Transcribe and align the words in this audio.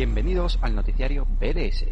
Bienvenidos 0.00 0.58
al 0.62 0.74
noticiario 0.74 1.26
BDS. 1.26 1.84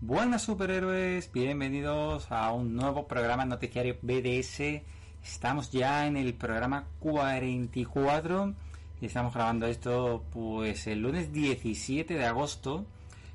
Buenas 0.00 0.40
superhéroes, 0.40 1.30
bienvenidos 1.30 2.32
a 2.32 2.52
un 2.52 2.74
nuevo 2.74 3.06
programa 3.06 3.44
noticiario 3.44 3.98
BDS. 4.00 4.82
Estamos 5.22 5.72
ya 5.72 6.06
en 6.06 6.16
el 6.16 6.32
programa 6.32 6.86
44 7.00 8.54
y 9.02 9.04
estamos 9.04 9.34
grabando 9.34 9.66
esto 9.66 10.24
pues 10.32 10.86
el 10.86 11.02
lunes 11.02 11.34
17 11.34 12.14
de 12.14 12.24
agosto 12.24 12.86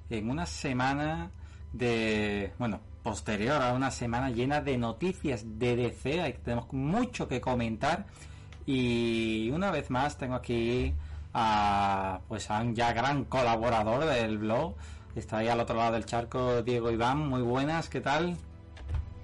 en 0.09 0.27
una 0.27 0.47
semana 0.47 1.29
de, 1.71 2.51
bueno, 2.57 2.79
posterior 3.03 3.61
a 3.61 3.73
una 3.73 3.91
semana 3.91 4.31
llena 4.31 4.59
de 4.59 4.79
noticias 4.79 5.59
de 5.59 5.75
DC, 5.75 6.39
tenemos 6.43 6.73
mucho 6.73 7.27
que 7.27 7.39
comentar 7.39 8.07
y 8.65 9.49
una 9.51 9.71
vez 9.71 9.89
más 9.89 10.17
tengo 10.17 10.35
aquí 10.35 10.93
a 11.33 12.21
pues 12.27 12.49
un 12.49 12.75
ya 12.75 12.93
gran 12.93 13.25
colaborador 13.25 14.05
del 14.05 14.37
blog. 14.37 14.73
Está 15.15 15.39
ahí 15.39 15.47
al 15.47 15.59
otro 15.59 15.75
lado 15.75 15.93
del 15.93 16.05
charco 16.05 16.63
Diego 16.63 16.91
Iván. 16.91 17.27
Muy 17.29 17.41
buenas, 17.41 17.89
¿qué 17.89 18.01
tal? 18.01 18.37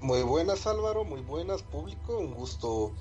Muy 0.01 0.21
buenas 0.23 0.67
Álvaro, 0.67 1.03
muy 1.03 1.21
buenas 1.21 1.63
público. 1.63 2.17
Un 2.17 2.33
gusto, 2.33 2.93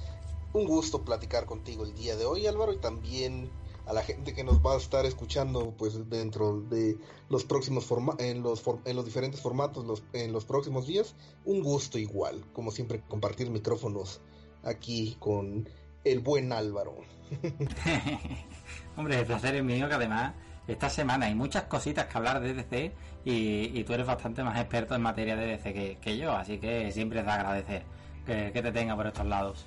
un 0.53 0.67
gusto 0.67 1.05
platicar 1.05 1.47
contigo 1.47 1.85
el 1.85 1.95
día 1.95 2.17
de 2.17 2.25
hoy 2.25 2.47
Álvaro 2.47 2.73
y 2.73 2.79
también 2.79 3.51
a 3.87 3.93
la 3.93 4.03
gente 4.03 4.35
que 4.35 4.45
nos 4.45 4.65
va 4.65 4.75
a 4.75 4.77
estar 4.77 5.05
escuchando 5.07 5.75
pues 5.77 6.09
dentro 6.09 6.61
de 6.61 6.97
los 7.29 7.45
próximos 7.45 7.85
forma 7.85 8.15
en 8.19 8.43
los 8.43 8.63
en 8.85 8.95
los 8.95 9.05
diferentes 9.05 9.41
formatos 9.41 10.03
en 10.13 10.33
los 10.33 10.45
próximos 10.45 10.87
días 10.87 11.17
un 11.45 11.63
gusto 11.63 11.99
igual 11.99 12.45
como 12.53 12.71
siempre 12.71 13.03
compartir 13.09 13.51
micrófonos 13.51 14.21
aquí 14.63 15.17
con 15.19 15.69
el 16.05 16.21
buen 16.21 16.53
Álvaro. 16.53 16.97
Hombre, 18.97 19.21
el 19.21 19.27
placer 19.27 19.55
es 19.57 19.65
mío 19.65 19.89
que 19.89 19.95
además 19.95 20.35
esta 20.67 20.89
semana 20.89 21.27
hay 21.27 21.35
muchas 21.35 21.65
cositas 21.65 22.07
que 22.07 22.19
hablar 22.19 22.41
de 22.41 22.55
DC 22.55 22.93
y, 23.25 23.83
tú 23.85 23.93
eres 23.93 24.07
bastante 24.07 24.43
más 24.43 24.59
experto 24.59 24.95
en 24.95 25.03
materia 25.03 25.37
de 25.37 25.47
DC 25.47 25.99
que, 26.01 26.17
yo, 26.17 26.33
así 26.33 26.59
que 26.59 26.91
siempre 26.93 27.21
es 27.21 27.27
de 27.27 27.33
agradecer 27.33 27.83
que, 28.25 28.51
te 28.51 28.73
tenga 28.73 28.97
por 28.97 29.07
estos 29.07 29.27
lados. 29.27 29.67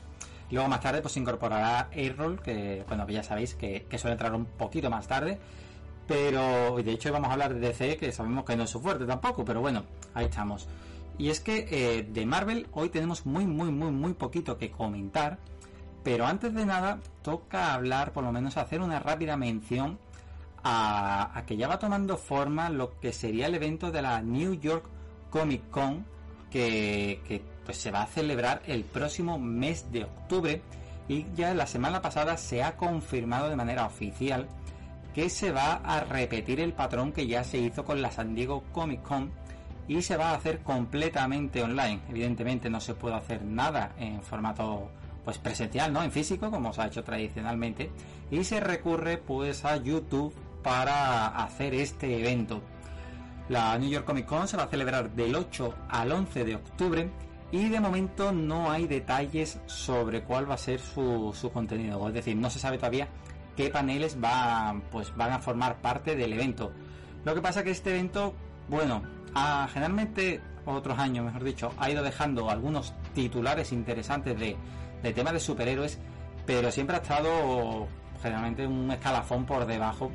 Luego 0.49 0.69
más 0.69 0.81
tarde 0.81 1.01
pues 1.01 1.17
incorporará 1.17 1.89
A-Roll, 1.91 2.41
que 2.41 2.83
bueno, 2.87 3.07
ya 3.07 3.23
sabéis 3.23 3.55
que, 3.55 3.85
suele 3.97 4.13
entrar 4.13 4.33
un 4.33 4.45
poquito 4.45 4.89
más 4.89 5.07
tarde. 5.07 5.39
Pero 6.07 6.75
de 6.83 6.91
hecho 6.91 7.11
vamos 7.13 7.29
a 7.29 7.33
hablar 7.33 7.53
de 7.53 7.61
DC, 7.61 7.97
que 7.97 8.11
sabemos 8.11 8.43
que 8.43 8.57
no 8.57 8.63
es 8.63 8.69
su 8.69 8.81
fuerte 8.81 9.05
tampoco, 9.05 9.45
pero 9.45 9.61
bueno, 9.61 9.85
ahí 10.13 10.25
estamos. 10.25 10.67
Y 11.17 11.29
es 11.29 11.39
que 11.39 11.67
eh, 11.69 12.03
de 12.03 12.25
Marvel 12.25 12.67
hoy 12.73 12.89
tenemos 12.89 13.25
muy, 13.25 13.45
muy, 13.45 13.71
muy, 13.71 13.91
muy 13.91 14.13
poquito 14.13 14.57
que 14.57 14.69
comentar 14.69 15.39
pero 16.03 16.25
antes 16.25 16.53
de 16.53 16.65
nada, 16.65 16.99
toca 17.21 17.73
hablar, 17.73 18.11
por 18.11 18.23
lo 18.23 18.31
menos 18.31 18.57
hacer 18.57 18.81
una 18.81 18.99
rápida 18.99 19.37
mención 19.37 19.97
a, 20.63 21.43
que 21.45 21.57
ya 21.57 21.67
va 21.67 21.79
tomando 21.79 22.17
forma 22.17 22.69
lo 22.69 22.99
que 22.99 23.13
sería 23.13 23.47
el 23.47 23.55
evento 23.55 23.91
de 23.91 24.01
la 24.01 24.21
New 24.21 24.53
York 24.55 24.85
Comic 25.29 25.69
Con, 25.69 26.05
que, 26.51 27.41
pues 27.65 27.77
se 27.77 27.91
va 27.91 28.03
a 28.03 28.07
celebrar 28.07 28.61
el 28.67 28.83
próximo 28.83 29.39
mes 29.39 29.91
de 29.91 30.03
octubre. 30.03 30.61
Y 31.07 31.25
ya 31.35 31.53
la 31.53 31.67
semana 31.67 32.01
pasada 32.01 32.37
se 32.37 32.63
ha 32.63 32.77
confirmado 32.77 33.49
de 33.49 33.55
manera 33.55 33.85
oficial 33.85 34.47
que 35.13 35.29
se 35.29 35.51
va 35.51 35.81
a 35.83 36.01
repetir 36.01 36.59
el 36.59 36.73
patrón 36.73 37.11
que 37.11 37.27
ya 37.27 37.43
se 37.43 37.57
hizo 37.57 37.83
con 37.83 38.01
la 38.01 38.09
San 38.11 38.33
Diego 38.33 38.63
Comic 38.71 39.01
Con 39.01 39.31
y 39.87 40.01
se 40.01 40.15
va 40.15 40.31
a 40.31 40.35
hacer 40.35 40.59
completamente 40.59 41.61
online. 41.61 41.99
Evidentemente 42.09 42.69
no 42.69 42.79
se 42.79 42.93
puede 42.93 43.15
hacer 43.15 43.43
nada 43.43 43.91
en 43.97 44.21
formato 44.21 44.89
pues 45.23 45.37
presencial, 45.37 45.93
¿no? 45.93 46.03
En 46.03 46.11
físico, 46.11 46.51
como 46.51 46.73
se 46.73 46.81
ha 46.81 46.87
hecho 46.87 47.03
tradicionalmente, 47.03 47.89
y 48.31 48.43
se 48.43 48.59
recurre 48.59 49.17
pues 49.17 49.65
a 49.65 49.77
YouTube 49.77 50.33
para 50.63 51.27
hacer 51.27 51.73
este 51.73 52.19
evento. 52.19 52.61
La 53.49 53.77
New 53.77 53.89
York 53.89 54.05
Comic 54.05 54.25
Con 54.25 54.47
se 54.47 54.57
va 54.57 54.63
a 54.63 54.67
celebrar 54.67 55.11
del 55.11 55.35
8 55.35 55.73
al 55.89 56.11
11 56.11 56.45
de 56.45 56.55
octubre 56.55 57.09
y 57.51 57.69
de 57.69 57.79
momento 57.79 58.31
no 58.31 58.71
hay 58.71 58.87
detalles 58.87 59.59
sobre 59.65 60.23
cuál 60.23 60.49
va 60.49 60.55
a 60.55 60.57
ser 60.57 60.79
su, 60.79 61.35
su 61.39 61.51
contenido, 61.51 62.07
es 62.07 62.13
decir, 62.13 62.35
no 62.35 62.49
se 62.49 62.59
sabe 62.59 62.77
todavía 62.77 63.09
qué 63.55 63.69
paneles 63.69 64.17
va, 64.21 64.75
pues, 64.91 65.15
van 65.15 65.31
a 65.31 65.39
formar 65.39 65.77
parte 65.81 66.15
del 66.15 66.33
evento. 66.33 66.71
Lo 67.25 67.35
que 67.35 67.41
pasa 67.41 67.63
que 67.63 67.71
este 67.71 67.91
evento, 67.91 68.33
bueno, 68.69 69.03
generalmente 69.71 70.41
otros 70.65 70.97
años, 70.97 71.25
mejor 71.25 71.43
dicho, 71.43 71.73
ha 71.77 71.89
ido 71.89 72.03
dejando 72.03 72.49
algunos 72.49 72.93
titulares 73.13 73.71
interesantes 73.71 74.39
de 74.39 74.55
de 75.03 75.13
temas 75.13 75.33
de 75.33 75.39
superhéroes, 75.39 75.99
pero 76.45 76.71
siempre 76.71 76.95
ha 76.95 76.99
estado 76.99 77.87
generalmente 78.21 78.65
un 78.65 78.89
escalafón 78.89 79.45
por 79.45 79.65
debajo 79.65 80.09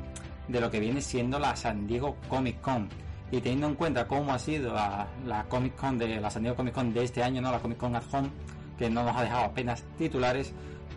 de 0.47 0.59
lo 0.59 0.69
que 0.71 0.79
viene 0.79 1.01
siendo 1.01 1.37
la 1.39 1.55
San 1.55 1.87
Diego 1.87 2.17
Comic 2.27 2.59
Con. 2.59 2.89
Y 3.31 3.39
teniendo 3.41 3.67
en 3.67 3.75
cuenta 3.75 4.07
cómo 4.07 4.33
ha 4.33 4.39
sido 4.39 4.73
la, 4.73 5.45
Comic 5.47 5.75
Con 5.75 5.99
de 5.99 6.19
la 6.19 6.31
San 6.31 6.41
Diego 6.41 6.57
Comic 6.57 6.73
Con 6.73 6.93
de 6.93 7.03
este 7.03 7.23
año, 7.23 7.41
no 7.41 7.51
la 7.51 7.59
Comic 7.59 7.77
Con 7.77 7.95
at 7.95 8.03
Home, 8.11 8.31
que 8.77 8.89
no 8.89 9.03
nos 9.03 9.15
ha 9.15 9.21
dejado 9.21 9.45
apenas 9.45 9.83
titulares, 9.97 10.51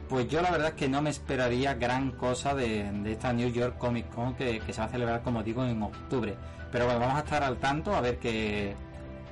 pues 0.09 0.27
yo 0.29 0.41
la 0.41 0.51
verdad 0.51 0.69
es 0.69 0.75
que 0.75 0.89
no 0.89 1.03
me 1.03 1.11
esperaría 1.11 1.75
gran 1.75 2.13
cosa 2.13 2.55
de, 2.55 2.91
esta 3.11 3.33
New 3.35 3.51
York 3.53 3.77
Comic 3.77 4.09
Con 4.09 4.35
que, 4.35 4.61
que, 4.61 4.73
se 4.73 4.81
va 4.81 4.87
a 4.87 4.91
celebrar, 4.91 5.23
como 5.23 5.43
digo, 5.43 5.65
en 5.65 5.83
octubre. 5.83 6.35
Pero 6.71 6.87
bueno, 6.87 7.01
vamos 7.01 7.17
a 7.17 7.21
estar 7.21 7.43
al 7.43 7.59
tanto 7.59 7.95
a 7.95 8.01
ver 8.01 8.19
qué, 8.19 8.75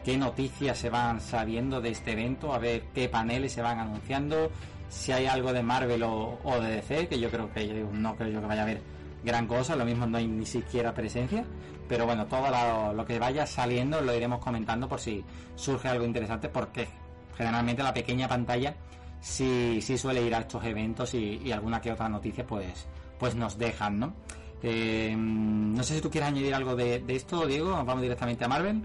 qué 0.04 0.16
noticias 0.16 0.78
se 0.78 0.90
van 0.90 1.20
sabiendo 1.20 1.80
de 1.80 1.90
este 1.90 2.12
evento, 2.12 2.54
a 2.54 2.58
ver 2.58 2.82
qué 2.94 3.08
paneles 3.08 3.52
se 3.52 3.62
van 3.62 3.78
anunciando, 3.78 4.50
si 4.88 5.12
hay 5.12 5.26
algo 5.26 5.52
de 5.52 5.62
Marvel 5.62 6.02
o, 6.02 6.38
de 6.60 6.76
DC, 6.76 7.08
que 7.08 7.18
yo 7.18 7.30
creo 7.30 7.52
que 7.52 7.66
yo 7.66 7.74
no 7.92 8.16
creo 8.16 8.30
yo 8.30 8.40
que 8.40 8.46
vaya 8.46 8.62
a 8.62 8.64
haber 8.64 8.82
gran 9.24 9.46
cosa, 9.46 9.76
lo 9.76 9.84
mismo 9.84 10.06
no 10.06 10.18
hay 10.18 10.26
ni 10.26 10.46
siquiera 10.46 10.92
presencia, 10.92 11.44
pero 11.88 12.06
bueno, 12.06 12.26
todo 12.26 12.48
lo, 12.92 13.04
que 13.04 13.18
vaya 13.18 13.46
saliendo 13.46 14.00
lo 14.00 14.14
iremos 14.14 14.40
comentando 14.40 14.88
por 14.88 15.00
si 15.00 15.24
surge 15.54 15.88
algo 15.88 16.04
interesante, 16.04 16.48
porque 16.48 16.88
generalmente 17.36 17.82
la 17.82 17.94
pequeña 17.94 18.28
pantalla 18.28 18.74
sí, 19.20 19.80
sí 19.80 19.96
suele 19.96 20.22
ir 20.22 20.34
a 20.34 20.40
estos 20.40 20.64
eventos 20.64 21.14
y, 21.14 21.52
alguna 21.52 21.80
que 21.80 21.92
otra 21.92 22.08
noticia 22.08 22.46
pues, 22.46 22.86
pues 23.18 23.34
nos 23.34 23.58
dejan, 23.58 23.98
¿no? 23.98 24.14
Eh, 24.62 25.14
no 25.16 25.82
sé 25.82 25.94
si 25.94 26.00
tú 26.02 26.10
quieres 26.10 26.28
añadir 26.28 26.54
algo 26.54 26.76
de, 26.76 26.98
de 26.98 27.16
esto, 27.16 27.46
Diego, 27.46 27.70
vamos 27.70 28.02
directamente 28.02 28.44
a 28.44 28.48
Marvel. 28.48 28.82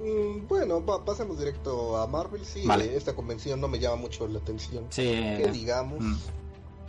Mm, 0.00 0.46
bueno, 0.46 0.84
pasemos 1.04 1.38
directo 1.38 1.96
a 1.96 2.06
Marvel. 2.06 2.44
Sí, 2.44 2.64
esta 2.94 3.14
convención 3.14 3.60
no 3.60 3.68
me 3.68 3.78
llama 3.78 3.96
mucho 3.96 4.26
la 4.26 4.38
atención. 4.38 4.84
Sí, 4.90 5.02
que 5.02 5.50
digamos. 5.52 6.00
Mm. 6.00 6.16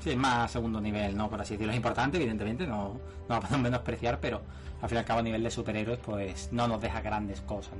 Sí, 0.04 0.16
más 0.16 0.52
segundo 0.52 0.80
nivel, 0.80 1.18
¿no? 1.18 1.30
Por 1.30 1.42
así 1.42 1.54
decirlo. 1.54 1.72
Es 1.72 1.78
importante, 1.78 2.18
evidentemente, 2.18 2.68
no, 2.68 3.00
no 3.28 3.40
podemos 3.40 3.62
menospreciar, 3.62 4.20
pero 4.20 4.42
al 4.82 4.90
fin 4.90 4.98
y 4.98 5.00
al 5.00 5.06
cabo, 5.06 5.20
a 5.20 5.24
nivel 5.24 5.44
de 5.44 5.52
superhéroes, 5.52 6.00
pues 6.00 6.50
no 6.52 6.68
nos 6.68 6.82
deja 6.82 7.02
grandes 7.02 7.42
cosas, 7.42 7.74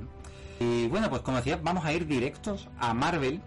Y 0.58 0.88
bueno, 0.88 1.08
pues 1.08 1.22
como 1.22 1.36
decía, 1.36 1.58
vamos 1.62 1.84
a 1.84 1.92
ir 1.92 2.06
directos 2.06 2.68
a 2.78 2.92
Marvel 2.92 3.40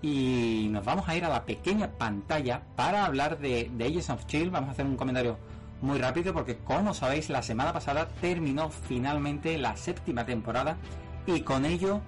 y 0.00 0.68
nos 0.70 0.84
vamos 0.84 1.08
a 1.08 1.16
ir 1.16 1.24
a 1.24 1.28
la 1.28 1.44
pequeña 1.44 1.90
pantalla 1.90 2.62
para 2.76 3.04
hablar 3.04 3.38
de, 3.38 3.70
de 3.74 3.84
Agents 3.84 4.10
of 4.10 4.26
Chill. 4.26 4.50
Vamos 4.50 4.70
a 4.70 4.72
hacer 4.72 4.86
un 4.86 4.96
comentario 4.96 5.36
muy 5.82 5.98
rápido 5.98 6.32
porque, 6.32 6.56
como 6.56 6.94
sabéis, 6.94 7.28
la 7.28 7.42
semana 7.42 7.72
pasada 7.72 8.08
terminó 8.20 8.70
finalmente 8.70 9.58
la 9.58 9.76
séptima 9.76 10.24
temporada 10.24 10.78
y 11.26 11.40
con 11.40 11.64
ello 11.64 12.00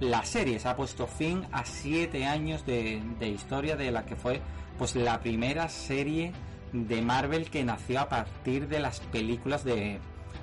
la 0.00 0.24
serie 0.24 0.58
se 0.58 0.68
ha 0.68 0.76
puesto 0.76 1.06
fin 1.06 1.46
a 1.52 1.64
siete 1.64 2.26
años 2.26 2.66
de, 2.66 3.00
historia 3.20 3.76
de 3.76 3.90
la 3.90 4.04
que 4.04 4.16
fue 4.16 4.40
pues 4.78 4.94
la 4.94 5.20
primera 5.20 5.68
serie 5.68 6.32
de 6.72 7.00
Marvel 7.00 7.50
que 7.50 7.64
nació 7.64 8.00
a 8.00 8.08
partir 8.08 8.68
de 8.68 8.80
las 8.80 9.00
películas 9.00 9.64
de 9.64 9.98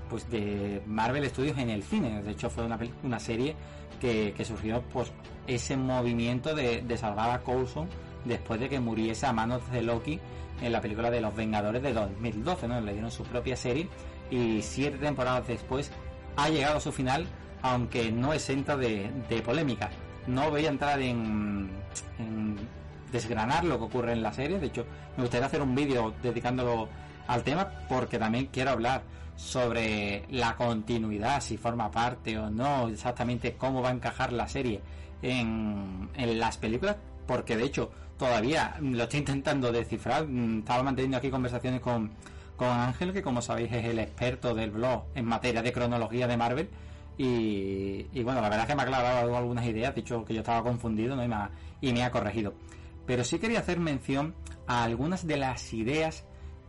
pues 0.09 0.29
de 0.29 0.81
Marvel 0.87 1.27
Studios 1.29 1.57
en 1.57 1.69
el 1.69 1.83
cine 1.83 2.23
de 2.23 2.31
hecho 2.31 2.49
fue 2.49 2.65
una, 2.65 2.79
una 3.03 3.19
serie 3.19 3.55
que, 4.01 4.33
surgió 4.43 4.81
pues 4.91 5.11
ese 5.47 5.77
movimiento 5.77 6.53
de, 6.55 6.81
de 6.81 6.97
salvar 6.97 7.29
a 7.29 7.39
Coulson 7.39 7.87
después 8.25 8.59
de 8.59 8.69
que 8.69 8.79
muriese 8.79 9.27
a 9.27 9.33
manos 9.33 9.61
de 9.71 9.81
Loki 9.81 10.19
en 10.61 10.71
la 10.71 10.81
película 10.81 11.11
de 11.11 11.21
los 11.21 11.35
Vengadores 11.35 11.83
de 11.83 11.93
2012 11.93 12.67
¿no? 12.67 12.81
le 12.81 12.93
dieron 12.93 13.11
su 13.11 13.23
propia 13.23 13.55
serie 13.55 13.87
y 14.31 14.61
siete 14.61 14.97
temporadas 14.97 15.47
después 15.47 15.91
ha 16.35 16.49
llegado 16.49 16.77
a 16.77 16.81
su 16.81 16.91
final 16.91 17.27
aunque 17.63 18.11
no 18.11 18.33
exenta 18.33 18.77
de, 18.77 19.11
de 19.27 19.41
polémica. 19.41 19.89
No 20.27 20.51
voy 20.51 20.65
a 20.65 20.69
entrar 20.69 21.01
en, 21.01 21.69
desgranar 23.11 23.63
lo 23.63 23.77
que 23.77 23.85
ocurre 23.85 24.13
en 24.13 24.21
la 24.21 24.33
serie, 24.33 24.59
de 24.59 24.67
hecho 24.67 24.85
me 25.17 25.23
gustaría 25.23 25.47
hacer 25.47 25.61
un 25.61 25.75
vídeo 25.75 26.13
dedicándolo 26.21 26.89
al 27.27 27.43
tema 27.43 27.69
porque 27.87 28.17
también 28.17 28.47
quiero 28.51 28.71
hablar 28.71 29.03
sobre 29.35 30.23
la 30.29 30.55
continuidad, 30.55 31.41
si 31.41 31.57
forma 31.57 31.89
parte 31.91 32.37
o 32.37 32.49
no, 32.49 32.87
exactamente 32.87 33.53
cómo 33.53 33.81
va 33.81 33.89
a 33.89 33.93
encajar 33.93 34.31
la 34.33 34.47
serie 34.47 34.81
en, 35.21 36.09
en 36.15 36.39
las 36.39 36.57
películas, 36.57 36.97
porque 37.27 37.55
de 37.55 37.63
hecho 37.63 37.91
todavía 38.17 38.75
lo 38.79 39.03
estoy 39.03 39.19
intentando 39.19 39.71
descifrar. 39.71 40.27
Mm, 40.27 40.59
estaba 40.59 40.83
manteniendo 40.83 41.17
aquí 41.17 41.29
conversaciones 41.29 41.81
con, 41.81 42.11
con 42.55 42.69
Ángel, 42.69 43.13
que 43.13 43.21
como 43.21 43.41
sabéis 43.41 43.71
es 43.73 43.85
el 43.85 43.99
experto 43.99 44.53
del 44.53 44.71
blog 44.71 45.05
en 45.15 45.25
materia 45.25 45.61
de 45.61 45.73
cronología 45.73 46.27
de 46.27 46.37
Marvel. 46.37 46.69
Y, 47.17 48.23
bueno, 48.23 48.41
la 48.41 48.49
verdad 48.49 48.61
es 48.61 48.67
que 48.67 48.75
me 48.75 48.81
ha 48.81 48.85
aclarado 48.85 49.37
algunas 49.37 49.65
ideas, 49.65 49.93
dicho 49.93 50.25
que 50.25 50.33
yo 50.33 50.39
estaba 50.39 50.63
confundido 50.63 51.15
¿no? 51.15 51.23
y, 51.81 51.93
me 51.93 52.03
ha, 52.03 52.11
corregido. 52.11 52.53
Pero 53.05 53.23
sí 53.23 53.39
quería 53.39 53.59
hacer 53.59 53.79
mención 53.79 54.33
a 54.67 54.83
algunas 54.83 55.27
de 55.27 55.37
las 55.37 55.73
ideas 55.73 56.25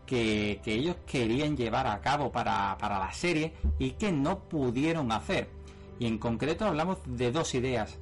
que, 0.07 0.61
que 0.63 0.75
ellos 0.75 0.97
querían 1.07 1.57
llevar 1.57 1.87
a 1.87 2.01
cabo 2.01 2.31
para, 2.31 2.77
para 2.79 2.99
la 2.99 3.13
serie 3.13 3.55
y 3.79 3.93
que 3.93 4.13
no 4.13 4.41
pudieron 4.41 5.13
hacer. 5.13 5.49
Y 5.99 6.07
en 6.07 6.19
concreto 6.19 6.67
hablamos 6.67 6.99
de 7.07 7.31
dos 7.31 7.55
ideas. 7.55 7.99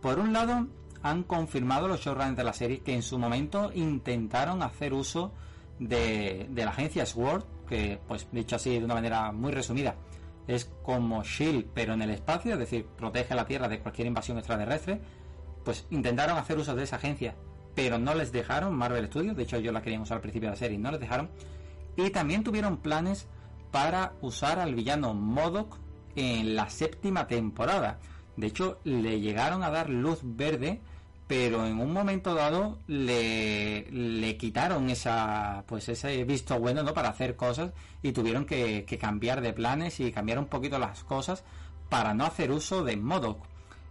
Por 0.00 0.18
un 0.18 0.32
lado, 0.32 0.66
han 1.04 1.22
confirmado 1.22 1.86
los 1.86 2.00
showrunners 2.00 2.36
de 2.36 2.44
la 2.44 2.52
serie 2.54 2.80
que 2.80 2.94
en 2.94 3.02
su 3.02 3.18
momento 3.18 3.70
intentaron 3.74 4.62
hacer 4.62 4.94
uso 4.94 5.32
de, 5.78 6.48
la 6.54 6.70
agencia 6.70 7.04
SWORD, 7.04 7.44
que 7.68 7.98
pues 8.08 8.26
dicho 8.32 8.56
así 8.56 8.78
de 8.78 8.84
una 8.84 8.94
manera 8.94 9.30
muy 9.30 9.52
resumida, 9.52 9.96
es 10.46 10.70
como 10.82 11.22
SHIELD 11.22 11.66
pero 11.74 11.94
en 11.94 12.02
el 12.02 12.10
espacio, 12.10 12.52
es 12.52 12.58
decir, 12.58 12.86
protege 12.86 13.32
a 13.32 13.36
la 13.36 13.46
Tierra 13.46 13.68
de 13.68 13.80
cualquier 13.80 14.06
invasión 14.06 14.38
extraterrestre, 14.38 15.00
pues 15.64 15.86
intentaron 15.90 16.36
hacer 16.36 16.58
uso 16.58 16.74
de 16.74 16.84
esa 16.84 16.96
agencia, 16.96 17.34
pero 17.74 17.98
no 17.98 18.14
les 18.14 18.32
dejaron 18.32 18.74
Marvel 18.74 19.06
Studios, 19.06 19.36
de 19.36 19.42
hecho 19.42 19.58
yo 19.58 19.72
la 19.72 19.82
querían 19.82 20.02
usar 20.02 20.16
al 20.16 20.22
principio 20.22 20.48
de 20.48 20.54
la 20.54 20.58
serie 20.58 20.78
no 20.78 20.90
les 20.90 21.00
dejaron, 21.00 21.30
y 21.96 22.10
también 22.10 22.44
tuvieron 22.44 22.78
planes 22.78 23.26
para 23.70 24.12
usar 24.20 24.58
al 24.58 24.74
villano 24.74 25.14
MODOK 25.14 25.78
en 26.16 26.54
la 26.54 26.70
séptima 26.70 27.26
temporada. 27.26 27.98
De 28.36 28.46
hecho, 28.46 28.78
le 28.84 29.20
llegaron 29.20 29.62
a 29.62 29.70
dar 29.70 29.90
luz 29.90 30.20
verde 30.22 30.80
pero 31.26 31.66
en 31.66 31.80
un 31.80 31.92
momento 31.92 32.34
dado 32.34 32.78
le, 32.86 33.90
le 33.90 34.36
quitaron 34.36 34.90
esa 34.90 35.64
pues 35.66 35.88
ese 35.88 36.22
visto 36.24 36.58
bueno 36.58 36.82
no 36.82 36.92
para 36.92 37.08
hacer 37.08 37.34
cosas 37.36 37.72
y 38.02 38.12
tuvieron 38.12 38.44
que, 38.44 38.84
cambiar 39.00 39.40
de 39.40 39.54
planes 39.54 39.98
y 40.00 40.12
cambiar 40.12 40.38
un 40.38 40.46
poquito 40.46 40.78
las 40.78 41.02
cosas 41.04 41.42
para 41.88 42.12
no 42.12 42.24
hacer 42.24 42.50
uso 42.50 42.84
de 42.84 42.96
Modoc. 42.96 43.38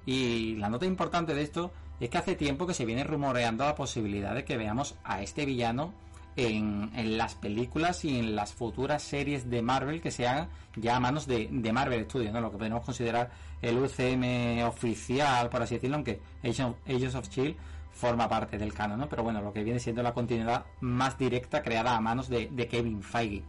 Y 0.06 0.56
la 0.57 0.69
nota 0.69 0.85
importante 0.85 1.33
de 1.33 1.41
esto 1.41 1.71
es 2.00 2.09
que 2.09 2.18
hace 2.18 2.35
tiempo 2.35 2.68
que 2.68 2.74
se 2.74 2.85
viene 2.85 3.03
rumoreando 3.03 3.65
la 3.65 3.75
posibilidad 3.75 4.36
de 4.36 4.45
que 4.45 4.57
veamos 4.57 4.95
a 5.03 5.21
este 5.24 5.45
villano 5.45 5.94
en, 6.35 7.18
las 7.18 7.35
películas 7.35 8.03
y 8.06 8.18
en 8.18 8.35
las 8.35 8.53
futuras 8.53 9.03
series 9.03 9.50
de 9.50 9.62
Marvel 9.62 10.01
que 10.01 10.12
se 10.12 10.27
hagan 10.27 10.50
ya 10.75 10.95
a 10.95 11.00
manos 11.00 11.27
de, 11.27 11.47
de 11.51 11.74
Marvel 11.74 12.06
Studios, 12.06 12.33
¿no? 12.33 12.41
lo 12.41 12.51
que 12.51 12.57
podemos 12.57 12.83
considerar 12.83 13.31
el 13.62 13.77
UCM 13.77 14.63
oficial, 14.65 15.50
por 15.50 15.62
así 15.62 15.75
decirlo, 15.75 15.95
aunque 15.95 16.19
Agents 16.44 17.15
of 17.15 17.30
Chill 17.30 17.56
forma 17.91 18.27
parte 18.27 18.57
del 18.57 18.74
canon, 18.74 19.00
¿no? 19.00 19.07
pero 19.07 19.24
bueno, 19.24 19.41
lo 19.41 19.53
que 19.53 19.63
viene 19.63 19.80
siendo 19.80 20.01
la 20.01 20.13
continuidad 20.13 20.65
más 20.81 21.18
directa 21.18 21.62
creada 21.62 21.95
a 21.95 22.01
manos 22.01 22.27
de, 22.27 22.50
de 22.51 22.68
Kevin 22.68 23.01
Feige. 23.01 23.44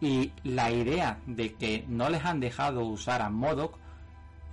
Y 0.00 0.32
la 0.44 0.70
idea 0.70 1.18
de 1.26 1.54
que 1.54 1.84
no 1.88 2.08
les 2.08 2.24
han 2.24 2.40
dejado 2.40 2.84
usar 2.84 3.22
a 3.22 3.30
Modoc 3.30 3.78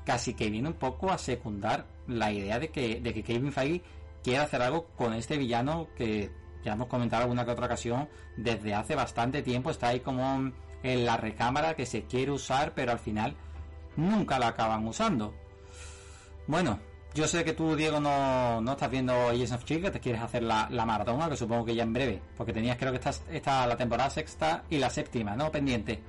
casi 0.06 0.34
que 0.34 0.50
viene 0.50 0.69
un 0.69 0.75
poco 0.75 1.12
a 1.12 1.18
secundar 1.18 1.86
la 2.07 2.31
idea 2.31 2.60
de 2.60 2.69
que, 2.69 3.00
de 3.00 3.14
que 3.14 3.24
Kevin 3.24 3.52
Feige 3.52 3.81
quiere 4.24 4.40
hacer 4.40 4.62
algo 4.62 4.88
con 4.96 5.14
este 5.14 5.38
villano 5.38 5.88
que 5.96 6.31
ya 6.63 6.74
hemos 6.74 6.88
comentado 6.88 7.24
alguna 7.24 7.46
que 7.46 7.52
otra 7.52 7.66
ocasión, 7.66 8.08
desde 8.38 8.74
hace 8.74 8.96
bastante 8.96 9.42
tiempo 9.42 9.69
está 9.69 9.90
ahí 9.90 10.00
como 10.00 10.52
en 10.84 11.06
la 11.06 11.18
recámara 11.18 11.75
que 11.75 11.86
se 11.86 12.04
quiere 12.04 12.31
usar, 12.31 12.74
pero 12.74 12.92
al 12.92 13.00
final 13.00 13.36
nunca 13.96 14.40
la 14.40 14.48
acaban 14.48 14.88
usando. 14.88 15.34
Bueno, 16.48 16.80
yo 17.13 17.28
sé 17.28 17.44
que 17.44 17.54
tú, 17.54 17.75
Diego, 17.75 18.00
no, 18.00 18.62
no 18.62 18.72
estás 18.72 18.90
viendo 18.90 19.13
Agents 19.13 19.52
of 19.52 19.66
Chill, 19.66 19.81
que 19.81 19.92
te 19.92 20.00
quieres 20.00 20.22
hacer 20.22 20.44
la, 20.44 20.69
la 20.69 20.86
maratona, 20.86 21.30
que 21.30 21.36
supongo 21.36 21.66
que 21.66 21.75
ya 21.75 21.84
en 21.84 21.94
breve, 21.94 22.22
porque 22.38 22.54
tenías 22.54 22.78
creo 22.78 22.92
que 22.92 22.98
esta, 22.98 23.14
esta 23.31 23.68
la 23.68 23.78
temporada 23.78 24.10
sexta 24.10 24.64
y 24.69 24.78
la 24.78 24.90
séptima, 24.90 25.36
¿no? 25.36 25.52
Pendiente. 25.52 26.02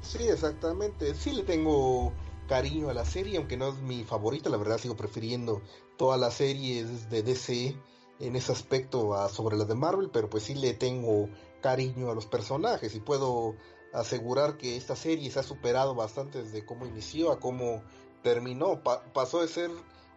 Sí, 0.00 0.28
exactamente. 0.28 1.14
Sí 1.14 1.32
le 1.32 1.42
tengo 1.42 2.12
cariño 2.48 2.88
a 2.88 2.94
la 2.94 3.04
serie, 3.04 3.36
aunque 3.36 3.56
no 3.56 3.68
es 3.68 3.78
mi 3.78 4.04
favorita, 4.04 4.48
la 4.48 4.56
verdad 4.56 4.78
sigo 4.78 4.96
prefiriendo 4.96 5.60
todas 5.96 6.18
las 6.18 6.34
series 6.34 7.10
de 7.10 7.22
DC 7.22 7.76
en 8.20 8.36
ese 8.36 8.52
aspecto 8.52 9.14
a, 9.14 9.28
sobre 9.28 9.56
las 9.56 9.68
de 9.68 9.74
Marvel, 9.74 10.10
pero 10.10 10.28
pues 10.28 10.44
sí 10.44 10.54
le 10.54 10.74
tengo 10.74 11.28
cariño 11.60 12.10
a 12.10 12.14
los 12.14 12.26
personajes 12.26 12.94
y 12.94 13.00
puedo 13.00 13.54
asegurar 13.92 14.56
que 14.56 14.76
esta 14.76 14.96
serie 14.96 15.30
se 15.30 15.40
ha 15.40 15.42
superado 15.42 15.94
bastante 15.94 16.42
desde 16.42 16.64
cómo 16.64 16.86
inició 16.86 17.32
a 17.32 17.40
cómo 17.40 17.82
terminó. 18.22 18.82
pasó 18.82 19.40
de 19.40 19.48
ser 19.48 19.70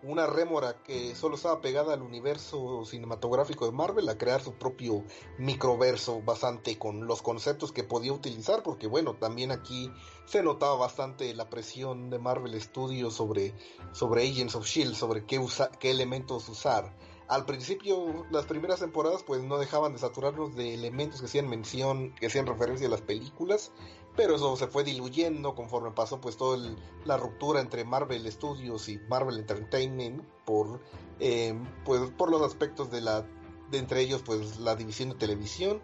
una 0.04 0.26
rémora 0.26 0.82
que 0.84 1.16
solo 1.16 1.36
estaba 1.36 1.62
pegada 1.62 1.94
al 1.94 2.02
universo 2.02 2.84
cinematográfico 2.86 3.66
de 3.66 3.72
Marvel 3.72 4.10
a 4.10 4.18
crear 4.18 4.42
su 4.42 4.54
propio 4.54 5.04
microverso 5.38 6.22
bastante 6.22 6.80
con 6.80 7.06
los 7.06 7.22
conceptos 7.22 7.72
que 7.72 7.84
podía 7.84 8.12
utilizar 8.12 8.64
porque 8.64 8.88
bueno 8.88 9.16
también 9.16 9.52
aquí 9.52 9.92
se 10.26 10.42
notaba 10.42 10.76
bastante 10.76 11.34
la 11.36 11.50
presión 11.50 12.10
de 12.10 12.18
Marvel 12.18 12.60
Studios 12.60 13.14
sobre 13.14 13.54
sobre 13.92 14.28
Agents 14.28 14.56
of 14.56 14.66
Shield 14.66 14.96
sobre 14.96 15.26
qué 15.26 15.40
qué 15.80 15.92
elementos 15.92 16.50
usar 16.50 16.96
al 17.32 17.46
principio, 17.46 18.26
las 18.30 18.46
primeras 18.46 18.82
temporadas, 18.82 19.24
pues 19.24 19.42
no 19.42 19.58
dejaban 19.58 19.94
de 19.94 20.00
saturarnos 20.00 20.54
de 20.54 20.74
elementos 20.74 21.22
que 21.22 21.28
hacían 21.28 21.48
mención, 21.48 22.14
que 22.16 22.28
hacían 22.28 22.46
referencia 22.46 22.88
a 22.88 22.90
las 22.90 23.00
películas, 23.00 23.72
pero 24.18 24.36
eso 24.36 24.58
se 24.58 24.68
fue 24.68 24.84
diluyendo 24.84 25.56
conforme 25.56 25.92
pasó 25.92 26.20
pues 26.20 26.36
toda 26.36 26.60
la 27.06 27.16
ruptura 27.16 27.62
entre 27.62 27.86
Marvel 27.86 28.30
Studios 28.30 28.90
y 28.90 28.98
Marvel 29.08 29.40
Entertainment 29.40 30.22
por, 30.44 30.82
eh, 31.22 31.58
pues, 31.86 32.02
por 32.18 32.30
los 32.30 32.42
aspectos 32.42 32.92
de 32.92 33.00
la, 33.00 33.26
de 33.70 33.78
entre 33.78 34.02
ellos 34.02 34.24
pues 34.26 34.60
la 34.60 34.76
división 34.76 35.12
de 35.12 35.16
televisión, 35.16 35.82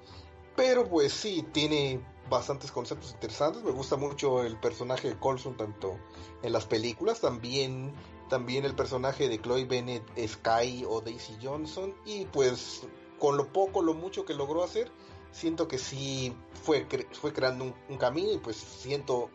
pero 0.58 0.90
pues 0.90 1.14
sí, 1.14 1.48
tiene 1.54 2.02
bastantes 2.30 2.74
conceptos 2.74 3.14
interesantes, 3.14 3.64
me 3.64 3.72
gusta 3.72 3.96
mucho 3.96 4.44
el 4.44 4.60
personaje 4.60 5.08
de 5.08 5.18
Colson 5.18 5.56
tanto 5.56 5.98
en 6.44 6.52
las 6.52 6.66
películas, 6.66 7.22
también 7.22 7.94
también 8.30 8.66
el 8.66 8.76
personaje 8.76 9.30
de 9.30 9.42
Chloe 9.42 9.66
Bennett, 9.66 10.04
Sky 10.18 10.86
o 10.88 11.02
Daisy 11.02 11.38
Johnson 11.42 11.94
y 12.06 12.26
pues 12.26 12.84
con 13.20 13.38
lo 13.38 13.52
poco, 13.52 13.82
lo 13.82 13.94
mucho 13.94 14.26
que 14.26 14.34
logró 14.34 14.64
hacer, 14.64 14.92
siento 15.32 15.68
que 15.68 15.78
sí 15.78 16.36
fue, 16.64 16.88
fue 17.14 17.34
creando 17.34 17.74
un, 17.90 17.98
camino 17.98 18.32
y 18.32 18.38
pues 18.38 18.58
siento, 18.58 19.30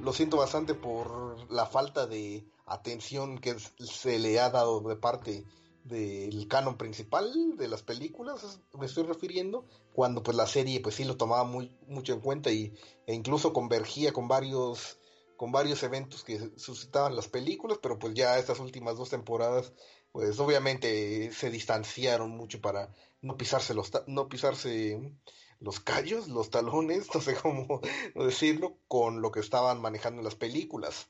lo 0.00 0.12
siento 0.12 0.36
bastante 0.36 0.74
por 0.74 1.50
la 1.50 1.66
falta 1.66 2.06
de 2.06 2.46
atención 2.66 3.38
que 3.38 3.56
se 3.58 4.18
le 4.18 4.40
ha 4.40 4.50
dado 4.50 4.80
de 4.80 4.96
parte 4.96 5.44
del 5.84 6.48
canon 6.48 6.76
principal 6.76 7.56
de 7.56 7.68
las 7.68 7.82
películas, 7.82 8.60
me 8.76 8.86
estoy 8.86 9.04
refiriendo, 9.04 9.64
cuando 9.92 10.22
pues 10.22 10.36
la 10.36 10.46
serie 10.46 10.80
pues 10.80 10.96
sí 10.96 11.04
lo 11.04 11.16
tomaba 11.16 11.44
muy 11.44 11.76
mucho 11.86 12.12
en 12.12 12.20
cuenta 12.20 12.50
y, 12.50 12.74
e 13.06 13.14
incluso 13.14 13.52
convergía 13.52 14.12
con 14.12 14.26
varios 14.26 14.98
con 15.36 15.52
varios 15.52 15.82
eventos 15.82 16.24
que 16.24 16.50
suscitaban 16.56 17.16
las 17.16 17.28
películas, 17.28 17.78
pero 17.82 17.98
pues 17.98 18.14
ya 18.14 18.38
estas 18.38 18.60
últimas 18.60 18.96
dos 18.96 19.10
temporadas, 19.10 19.72
pues 20.12 20.38
obviamente 20.38 21.30
se 21.32 21.50
distanciaron 21.50 22.30
mucho 22.30 22.60
para 22.60 22.92
no 23.22 23.36
pisarse 23.36 23.74
los 23.74 23.90
no 24.06 24.28
pisarse 24.28 25.00
los 25.60 25.80
callos, 25.80 26.28
los 26.28 26.50
talones, 26.50 27.08
no 27.14 27.20
sé 27.20 27.34
cómo 27.34 27.80
decirlo, 28.14 28.78
con 28.88 29.20
lo 29.20 29.30
que 29.30 29.40
estaban 29.40 29.80
manejando 29.80 30.20
en 30.20 30.24
las 30.24 30.34
películas. 30.34 31.08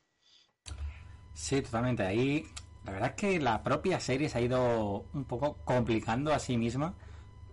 Sí, 1.34 1.60
totalmente. 1.60 2.02
Ahí 2.02 2.46
la 2.84 2.92
verdad 2.92 3.10
es 3.10 3.16
que 3.16 3.40
la 3.40 3.62
propia 3.62 4.00
serie 4.00 4.28
se 4.28 4.38
ha 4.38 4.40
ido 4.40 5.04
un 5.12 5.24
poco 5.24 5.56
complicando 5.64 6.32
a 6.32 6.38
sí 6.38 6.56
misma. 6.56 6.94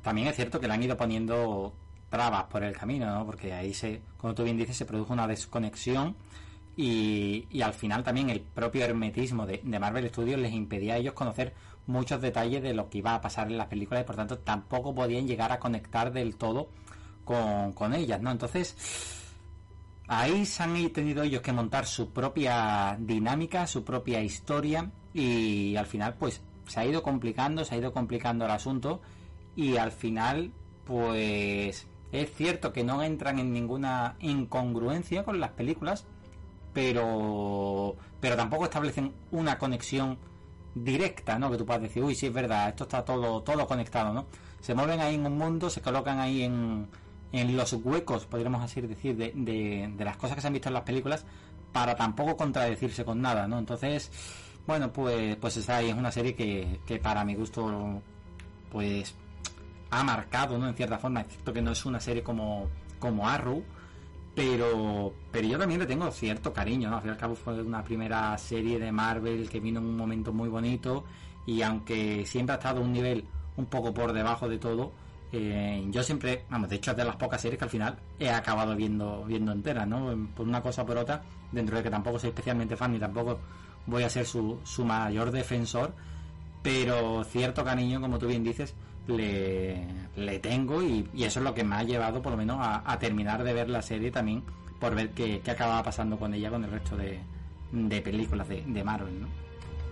También 0.01 0.27
es 0.27 0.35
cierto 0.35 0.59
que 0.59 0.67
le 0.67 0.73
han 0.73 0.83
ido 0.83 0.95
poniendo 0.95 1.73
trabas 2.09 2.43
por 2.43 2.63
el 2.63 2.77
camino, 2.77 3.07
¿no? 3.07 3.25
Porque 3.25 3.53
ahí 3.53 3.73
se, 3.73 4.01
como 4.17 4.35
tú 4.35 4.43
bien 4.43 4.57
dices, 4.57 4.77
se 4.77 4.85
produjo 4.85 5.13
una 5.13 5.27
desconexión 5.27 6.15
y, 6.75 7.61
al 7.61 7.73
final 7.73 8.03
también 8.03 8.29
el 8.29 8.41
propio 8.41 8.83
hermetismo 8.83 9.45
de, 9.45 9.61
Marvel 9.79 10.09
Studios 10.09 10.39
les 10.39 10.53
impedía 10.53 10.95
a 10.95 10.97
ellos 10.97 11.13
conocer 11.13 11.53
muchos 11.85 12.21
detalles 12.21 12.63
de 12.63 12.73
lo 12.73 12.89
que 12.89 12.99
iba 12.99 13.13
a 13.13 13.21
pasar 13.21 13.47
en 13.47 13.57
las 13.57 13.67
películas 13.67 14.03
y 14.03 14.07
por 14.07 14.15
tanto 14.15 14.39
tampoco 14.39 14.95
podían 14.95 15.27
llegar 15.27 15.51
a 15.51 15.59
conectar 15.59 16.11
del 16.11 16.35
todo 16.35 16.69
con, 17.25 17.93
ellas, 17.93 18.21
¿no? 18.21 18.31
Entonces, 18.31 18.75
ahí 20.07 20.45
se 20.45 20.63
han 20.63 20.89
tenido 20.89 21.23
ellos 21.23 21.41
que 21.41 21.53
montar 21.53 21.85
su 21.85 22.09
propia 22.09 22.97
dinámica, 22.99 23.67
su 23.67 23.83
propia 23.83 24.21
historia 24.21 24.89
y 25.13 25.75
al 25.75 25.85
final 25.85 26.15
pues 26.15 26.41
se 26.67 26.79
ha 26.79 26.85
ido 26.85 27.03
complicando, 27.03 27.63
se 27.65 27.75
ha 27.75 27.77
ido 27.77 27.93
complicando 27.93 28.45
el 28.45 28.51
asunto 28.51 29.01
y 29.55 29.77
al 29.77 29.91
final 29.91 30.51
pues 30.85 31.87
es 32.11 32.33
cierto 32.35 32.73
que 32.73 32.83
no 32.83 33.03
entran 33.03 33.39
en 33.39 33.53
ninguna 33.53 34.15
incongruencia 34.19 35.23
con 35.23 35.39
las 35.39 35.51
películas 35.51 36.05
pero 36.73 37.95
pero 38.19 38.35
tampoco 38.35 38.65
establecen 38.65 39.13
una 39.31 39.57
conexión 39.57 40.17
directa, 40.75 41.37
¿no? 41.37 41.51
Que 41.51 41.57
tú 41.57 41.65
puedas 41.65 41.83
decir, 41.83 42.03
uy, 42.03 42.15
sí 42.15 42.27
es 42.27 42.33
verdad, 42.33 42.69
esto 42.69 42.83
está 42.83 43.03
todo 43.05 43.41
todo 43.41 43.67
conectado, 43.67 44.13
¿no? 44.13 44.25
Se 44.61 44.73
mueven 44.73 44.99
ahí 45.01 45.15
en 45.15 45.25
un 45.25 45.37
mundo, 45.37 45.69
se 45.69 45.81
colocan 45.81 46.19
ahí 46.19 46.43
en, 46.43 46.87
en 47.31 47.57
los 47.57 47.73
huecos, 47.73 48.25
podríamos 48.25 48.63
así 48.63 48.79
decir, 48.81 49.17
de, 49.17 49.33
de, 49.35 50.05
las 50.05 50.17
cosas 50.17 50.35
que 50.35 50.41
se 50.41 50.47
han 50.47 50.53
visto 50.53 50.69
en 50.69 50.75
las 50.75 50.83
películas, 50.83 51.25
para 51.73 51.95
tampoco 51.95 52.37
contradecirse 52.37 53.03
con 53.03 53.21
nada, 53.21 53.47
¿no? 53.47 53.59
Entonces, 53.59 54.09
bueno, 54.65 54.91
pues, 54.93 55.35
pues 55.37 55.57
esa 55.57 55.81
es 55.81 55.93
una 55.93 56.11
serie 56.11 56.33
que, 56.35 56.79
que 56.85 56.97
para 56.99 57.25
mi 57.25 57.35
gusto, 57.35 58.01
pues 58.71 59.13
ha 59.89 60.03
marcado, 60.03 60.57
¿no? 60.57 60.67
En 60.67 60.75
cierta 60.75 60.97
forma, 60.97 61.21
es 61.21 61.27
cierto 61.27 61.51
que 61.53 61.61
no 61.61 61.71
es 61.71 61.85
una 61.85 61.99
serie 61.99 62.23
como, 62.23 62.69
como 62.99 63.27
Arrow, 63.27 63.63
pero, 64.35 65.13
pero 65.31 65.47
yo 65.47 65.57
también 65.57 65.79
le 65.79 65.85
tengo 65.85 66.09
cierto 66.11 66.51
cariño, 66.51 66.89
¿no? 66.89 66.95
Al 66.95 67.01
fin 67.01 67.09
y 67.09 67.13
al 67.13 67.19
cabo 67.19 67.35
fue 67.35 67.61
una 67.61 67.83
primera 67.83 68.37
serie 68.37 68.79
de 68.79 68.91
Marvel 68.91 69.49
que 69.49 69.59
vino 69.59 69.79
en 69.79 69.85
un 69.85 69.97
momento 69.97 70.33
muy 70.33 70.49
bonito 70.49 71.03
y 71.45 71.61
aunque 71.61 72.25
siempre 72.25 72.53
ha 72.53 72.57
estado 72.57 72.81
un 72.81 72.91
nivel 72.91 73.25
un 73.57 73.65
poco 73.67 73.93
por 73.93 74.13
debajo 74.13 74.49
de 74.49 74.57
todo, 74.57 74.91
eh, 75.31 75.85
yo 75.89 76.01
siempre, 76.03 76.45
vamos, 76.49 76.69
de 76.69 76.77
hecho 76.77 76.91
es 76.91 76.97
de 76.97 77.05
las 77.05 77.15
pocas 77.15 77.41
series 77.41 77.57
que 77.57 77.65
al 77.65 77.69
final 77.69 77.97
he 78.19 78.29
acabado 78.29 78.75
viendo, 78.75 79.23
viendo 79.25 79.51
enteras, 79.51 79.87
¿no? 79.87 80.15
Por 80.35 80.47
una 80.47 80.61
cosa 80.61 80.81
o 80.81 80.85
por 80.85 80.97
otra, 80.97 81.21
dentro 81.51 81.77
de 81.77 81.83
que 81.83 81.89
tampoco 81.89 82.19
soy 82.19 82.29
especialmente 82.29 82.75
fan 82.75 82.91
ni 82.91 82.99
tampoco 82.99 83.39
voy 83.85 84.03
a 84.03 84.09
ser 84.09 84.25
su, 84.25 84.59
su 84.63 84.85
mayor 84.85 85.31
defensor, 85.31 85.93
pero 86.61 87.23
cierto 87.23 87.63
cariño, 87.63 88.01
como 88.01 88.17
tú 88.17 88.27
bien 88.27 88.43
dices, 88.43 88.73
le, 89.07 89.85
le 90.15 90.39
tengo 90.39 90.81
y, 90.81 91.09
eso 91.17 91.39
es 91.39 91.43
lo 91.43 91.53
que 91.53 91.63
me 91.63 91.75
ha 91.75 91.83
llevado 91.83 92.21
por 92.21 92.31
lo 92.31 92.37
menos 92.37 92.57
a, 92.59 92.97
terminar 92.99 93.43
de 93.43 93.53
ver 93.53 93.69
la 93.69 93.81
serie 93.81 94.11
también 94.11 94.43
por 94.79 94.95
ver 94.95 95.11
qué, 95.11 95.41
acababa 95.47 95.83
pasando 95.83 96.17
con 96.17 96.33
ella 96.33 96.49
con 96.49 96.63
el 96.63 96.71
resto 96.71 96.97
de, 96.97 97.19
de 97.71 98.01
películas 98.01 98.47
de, 98.47 98.61
de, 98.61 98.83
Marvel, 98.83 99.21
¿no? 99.21 99.27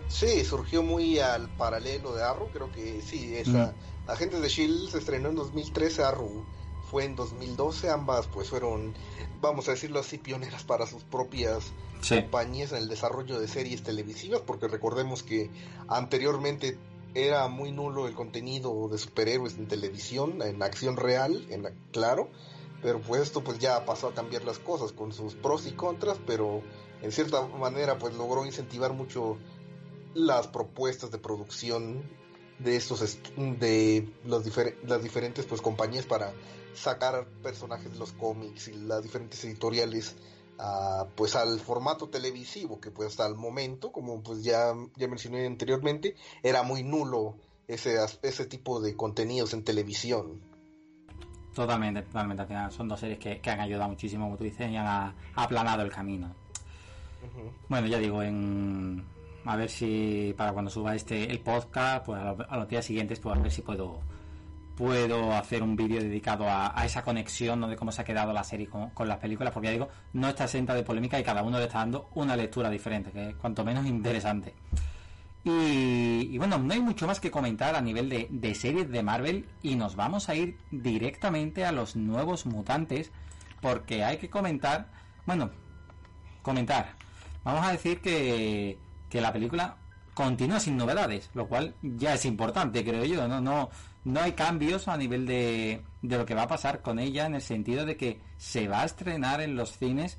Sí, 0.08 0.44
surgió 0.44 0.84
muy 0.84 1.20
al 1.20 1.48
paralelo 1.50 2.14
de 2.14 2.24
Arrow, 2.24 2.50
creo 2.52 2.70
que 2.72 3.02
sí, 3.02 3.34
esa 3.36 3.74
mm. 4.08 4.10
Agentes 4.10 4.42
de 4.42 4.50
Shield 4.50 4.90
se 4.90 4.98
estrenó 4.98 5.30
en 5.30 5.36
2013, 5.36 6.04
Arrow 6.04 6.46
fue 6.90 7.06
en 7.06 7.16
2012, 7.16 7.90
ambas 7.90 8.28
pues 8.28 8.50
fueron, 8.50 8.94
vamos 9.40 9.70
a 9.70 9.72
decirlo 9.72 10.02
así, 10.02 10.18
pioneras 10.18 10.64
para 10.66 10.86
sus 10.86 11.04
propias 11.04 11.72
compañías 12.08 12.74
en 12.74 12.80
el 12.80 12.90
desarrollo 12.90 13.40
de 13.40 13.48
series 13.48 13.84
televisivas, 13.84 14.42
porque 14.42 14.68
recordemos 14.68 15.24
que 15.24 15.50
anteriormente 15.88 16.78
era 17.14 17.48
muy 17.48 17.72
nulo 17.72 18.08
el 18.08 18.14
contenido 18.14 18.88
de 18.90 18.98
superhéroes 18.98 19.58
en 19.58 19.68
televisión, 19.68 20.42
en 20.42 20.62
acción 20.64 20.98
real, 20.98 21.46
en 21.50 21.68
claro, 21.92 22.30
pero 22.82 23.02
pues 23.02 23.22
esto 23.22 23.44
pues 23.44 23.60
ya 23.60 23.86
pasó 23.86 24.08
a 24.08 24.14
cambiar 24.14 24.44
las 24.44 24.60
cosas 24.60 24.92
con 24.92 25.12
sus 25.12 25.36
pros 25.36 25.68
y 25.68 25.72
contras, 25.72 26.20
pero 26.26 26.62
en 27.02 27.12
cierta 27.12 27.46
manera 27.48 27.98
pues 27.98 28.16
logró 28.16 28.46
incentivar 28.46 28.94
mucho 28.94 29.38
las 30.14 30.48
propuestas 30.48 31.12
de 31.12 31.18
producción 31.18 32.04
de 32.60 32.76
estos 32.76 33.18
de 33.36 34.10
las 34.26 35.04
diferentes 35.04 35.46
pues 35.46 35.62
compañías 35.62 36.06
para 36.06 36.34
sacar 36.74 37.28
personajes 37.42 37.92
de 37.92 38.00
los 38.00 38.12
cómics 38.14 38.68
y 38.68 38.74
las 38.74 39.04
diferentes 39.04 39.44
editoriales 39.44 40.16
pues 41.16 41.36
al 41.36 41.60
formato 41.60 42.10
televisivo 42.10 42.80
que 42.80 42.92
pues 42.92 43.10
hasta 43.10 43.26
el 43.28 43.36
momento 43.36 43.92
como 43.92 44.22
pues 44.22 44.44
ya 44.44 44.74
ya 44.96 45.08
mencioné 45.08 45.46
anteriormente 45.46 46.16
era 46.44 46.64
muy 46.64 46.84
nulo 46.84 47.36
ese 47.68 47.98
ese 48.22 48.46
tipo 48.46 48.80
de 48.82 48.96
contenidos 48.96 49.54
en 49.54 49.64
televisión. 49.64 50.42
Totalmente 51.54 52.04
totalmente. 52.04 52.44
Al 52.44 52.48
final 52.48 52.72
son 52.72 52.88
dos 52.88 53.00
series 53.00 53.20
que, 53.20 53.50
han 53.50 53.60
ayudado 53.60 53.90
muchísimo 53.90 54.26
como 54.26 54.38
tú 54.38 54.44
dices 54.44 54.70
y 54.70 54.76
han 54.76 55.16
aplanado 55.36 55.82
el 55.82 55.92
camino. 55.92 56.34
Bueno 57.68 57.88
ya 57.88 57.98
digo 57.98 58.22
en 58.22 59.04
a 59.46 59.56
ver 59.56 59.70
si 59.70 60.34
para 60.38 60.54
cuando 60.54 60.70
suba 60.70 60.96
este 60.96 61.32
el 61.32 61.40
podcast 61.40 62.06
pues 62.06 62.22
a, 62.22 62.58
los 62.58 62.68
días 62.68 62.86
siguientes 62.86 63.20
pues 63.20 63.36
a 63.36 63.42
ver 63.42 63.52
si 63.52 63.62
puedo 63.62 64.00
puedo 64.82 65.32
hacer 65.34 65.62
un 65.62 65.76
vídeo 65.76 66.02
dedicado 66.02 66.50
a, 66.50 66.74
esa 66.84 67.04
conexión 67.04 67.70
de 67.70 67.76
cómo 67.76 67.92
se 67.92 68.02
ha 68.02 68.04
quedado 68.04 68.34
la 68.34 68.44
serie 68.44 68.68
con, 68.68 69.08
las 69.08 69.20
películas, 69.20 69.54
porque 69.54 69.68
ya 69.68 69.74
digo, 69.74 69.90
no 70.14 70.28
está 70.28 70.46
exenta 70.46 70.74
de 70.74 70.82
polémica 70.82 71.20
y 71.20 71.24
cada 71.24 71.44
uno 71.44 71.60
le 71.60 71.66
está 71.66 71.78
dando 71.78 72.10
una 72.16 72.36
lectura 72.36 72.68
diferente, 72.68 73.12
que 73.12 73.30
es 73.30 73.36
cuanto 73.36 73.64
menos 73.64 73.86
interesante. 73.86 74.56
Y, 75.44 76.36
bueno, 76.40 76.58
no 76.58 76.74
hay 76.74 76.80
mucho 76.80 77.06
más 77.06 77.20
que 77.20 77.30
comentar 77.30 77.76
a 77.76 77.82
nivel 77.82 78.10
de, 78.10 78.56
series 78.56 78.90
de 78.90 79.04
Marvel 79.04 79.46
y 79.62 79.76
nos 79.76 79.96
vamos 79.96 80.30
a 80.30 80.34
ir 80.34 80.58
directamente 80.72 81.64
a 81.64 81.72
los 81.72 81.96
nuevos 81.96 82.48
mutantes, 82.48 83.12
porque 83.62 84.04
hay 84.04 84.18
que 84.18 84.32
comentar, 84.32 84.88
bueno, 85.28 85.52
comentar. 86.42 86.96
Vamos 87.44 87.68
a 87.68 87.72
decir 87.72 88.02
que, 88.02 88.80
que 89.12 89.22
la 89.22 89.32
película 89.32 89.78
continúa 90.16 90.60
sin 90.60 90.76
novedades, 90.76 91.30
lo 91.36 91.48
cual 91.48 91.76
ya 91.84 92.16
es 92.16 92.26
importante, 92.26 92.84
creo 92.84 93.06
yo, 93.06 93.28
no, 93.28 93.40
no, 93.40 93.42
no 93.42 93.70
hay 94.16 94.32
cambios 94.34 94.88
a 94.88 94.98
nivel 94.98 95.26
de, 95.26 95.82
de 96.02 96.18
lo 96.18 96.26
que 96.26 96.34
va 96.34 96.44
a 96.44 96.48
pasar 96.48 96.82
con 96.82 97.00
ella 97.00 97.26
en 97.26 97.36
el 97.36 97.42
sentido 97.42 97.86
de 97.86 97.98
que 97.98 98.20
se 98.38 98.68
va 98.68 98.82
a 98.82 98.86
estrenar 98.86 99.42
en 99.42 99.56
los 99.56 99.78
cines 99.78 100.18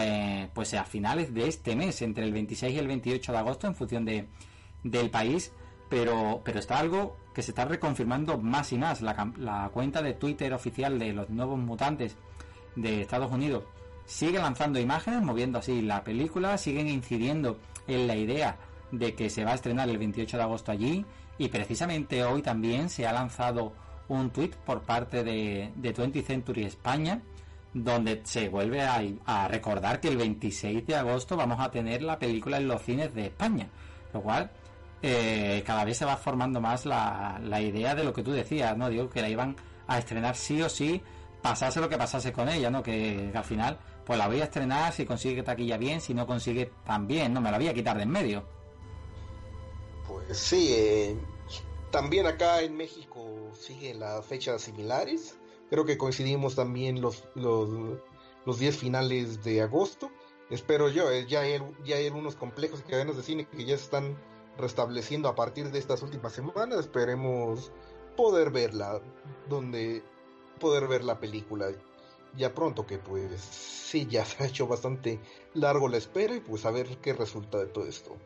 eh, 0.00 0.48
pues 0.52 0.74
a 0.74 0.84
finales 0.84 1.32
de 1.32 1.48
este 1.48 1.76
mes, 1.76 2.02
entre 2.02 2.24
el 2.24 2.32
26 2.32 2.74
y 2.74 2.78
el 2.78 2.88
28 2.88 3.32
de 3.32 3.38
agosto, 3.38 3.66
en 3.66 3.74
función 3.74 4.04
de, 4.04 4.26
del 4.82 5.10
país, 5.10 5.52
pero, 5.88 6.42
pero 6.44 6.58
está 6.58 6.78
algo 6.78 7.16
que 7.32 7.42
se 7.42 7.52
está 7.52 7.64
reconfirmando 7.64 8.36
más 8.38 8.72
y 8.72 8.78
más. 8.78 9.00
La, 9.00 9.32
la 9.38 9.70
cuenta 9.72 10.02
de 10.02 10.14
Twitter 10.14 10.52
oficial 10.52 10.98
de 10.98 11.12
los 11.12 11.30
nuevos 11.30 11.58
mutantes 11.58 12.16
de 12.74 13.02
Estados 13.02 13.30
Unidos 13.30 13.64
sigue 14.06 14.38
lanzando 14.38 14.78
imágenes, 14.78 15.22
moviendo 15.22 15.58
así 15.58 15.82
la 15.82 16.02
película, 16.04 16.56
siguen 16.58 16.88
incidiendo 16.88 17.58
en 17.86 18.06
la 18.06 18.16
idea 18.16 18.56
de 18.92 19.14
que 19.14 19.28
se 19.28 19.44
va 19.44 19.52
a 19.52 19.54
estrenar 19.56 19.88
el 19.88 19.98
28 19.98 20.36
de 20.36 20.42
agosto 20.42 20.72
allí 20.72 21.04
y 21.38 21.48
precisamente 21.48 22.24
hoy 22.24 22.42
también 22.42 22.88
se 22.88 23.06
ha 23.06 23.12
lanzado 23.12 23.72
un 24.08 24.30
tuit 24.30 24.54
por 24.54 24.82
parte 24.82 25.24
de, 25.24 25.72
de 25.74 25.92
20 25.92 26.22
Century 26.22 26.64
España 26.64 27.20
donde 27.84 28.22
se 28.24 28.48
vuelve 28.48 28.80
a, 28.82 29.48
recordar 29.48 30.00
que 30.00 30.08
el 30.08 30.16
26 30.16 30.86
de 30.86 30.96
agosto 30.96 31.36
vamos 31.36 31.60
a 31.60 31.70
tener 31.70 32.02
la 32.02 32.18
película 32.18 32.56
en 32.56 32.68
los 32.68 32.82
cines 32.82 33.14
de 33.14 33.26
España, 33.26 33.68
lo 34.14 34.22
cual 34.22 34.50
eh, 35.02 35.62
cada 35.66 35.84
vez 35.84 35.98
se 35.98 36.06
va 36.06 36.16
formando 36.16 36.60
más 36.60 36.86
la, 36.86 37.38
idea 37.60 37.94
de 37.94 38.04
lo 38.04 38.14
que 38.14 38.22
tú 38.22 38.32
decías, 38.32 38.76
¿no? 38.76 38.88
Digo 38.88 39.10
que 39.10 39.20
la 39.20 39.28
iban 39.28 39.56
a 39.86 39.98
estrenar 39.98 40.36
sí 40.36 40.62
o 40.62 40.70
sí, 40.70 41.02
pasase 41.42 41.80
lo 41.80 41.88
que 41.88 41.98
pasase 41.98 42.32
con 42.32 42.48
ella, 42.48 42.70
¿no? 42.70 42.82
Que, 42.82 43.28
que 43.30 43.38
al 43.38 43.44
final, 43.44 43.78
pues 44.06 44.18
la 44.18 44.26
voy 44.26 44.40
a 44.40 44.44
estrenar 44.44 44.92
si 44.92 45.04
consigue 45.04 45.42
taquilla 45.42 45.76
bien, 45.76 46.00
si 46.00 46.14
no 46.14 46.26
consigue 46.26 46.72
tan 46.84 47.06
bien, 47.06 47.34
no 47.34 47.42
me 47.42 47.50
la 47.50 47.58
voy 47.58 47.68
a 47.68 47.74
quitar 47.74 47.98
de 47.98 48.04
en 48.04 48.10
medio. 48.10 48.55
Pues 50.08 50.38
sí, 50.38 50.68
eh, 50.72 51.16
también 51.90 52.26
acá 52.26 52.62
en 52.62 52.76
México 52.76 53.24
siguen 53.58 54.00
las 54.00 54.24
fechas 54.26 54.62
similares. 54.62 55.36
Creo 55.70 55.84
que 55.84 55.98
coincidimos 55.98 56.54
también 56.54 57.00
los, 57.00 57.24
los, 57.34 57.68
los 58.44 58.58
días 58.58 58.76
finales 58.76 59.42
de 59.42 59.62
agosto. 59.62 60.10
Espero 60.50 60.88
yo, 60.88 61.10
eh, 61.10 61.26
ya, 61.26 61.40
hay, 61.40 61.60
ya 61.84 61.96
hay 61.96 62.06
algunos 62.06 62.36
complejos 62.36 62.80
y 62.80 62.90
cadenas 62.90 63.16
de 63.16 63.22
cine 63.22 63.48
que 63.48 63.64
ya 63.64 63.76
se 63.76 63.84
están 63.84 64.16
restableciendo 64.58 65.28
a 65.28 65.34
partir 65.34 65.70
de 65.70 65.78
estas 65.78 66.02
últimas 66.02 66.32
semanas. 66.32 66.80
Esperemos 66.80 67.72
poder 68.16 68.50
verla, 68.50 69.00
donde 69.48 70.04
poder 70.60 70.86
ver 70.88 71.04
la 71.04 71.18
película 71.18 71.68
ya 72.36 72.54
pronto, 72.54 72.86
que 72.86 72.98
pues 72.98 73.40
sí, 73.40 74.06
ya 74.08 74.24
se 74.24 74.42
ha 74.42 74.46
hecho 74.46 74.66
bastante 74.66 75.20
largo 75.54 75.88
la 75.88 75.96
espera 75.96 76.34
y 76.34 76.40
pues 76.40 76.64
a 76.64 76.70
ver 76.70 76.98
qué 76.98 77.12
resulta 77.12 77.58
de 77.58 77.66
todo 77.66 77.86
esto. 77.86 78.16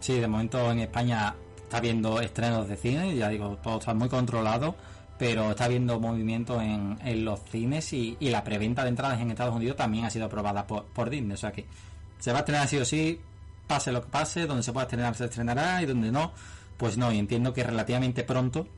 Sí, 0.00 0.14
de 0.20 0.28
momento 0.28 0.70
en 0.70 0.80
España 0.80 1.34
está 1.62 1.78
habiendo 1.78 2.20
estrenos 2.20 2.68
de 2.68 2.76
cine, 2.76 3.16
ya 3.16 3.28
digo, 3.28 3.58
todo 3.62 3.78
está 3.78 3.92
muy 3.92 4.08
controlado, 4.08 4.76
pero 5.18 5.50
está 5.50 5.64
habiendo 5.64 5.98
movimiento 5.98 6.60
en, 6.60 6.98
en 7.04 7.24
los 7.24 7.40
cines 7.50 7.92
y, 7.92 8.16
la 8.20 8.44
preventa 8.44 8.82
de 8.82 8.90
entradas 8.90 9.20
en 9.20 9.30
Estados 9.30 9.54
Unidos 9.54 9.76
también 9.76 10.04
ha 10.04 10.10
sido 10.10 10.26
aprobada 10.26 10.66
por, 10.66 10.84
por 10.86 11.10
Disney, 11.10 11.32
o 11.32 11.36
sea 11.36 11.52
que 11.52 11.66
se 12.18 12.32
va 12.32 12.38
a 12.38 12.40
estrenar 12.40 12.68
sí 12.68 12.76
o 12.78 12.84
sí, 12.84 13.20
pase 13.66 13.92
lo 13.92 14.02
que 14.02 14.08
pase, 14.08 14.46
donde 14.46 14.62
se 14.62 14.72
pueda 14.72 14.84
estrenar 14.84 15.14
se 15.14 15.24
estrenará 15.24 15.82
y 15.82 15.86
donde 15.86 16.12
no, 16.12 16.32
pues 16.76 16.96
no, 16.96 17.10
y 17.10 17.18
entiendo 17.18 17.52
que 17.52 17.64
relativamente 17.64 18.22
pronto 18.22 18.68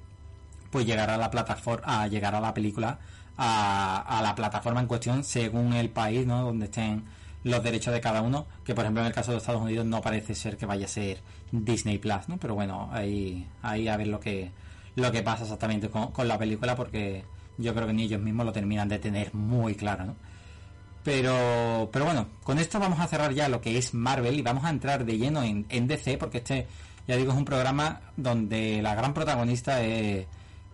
pues 0.70 0.86
llegará 0.86 1.16
la 1.16 1.30
plataforma, 1.30 2.06
llegará 2.08 2.40
la 2.40 2.54
película 2.54 2.98
a, 3.36 4.18
a 4.18 4.22
la 4.22 4.34
plataforma 4.34 4.80
en 4.80 4.86
cuestión 4.86 5.24
según 5.24 5.72
el 5.72 5.90
país, 5.90 6.26
¿no? 6.26 6.42
donde 6.42 6.66
estén 6.66 7.04
los 7.44 7.62
derechos 7.62 7.94
de 7.94 8.00
cada 8.00 8.22
uno, 8.22 8.46
que 8.64 8.74
por 8.74 8.84
ejemplo 8.84 9.02
en 9.02 9.08
el 9.08 9.12
caso 9.12 9.32
de 9.32 9.38
Estados 9.38 9.62
Unidos 9.62 9.86
no 9.86 10.00
parece 10.00 10.34
ser 10.34 10.56
que 10.56 10.66
vaya 10.66 10.86
a 10.86 10.88
ser 10.88 11.20
Disney 11.52 11.98
Plus, 11.98 12.28
¿no? 12.28 12.38
Pero 12.38 12.54
bueno, 12.54 12.88
ahí, 12.92 13.46
ahí 13.62 13.88
a 13.88 13.96
ver 13.96 14.08
lo 14.08 14.20
que, 14.20 14.50
lo 14.96 15.12
que 15.12 15.22
pasa 15.22 15.44
exactamente 15.44 15.88
con, 15.88 16.28
la 16.28 16.38
película, 16.38 16.74
porque 16.74 17.24
yo 17.56 17.74
creo 17.74 17.86
que 17.86 17.92
ni 17.92 18.04
ellos 18.04 18.20
mismos 18.20 18.46
lo 18.46 18.52
terminan 18.52 18.88
de 18.88 18.98
tener 18.98 19.34
muy 19.34 19.74
claro, 19.74 20.04
¿no? 20.04 20.16
Pero, 21.04 21.88
pero 21.92 22.04
bueno, 22.04 22.26
con 22.42 22.58
esto 22.58 22.78
vamos 22.78 23.00
a 23.00 23.06
cerrar 23.06 23.32
ya 23.32 23.48
lo 23.48 23.60
que 23.60 23.78
es 23.78 23.94
Marvel 23.94 24.38
y 24.38 24.42
vamos 24.42 24.64
a 24.64 24.70
entrar 24.70 25.04
de 25.04 25.16
lleno 25.16 25.42
en, 25.42 25.64
en 25.70 25.86
DC, 25.86 26.18
porque 26.18 26.38
este, 26.38 26.66
ya 27.06 27.16
digo, 27.16 27.32
es 27.32 27.38
un 27.38 27.44
programa 27.44 28.00
donde 28.16 28.82
la 28.82 28.94
gran 28.94 29.14
protagonista 29.14 29.82
es, 29.82 30.26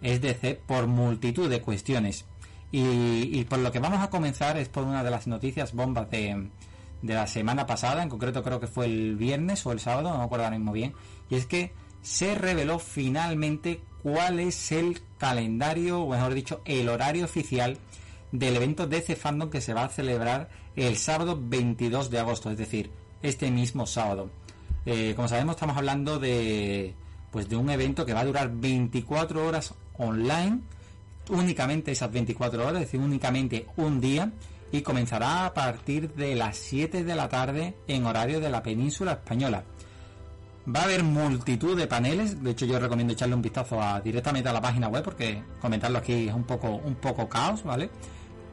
es 0.02 0.20
DC 0.20 0.60
por 0.66 0.86
multitud 0.86 1.48
de 1.48 1.60
cuestiones. 1.60 2.24
Y, 2.76 3.44
por 3.44 3.60
lo 3.60 3.70
que 3.70 3.78
vamos 3.78 4.00
a 4.00 4.10
comenzar 4.10 4.56
es 4.56 4.68
por 4.68 4.82
una 4.82 5.04
de 5.04 5.10
las 5.12 5.28
noticias 5.28 5.74
bombas 5.74 6.10
de, 6.10 6.48
de 7.02 7.14
la 7.14 7.28
semana 7.28 7.66
pasada, 7.66 8.02
en 8.02 8.08
concreto 8.08 8.42
creo 8.42 8.58
que 8.58 8.66
fue 8.66 8.86
el 8.86 9.14
viernes 9.14 9.64
o 9.64 9.70
el 9.70 9.78
sábado, 9.78 10.10
no 10.10 10.18
me 10.18 10.24
acuerdo 10.24 10.46
ahora 10.46 10.58
mismo 10.58 10.72
bien, 10.72 10.92
y 11.30 11.36
es 11.36 11.46
que 11.46 11.72
se 12.02 12.34
reveló 12.34 12.80
finalmente 12.80 13.80
cuál 14.02 14.40
es 14.40 14.72
el 14.72 15.00
calendario, 15.18 16.00
o 16.00 16.10
mejor 16.10 16.34
dicho, 16.34 16.62
el 16.64 16.88
horario 16.88 17.26
oficial 17.26 17.78
del 18.32 18.56
evento 18.56 18.88
DC 18.88 19.14
Fandom 19.14 19.50
que 19.50 19.60
se 19.60 19.72
va 19.72 19.84
a 19.84 19.88
celebrar 19.88 20.48
el 20.74 20.96
sábado 20.96 21.38
22 21.40 22.10
de 22.10 22.18
agosto, 22.18 22.50
es 22.50 22.58
decir, 22.58 22.90
este 23.22 23.52
mismo 23.52 23.86
sábado. 23.86 24.30
Eh, 24.84 25.12
como 25.14 25.28
sabemos, 25.28 25.54
estamos 25.54 25.76
hablando 25.76 26.18
de 26.18 26.96
pues 27.30 27.48
de 27.48 27.54
un 27.54 27.70
evento 27.70 28.04
que 28.04 28.14
va 28.14 28.20
a 28.20 28.24
durar 28.24 28.50
24 28.52 29.46
horas 29.46 29.74
online, 29.96 30.60
únicamente 31.28 31.92
esas 31.92 32.12
24 32.12 32.62
horas, 32.62 32.74
es 32.74 32.80
decir, 32.80 33.00
únicamente 33.00 33.66
un 33.76 34.00
día, 34.00 34.30
y 34.72 34.82
comenzará 34.82 35.46
a 35.46 35.54
partir 35.54 36.12
de 36.14 36.34
las 36.34 36.56
7 36.56 37.04
de 37.04 37.14
la 37.14 37.28
tarde 37.28 37.76
en 37.86 38.06
horario 38.06 38.40
de 38.40 38.50
la 38.50 38.62
península 38.62 39.12
española. 39.12 39.64
Va 40.66 40.80
a 40.80 40.84
haber 40.84 41.04
multitud 41.04 41.76
de 41.76 41.86
paneles, 41.86 42.42
de 42.42 42.50
hecho 42.50 42.66
yo 42.66 42.78
recomiendo 42.78 43.12
echarle 43.12 43.34
un 43.34 43.42
vistazo 43.42 43.80
a, 43.80 44.00
directamente 44.00 44.48
a 44.48 44.52
la 44.52 44.62
página 44.62 44.88
web 44.88 45.04
porque 45.04 45.42
comentarlo 45.60 45.98
aquí 45.98 46.28
es 46.28 46.34
un 46.34 46.44
poco, 46.44 46.68
un 46.70 46.94
poco 46.96 47.28
caos, 47.28 47.62
¿vale? 47.62 47.90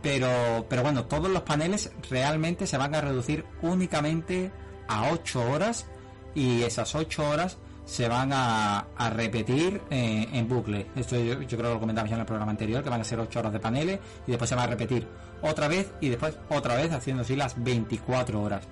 Pero, 0.01 0.65
pero 0.67 0.83
bueno, 0.83 1.05
todos 1.05 1.31
los 1.31 1.43
paneles 1.43 1.91
realmente 2.09 2.67
se 2.67 2.77
van 2.77 2.93
a 2.93 3.01
reducir 3.01 3.45
únicamente 3.61 4.51
a 4.87 5.09
8 5.11 5.51
horas 5.51 5.87
y 6.35 6.63
esas 6.63 6.93
8 6.93 7.29
horas 7.29 7.57
se 7.91 8.07
van 8.07 8.31
a, 8.31 8.87
repetir 9.13 9.81
eh, 9.89 10.25
en 10.31 10.47
bucle. 10.47 10.87
Esto 10.95 11.19
yo, 11.19 11.37
creo 11.39 11.47
que 11.57 11.57
lo 11.57 11.79
comentamos 11.81 12.09
ya 12.09 12.15
en 12.15 12.21
el 12.21 12.25
programa 12.25 12.51
anterior, 12.51 12.81
que 12.81 12.89
van 12.89 13.01
a 13.01 13.03
ser 13.03 13.19
8 13.19 13.39
horas 13.39 13.51
de 13.51 13.59
paneles 13.59 13.99
y 14.25 14.31
después 14.31 14.47
se 14.47 14.55
va 14.55 14.63
a 14.63 14.67
repetir 14.67 15.05
otra 15.41 15.67
vez 15.67 15.91
y 15.99 16.07
después 16.07 16.37
otra 16.49 16.75
vez 16.75 16.93
haciendo 16.93 17.23
así 17.23 17.35
las 17.35 17.61
24 17.61 18.41
horas. 18.41 18.63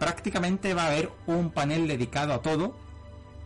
Prácticamente 0.00 0.74
va 0.74 0.82
a 0.82 0.86
haber 0.88 1.08
un 1.28 1.50
panel 1.50 1.86
dedicado 1.86 2.34
a 2.34 2.42
todo, 2.42 2.74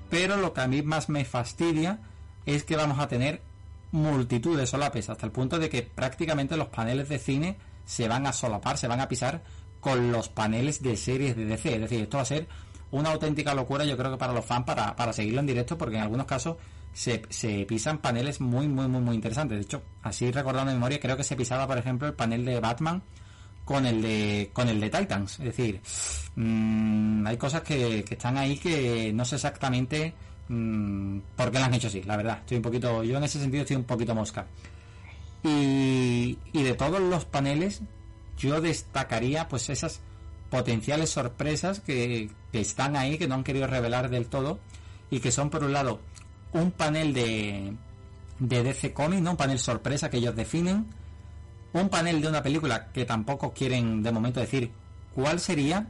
pero 0.08 0.38
lo 0.38 0.54
que 0.54 0.62
a 0.62 0.66
mí 0.66 0.80
más 0.80 1.10
me 1.10 1.26
fastidia 1.26 1.98
es 2.46 2.64
que 2.64 2.76
vamos 2.76 3.00
a 3.00 3.06
tener 3.06 3.42
multitud 3.92 4.56
de 4.56 4.66
solapes, 4.66 5.10
hasta 5.10 5.26
el 5.26 5.32
punto 5.32 5.58
de 5.58 5.68
que 5.68 5.82
prácticamente 5.82 6.56
los 6.56 6.68
paneles 6.68 7.10
de 7.10 7.18
cine 7.18 7.58
se 7.84 8.08
van 8.08 8.26
a 8.26 8.32
solapar, 8.32 8.78
se 8.78 8.88
van 8.88 9.00
a 9.00 9.08
pisar 9.08 9.42
con 9.78 10.10
los 10.10 10.30
paneles 10.30 10.82
de 10.82 10.96
series 10.96 11.36
de 11.36 11.44
DC. 11.44 11.74
Es 11.74 11.80
decir, 11.82 12.00
esto 12.00 12.16
va 12.16 12.22
a 12.22 12.26
ser 12.26 12.48
una 12.92 13.10
auténtica 13.10 13.54
locura, 13.54 13.84
yo 13.84 13.96
creo 13.96 14.12
que 14.12 14.16
para 14.16 14.32
los 14.32 14.44
fans, 14.44 14.64
para, 14.64 14.96
para 14.96 15.12
seguirlo 15.12 15.40
en 15.40 15.46
directo, 15.46 15.78
porque 15.78 15.96
en 15.96 16.02
algunos 16.02 16.26
casos 16.26 16.56
se, 16.92 17.22
se, 17.28 17.64
pisan 17.66 17.98
paneles 17.98 18.40
muy, 18.40 18.68
muy, 18.68 18.88
muy, 18.88 19.00
muy 19.00 19.14
interesantes. 19.14 19.58
De 19.58 19.62
hecho, 19.62 19.82
así 20.02 20.30
recordando 20.30 20.72
memoria, 20.72 20.98
creo 20.98 21.16
que 21.16 21.24
se 21.24 21.36
pisaba, 21.36 21.66
por 21.66 21.78
ejemplo, 21.78 22.08
el 22.08 22.14
panel 22.14 22.44
de 22.44 22.60
Batman 22.60 23.02
con 23.64 23.86
el 23.86 24.02
de 24.02 24.50
con 24.52 24.68
el 24.68 24.80
de 24.80 24.90
Titans. 24.90 25.38
Es 25.38 25.44
decir, 25.44 25.80
mmm, 26.34 27.26
hay 27.26 27.36
cosas 27.36 27.62
que, 27.62 28.04
que, 28.04 28.14
están 28.14 28.36
ahí 28.36 28.56
que 28.56 29.12
no 29.12 29.24
sé 29.24 29.36
exactamente 29.36 30.12
mmm, 30.48 31.18
por 31.36 31.52
qué 31.52 31.58
las 31.58 31.68
han 31.68 31.74
hecho 31.74 31.86
así, 31.88 32.02
la 32.02 32.16
verdad. 32.16 32.38
Estoy 32.40 32.56
un 32.56 32.62
poquito, 32.62 33.04
yo 33.04 33.18
en 33.18 33.24
ese 33.24 33.38
sentido 33.38 33.62
estoy 33.62 33.76
un 33.76 33.84
poquito 33.84 34.14
mosca. 34.14 34.46
Y, 35.44 36.38
y 36.52 36.62
de 36.62 36.74
todos 36.74 37.00
los 37.00 37.24
paneles, 37.24 37.82
yo 38.36 38.60
destacaría 38.60 39.48
pues 39.48 39.70
esas 39.70 40.00
potenciales 40.50 41.10
sorpresas 41.10 41.80
que, 41.80 42.28
están 42.52 42.96
ahí, 42.96 43.18
que 43.18 43.28
no 43.28 43.34
han 43.34 43.44
querido 43.44 43.66
revelar 43.66 44.10
del 44.10 44.26
todo, 44.26 44.58
y 45.10 45.20
que 45.20 45.30
son 45.30 45.50
por 45.50 45.64
un 45.64 45.72
lado 45.72 46.00
un 46.52 46.72
panel 46.72 47.12
de, 47.12 47.74
de 48.38 48.62
DC 48.62 48.92
Comics, 48.92 49.28
un 49.28 49.36
panel 49.36 49.58
sorpresa 49.58 50.10
que 50.10 50.16
ellos 50.16 50.34
definen, 50.34 50.86
un 51.72 51.88
panel 51.88 52.20
de 52.20 52.28
una 52.28 52.42
película 52.42 52.88
que 52.92 53.04
tampoco 53.04 53.52
quieren 53.52 54.02
de 54.02 54.10
momento 54.10 54.40
decir 54.40 54.72
cuál 55.14 55.38
sería, 55.38 55.86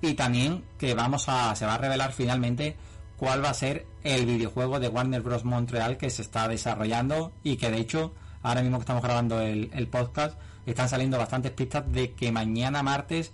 y 0.00 0.14
también 0.14 0.64
que 0.78 0.94
vamos 0.94 1.28
a, 1.28 1.54
se 1.56 1.66
va 1.66 1.74
a 1.74 1.78
revelar 1.78 2.12
finalmente 2.12 2.76
cuál 3.16 3.44
va 3.44 3.50
a 3.50 3.54
ser 3.54 3.86
el 4.04 4.26
videojuego 4.26 4.78
de 4.78 4.88
Warner 4.88 5.22
Bros. 5.22 5.44
Montreal 5.44 5.96
que 5.96 6.08
se 6.10 6.22
está 6.22 6.46
desarrollando 6.46 7.32
y 7.42 7.56
que 7.56 7.70
de 7.70 7.78
hecho 7.78 8.14
ahora 8.42 8.62
mismo 8.62 8.78
que 8.78 8.82
estamos 8.82 9.02
grabando 9.02 9.40
el, 9.40 9.70
el 9.74 9.88
podcast 9.88 10.38
están 10.66 10.88
saliendo 10.88 11.18
bastantes 11.18 11.50
pistas 11.50 11.90
de 11.90 12.12
que 12.12 12.30
mañana 12.30 12.82
martes 12.82 13.32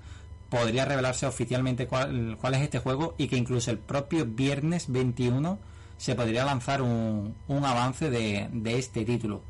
podría 0.54 0.84
revelarse 0.84 1.26
oficialmente 1.26 1.88
cuál, 1.88 2.38
es 2.40 2.60
este 2.60 2.78
juego 2.78 3.16
y 3.18 3.26
que 3.26 3.36
incluso 3.36 3.72
el 3.72 3.78
propio 3.78 4.24
viernes 4.24 4.86
21 4.88 5.58
se 5.96 6.14
podría 6.14 6.44
lanzar 6.44 6.80
un, 6.80 7.34
avance 7.48 8.08
de, 8.08 8.48
este 8.64 9.04
título. 9.04 9.42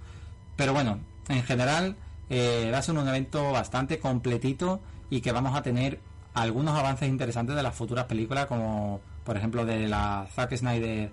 Pero 0.57 0.73
bueno, 0.73 1.01
en 1.29 1.43
general 1.43 1.97
eh, 2.31 2.71
va 2.73 2.79
a 2.79 2.83
ser 2.83 2.97
un 2.97 3.07
evento 3.07 3.53
bastante 3.53 3.99
completito 3.99 4.81
y 5.11 5.21
que 5.21 5.31
vamos 5.31 5.55
a 5.55 5.63
tener 5.63 6.01
algunos 6.33 6.75
avances 6.75 7.07
interesantes 7.07 7.55
de 7.55 7.63
las 7.63 7.75
futuras 7.75 8.07
películas 8.07 8.47
como 8.47 9.03
por 9.25 9.37
ejemplo 9.37 9.67
de 9.67 9.87
la 9.89 10.27
Zack 10.35 10.57
Snyder 10.57 11.13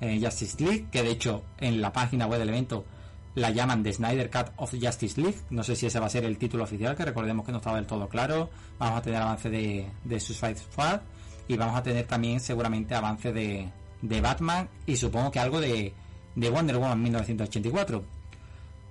eh, 0.00 0.20
Justice 0.22 0.64
League 0.64 0.86
que 0.90 1.02
de 1.02 1.10
hecho 1.10 1.42
en 1.58 1.80
la 1.80 1.92
página 1.92 2.26
web 2.26 2.38
del 2.38 2.48
evento 2.50 2.84
la 3.34 3.50
llaman 3.50 3.82
The 3.82 3.92
Snyder 3.92 4.30
Cut 4.30 4.52
of 4.56 4.74
Justice 4.80 5.20
League. 5.20 5.38
No 5.50 5.62
sé 5.64 5.76
si 5.76 5.86
ese 5.86 5.98
va 5.98 6.06
a 6.06 6.10
ser 6.10 6.24
el 6.24 6.38
título 6.38 6.64
oficial, 6.64 6.96
que 6.96 7.04
recordemos 7.04 7.44
que 7.46 7.52
no 7.52 7.58
estaba 7.58 7.76
del 7.76 7.86
todo 7.86 8.08
claro. 8.08 8.50
Vamos 8.78 8.98
a 8.98 9.02
tener 9.02 9.20
avance 9.20 9.50
de, 9.50 9.90
de 10.04 10.20
Suicide 10.20 10.56
Squad 10.56 11.00
y 11.48 11.56
vamos 11.56 11.76
a 11.76 11.82
tener 11.82 12.06
también 12.06 12.40
seguramente 12.40 12.94
avance 12.94 13.32
de, 13.32 13.70
de 14.00 14.20
Batman 14.20 14.68
y 14.86 14.96
supongo 14.96 15.30
que 15.30 15.38
algo 15.38 15.60
de, 15.60 15.92
de 16.34 16.50
Wonder 16.50 16.76
Woman 16.76 17.02
1984. 17.02 18.04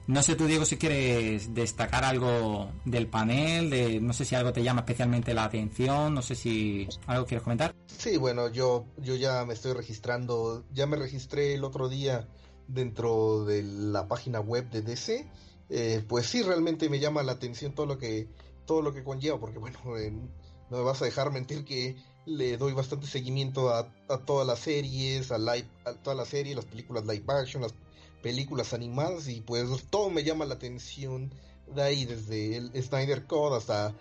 No 0.08 0.24
sé 0.24 0.36
tú, 0.36 0.46
Diego, 0.46 0.66
si 0.66 0.78
quieres 0.78 1.54
destacar 1.54 2.04
algo 2.04 2.70
del 2.86 3.08
panel, 3.08 3.70
de 3.70 4.02
no 4.02 4.14
sé 4.14 4.26
si 4.26 4.36
algo 4.36 4.52
te 4.52 4.64
llama 4.64 4.82
especialmente 4.82 5.34
la 5.34 5.44
atención, 5.44 6.14
no 6.14 6.22
sé 6.22 6.36
si 6.36 6.90
algo 7.06 7.26
quieres 7.26 7.44
comentar. 7.44 7.76
Sí, 7.86 8.18
bueno, 8.18 8.50
yo, 8.50 8.86
yo 8.98 9.16
ya 9.16 9.46
me 9.46 9.54
estoy 9.54 9.74
registrando, 9.74 10.66
ya 10.74 10.88
me 10.88 10.98
registré 10.98 11.54
el 11.54 11.64
otro 11.64 11.88
día 11.88 12.28
dentro 12.68 13.46
de 13.46 13.64
la 13.64 14.08
página 14.08 14.40
web 14.40 14.70
de 14.70 14.82
DC, 14.82 15.28
eh, 15.70 16.04
pues 16.08 16.28
sí 16.28 16.44
realmente 16.44 16.90
me 16.90 17.00
llama 17.00 17.24
la 17.24 17.34
atención 17.34 17.74
todo 17.74 17.86
lo 17.86 17.98
que 17.98 18.28
todo 18.66 18.82
lo 18.82 18.94
que 18.94 19.04
conlleva, 19.04 19.40
porque 19.40 19.60
bueno, 19.60 19.80
no 20.70 20.78
me 20.78 20.84
vas 20.84 21.02
a 21.02 21.06
dejar 21.06 21.32
mentir 21.32 21.66
que 21.66 21.96
le 22.26 22.58
doy 22.58 22.74
bastante 22.74 23.08
seguimiento 23.08 23.74
a, 23.74 23.92
todas 24.26 24.46
las 24.48 24.60
series, 24.60 25.32
a, 25.32 25.38
live, 25.38 25.68
a 25.86 25.94
todas 25.94 26.18
las 26.18 26.30
series, 26.30 26.56
las 26.56 26.66
películas 26.66 27.06
live 27.06 27.26
action, 27.28 27.64
las 27.64 27.74
películas 28.22 28.74
animadas 28.74 29.28
y 29.28 29.42
pues 29.42 29.68
todo 29.90 30.10
me 30.10 30.24
llama 30.24 30.46
la 30.46 30.54
atención 30.54 31.34
de 31.74 31.82
ahí, 31.82 32.06
desde 32.06 32.58
el 32.58 32.84
Snyder 32.84 33.26
Code 33.26 33.58
hasta, 33.58 33.96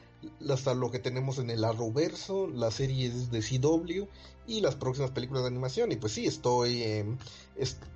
hasta 0.48 0.74
lo 0.74 0.90
que 0.90 0.98
tenemos 0.98 1.38
en 1.38 1.50
el 1.50 1.64
Arrowverso, 1.64 2.46
las 2.48 2.74
series 2.74 3.30
de 3.30 3.40
CW 3.40 4.08
y 4.46 4.60
las 4.60 4.76
próximas 4.76 5.10
películas 5.10 5.42
de 5.42 5.48
animación. 5.48 5.92
Y 5.92 5.96
pues 5.96 6.12
sí, 6.12 6.26
estoy, 6.26 6.82
em, 6.82 7.18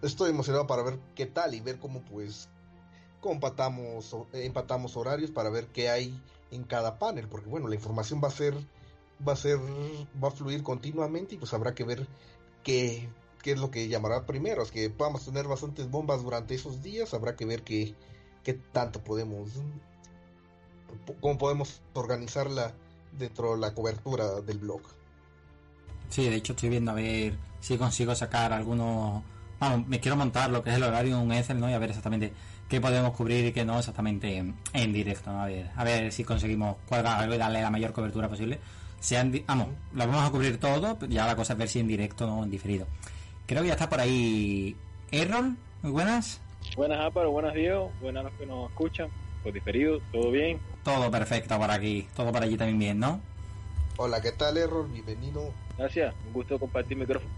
estoy 0.03 0.31
emocionado 0.31 0.67
para 0.67 0.83
ver 0.83 0.99
qué 1.15 1.27
tal 1.27 1.55
y 1.55 1.61
ver 1.61 1.79
cómo 1.79 2.03
pues 2.03 2.49
compatamos, 3.21 4.15
empatamos 4.33 4.97
horarios 4.97 5.31
para 5.31 5.51
ver 5.51 5.69
qué 5.69 5.89
hay 5.89 6.21
en 6.51 6.65
cada 6.65 6.99
panel, 6.99 7.29
porque 7.29 7.49
bueno, 7.49 7.69
la 7.69 7.75
información 7.75 8.21
va 8.23 8.29
a 8.29 8.31
ser, 8.31 8.55
va 9.27 9.33
a 9.33 9.37
ser, 9.37 9.59
va 10.23 10.29
a 10.29 10.31
fluir 10.31 10.63
continuamente 10.63 11.35
y 11.35 11.39
pues 11.39 11.53
habrá 11.55 11.75
que 11.75 11.85
ver 11.85 12.07
qué, 12.63 13.09
qué 13.43 13.53
es 13.53 13.59
lo 13.59 13.71
que 13.71 13.89
llamará 13.89 14.27
primero, 14.27 14.63
es 14.63 14.71
que 14.71 14.91
podamos 14.91 15.25
tener 15.25 15.49
bastantes 15.49 15.91
bombas 15.91 16.23
durante 16.23 16.55
esos 16.55 16.83
días, 16.83 17.15
habrá 17.15 17.35
que 17.35 17.47
ver 17.47 17.63
qué, 17.63 17.95
qué 18.43 18.55
tanto 18.55 19.03
podemos, 19.03 19.51
cómo 21.21 21.39
podemos 21.39 21.81
organizarla 21.95 22.73
dentro 23.13 23.55
de 23.55 23.61
la 23.61 23.75
cobertura 23.75 24.41
del 24.41 24.59
blog. 24.59 24.83
Sí, 26.09 26.29
de 26.29 26.37
hecho 26.37 26.53
estoy 26.53 26.69
viendo 26.69 26.91
a 26.91 26.95
ver 26.95 27.35
si 27.61 27.77
consigo 27.77 28.15
sacar 28.15 28.53
algunos... 28.53 29.23
Vamos, 29.59 29.87
me 29.87 30.01
quiero 30.01 30.17
montar 30.17 30.51
lo 30.51 30.63
que 30.63 30.71
es 30.71 30.77
el 30.77 30.83
horario 30.83 31.17
en 31.17 31.23
un 31.23 31.33
Excel, 31.33 31.59
¿no? 31.59 31.71
Y 31.71 31.73
a 31.73 31.79
ver 31.79 31.91
exactamente 31.91 32.33
qué 32.69 32.81
podemos 32.81 33.13
cubrir 33.13 33.47
y 33.47 33.53
qué 33.53 33.65
no 33.65 33.79
exactamente 33.79 34.37
en, 34.37 34.93
directo, 34.93 35.31
A 35.31 35.47
ver, 35.47 35.71
a 35.77 35.85
ver 35.85 36.13
si 36.13 36.25
conseguimos 36.25 36.77
cuadrar 36.89 37.21
algo 37.21 37.35
y 37.35 37.39
darle 37.39 37.63
la 37.63 37.71
mayor 37.71 37.93
cobertura 37.93 38.29
posible. 38.29 38.59
Sean, 39.01 39.33
vamos, 39.47 39.69
lo 39.93 40.07
vamos 40.07 40.25
a 40.25 40.31
cubrir 40.31 40.59
todo, 40.59 40.99
ya 41.09 41.27
la 41.27 41.37
cosa 41.37 41.53
es 41.53 41.59
ver 41.59 41.69
si 41.69 41.79
en 41.79 41.87
directo 41.87 42.27
o 42.27 42.43
en 42.43 42.51
diferido. 42.51 42.87
Creo 43.47 43.63
que 43.63 43.69
ya 43.69 43.75
está 43.75 43.89
por 43.89 44.01
ahí 44.01 44.77
Errol, 45.11 45.57
muy 45.83 45.93
buenas. 45.93 46.41
Buenas 46.77 46.99
Álvaro, 46.99 47.31
buenas 47.31 47.55
Diego, 47.55 47.93
buenas 48.01 48.25
los 48.25 48.33
que 48.35 48.47
nos 48.47 48.71
escuchan, 48.71 49.11
por 49.43 49.53
diferido, 49.53 50.01
¿todo 50.11 50.31
bien? 50.31 50.59
Todo 50.85 51.11
perfecto 51.11 51.59
por 51.59 51.71
aquí, 51.71 52.07
todo 52.15 52.31
por 52.31 52.43
allí 52.43 52.59
también 52.59 52.79
bien, 52.79 52.99
¿no? 53.01 53.21
Hola, 53.97 54.21
¿qué 54.21 54.33
tal 54.33 54.59
Errol? 54.59 54.89
Bienvenido 54.89 55.51
Gracias, 55.79 56.15
un 56.27 56.33
gusto 56.33 56.59
compartir 56.59 56.97
micrófono. 56.97 57.33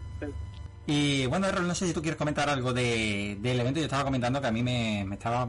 Y 0.87 1.27
bueno, 1.27 1.47
Errol, 1.47 1.67
no 1.67 1.75
sé 1.75 1.87
si 1.87 1.93
tú 1.93 2.03
quieres 2.03 2.19
comentar 2.19 2.49
algo 2.51 2.73
de, 2.73 3.39
del 3.41 3.61
evento. 3.61 3.79
Yo 3.79 3.87
estaba 3.87 4.05
comentando 4.05 4.41
que 4.41 4.47
a 4.49 4.53
mí 4.53 4.63
me, 4.63 5.03
estaba 5.13 5.49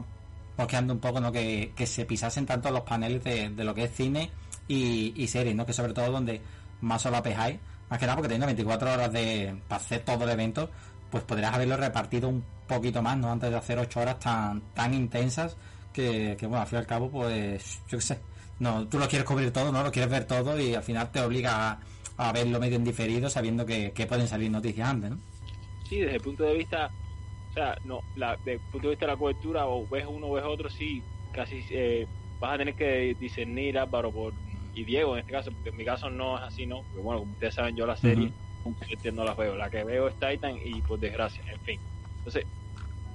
mosqueando 0.56 0.92
un 0.92 1.00
poco 1.00 1.20
¿no? 1.20 1.32
que, 1.32 1.72
se 1.84 2.04
pisasen 2.04 2.46
tanto 2.46 2.70
los 2.70 2.82
paneles 2.82 3.22
de, 3.24 3.64
lo 3.64 3.74
que 3.74 3.84
es 3.84 3.94
cine 3.94 4.30
y, 4.68 5.26
series, 5.26 5.54
¿no? 5.54 5.66
que 5.66 5.72
sobre 5.72 5.92
todo 5.92 6.10
donde 6.10 6.40
más 6.80 7.02
solapes 7.02 7.36
hay. 7.36 7.58
Más 7.90 7.98
que 7.98 8.06
nada 8.06 8.16
porque 8.16 8.28
teniendo 8.28 8.46
24 8.46 8.92
horas 8.92 9.12
de, 9.12 9.60
para 9.66 9.82
hacer 9.82 10.04
todo 10.04 10.24
el 10.24 10.30
evento, 10.30 10.70
pues 11.10 11.24
podrías 11.24 11.52
haberlo 11.52 11.76
repartido 11.76 12.28
un 12.28 12.44
poquito 12.66 13.02
más, 13.02 13.16
¿no? 13.16 13.32
Antes 13.32 13.50
de 13.50 13.56
hacer 13.56 13.78
8 13.78 14.00
horas 14.00 14.18
tan, 14.18 14.60
tan 14.74 14.92
intensas 14.92 15.56
que, 15.92 16.36
que, 16.38 16.46
bueno, 16.46 16.62
al 16.62 16.68
fin 16.68 16.76
y 16.76 16.80
al 16.80 16.86
cabo, 16.86 17.10
pues, 17.10 17.82
yo 17.88 17.98
qué 17.98 18.02
sé, 18.02 18.18
no, 18.60 18.88
tú 18.88 18.98
lo 18.98 19.08
quieres 19.08 19.26
cubrir 19.26 19.52
todo, 19.52 19.70
¿no? 19.70 19.82
Lo 19.82 19.92
quieres 19.92 20.10
ver 20.10 20.24
todo 20.24 20.58
y 20.58 20.74
al 20.74 20.82
final 20.82 21.10
te 21.10 21.20
obliga 21.20 21.78
a, 22.16 22.32
verlo 22.32 22.58
medio 22.58 22.76
en 22.76 22.84
diferido 22.84 23.30
sabiendo 23.30 23.64
que, 23.64 23.92
pueden 24.08 24.26
salir 24.26 24.50
noticias 24.50 24.88
antes, 24.88 25.10
¿no? 25.10 25.18
Sí, 25.88 26.00
desde 26.00 26.16
el 26.16 26.22
punto 26.22 26.42
de 26.42 26.54
vista, 26.54 26.90
o 27.50 27.54
sea, 27.54 27.78
no, 27.84 28.00
la, 28.16 28.36
desde 28.36 28.54
el 28.54 28.60
punto 28.60 28.88
de 28.88 28.90
vista 28.90 29.06
de 29.06 29.12
la 29.12 29.18
cobertura, 29.18 29.66
o 29.66 29.86
ves 29.88 30.04
uno 30.08 30.26
o 30.26 30.32
ves 30.32 30.44
otro, 30.44 30.68
sí, 30.68 31.02
casi 31.32 31.64
eh, 31.70 32.06
vas 32.40 32.54
a 32.54 32.58
tener 32.58 32.74
que 32.74 33.16
discernir, 33.18 33.78
Álvaro, 33.78 34.10
por, 34.10 34.32
y 34.74 34.84
Diego 34.84 35.14
en 35.14 35.20
este 35.20 35.32
caso, 35.32 35.52
porque 35.52 35.70
en 35.70 35.76
mi 35.76 35.84
caso 35.84 36.10
no 36.10 36.36
es 36.36 36.42
así, 36.42 36.66
¿no? 36.66 36.82
Porque 36.82 37.00
bueno, 37.00 37.20
como 37.20 37.32
ustedes 37.32 37.54
saben, 37.54 37.76
yo 37.76 37.86
la 37.86 37.96
serie, 37.96 38.32
no 39.12 39.24
la 39.24 39.34
veo, 39.34 39.56
la 39.56 39.70
que 39.70 39.84
veo 39.84 40.08
es 40.08 40.14
Titan 40.14 40.56
y 40.62 40.82
por 40.82 40.98
desgracia, 40.98 41.42
en 41.50 41.60
fin. 41.60 41.80
Entonces, 42.18 42.44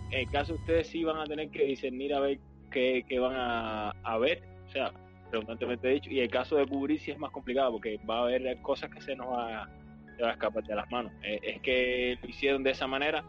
en 0.09 0.19
el 0.21 0.29
caso 0.29 0.55
ustedes 0.55 0.87
sí 0.87 1.03
van 1.03 1.17
a 1.17 1.25
tener 1.25 1.49
que 1.49 1.65
discernir 1.65 2.13
a 2.13 2.19
ver 2.21 2.39
qué, 2.73 3.19
van 3.19 3.33
a, 3.35 4.17
ver, 4.17 4.43
o 4.67 4.71
sea, 4.71 4.91
redundantemente 5.31 5.87
dicho, 5.87 6.09
y 6.09 6.19
el 6.19 6.29
caso 6.29 6.55
de 6.55 6.67
cubrir 6.67 6.99
sí 6.99 7.11
es 7.11 7.17
más 7.17 7.31
complicado 7.31 7.71
porque 7.71 7.99
va 8.09 8.17
a 8.17 8.21
haber 8.23 8.61
cosas 8.61 8.89
que 8.89 9.01
se 9.01 9.15
nos 9.15 9.27
va, 9.27 9.63
a 9.63 10.31
escapar 10.31 10.63
de 10.63 10.75
las 10.75 10.89
manos. 10.91 11.11
Eh, 11.23 11.39
es 11.41 11.61
que 11.61 12.17
lo 12.21 12.29
hicieron 12.29 12.63
de 12.63 12.71
esa 12.71 12.87
manera. 12.87 13.23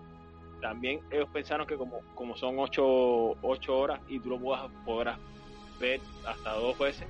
También 0.61 1.01
ellos 1.11 1.29
pensaron 1.33 1.67
que 1.67 1.77
como, 1.77 2.01
como 2.15 2.37
son 2.37 2.59
ocho, 2.59 3.37
ocho 3.43 3.79
horas 3.79 4.01
y 4.09 4.19
tú 4.19 4.31
lo 4.31 4.41
podrás, 4.41 4.71
podrás 4.85 5.19
ver 5.79 6.01
hasta 6.27 6.53
dos 6.55 6.79
veces 6.79 7.07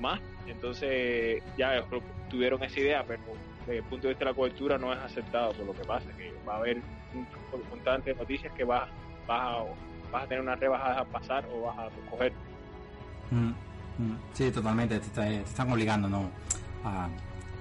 más, 0.00 0.20
entonces 0.46 1.42
ya 1.56 1.84
tuvieron 2.30 2.62
esa 2.62 2.80
idea, 2.80 3.04
pero 3.06 3.20
desde 3.60 3.78
el 3.78 3.84
punto 3.84 4.02
de 4.06 4.08
vista 4.14 4.24
de 4.24 4.30
la 4.30 4.34
cobertura 4.34 4.78
no 4.78 4.92
es 4.92 4.98
aceptado 4.98 5.52
por 5.52 5.66
lo 5.66 5.72
que 5.74 5.84
pasa, 5.84 6.06
que 6.16 6.32
va 6.46 6.54
a 6.54 6.58
haber 6.58 6.78
un 7.14 7.26
constante 7.70 8.12
de 8.12 8.16
noticias 8.16 8.52
que 8.54 8.64
vas, 8.64 8.88
vas, 9.26 9.40
a, 9.40 9.64
vas 10.10 10.24
a 10.24 10.26
tener 10.26 10.42
una 10.42 10.56
rebajada 10.56 11.00
a 11.00 11.04
pasar 11.04 11.44
o 11.52 11.62
vas 11.62 11.78
a 11.78 12.10
coger. 12.10 12.32
Mm. 13.30 13.52
Mm, 13.98 14.16
sí, 14.32 14.50
totalmente, 14.50 15.00
te, 15.00 15.40
están 15.40 15.70
obligando 15.72 16.08
¿no? 16.08 16.30
a, 16.84 17.08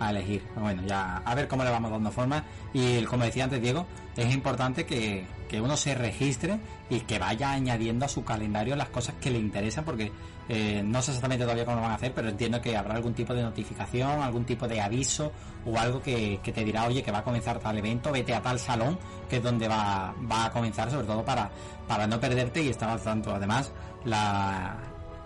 elegir. 0.10 0.44
Bueno, 0.56 0.84
ya 0.86 1.18
a 1.26 1.34
ver 1.34 1.48
cómo 1.48 1.64
le 1.64 1.72
vamos 1.72 1.90
dando 1.90 2.12
forma. 2.12 2.44
Y 2.72 3.04
como 3.06 3.24
decía 3.26 3.46
antes 3.46 3.62
Diego, 3.62 3.88
es 4.16 4.34
importante 4.34 4.86
que, 4.86 5.26
uno 5.60 5.76
se 5.76 5.96
registre 5.96 6.60
y 6.90 7.00
que 7.02 7.18
vaya 7.18 7.52
añadiendo 7.52 8.06
a 8.06 8.08
su 8.08 8.24
calendario 8.24 8.76
las 8.76 8.90
cosas 8.90 9.16
que 9.20 9.32
le 9.32 9.40
interesan, 9.40 9.84
porque 9.84 10.12
eh, 10.50 10.82
no 10.84 11.02
sé 11.02 11.12
exactamente 11.12 11.44
todavía 11.44 11.66
cómo 11.66 11.78
lo 11.78 11.84
van 11.84 11.92
a 11.92 11.96
hacer, 11.96 12.14
pero 12.14 12.30
entiendo 12.30 12.62
que 12.62 12.76
habrá 12.76 12.96
algún 12.96 13.14
tipo 13.14 13.34
de 13.34 13.44
notificación, 13.44 14.22
algún 14.22 14.46
tipo 14.46 14.68
de 14.68 14.80
aviso 14.80 15.32
o 15.66 15.78
algo 15.78 16.02
que, 16.02 16.40
te 16.44 16.64
dirá, 16.64 16.86
oye, 16.86 17.04
que 17.04 17.12
va 17.12 17.20
a 17.20 17.24
comenzar 17.24 17.60
tal 17.60 17.78
evento, 17.78 18.12
vete 18.12 18.34
a 18.34 18.42
tal 18.42 18.58
salón, 18.58 18.98
que 19.30 19.38
es 19.38 19.44
donde 19.44 19.68
va, 19.68 20.14
va 20.32 20.46
a 20.46 20.52
comenzar, 20.52 20.90
sobre 20.90 21.06
todo 21.06 21.24
para, 21.24 21.50
para 21.88 22.08
no 22.08 22.20
perderte 22.20 22.64
y 22.64 22.70
estar 22.70 22.90
al 22.90 23.02
tanto. 23.02 23.34
Además, 23.34 23.72
la, 24.06 24.78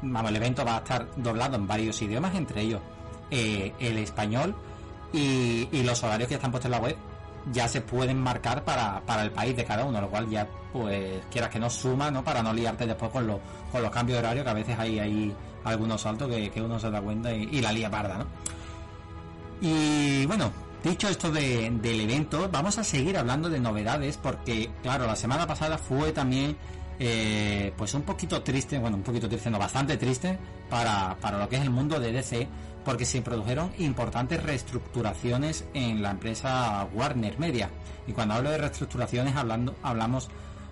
vamos, 0.02 0.32
el 0.32 0.38
evento 0.38 0.66
va 0.66 0.76
a 0.76 0.80
estar 0.80 1.08
doblado 1.18 1.56
en 1.56 1.68
varios 1.68 2.02
idiomas, 2.02 2.34
entre 2.36 2.62
ellos 2.62 2.82
eh, 3.30 3.74
el 3.80 3.98
español 3.98 4.56
y, 5.14 5.84
los 5.84 6.04
horarios 6.04 6.28
que 6.30 6.36
están 6.36 6.52
puestos 6.52 6.66
en 6.66 6.72
la 6.72 6.80
web 6.80 6.96
ya 7.52 7.68
se 7.68 7.82
pueden 7.82 8.20
marcar 8.20 8.64
para, 8.64 9.02
el 9.22 9.32
país 9.32 9.56
de 9.56 9.66
cada 9.66 9.86
uno, 9.86 10.00
lo 10.02 10.10
cual 10.10 10.30
ya 10.30 10.48
pues 10.72 11.22
quieras 11.32 11.50
que 11.50 11.60
no 11.60 11.70
suma, 11.70 12.12
¿no? 12.12 12.24
Para 12.24 12.42
no 12.44 12.54
liarte 12.54 12.86
después 12.86 13.12
con, 13.12 13.28
los 13.28 13.40
con 13.72 13.82
los 13.82 13.92
cambios 13.92 14.20
de 14.20 14.28
horario, 14.28 14.44
que 14.44 14.50
a 14.50 14.54
veces 14.54 14.78
hay, 14.78 15.00
hay 15.00 15.36
algunos 15.64 16.02
saltos 16.02 16.30
que, 16.30 16.62
uno 16.62 16.80
se 16.80 16.90
da 16.90 17.02
cuenta 17.02 17.34
y, 17.34 17.62
la 17.62 17.72
lía 17.72 17.90
parda. 17.90 18.26
Y 19.62 20.26
bueno, 20.26 20.52
dicho 20.84 21.08
esto 21.08 21.32
de, 21.32 21.70
del 21.82 22.02
evento, 22.02 22.50
vamos 22.52 22.78
a 22.78 22.84
seguir 22.84 23.18
hablando 23.18 23.50
de 23.50 23.60
novedades 23.60 24.18
porque, 24.18 24.70
claro, 24.82 25.06
la 25.06 25.16
semana 25.16 25.46
pasada 25.46 25.78
fue 25.78 26.12
también 26.12 26.56
eh, 27.04 27.74
pues 27.76 27.94
un 27.96 28.04
poquito 28.04 28.44
triste, 28.44 28.78
bueno, 28.78 28.98
un 28.98 29.04
poquito 29.04 29.28
triste, 29.28 29.50
no, 29.50 29.58
bastante 29.58 29.98
triste 29.98 30.38
para, 30.70 31.16
para 31.20 31.40
lo 31.40 31.50
que 31.50 31.56
es 31.56 31.64
el 31.64 31.72
mundo 31.72 32.00
de 32.00 32.12
DC, 32.12 32.48
porque 32.84 33.06
se 33.06 33.22
produjeron 33.22 33.72
importantes 33.78 34.42
reestructuraciones 34.42 35.66
en 35.74 36.02
la 36.02 36.12
empresa 36.12 36.88
Warner 36.94 37.38
Media. 37.40 37.70
Y 38.08 38.14
cuando 38.14 38.36
hablo 38.36 38.50
de 38.50 38.58
reestructuraciones 38.58 39.36
hablando, 39.36 39.76
hablamos 39.84 40.30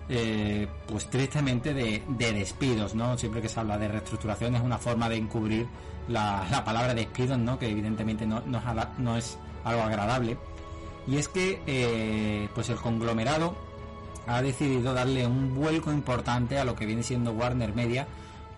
eh, 0.08 0.66
pues 0.88 1.08
tristemente 1.08 1.72
de, 1.72 2.02
despidos, 2.18 2.96
¿no? 2.96 3.16
Siempre 3.16 3.40
que 3.40 3.48
se 3.48 3.60
habla 3.60 3.78
de 3.78 3.86
reestructuración 3.86 4.56
es 4.56 4.62
una 4.62 4.78
forma 4.78 5.08
de 5.08 5.16
encubrir 5.16 5.68
la, 6.08 6.62
palabra 6.64 6.94
despidos, 6.94 7.38
¿no? 7.38 7.58
Que 7.58 7.68
evidentemente 7.68 8.26
no, 8.26 8.42
no, 8.44 9.16
es, 9.16 9.38
algo 9.62 9.82
agradable. 9.82 10.36
Y 11.06 11.16
es 11.16 11.28
que 11.28 11.62
eh, 11.66 12.48
pues 12.54 12.70
el 12.70 12.76
conglomerado 12.76 13.54
ha 14.26 14.42
decidido 14.42 14.94
darle 14.94 15.26
un 15.26 15.54
vuelco 15.54 15.92
importante 15.92 16.58
a 16.58 16.64
lo 16.64 16.74
que 16.74 16.86
viene 16.86 17.02
siendo 17.02 17.32
Warner 17.32 17.74
Media 17.74 18.08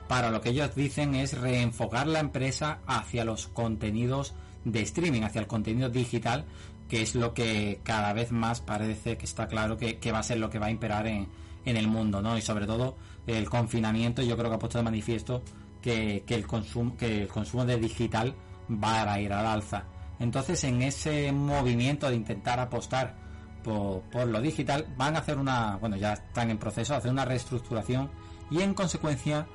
para 0.09 0.31
lo 0.31 0.41
que 0.41 0.51
ellos 0.51 0.75
dicen 0.75 1.15
es 1.15 1.39
reenfocar 1.39 2.07
la 2.07 2.21
empresa 2.21 2.81
hacia 2.87 3.25
los 3.25 3.49
contenidos 3.49 4.35
de 4.65 4.83
streaming, 4.83 5.23
hacia 5.23 5.41
el 5.41 5.47
contenido 5.47 5.89
digital, 5.89 6.45
que 6.89 7.03
es 7.03 7.15
lo 7.15 7.33
que 7.35 7.81
cada 7.83 8.13
vez 8.13 8.33
más 8.33 8.61
parece 8.61 9.17
que 9.17 9.25
está 9.25 9.47
claro 9.47 9.77
que, 9.77 10.13
va 10.13 10.19
a 10.19 10.23
ser 10.23 10.39
lo 10.39 10.51
que 10.51 10.59
va 10.59 10.67
a 10.67 10.71
imperar 10.71 11.07
en, 11.07 11.29
el 11.65 11.89
mundo, 11.89 12.21
¿no? 12.21 12.37
Y 12.37 12.43
sobre 12.43 12.67
todo 12.67 12.97
el 13.27 13.49
confinamiento, 13.49 14.21
yo 14.23 14.37
creo 14.37 14.51
que 14.51 14.57
ha 14.57 14.59
puesto 14.59 14.79
de 14.79 14.85
manifiesto 14.85 15.43
que, 15.81 16.25
el, 16.27 16.47
consumo, 16.47 16.97
que 16.97 17.23
el 17.23 17.29
consumo 17.29 17.65
de 17.65 17.79
digital 17.79 18.35
va 18.69 19.11
a 19.11 19.21
ir 19.21 19.33
al 19.33 19.47
alza. 19.47 19.85
Entonces, 20.19 20.63
en 20.65 20.83
ese 20.83 21.33
movimiento 21.33 22.09
de 22.09 22.17
intentar 22.17 22.61
apostar 22.61 23.17
por, 23.63 24.27
lo 24.27 24.41
digital, 24.41 24.87
van 24.97 25.17
a 25.17 25.21
hacer 25.21 25.39
una, 25.39 25.77
bueno, 25.77 25.97
ya 25.97 26.15
están 26.15 26.51
en 26.51 26.59
proceso 26.59 26.95
hacer 26.95 27.11
una 27.11 27.25
reestructuración 27.25 28.11
y 28.51 28.61
en 28.61 28.75
consecuencia 28.75 29.47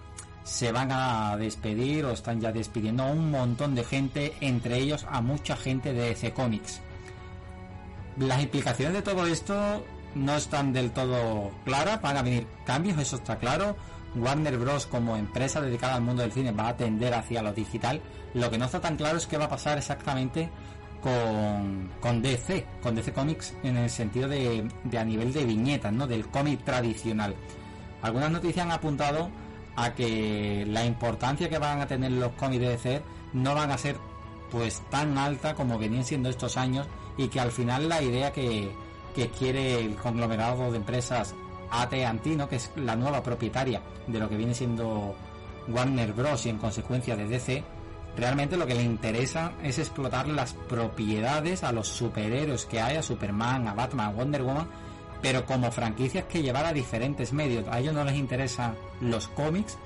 se 0.48 0.72
van 0.72 0.94
a 0.94 1.36
despedir 1.36 2.06
o 2.06 2.12
están 2.12 2.40
ya 2.40 2.54
despidiendo 2.54 3.04
a 3.04 3.08
un 3.08 3.30
montón 3.30 3.76
de 3.76 3.84
gente, 3.84 4.34
entre 4.40 4.78
ellos 4.78 5.06
a 5.10 5.20
mucha 5.20 5.58
gente 5.58 5.92
de 5.92 6.08
DC 6.08 6.32
Comics. 6.32 6.80
Las 8.18 8.42
implicaciones 8.42 8.94
de 8.94 9.02
todo 9.02 9.28
esto 9.28 9.84
no 10.16 10.38
están 10.38 10.72
del 10.72 10.92
todo 10.92 11.52
claras, 11.66 12.02
van 12.02 12.16
a 12.16 12.22
venir 12.22 12.48
cambios, 12.66 12.98
eso 12.98 13.18
está 13.18 13.38
claro. 13.38 13.76
Warner 14.16 14.58
Bros. 14.58 14.88
como 14.88 15.18
empresa 15.18 15.60
dedicada 15.60 15.96
al 15.96 16.02
mundo 16.02 16.22
del 16.22 16.32
cine 16.32 16.54
va 16.54 16.70
a 16.70 16.78
tender 16.78 17.14
hacia 17.14 17.42
lo 17.42 17.52
digital. 17.52 18.02
Lo 18.34 18.50
que 18.50 18.58
no 18.58 18.66
está 18.66 18.80
tan 18.80 18.96
claro 18.96 19.18
es 19.18 19.28
qué 19.28 19.38
va 19.38 19.46
a 19.46 19.50
pasar 19.50 19.78
exactamente 19.78 20.50
con, 21.02 21.92
con 22.00 22.22
DC, 22.22 22.66
con 22.82 22.96
DC 22.96 23.12
Comics 23.12 23.54
en 23.64 23.76
el 23.76 23.90
sentido 23.90 24.30
de, 24.30 24.66
a 24.98 25.04
nivel 25.04 25.34
de 25.34 25.44
viñetas, 25.44 25.92
¿no? 25.92 26.08
Del 26.08 26.26
cómic 26.30 26.64
tradicional. 26.64 27.36
Algunas 28.02 28.32
noticias 28.32 28.66
han 28.66 28.72
apuntado 28.72 29.30
a 29.78 29.94
que 29.94 30.66
la 30.68 30.84
importancia 30.86 31.48
que 31.48 31.60
van 31.60 31.80
a 31.80 31.88
tener 31.88 32.12
los 32.12 32.34
cómics 32.34 32.62
de 32.62 32.70
DC 32.70 33.02
no 33.34 33.56
van 33.56 33.72
a 33.72 33.78
ser 33.78 33.96
pues 34.52 34.82
tan 34.90 35.18
alta 35.18 35.54
como 35.54 35.78
venían 35.78 36.04
siendo 36.04 36.30
estos 36.30 36.58
años 36.58 36.88
y 37.16 37.28
que 37.28 37.40
al 37.40 37.52
final 37.52 37.88
la 37.88 38.02
idea 38.02 38.34
que, 38.34 38.72
que 39.16 39.30
quiere 39.30 39.80
el 39.80 39.96
conglomerado 39.96 40.72
de 40.72 40.78
empresas 40.78 41.36
AT&T, 41.70 42.48
que 42.50 42.56
es 42.56 42.72
la 42.76 42.96
nueva 42.96 43.22
propietaria 43.22 43.82
de 44.08 44.20
lo 44.20 44.28
que 44.28 44.38
viene 44.38 44.56
siendo 44.56 45.16
Warner 45.68 46.14
Bros. 46.14 46.46
y 46.46 46.50
en 46.50 46.58
consecuencia 46.58 47.16
de 47.16 47.28
DC, 47.28 47.64
realmente 48.16 48.58
lo 48.58 48.66
que 48.66 48.74
le 48.74 48.84
interesa 48.84 49.52
es 49.64 49.78
explotar 49.78 50.28
las 50.28 50.54
propiedades 50.54 51.64
a 51.64 51.72
los 51.72 51.88
superhéroes 51.88 52.66
que 52.66 52.82
hay, 52.82 52.98
a 52.98 53.04
Superman, 53.04 53.68
a 53.68 53.76
Batman, 53.76 54.08
a 54.08 54.12
Wonder 54.12 54.42
Woman, 54.44 54.68
pero 55.22 55.46
como 55.46 55.72
franquicias 55.72 56.26
que 56.26 56.42
llevar 56.42 56.66
a 56.66 56.74
diferentes 56.74 57.34
medios. 57.34 57.68
A 57.70 57.80
ellos 57.80 57.94
no 57.94 58.04
les 58.04 58.16
interesan 58.16 58.76
los 59.02 59.28
cómics, 59.30 59.78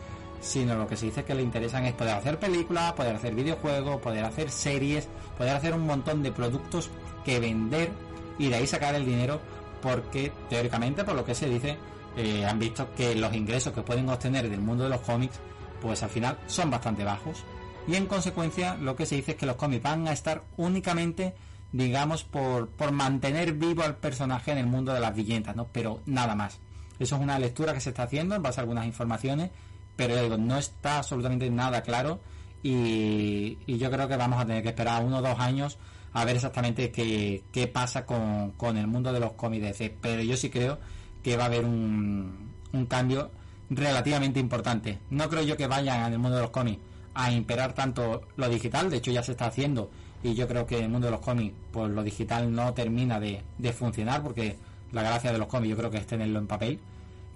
sino 0.41 0.75
lo 0.75 0.87
que 0.87 0.97
se 0.97 1.05
dice 1.05 1.23
que 1.23 1.35
les 1.35 1.45
interesan 1.45 1.85
es 1.85 1.93
poder 1.93 2.15
hacer 2.15 2.39
películas, 2.39 2.93
poder 2.93 3.15
hacer 3.15 3.35
videojuegos, 3.35 4.01
poder 4.01 4.25
hacer 4.25 4.49
series, 4.49 5.07
poder 5.37 5.55
hacer 5.55 5.73
un 5.73 5.85
montón 5.85 6.23
de 6.23 6.31
productos 6.31 6.89
que 7.23 7.39
vender 7.39 7.91
y 8.39 8.49
de 8.49 8.55
ahí 8.55 8.67
sacar 8.67 8.95
el 8.95 9.05
dinero 9.05 9.39
porque 9.81 10.31
teóricamente 10.49 11.03
por 11.03 11.15
lo 11.15 11.25
que 11.25 11.35
se 11.35 11.47
dice 11.47 11.77
eh, 12.17 12.45
han 12.45 12.59
visto 12.59 12.87
que 12.95 13.15
los 13.15 13.33
ingresos 13.33 13.73
que 13.73 13.81
pueden 13.81 14.09
obtener 14.09 14.49
del 14.49 14.61
mundo 14.61 14.83
de 14.83 14.89
los 14.89 15.01
cómics 15.01 15.39
pues 15.81 16.03
al 16.03 16.09
final 16.09 16.37
son 16.47 16.69
bastante 16.69 17.03
bajos 17.03 17.43
y 17.87 17.95
en 17.95 18.05
consecuencia 18.05 18.75
lo 18.75 18.95
que 18.95 19.05
se 19.05 19.15
dice 19.15 19.31
es 19.31 19.37
que 19.37 19.45
los 19.45 19.55
cómics 19.55 19.83
van 19.83 20.07
a 20.07 20.13
estar 20.13 20.43
únicamente 20.57 21.33
digamos 21.71 22.23
por, 22.23 22.69
por 22.69 22.91
mantener 22.91 23.53
vivo 23.53 23.83
al 23.83 23.95
personaje 23.95 24.51
en 24.51 24.57
el 24.57 24.65
mundo 24.65 24.93
de 24.93 24.99
las 24.99 25.15
viñetas, 25.15 25.55
¿no? 25.55 25.67
Pero 25.71 26.01
nada 26.05 26.35
más. 26.35 26.59
Eso 26.99 27.15
es 27.15 27.21
una 27.21 27.39
lectura 27.39 27.73
que 27.73 27.81
se 27.81 27.89
está 27.89 28.03
haciendo 28.03 28.35
en 28.35 28.43
base 28.43 28.59
a 28.59 28.63
algunas 28.63 28.85
informaciones, 28.85 29.49
pero 29.95 30.21
digo, 30.21 30.37
no 30.37 30.57
está 30.57 30.99
absolutamente 30.99 31.49
nada 31.49 31.81
claro 31.81 32.19
y, 32.63 33.57
yo 33.65 33.89
creo 33.89 34.07
que 34.07 34.17
vamos 34.17 34.39
a 34.39 34.45
tener 34.45 34.61
que 34.61 34.69
esperar 34.69 35.03
uno 35.03 35.17
o 35.17 35.21
dos 35.21 35.39
años 35.39 35.77
a 36.13 36.25
ver 36.25 36.35
exactamente 36.35 36.91
qué, 36.91 37.43
qué 37.51 37.67
pasa 37.67 38.05
con, 38.05 38.51
con, 38.51 38.77
el 38.77 38.85
mundo 38.85 39.13
de 39.13 39.19
los 39.19 39.33
cómics 39.33 39.63
DC. 39.63 39.97
Pero 40.01 40.21
yo 40.21 40.37
sí 40.37 40.49
creo 40.49 40.77
que 41.23 41.37
va 41.37 41.43
a 41.43 41.47
haber 41.47 41.65
un, 41.65 42.51
un 42.73 42.85
cambio 42.85 43.31
relativamente 43.69 44.39
importante. 44.39 44.99
No 45.09 45.29
creo 45.29 45.43
yo 45.43 45.57
que 45.57 45.67
vayan 45.67 46.05
en 46.05 46.13
el 46.13 46.19
mundo 46.19 46.35
de 46.35 46.43
los 46.43 46.51
cómics 46.51 46.81
a 47.13 47.31
imperar 47.31 47.73
tanto 47.73 48.27
lo 48.35 48.49
digital, 48.49 48.89
de 48.89 48.97
hecho 48.97 49.11
ya 49.11 49.23
se 49.23 49.31
está 49.31 49.45
haciendo 49.45 49.89
y 50.23 50.33
yo 50.33 50.47
creo 50.47 50.65
que 50.65 50.77
en 50.77 50.85
el 50.85 50.89
mundo 50.89 51.07
de 51.07 51.11
los 51.11 51.21
cómics 51.21 51.55
pues 51.71 51.89
lo 51.89 52.03
digital 52.03 52.53
no 52.53 52.73
termina 52.73 53.19
de, 53.19 53.43
funcionar 53.73 54.21
porque 54.21 54.55
la 54.91 55.03
gracia 55.03 55.31
de 55.31 55.37
los 55.37 55.47
cómics 55.47 55.71
yo 55.71 55.77
creo 55.77 55.91
que 55.91 55.97
es 55.97 56.07
tenerlo 56.07 56.39
en 56.39 56.47
papel, 56.47 56.79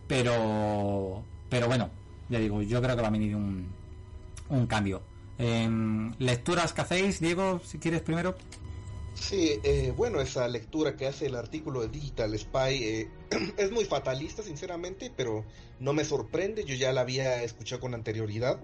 pero 0.08 1.24
pero 1.50 1.68
bueno, 1.68 1.90
ya 2.30 2.40
digo, 2.40 2.62
yo 2.62 2.82
creo 2.82 2.96
que 2.96 3.02
va 3.02 3.08
a 3.08 3.12
venir 3.12 3.36
un, 3.36 3.68
un 4.50 4.68
cambio. 4.68 5.02
Em, 5.38 6.14
¿Lecturas 6.18 6.74
que 6.74 6.82
hacéis, 6.82 7.20
Diego, 7.20 7.60
si 7.64 7.78
quieres 7.78 8.02
primero? 8.02 8.36
Sí, 9.16 9.60
eh, 9.64 9.94
bueno, 9.96 10.20
esa 10.20 10.48
lectura 10.48 10.96
que 10.96 11.08
hace 11.08 11.28
el 11.28 11.36
artículo 11.36 11.82
de 11.82 11.88
Digital 11.88 12.38
Spy 12.38 12.84
eh, 12.84 13.10
es 13.58 13.72
muy 13.72 13.86
fatalista, 13.86 14.44
sinceramente, 14.44 15.12
pero 15.16 15.46
no 15.80 15.94
me 15.94 16.04
sorprende. 16.04 16.66
Yo 16.66 16.76
ya 16.76 16.92
la 16.94 17.02
había 17.02 17.42
escuchado 17.44 17.82
con 17.82 17.94
anterioridad, 17.94 18.60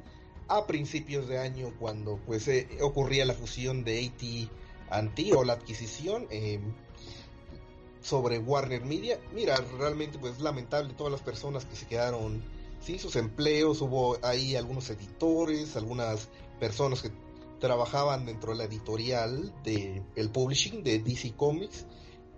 a 0.58 0.68
principios 0.68 1.28
de 1.28 1.38
año, 1.40 1.74
cuando 1.80 2.20
pues 2.26 2.48
eh, 2.48 2.68
ocurría 2.82 3.26
la 3.26 3.34
fusión 3.34 3.84
de 3.84 4.06
AT&T 4.06 5.34
o 5.34 5.44
la 5.44 5.54
adquisición 5.54 6.28
sobre 8.02 8.40
Warner 8.40 8.84
Media. 8.84 9.20
Mira, 9.34 9.56
realmente 9.78 10.18
pues 10.20 10.40
lamentable 10.40 10.94
todas 10.94 11.12
las 11.12 11.22
personas 11.22 11.66
que 11.66 11.76
se 11.76 11.86
quedaron 11.86 12.44
sin 12.82 13.00
sus 13.00 13.16
empleos. 13.16 13.82
Hubo 13.82 14.18
ahí 14.24 14.56
algunos 14.56 14.90
editores, 14.90 15.76
algunas 15.76 16.30
personas 16.60 17.02
que 17.02 17.12
trabajaban 17.60 18.26
dentro 18.26 18.52
de 18.52 18.58
la 18.58 18.64
editorial 18.66 19.54
de 19.64 20.02
el 20.16 20.30
publishing 20.32 20.84
de 20.84 21.00
DC 21.00 21.36
Comics 21.36 21.86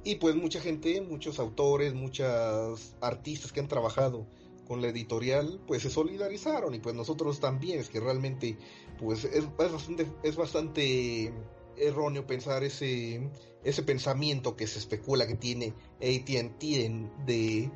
y 0.03 0.15
pues 0.15 0.35
mucha 0.35 0.59
gente, 0.59 0.99
muchos 1.01 1.39
autores, 1.39 1.93
muchos 1.93 2.93
artistas 2.99 3.53
que 3.53 3.61
han 3.61 3.69
trabajado 3.69 4.27
con 4.67 4.81
la 4.81 4.87
editorial 4.89 5.61
pues 5.67 5.83
se 5.83 5.89
solidarizaron 5.89 6.73
y 6.73 6.79
pues 6.79 6.95
nosotros 6.95 7.39
también 7.39 7.79
es 7.79 7.89
que 7.89 7.99
realmente 7.99 8.57
pues 8.97 9.25
es, 9.25 9.45
bastante 9.57 10.07
es 10.23 10.35
bastante 10.35 11.33
erróneo 11.77 12.25
pensar 12.27 12.63
ese 12.63 13.29
ese 13.63 13.83
pensamiento 13.83 14.55
que 14.55 14.67
se 14.67 14.79
especula 14.79 15.27
que 15.27 15.35
tiene 15.35 15.73
AT&T 15.97 17.09
de 17.25 17.71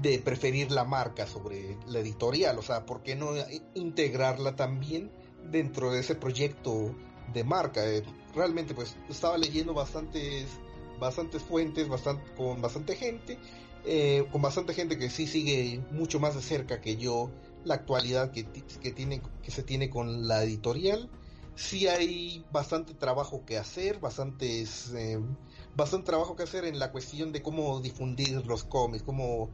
de 0.00 0.18
preferir 0.20 0.70
la 0.70 0.84
marca 0.84 1.26
sobre 1.26 1.76
la 1.88 1.98
editorial, 1.98 2.56
o 2.60 2.62
sea, 2.62 2.86
¿por 2.86 3.02
qué 3.02 3.16
no 3.16 3.32
integrarla 3.74 4.54
también 4.54 5.10
dentro 5.50 5.90
de 5.90 6.00
ese 6.00 6.14
proyecto 6.14 6.94
de 7.32 7.44
marca. 7.44 7.86
Eh, 7.86 8.02
realmente 8.34 8.74
pues 8.74 8.96
estaba 9.08 9.38
leyendo 9.38 9.74
bastantes, 9.74 10.46
bastantes 10.98 11.42
fuentes, 11.42 11.88
bastante, 11.88 12.30
con 12.34 12.60
bastante 12.60 12.96
gente, 12.96 13.38
eh, 13.84 14.26
con 14.30 14.42
bastante 14.42 14.74
gente 14.74 14.98
que 14.98 15.10
sí 15.10 15.26
sigue 15.26 15.80
mucho 15.90 16.20
más 16.20 16.34
de 16.34 16.42
cerca 16.42 16.80
que 16.80 16.96
yo 16.96 17.30
la 17.64 17.74
actualidad 17.74 18.30
que, 18.30 18.44
que, 18.44 18.92
tiene, 18.92 19.22
que 19.42 19.50
se 19.50 19.62
tiene 19.62 19.90
con 19.90 20.28
la 20.28 20.42
editorial. 20.42 21.10
Sí 21.54 21.88
hay 21.88 22.44
bastante 22.52 22.94
trabajo 22.94 23.44
que 23.44 23.58
hacer, 23.58 24.00
bastantes, 24.00 24.92
eh, 24.94 25.18
bastante 25.76 26.06
trabajo 26.06 26.36
que 26.36 26.44
hacer 26.44 26.64
en 26.64 26.78
la 26.78 26.90
cuestión 26.90 27.32
de 27.32 27.42
cómo 27.42 27.80
difundir 27.80 28.46
los 28.46 28.64
cómics, 28.64 29.02
cómo 29.02 29.50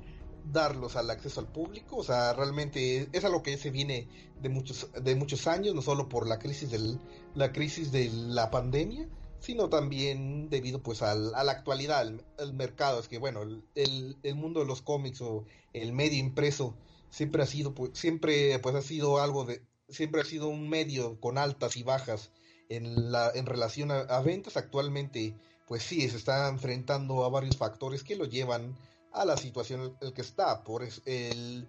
darlos 0.52 0.96
al 0.96 1.10
acceso 1.10 1.40
al 1.40 1.48
público, 1.48 1.96
o 1.96 2.04
sea, 2.04 2.32
realmente 2.32 3.08
es 3.12 3.24
algo 3.24 3.42
que 3.42 3.56
se 3.58 3.70
viene 3.70 4.06
de 4.40 4.48
muchos 4.48 4.88
de 5.02 5.14
muchos 5.16 5.46
años, 5.46 5.74
no 5.74 5.82
solo 5.82 6.08
por 6.08 6.28
la 6.28 6.38
crisis 6.38 6.70
del 6.70 7.00
la 7.34 7.52
crisis 7.52 7.90
de 7.90 8.10
la 8.12 8.50
pandemia, 8.50 9.08
sino 9.40 9.68
también 9.68 10.48
debido 10.48 10.82
pues 10.82 11.02
al, 11.02 11.34
a 11.34 11.44
la 11.44 11.52
actualidad, 11.52 12.06
el, 12.38 12.52
mercado, 12.54 13.00
es 13.00 13.08
que 13.08 13.18
bueno, 13.18 13.42
el, 13.42 14.16
el, 14.22 14.34
mundo 14.34 14.60
de 14.60 14.66
los 14.66 14.82
cómics 14.82 15.20
o 15.20 15.44
el 15.72 15.92
medio 15.92 16.18
impreso 16.18 16.74
siempre 17.10 17.42
ha 17.42 17.46
sido 17.46 17.74
pues 17.74 17.92
siempre 17.94 18.58
pues 18.58 18.74
ha 18.74 18.82
sido 18.82 19.20
algo 19.20 19.44
de 19.44 19.62
siempre 19.88 20.20
ha 20.20 20.24
sido 20.24 20.48
un 20.48 20.68
medio 20.68 21.20
con 21.20 21.38
altas 21.38 21.76
y 21.76 21.82
bajas 21.82 22.30
en 22.68 23.12
la 23.12 23.30
en 23.34 23.46
relación 23.46 23.90
a, 23.90 24.20
ventas, 24.20 24.56
actualmente 24.56 25.34
pues 25.66 25.82
sí 25.82 26.08
se 26.08 26.16
está 26.16 26.48
enfrentando 26.48 27.24
a 27.24 27.28
varios 27.28 27.56
factores 27.56 28.02
que 28.04 28.16
lo 28.16 28.24
llevan 28.24 28.76
a 29.12 29.24
la 29.24 29.36
situación 29.36 29.96
en 30.00 30.12
que 30.12 30.20
está. 30.20 30.62
Por, 30.62 30.86
el, 31.06 31.68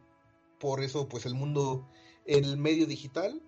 por 0.59 0.83
eso, 0.83 1.07
pues 1.07 1.25
el 1.25 1.33
mundo, 1.33 1.87
el 2.25 2.57
medio 2.57 2.85
digital 2.85 3.41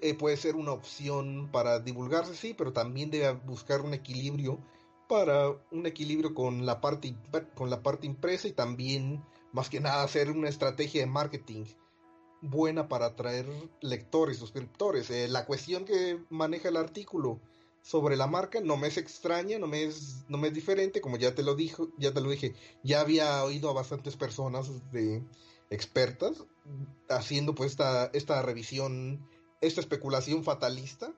eh, 0.00 0.14
puede 0.14 0.36
ser 0.36 0.56
una 0.56 0.72
opción 0.72 1.48
para 1.52 1.78
divulgarse, 1.80 2.34
sí, 2.34 2.54
pero 2.54 2.72
también 2.72 3.10
debe 3.10 3.32
buscar 3.32 3.82
un 3.82 3.94
equilibrio 3.94 4.58
para 5.08 5.50
un 5.72 5.86
equilibrio 5.86 6.34
con 6.34 6.66
la 6.66 6.80
parte 6.80 7.16
con 7.54 7.68
la 7.68 7.82
parte 7.82 8.06
impresa 8.06 8.46
y 8.46 8.52
también 8.52 9.24
más 9.52 9.68
que 9.68 9.80
nada 9.80 10.04
hacer 10.04 10.30
una 10.30 10.48
estrategia 10.48 11.00
de 11.00 11.06
marketing 11.06 11.64
buena 12.40 12.88
para 12.88 13.06
atraer 13.06 13.46
lectores, 13.80 14.38
suscriptores. 14.38 15.10
Eh, 15.10 15.28
la 15.28 15.46
cuestión 15.46 15.84
que 15.84 16.20
maneja 16.30 16.68
el 16.68 16.76
artículo 16.76 17.40
sobre 17.82 18.16
la 18.16 18.26
marca 18.26 18.60
no 18.60 18.76
me 18.76 18.88
es 18.88 18.98
extraña, 18.98 19.58
no 19.58 19.66
me 19.66 19.84
es, 19.84 20.24
no 20.28 20.38
me 20.38 20.48
es 20.48 20.54
diferente, 20.54 21.00
como 21.00 21.16
ya 21.16 21.34
te 21.34 21.42
lo 21.42 21.54
dijo, 21.54 21.88
ya 21.98 22.12
te 22.12 22.20
lo 22.20 22.30
dije, 22.30 22.54
ya 22.82 23.00
había 23.00 23.42
oído 23.44 23.70
a 23.70 23.74
bastantes 23.74 24.16
personas 24.16 24.90
de 24.92 25.22
expertas 25.70 26.44
haciendo 27.08 27.54
pues 27.54 27.70
esta, 27.72 28.06
esta 28.12 28.42
revisión, 28.42 29.26
esta 29.60 29.80
especulación 29.80 30.44
fatalista 30.44 31.12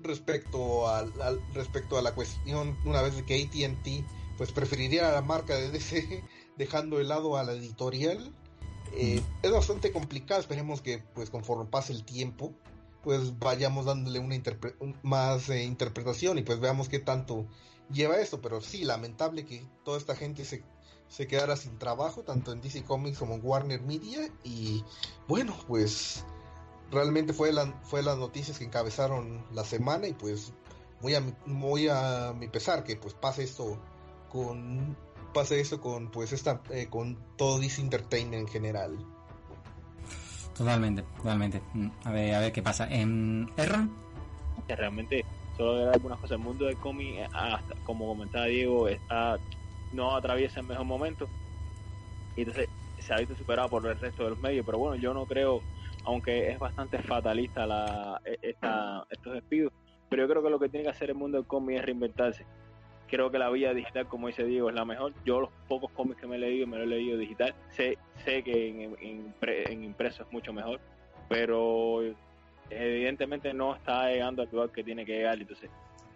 respecto 0.00 0.88
a, 0.88 1.06
respecto 1.54 1.96
a 1.96 2.02
la 2.02 2.14
cuestión 2.14 2.76
una 2.84 3.00
vez 3.00 3.16
de 3.16 3.24
que 3.24 3.42
AT&T 3.42 4.04
pues 4.36 4.52
preferiría 4.52 5.10
la 5.12 5.22
marca 5.22 5.54
de 5.54 5.70
DC 5.70 6.24
dejando 6.56 6.98
de 6.98 7.04
lado 7.04 7.36
a 7.36 7.44
la 7.44 7.52
editorial 7.52 8.34
eh, 8.92 9.22
es 9.42 9.50
bastante 9.50 9.92
complicado 9.92 10.40
esperemos 10.40 10.82
que 10.82 10.98
pues 11.14 11.30
conforme 11.30 11.66
pase 11.66 11.92
el 11.92 12.04
tiempo 12.04 12.52
pues 13.04 13.38
vayamos 13.38 13.84
dándole 13.84 14.18
una 14.18 14.36
más 15.02 15.50
eh, 15.50 15.62
interpretación 15.62 16.38
y 16.38 16.42
pues 16.42 16.58
veamos 16.58 16.88
qué 16.88 16.98
tanto 16.98 17.46
lleva 17.90 18.18
esto. 18.18 18.40
Pero 18.40 18.62
sí, 18.62 18.84
lamentable 18.84 19.44
que 19.44 19.64
toda 19.84 19.98
esta 19.98 20.16
gente 20.16 20.44
se, 20.44 20.64
se 21.08 21.26
quedara 21.26 21.56
sin 21.56 21.78
trabajo, 21.78 22.22
tanto 22.22 22.50
en 22.52 22.62
DC 22.62 22.82
Comics 22.84 23.18
como 23.18 23.34
en 23.34 23.40
Warner 23.44 23.82
Media. 23.82 24.30
Y 24.42 24.82
bueno, 25.28 25.54
pues 25.68 26.24
realmente 26.94 27.32
fue, 27.32 27.52
la, 27.52 27.66
fue 27.82 28.02
las 28.02 28.16
noticias 28.16 28.58
que 28.58 28.64
encabezaron 28.64 29.44
la 29.52 29.64
semana 29.64 30.06
y 30.06 30.14
pues 30.14 30.52
muy 31.00 31.14
a, 31.14 31.22
muy 31.46 31.88
a 31.88 32.32
mi 32.34 32.48
pesar 32.48 32.84
que 32.84 32.96
pues 32.96 33.14
pase 33.14 33.44
esto 33.44 33.78
con 34.30 34.96
pase 35.34 35.60
esto 35.60 35.80
con 35.80 36.10
pues 36.10 36.32
esta 36.32 36.62
eh, 36.70 36.86
con 36.88 37.18
todo 37.36 37.58
DC 37.58 37.82
Entertainment 37.82 38.42
en 38.42 38.48
general. 38.48 38.98
Totalmente, 40.56 41.02
totalmente. 41.16 41.60
Mm, 41.74 41.88
a 42.04 42.10
ver, 42.12 42.34
a 42.34 42.40
ver 42.40 42.52
qué 42.52 42.62
pasa. 42.62 42.86
¿En 42.88 43.50
Erra? 43.56 43.88
Realmente, 44.68 45.24
solo 45.56 45.74
ver 45.74 45.88
algunas 45.88 46.18
cosas. 46.20 46.38
El 46.38 46.44
mundo 46.44 46.66
del 46.66 46.76
cómic, 46.76 47.16
eh, 47.16 47.28
hasta, 47.32 47.74
como 47.84 48.06
comentaba 48.06 48.46
Diego, 48.46 48.88
está, 48.88 49.38
no 49.92 50.16
atraviesa 50.16 50.60
el 50.60 50.66
mejor 50.66 50.86
momento. 50.86 51.28
Y 52.36 52.42
entonces 52.42 52.68
se 53.00 53.12
ha 53.12 53.18
visto 53.18 53.34
superado 53.36 53.68
por 53.68 53.84
el 53.86 53.98
resto 53.98 54.24
de 54.24 54.30
los 54.30 54.38
medios. 54.38 54.64
Pero 54.64 54.78
bueno, 54.78 54.96
yo 54.96 55.12
no 55.12 55.26
creo, 55.26 55.60
aunque 56.04 56.50
es 56.50 56.58
bastante 56.58 56.98
fatalista 56.98 57.66
la, 57.66 58.20
e, 58.24 58.38
esta, 58.42 59.04
estos 59.10 59.34
despidos, 59.34 59.72
pero 60.08 60.22
yo 60.22 60.28
creo 60.28 60.42
que 60.42 60.50
lo 60.50 60.58
que 60.58 60.68
tiene 60.68 60.84
que 60.84 60.90
hacer 60.90 61.10
el 61.10 61.16
mundo 61.16 61.38
del 61.38 61.46
cómic 61.46 61.78
es 61.78 61.84
reinventarse 61.84 62.44
creo 63.14 63.30
que 63.30 63.38
la 63.38 63.50
vía 63.50 63.72
digital, 63.72 64.06
como 64.08 64.26
dice 64.26 64.44
Diego, 64.44 64.68
es 64.68 64.74
la 64.74 64.84
mejor. 64.84 65.12
Yo 65.24 65.40
los 65.40 65.50
pocos 65.68 65.90
cómics 65.92 66.20
que 66.20 66.26
me 66.26 66.36
he 66.36 66.38
leído, 66.38 66.66
me 66.66 66.78
lo 66.78 66.82
he 66.82 66.86
leído 66.86 67.16
digital. 67.16 67.54
Sé, 67.70 67.96
sé 68.24 68.42
que 68.42 68.68
en, 68.68 69.34
en, 69.40 69.84
impreso 69.84 70.24
es 70.24 70.32
mucho 70.32 70.52
mejor, 70.52 70.80
pero 71.28 72.02
evidentemente 72.70 73.54
no 73.54 73.76
está 73.76 74.10
llegando 74.10 74.42
al 74.42 74.48
lugar 74.50 74.70
que 74.70 74.82
tiene 74.82 75.04
que 75.04 75.12
llegar. 75.12 75.38
Entonces, 75.38 75.70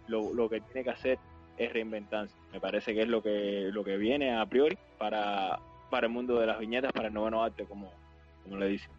lo, 0.07 0.33
lo 0.33 0.49
que 0.49 0.61
tiene 0.61 0.83
que 0.83 0.89
hacer 0.89 1.19
es 1.57 1.71
reinventarse. 1.71 2.35
Me 2.51 2.59
parece 2.59 2.93
que 2.93 3.01
es 3.01 3.07
lo 3.07 3.21
que, 3.21 3.69
lo 3.71 3.83
que 3.83 3.95
viene 3.95 4.35
a 4.35 4.45
priori 4.45 4.77
para, 4.97 5.59
para 5.89 6.07
el 6.07 6.13
mundo 6.13 6.37
de 6.39 6.47
las 6.47 6.59
viñetas, 6.59 6.91
para 6.91 7.07
el 7.07 7.13
noveno 7.13 7.41
arte, 7.43 7.63
como, 7.63 7.91
como 8.43 8.57
le 8.57 8.67
dice. 8.67 8.89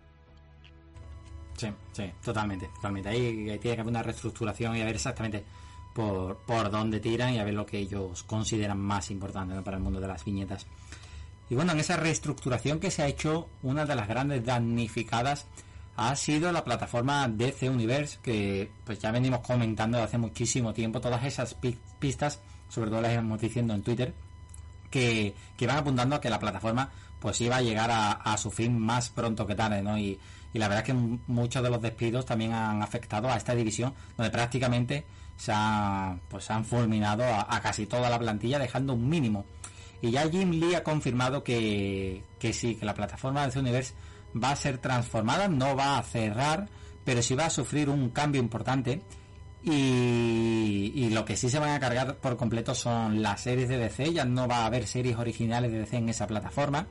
Sí, 1.61 1.69
sí, 1.93 2.11
totalmente, 2.25 2.71
totalmente. 2.75 3.11
Ahí, 3.11 3.59
tiene 3.59 3.59
que 3.59 3.73
haber 3.73 3.87
una 3.87 4.03
reestructuración 4.03 4.77
y 4.77 4.81
a 4.81 4.87
ver 4.87 4.95
exactamente 4.95 5.45
por, 5.93 6.39
por 6.39 6.71
dónde 6.71 7.01
tiran 7.01 7.35
y 7.35 7.39
a 7.39 7.45
ver 7.45 7.53
lo 7.53 7.67
que 7.67 7.77
ellos 7.77 8.23
consideran 8.23 8.79
más 8.79 9.11
importante 9.11 9.61
para 9.61 9.77
el 9.77 9.83
mundo 9.83 10.01
de 10.01 10.09
las 10.09 10.25
viñetas. 10.25 10.67
Y 11.51 11.55
bueno, 11.55 11.73
en 11.73 11.81
esa 11.81 11.99
reestructuración 11.99 12.81
que 12.81 12.91
se 12.91 13.03
ha 13.03 13.09
hecho, 13.09 13.51
una 13.63 13.85
de 13.85 13.95
las 13.95 14.09
grandes 14.09 14.43
damnificadas 14.43 15.47
ha 15.97 16.17
sido 16.17 16.51
la 16.51 16.65
plataforma 16.65 17.29
DC 17.29 17.69
Universe, 17.69 18.21
que 18.23 18.71
pues 18.87 18.99
ya 18.99 19.11
venimos 19.11 19.41
comentando 19.41 20.03
hace 20.03 20.17
muchísimo 20.17 20.73
tiempo 20.73 20.99
todas 20.99 21.23
esas 21.25 21.55
pistas, 21.99 22.41
sobre 22.71 22.89
todo 22.89 23.03
las 23.03 23.13
hemos 23.13 23.39
diciendo 23.39 23.75
en 23.75 23.83
Twitter, 23.83 24.15
que, 24.91 25.35
que 25.59 25.67
van 25.67 25.77
apuntando 25.77 26.17
a 26.17 26.21
que 26.23 26.31
la 26.31 26.39
plataforma 26.39 26.89
pues 27.21 27.39
iba 27.43 27.57
a 27.57 27.63
llegar 27.63 27.91
a, 27.93 28.37
su 28.39 28.51
fin 28.51 28.79
más 28.79 29.11
pronto 29.11 29.47
que 29.47 29.55
tarde, 29.55 29.83
¿no? 29.83 29.99
Y, 29.99 30.19
y 30.53 30.59
la 30.59 30.69
verdad 30.69 30.85
que 30.85 30.93
muchos 30.93 31.63
de 31.63 31.71
los 31.71 31.81
despidos 31.81 32.27
también 32.27 32.53
han 32.53 32.83
afectado 32.83 33.31
a 33.31 33.37
esta 33.37 33.55
división, 33.55 33.95
donde 34.17 34.31
prácticamente 34.31 35.05
se, 35.37 35.53
pues, 36.29 36.51
han 36.51 36.65
fulminado 36.65 37.25
a, 37.25 37.61
casi 37.61 37.87
toda 37.87 38.11
la 38.11 38.19
plantilla, 38.19 38.59
dejando 38.59 38.95
un 38.95 39.09
mínimo. 39.09 39.45
Y 40.03 40.11
ya 40.11 40.29
Jim 40.29 40.51
Lee 40.51 40.75
ha 40.75 40.83
confirmado 40.83 41.45
que, 41.45 42.25
que 42.39 42.53
sí, 42.53 42.75
que 42.75 42.85
la 42.85 42.95
plataforma 42.95 43.47
de 43.47 43.59
Universe 43.59 43.95
va 44.43 44.51
a 44.51 44.57
ser 44.57 44.79
transformada, 44.79 45.49
no 45.49 45.77
va 45.77 45.99
a 45.99 46.03
cerrar, 46.03 46.69
pero 47.05 47.23
sí 47.23 47.35
va 47.35 47.47
a 47.47 47.51
sufrir 47.51 47.89
un 47.89 48.11
cambio 48.11 48.41
importante. 48.41 49.03
Y, 49.63 50.93
y, 50.95 51.11
lo 51.11 51.27
que 51.27 51.37
sí 51.37 51.51
se 51.51 51.59
van 51.59 51.71
a 51.71 51.81
cargar 51.81 52.17
por 52.17 52.39
completo 52.39 52.75
son 52.75 53.21
las 53.21 53.43
series 53.43 53.69
de 53.69 53.77
DC, 53.77 54.15
ya 54.15 54.25
no 54.25 54.49
va 54.49 54.59
a 54.59 54.67
haber 54.67 54.87
series 54.87 55.19
originales 55.19 55.71
de 55.71 55.81
DC 55.81 55.99
en 55.99 56.09
esa 56.09 56.27
plataforma. 56.27 56.87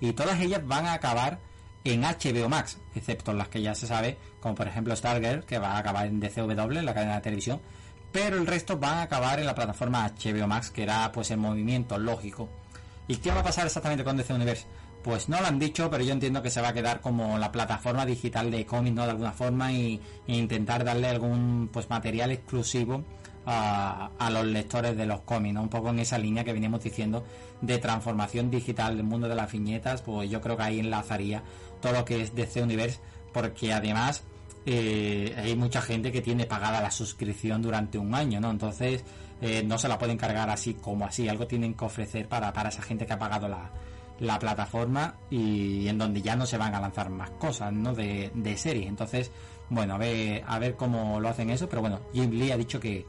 Y 0.00 0.12
todas 0.14 0.40
ellas 0.40 0.66
van 0.66 0.86
a 0.86 0.94
acabar 0.94 1.38
en 1.84 2.02
HBO 2.02 2.48
Max, 2.48 2.78
excepto 2.94 3.32
las 3.32 3.48
que 3.48 3.60
ya 3.60 3.74
se 3.74 3.86
sabe, 3.86 4.16
como 4.40 4.54
por 4.54 4.66
ejemplo 4.66 4.96
Stargirl, 4.96 5.44
que 5.44 5.58
va 5.58 5.72
a 5.72 5.78
acabar 5.78 6.06
en 6.06 6.18
DCW, 6.18 6.80
la 6.80 6.94
cadena 6.94 7.16
de 7.16 7.20
televisión, 7.20 7.60
pero 8.10 8.36
el 8.36 8.46
resto 8.46 8.78
van 8.78 8.98
a 8.98 9.02
acabar 9.02 9.38
en 9.40 9.46
la 9.46 9.54
plataforma 9.54 10.08
HBO 10.08 10.46
Max, 10.46 10.70
que 10.70 10.84
era 10.84 11.10
pues 11.12 11.30
el 11.30 11.38
movimiento 11.38 11.98
lógico. 11.98 12.48
¿Y 13.08 13.16
qué 13.16 13.30
va 13.30 13.40
a 13.40 13.42
pasar 13.42 13.66
exactamente 13.66 14.04
con 14.04 14.16
DC 14.16 14.32
Universe? 14.32 14.66
Pues 15.02 15.28
no 15.28 15.40
lo 15.40 15.46
han 15.46 15.58
dicho, 15.58 15.90
pero 15.90 16.02
yo 16.02 16.12
entiendo 16.12 16.40
que 16.40 16.48
se 16.48 16.62
va 16.62 16.68
a 16.68 16.72
quedar 16.72 17.00
como 17.00 17.36
la 17.38 17.52
plataforma 17.52 18.06
digital 18.06 18.50
de 18.50 18.64
cómics, 18.64 18.94
¿no? 18.96 19.04
De 19.04 19.10
alguna 19.10 19.32
forma 19.32 19.72
y, 19.72 20.00
e 20.26 20.36
intentar 20.36 20.84
darle 20.84 21.08
algún 21.08 21.68
pues 21.70 21.90
material 21.90 22.30
exclusivo 22.30 23.04
a, 23.44 24.10
a, 24.18 24.30
los 24.30 24.46
lectores 24.46 24.96
de 24.96 25.04
los 25.04 25.20
cómics, 25.22 25.54
¿no? 25.54 25.62
Un 25.62 25.68
poco 25.68 25.90
en 25.90 25.98
esa 25.98 26.16
línea 26.16 26.44
que 26.44 26.54
veníamos 26.54 26.82
diciendo 26.82 27.24
de 27.60 27.78
transformación 27.78 28.50
digital 28.50 28.96
del 28.96 29.04
mundo 29.04 29.28
de 29.28 29.34
las 29.34 29.50
viñetas, 29.50 30.00
pues 30.02 30.30
yo 30.30 30.40
creo 30.40 30.56
que 30.56 30.62
ahí 30.62 30.80
enlazaría 30.80 31.42
todo 31.84 31.92
lo 31.92 32.04
que 32.06 32.22
es 32.22 32.34
DC 32.34 32.62
Universe, 32.62 32.98
porque 33.30 33.70
además 33.70 34.22
eh, 34.64 35.34
hay 35.36 35.54
mucha 35.54 35.82
gente 35.82 36.10
que 36.10 36.22
tiene 36.22 36.46
pagada 36.46 36.80
la 36.80 36.90
suscripción 36.90 37.60
durante 37.60 37.98
un 37.98 38.14
año, 38.14 38.40
¿no? 38.40 38.50
Entonces 38.50 39.04
eh, 39.42 39.62
no 39.62 39.76
se 39.76 39.86
la 39.86 39.98
pueden 39.98 40.16
cargar 40.16 40.48
así 40.48 40.72
como 40.72 41.04
así, 41.04 41.28
algo 41.28 41.46
tienen 41.46 41.74
que 41.74 41.84
ofrecer 41.84 42.26
para, 42.26 42.54
para 42.54 42.70
esa 42.70 42.80
gente 42.80 43.04
que 43.04 43.12
ha 43.12 43.18
pagado 43.18 43.48
la, 43.48 43.70
la 44.20 44.38
plataforma 44.38 45.16
y 45.28 45.86
en 45.86 45.98
donde 45.98 46.22
ya 46.22 46.36
no 46.36 46.46
se 46.46 46.56
van 46.56 46.74
a 46.74 46.80
lanzar 46.80 47.10
más 47.10 47.28
cosas, 47.32 47.70
¿no? 47.70 47.94
De, 47.94 48.30
de 48.32 48.56
serie. 48.56 48.88
Entonces, 48.88 49.30
bueno, 49.68 49.96
a 49.96 49.98
ver, 49.98 50.42
a 50.46 50.58
ver 50.58 50.76
cómo 50.76 51.20
lo 51.20 51.28
hacen 51.28 51.50
eso, 51.50 51.68
pero 51.68 51.82
bueno, 51.82 52.00
Jim 52.14 52.30
Lee 52.30 52.52
ha 52.52 52.56
dicho 52.56 52.80
que, 52.80 53.04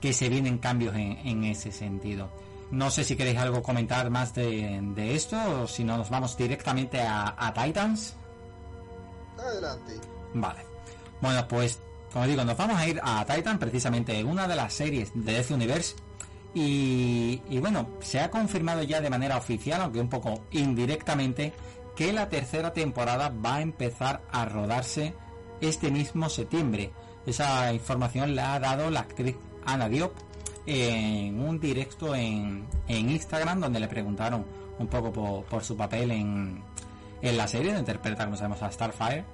que 0.00 0.14
se 0.14 0.30
vienen 0.30 0.56
cambios 0.56 0.94
en, 0.94 1.18
en 1.26 1.44
ese 1.44 1.70
sentido. 1.70 2.30
No 2.74 2.90
sé 2.90 3.04
si 3.04 3.16
queréis 3.16 3.38
algo 3.38 3.62
comentar 3.62 4.10
más 4.10 4.34
de, 4.34 4.80
de 4.82 5.14
esto 5.14 5.36
o 5.62 5.68
si 5.68 5.84
no 5.84 5.96
nos 5.96 6.10
vamos 6.10 6.36
directamente 6.36 7.00
a, 7.00 7.34
a 7.38 7.52
Titans. 7.54 8.14
Adelante. 9.38 10.00
Vale. 10.34 10.60
Bueno, 11.20 11.46
pues 11.46 11.78
como 12.12 12.28
digo, 12.28 12.44
nos 12.44 12.56
vamos 12.56 12.78
a 12.78 12.86
ir 12.86 13.00
a 13.02 13.24
Titan, 13.24 13.58
precisamente 13.58 14.22
una 14.22 14.46
de 14.46 14.54
las 14.54 14.72
series 14.72 15.10
de 15.14 15.32
DC 15.32 15.52
Universe. 15.52 15.96
Y, 16.54 17.42
y, 17.48 17.58
bueno, 17.58 17.88
se 18.00 18.20
ha 18.20 18.30
confirmado 18.30 18.84
ya 18.84 19.00
de 19.00 19.10
manera 19.10 19.36
oficial, 19.36 19.80
aunque 19.80 19.98
un 19.98 20.08
poco 20.08 20.44
indirectamente, 20.52 21.52
que 21.96 22.12
la 22.12 22.28
tercera 22.28 22.72
temporada 22.72 23.30
va 23.44 23.56
a 23.56 23.62
empezar 23.62 24.22
a 24.30 24.44
rodarse 24.44 25.12
este 25.60 25.90
mismo 25.90 26.28
septiembre. 26.28 26.92
Esa 27.26 27.72
información 27.72 28.36
la 28.36 28.54
ha 28.54 28.60
dado 28.60 28.90
la 28.90 29.00
actriz 29.00 29.34
Ana 29.66 29.88
Diop 29.88 30.12
en 30.66 31.40
un 31.40 31.60
directo 31.60 32.14
en, 32.14 32.66
en 32.88 33.10
Instagram 33.10 33.60
donde 33.60 33.80
le 33.80 33.88
preguntaron 33.88 34.44
un 34.78 34.86
poco 34.86 35.44
por, 35.48 35.64
su 35.64 35.76
papel 35.76 36.10
en, 36.10 36.62
en 37.22 37.36
la 37.36 37.46
serie, 37.46 37.68
donde 37.68 37.80
interpreta, 37.80 38.24
como 38.24 38.36
sabemos, 38.36 38.62
a 38.62 38.70
Starfire 38.70 39.24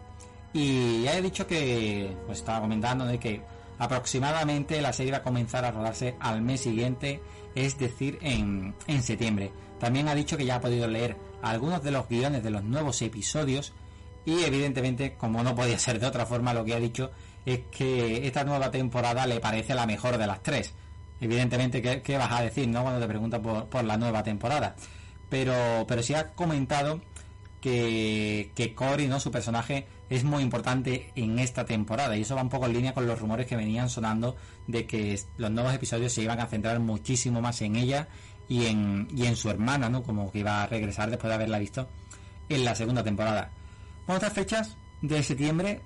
y 0.52 1.02
ya 1.02 1.16
he 1.16 1.22
dicho 1.22 1.46
que, 1.46 2.16
pues 2.26 2.38
estaba 2.38 2.60
comentando 2.60 3.04
de 3.04 3.18
que 3.18 3.40
aproximadamente 3.78 4.80
la 4.82 4.92
serie 4.92 5.12
va 5.12 5.18
a 5.18 5.22
comenzar 5.22 5.64
a 5.64 5.70
rodarse 5.70 6.16
al 6.20 6.42
mes 6.42 6.60
siguiente, 6.60 7.22
es 7.54 7.78
decir, 7.78 8.18
en, 8.20 8.74
en 8.86 9.02
septiembre. 9.02 9.52
También 9.78 10.08
ha 10.08 10.14
dicho 10.14 10.36
que 10.36 10.44
ya 10.44 10.56
ha 10.56 10.60
podido 10.60 10.88
leer 10.88 11.16
algunos 11.42 11.82
de 11.82 11.90
los 11.90 12.08
guiones 12.08 12.42
de 12.42 12.50
los 12.50 12.64
nuevos 12.64 13.00
episodios 13.00 13.72
y 14.26 14.42
evidentemente, 14.42 15.14
como 15.14 15.42
no 15.42 15.54
podía 15.54 15.78
ser 15.78 15.98
de 16.00 16.06
otra 16.06 16.26
forma, 16.26 16.52
lo 16.52 16.64
que 16.64 16.74
ha 16.74 16.80
dicho 16.80 17.10
es 17.46 17.60
que 17.70 18.26
esta 18.26 18.44
nueva 18.44 18.70
temporada 18.70 19.26
le 19.26 19.40
parece 19.40 19.74
la 19.74 19.86
mejor 19.86 20.18
de 20.18 20.26
las 20.26 20.42
tres. 20.42 20.74
Evidentemente, 21.20 21.82
¿qué, 21.82 22.02
qué 22.02 22.16
vas 22.16 22.32
a 22.32 22.42
decir, 22.42 22.68
no? 22.68 22.82
Cuando 22.82 23.00
te 23.00 23.06
pregunta 23.06 23.40
por, 23.40 23.66
por 23.66 23.84
la 23.84 23.96
nueva 23.96 24.22
temporada. 24.22 24.74
Pero, 25.28 25.84
pero 25.86 26.02
sí 26.02 26.14
ha 26.14 26.28
comentado 26.28 27.00
que, 27.60 28.50
que 28.54 28.74
Cory, 28.74 29.06
¿no? 29.06 29.20
Su 29.20 29.30
personaje 29.30 29.86
es 30.08 30.24
muy 30.24 30.42
importante 30.42 31.12
en 31.14 31.38
esta 31.38 31.64
temporada 31.64 32.16
y 32.16 32.22
eso 32.22 32.34
va 32.34 32.42
un 32.42 32.48
poco 32.48 32.66
en 32.66 32.72
línea 32.72 32.94
con 32.94 33.06
los 33.06 33.20
rumores 33.20 33.46
que 33.46 33.56
venían 33.56 33.88
sonando 33.88 34.36
de 34.66 34.86
que 34.86 35.20
los 35.36 35.50
nuevos 35.50 35.74
episodios 35.74 36.12
se 36.12 36.22
iban 36.22 36.40
a 36.40 36.46
centrar 36.46 36.80
muchísimo 36.80 37.40
más 37.40 37.62
en 37.62 37.76
ella 37.76 38.08
y 38.48 38.66
en, 38.66 39.06
y 39.14 39.26
en 39.26 39.36
su 39.36 39.50
hermana, 39.50 39.88
¿no? 39.88 40.02
Como 40.02 40.32
que 40.32 40.40
iba 40.40 40.62
a 40.62 40.66
regresar 40.66 41.10
después 41.10 41.28
de 41.28 41.34
haberla 41.34 41.58
visto 41.58 41.88
en 42.48 42.64
la 42.64 42.74
segunda 42.74 43.04
temporada. 43.04 43.50
Otras 44.08 44.32
fechas 44.32 44.76
de 45.02 45.22
septiembre 45.22 45.80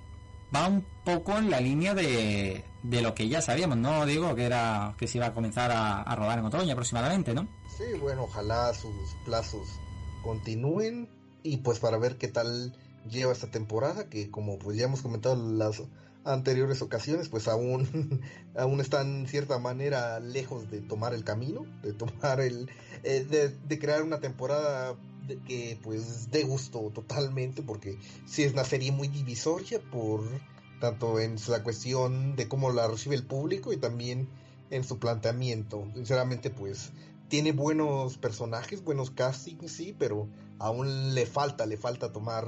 va 0.53 0.67
un 0.67 0.83
poco 1.03 1.37
en 1.37 1.51
la 1.51 1.59
línea 1.59 1.93
de, 1.93 2.63
de 2.89 3.01
lo 3.01 3.13
que 3.15 3.27
ya 3.27 3.41
sabíamos, 3.41 3.77
¿no? 3.77 4.05
Digo 4.05 4.35
que 4.35 4.45
era 4.45 4.95
que 4.97 5.07
se 5.07 5.17
iba 5.17 5.27
a 5.27 5.33
comenzar 5.33 5.71
a, 5.71 6.01
a 6.01 6.15
rodar 6.15 6.39
en 6.39 6.45
otoño 6.45 6.73
aproximadamente, 6.73 7.33
¿no? 7.33 7.47
Sí, 7.77 7.97
bueno, 7.99 8.23
ojalá 8.23 8.73
sus 8.73 8.93
plazos 9.25 9.67
continúen 10.23 11.09
y 11.43 11.57
pues 11.57 11.79
para 11.79 11.97
ver 11.97 12.17
qué 12.17 12.27
tal 12.27 12.75
lleva 13.09 13.31
esta 13.31 13.51
temporada, 13.51 14.09
que 14.09 14.31
como 14.31 14.57
pues 14.57 14.77
ya 14.77 14.85
hemos 14.85 15.01
comentado 15.01 15.35
en 15.35 15.57
las 15.57 15.81
anteriores 16.23 16.81
ocasiones, 16.81 17.29
pues 17.29 17.47
aún, 17.47 18.21
aún 18.57 18.81
están 18.81 19.19
en 19.21 19.27
cierta 19.27 19.59
manera 19.59 20.19
lejos 20.19 20.69
de 20.69 20.81
tomar 20.81 21.13
el 21.13 21.23
camino, 21.23 21.65
de 21.83 21.93
tomar 21.93 22.41
el, 22.41 22.69
eh, 23.03 23.25
de, 23.29 23.49
de, 23.49 23.79
crear 23.79 24.01
una 24.01 24.19
temporada 24.19 24.95
de, 25.27 25.37
que 25.37 25.79
pues 25.81 26.31
dé 26.31 26.43
gusto 26.43 26.79
totalmente, 26.93 27.61
porque 27.61 27.99
sí 28.25 28.43
es 28.43 28.53
una 28.53 28.63
serie 28.65 28.91
muy 28.91 29.07
divisoria 29.07 29.79
por 29.79 30.23
tanto 30.79 31.19
en 31.19 31.37
la 31.47 31.63
cuestión 31.63 32.35
de 32.35 32.47
cómo 32.47 32.71
la 32.71 32.87
recibe 32.87 33.15
el 33.15 33.25
público 33.25 33.73
y 33.73 33.77
también 33.77 34.27
en 34.69 34.83
su 34.83 34.99
planteamiento. 34.99 35.87
Sinceramente, 35.93 36.49
pues 36.49 36.91
tiene 37.27 37.51
buenos 37.51 38.17
personajes, 38.17 38.83
buenos 38.83 39.11
castings, 39.11 39.71
sí, 39.71 39.95
pero 39.97 40.27
aún 40.59 41.13
le 41.13 41.25
falta, 41.25 41.65
le 41.65 41.77
falta 41.77 42.11
tomar 42.11 42.45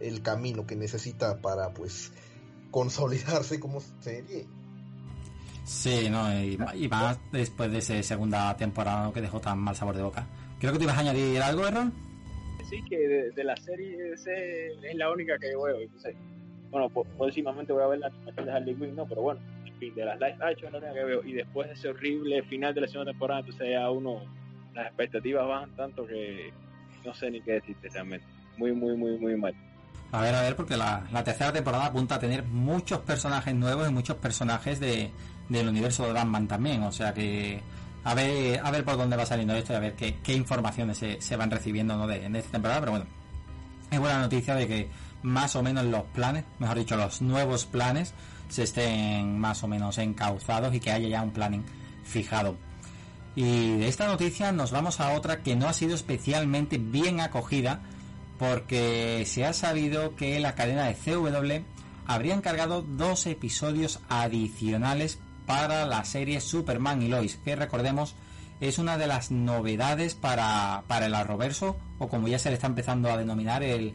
el 0.00 0.22
camino 0.22 0.66
que 0.66 0.76
necesita 0.76 1.40
para 1.40 1.72
pues 1.72 2.12
consolidarse 2.70 3.60
como 3.60 3.80
serie. 4.00 4.46
Sí, 5.64 6.10
no, 6.10 6.30
y, 6.38 6.58
y 6.74 6.88
más 6.88 7.18
después 7.32 7.72
de 7.72 7.78
esa 7.78 8.02
segunda 8.02 8.54
temporada 8.56 9.12
que 9.12 9.22
dejó 9.22 9.40
tan 9.40 9.58
mal 9.58 9.74
sabor 9.74 9.96
de 9.96 10.02
boca. 10.02 10.26
Creo 10.58 10.72
que 10.72 10.78
te 10.78 10.84
ibas 10.84 10.96
a 10.96 11.00
añadir 11.00 11.40
algo, 11.40 11.66
Erron. 11.66 11.92
Sí, 12.68 12.82
que 12.88 12.96
de, 12.96 13.30
de 13.30 13.44
la 13.44 13.56
serie 13.56 14.12
es 14.12 14.24
la 14.96 15.10
única 15.10 15.38
que 15.38 15.48
veo. 15.48 15.80
Entonces, 15.80 16.16
bueno, 16.74 16.90
próximamente 17.16 17.72
voy 17.72 17.84
a 17.84 17.86
ver 17.86 18.00
la 18.00 18.08
animación 18.08 18.46
de 18.46 18.52
Harley 18.52 18.74
Quinn, 18.74 18.96
no, 18.96 19.06
pero 19.06 19.22
bueno, 19.22 19.40
en 19.64 19.74
fin, 19.76 19.94
de 19.94 20.04
las 20.04 20.18
live 20.18 20.36
action 20.40 20.72
la 20.72 20.78
única 20.78 20.92
que 20.92 21.04
veo. 21.04 21.24
Y 21.24 21.32
después 21.32 21.68
de 21.68 21.74
ese 21.74 21.88
horrible 21.88 22.42
final 22.42 22.74
de 22.74 22.80
la 22.80 22.88
segunda 22.88 23.12
temporada, 23.12 23.40
entonces 23.40 23.68
ya 23.70 23.88
uno, 23.88 24.22
las 24.74 24.86
expectativas 24.86 25.46
bajan 25.46 25.70
tanto 25.76 26.04
que 26.04 26.52
no 27.04 27.14
sé 27.14 27.30
ni 27.30 27.40
qué 27.42 27.52
decirte 27.52 27.88
realmente. 27.90 28.26
Muy, 28.56 28.72
muy, 28.72 28.96
muy, 28.96 29.16
muy 29.18 29.36
mal. 29.36 29.54
A 30.10 30.20
ver, 30.20 30.34
a 30.34 30.42
ver, 30.42 30.56
porque 30.56 30.76
la, 30.76 31.06
la, 31.12 31.22
tercera 31.22 31.52
temporada 31.52 31.86
apunta 31.86 32.16
a 32.16 32.18
tener 32.18 32.42
muchos 32.42 32.98
personajes 33.00 33.54
nuevos 33.54 33.88
y 33.88 33.92
muchos 33.92 34.16
personajes 34.16 34.80
de, 34.80 35.12
del 35.48 35.68
universo 35.68 36.04
de 36.08 36.12
Batman 36.12 36.48
también. 36.48 36.82
O 36.82 36.90
sea 36.90 37.14
que 37.14 37.60
a 38.02 38.14
ver, 38.14 38.58
a 38.64 38.70
ver 38.72 38.84
por 38.84 38.96
dónde 38.96 39.16
va 39.16 39.26
saliendo 39.26 39.54
esto 39.54 39.74
y 39.74 39.76
a 39.76 39.80
ver 39.80 39.94
qué, 39.94 40.16
qué 40.24 40.34
informaciones 40.34 40.98
se, 40.98 41.20
se, 41.20 41.36
van 41.36 41.52
recibiendo 41.52 41.96
¿no? 41.96 42.08
de, 42.08 42.28
de, 42.28 42.38
esta 42.40 42.50
temporada. 42.50 42.80
Pero 42.80 42.92
bueno, 42.92 43.06
es 43.92 44.00
buena 44.00 44.18
noticia 44.18 44.56
de 44.56 44.66
que 44.66 44.88
más 45.24 45.56
o 45.56 45.62
menos 45.62 45.84
los 45.86 46.04
planes, 46.04 46.44
mejor 46.58 46.78
dicho, 46.78 46.96
los 46.96 47.22
nuevos 47.22 47.64
planes 47.64 48.14
se 48.48 48.62
estén 48.62 49.38
más 49.38 49.64
o 49.64 49.68
menos 49.68 49.98
encauzados 49.98 50.74
y 50.74 50.80
que 50.80 50.92
haya 50.92 51.08
ya 51.08 51.22
un 51.22 51.32
planning 51.32 51.64
fijado. 52.04 52.56
Y 53.34 53.78
de 53.78 53.88
esta 53.88 54.06
noticia 54.06 54.52
nos 54.52 54.70
vamos 54.70 55.00
a 55.00 55.12
otra 55.14 55.42
que 55.42 55.56
no 55.56 55.66
ha 55.66 55.72
sido 55.72 55.94
especialmente 55.94 56.78
bien 56.78 57.20
acogida 57.20 57.80
porque 58.38 59.24
se 59.26 59.44
ha 59.44 59.52
sabido 59.52 60.14
que 60.14 60.38
la 60.38 60.54
cadena 60.54 60.84
de 60.84 60.94
CW 60.94 61.64
habría 62.06 62.34
encargado 62.34 62.82
dos 62.82 63.26
episodios 63.26 64.00
adicionales 64.08 65.18
para 65.46 65.86
la 65.86 66.04
serie 66.04 66.40
Superman 66.40 67.02
y 67.02 67.08
Lois, 67.08 67.38
que 67.44 67.56
recordemos 67.56 68.14
es 68.60 68.78
una 68.78 68.98
de 68.98 69.06
las 69.06 69.30
novedades 69.30 70.14
para, 70.14 70.84
para 70.86 71.06
el 71.06 71.14
Arroverso, 71.14 71.76
o 71.98 72.08
como 72.08 72.28
ya 72.28 72.38
se 72.38 72.50
le 72.50 72.54
está 72.54 72.66
empezando 72.66 73.10
a 73.10 73.16
denominar 73.16 73.62
el 73.62 73.94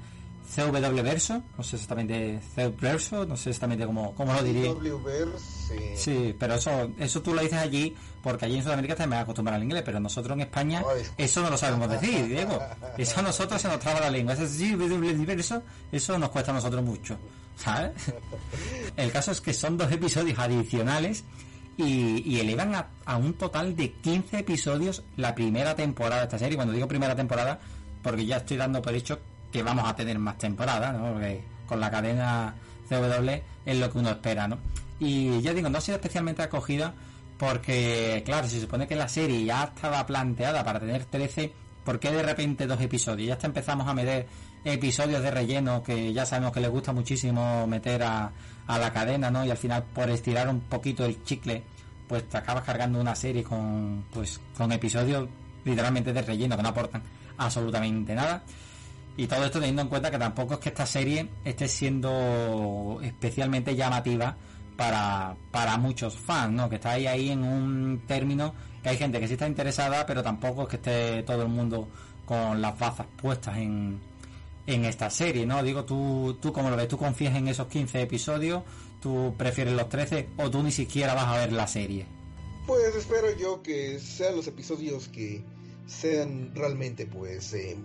CW 0.56 1.04
Verso, 1.04 1.44
no 1.58 1.64
sé 1.64 1.76
exactamente 1.76 2.40
CW 2.56 2.82
Verso, 2.82 3.26
no 3.26 3.38
sé 3.38 3.50
exactamente 3.52 3.86
cómo, 3.86 4.16
cómo 4.16 4.34
lo 4.34 4.44
diría. 4.44 4.72
Sí. 5.38 5.76
sí, 5.96 6.36
pero 6.40 6.56
eso, 6.56 6.92
eso 6.98 7.22
tú 7.22 7.36
lo 7.36 7.42
dices 7.42 7.60
allí, 7.60 7.96
porque 8.24 8.46
allí 8.46 8.58
en 8.58 8.64
Sudamérica 8.64 8.96
también 8.96 9.20
me 9.20 9.24
acostumbran 9.24 9.56
al 9.58 9.64
inglés, 9.64 9.84
pero 9.86 10.00
nosotros 10.00 10.36
en 10.36 10.42
España 10.42 10.84
Ay. 10.88 11.04
eso 11.18 11.42
no 11.42 11.52
lo 11.52 11.58
sabemos 11.58 11.90
decir, 11.90 12.28
Diego. 12.28 12.60
Eso 12.98 13.20
a 13.20 13.24
nosotros 13.24 13.62
se 13.62 13.68
nos 13.68 13.80
traba 13.80 14.00
la 14.00 14.10
lengua. 14.10 14.34
Ese 14.34 14.48
CW 14.48 15.26
Verso, 15.26 15.62
eso 15.92 16.18
nos 16.18 16.30
cuesta 16.30 16.50
a 16.52 16.56
nosotros 16.56 16.84
mucho, 16.84 17.18
¿sabes? 17.56 17.92
El 18.98 19.12
caso 19.12 19.32
es 19.32 19.42
que 19.42 19.54
son 19.54 19.78
dos 19.78 19.92
episodios 19.92 20.40
adicionales 20.40 21.24
y, 21.78 22.24
y 22.26 22.40
elevan 22.40 22.74
a, 22.74 22.88
a, 23.06 23.18
un 23.18 23.36
total 23.36 23.76
de 23.76 23.92
15 23.92 24.40
episodios 24.40 25.04
la 25.16 25.36
primera 25.36 25.76
temporada 25.76 26.22
de 26.22 26.24
esta 26.24 26.40
serie. 26.40 26.56
Cuando 26.56 26.74
digo 26.74 26.88
primera 26.88 27.16
temporada, 27.16 27.60
porque 28.02 28.26
ya 28.26 28.38
estoy 28.38 28.58
dando 28.58 28.82
por 28.82 28.96
hecho 28.96 29.20
que 29.52 29.64
vamos 29.64 29.88
a 29.88 29.96
tener 29.96 30.20
más 30.20 30.38
temporadas, 30.38 30.94
¿no? 30.94 31.14
Porque 31.14 31.44
con 31.66 31.80
la 31.80 31.92
cadena 31.92 32.56
CW 32.88 33.30
es 33.66 33.78
lo 33.78 33.92
que 33.92 33.98
uno 33.98 34.10
espera, 34.10 34.48
¿no? 34.48 34.58
Y 35.00 35.42
ya 35.42 35.54
digo, 35.54 35.70
no 35.70 35.78
ha 35.78 35.82
sido 35.82 35.96
especialmente 35.96 36.42
acogida 36.42 36.94
porque, 37.38 38.22
claro, 38.26 38.48
se 38.48 38.60
supone 38.60 38.88
que 38.88 38.96
la 38.96 39.08
serie 39.08 39.46
ya 39.46 39.64
estaba 39.64 40.06
planteada 40.06 40.64
para 40.64 40.80
tener 40.80 41.06
13, 41.06 41.54
¿Por 41.90 42.00
qué 42.00 42.12
de 42.12 42.22
repente 42.22 42.68
dos 42.68 42.80
episodios? 42.82 43.28
Ya 43.28 43.34
hasta 43.34 43.48
empezamos 43.48 43.88
a 43.88 43.96
meter 43.96 44.28
episodios 44.64 45.24
de 45.24 45.32
relleno 45.32 45.82
que 45.82 46.14
ya 46.14 46.26
sabemos 46.26 46.52
que 46.54 46.60
les 46.60 46.70
gusta 46.70 46.92
muchísimo 46.92 47.66
meter 47.66 48.04
a, 48.04 48.32
a 48.68 48.78
la 48.78 48.94
cadena, 48.94 49.32
¿no? 49.32 49.44
Y 49.44 49.50
al 49.50 49.58
final 49.58 49.84
por 49.84 50.10
estirar 50.10 50.50
un 50.50 50.60
poquito 50.60 51.06
el 51.06 51.24
chicle, 51.24 51.64
pues 52.08 52.28
te 52.30 52.38
acabas 52.38 52.64
cargando 52.64 53.00
una 53.00 53.16
serie 53.16 53.44
con 53.44 54.06
pues 54.12 54.40
con 54.56 54.72
episodios 54.72 55.28
literalmente 55.66 56.14
de 56.14 56.22
relleno 56.22 56.58
que 56.58 56.62
no 56.62 56.70
aportan 56.70 57.02
absolutamente 57.38 58.14
nada. 58.14 58.44
Y 59.20 59.28
todo 59.28 59.44
esto 59.44 59.60
teniendo 59.60 59.82
en 59.82 59.90
cuenta 59.90 60.10
que 60.10 60.18
tampoco 60.18 60.54
es 60.54 60.60
que 60.62 60.70
esta 60.70 60.86
serie 60.86 61.28
esté 61.44 61.68
siendo 61.68 63.02
especialmente 63.04 63.76
llamativa 63.76 64.38
para, 64.78 65.36
para 65.52 65.76
muchos 65.76 66.16
fans, 66.16 66.54
¿no? 66.54 66.70
Que 66.70 66.76
está 66.76 66.92
ahí, 66.92 67.30
en 67.30 67.44
un 67.44 68.04
término 68.08 68.54
que 68.82 68.88
hay 68.88 68.98
gente 68.98 69.20
que 69.20 69.28
sí 69.28 69.34
está 69.34 69.46
interesada, 69.46 70.06
pero 70.06 70.24
tampoco 70.24 70.62
es 70.62 70.68
que 70.70 70.76
esté 70.78 71.24
todo 71.24 71.42
el 71.42 71.50
mundo 71.50 71.90
con 72.24 72.62
las 72.62 72.80
bazas 72.80 73.08
puestas 73.22 73.58
en, 73.58 74.00
en 74.66 74.86
esta 74.86 75.10
serie, 75.10 75.46
¿no? 75.46 75.62
Digo, 75.64 75.84
tú, 75.84 76.38
tú 76.42 76.54
cómo 76.54 76.70
lo 76.70 76.78
ves, 76.78 76.88
tú 76.88 76.98
confías 76.98 77.36
en 77.36 77.50
esos 77.50 77.68
15 77.68 78.02
episodios, 78.02 78.64
tú 79.02 79.36
prefieres 79.38 79.74
los 79.74 79.90
13 79.90 80.30
o 80.38 80.50
tú 80.50 80.64
ni 80.64 80.72
siquiera 80.72 81.14
vas 81.14 81.28
a 81.28 81.40
ver 81.40 81.52
la 81.52 81.68
serie. 81.68 82.06
Pues 82.66 82.96
espero 82.96 83.38
yo 83.38 83.62
que 83.62 84.00
sean 84.00 84.38
los 84.38 84.48
episodios 84.48 85.10
que 85.10 85.44
sean 85.88 86.56
realmente, 86.56 87.06
pues, 87.06 87.52
eh, 87.54 87.76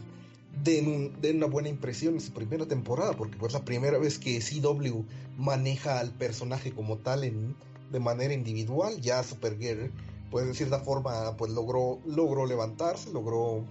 den, 0.62 1.12
una 1.36 1.46
buena 1.46 1.68
impresión 1.68 2.14
en 2.14 2.20
su 2.20 2.32
primera 2.32 2.66
temporada, 2.66 3.12
porque 3.14 3.36
pues 3.36 3.52
la 3.52 3.64
primera 3.64 3.98
vez 3.98 4.18
que 4.18 4.40
CW 4.40 5.02
maneja 5.36 6.00
al 6.00 6.12
personaje 6.12 6.72
como 6.72 6.98
tal 6.98 7.24
en, 7.24 7.57
de 7.90 8.00
manera 8.00 8.34
individual, 8.34 9.00
ya 9.00 9.22
Supergirl, 9.22 9.90
pues 10.30 10.46
de 10.46 10.55
cierta 10.55 10.80
forma, 10.80 11.36
pues 11.36 11.52
logró, 11.52 12.00
logró 12.07 12.46
levantarse, 12.46 13.12
logró 13.12 13.64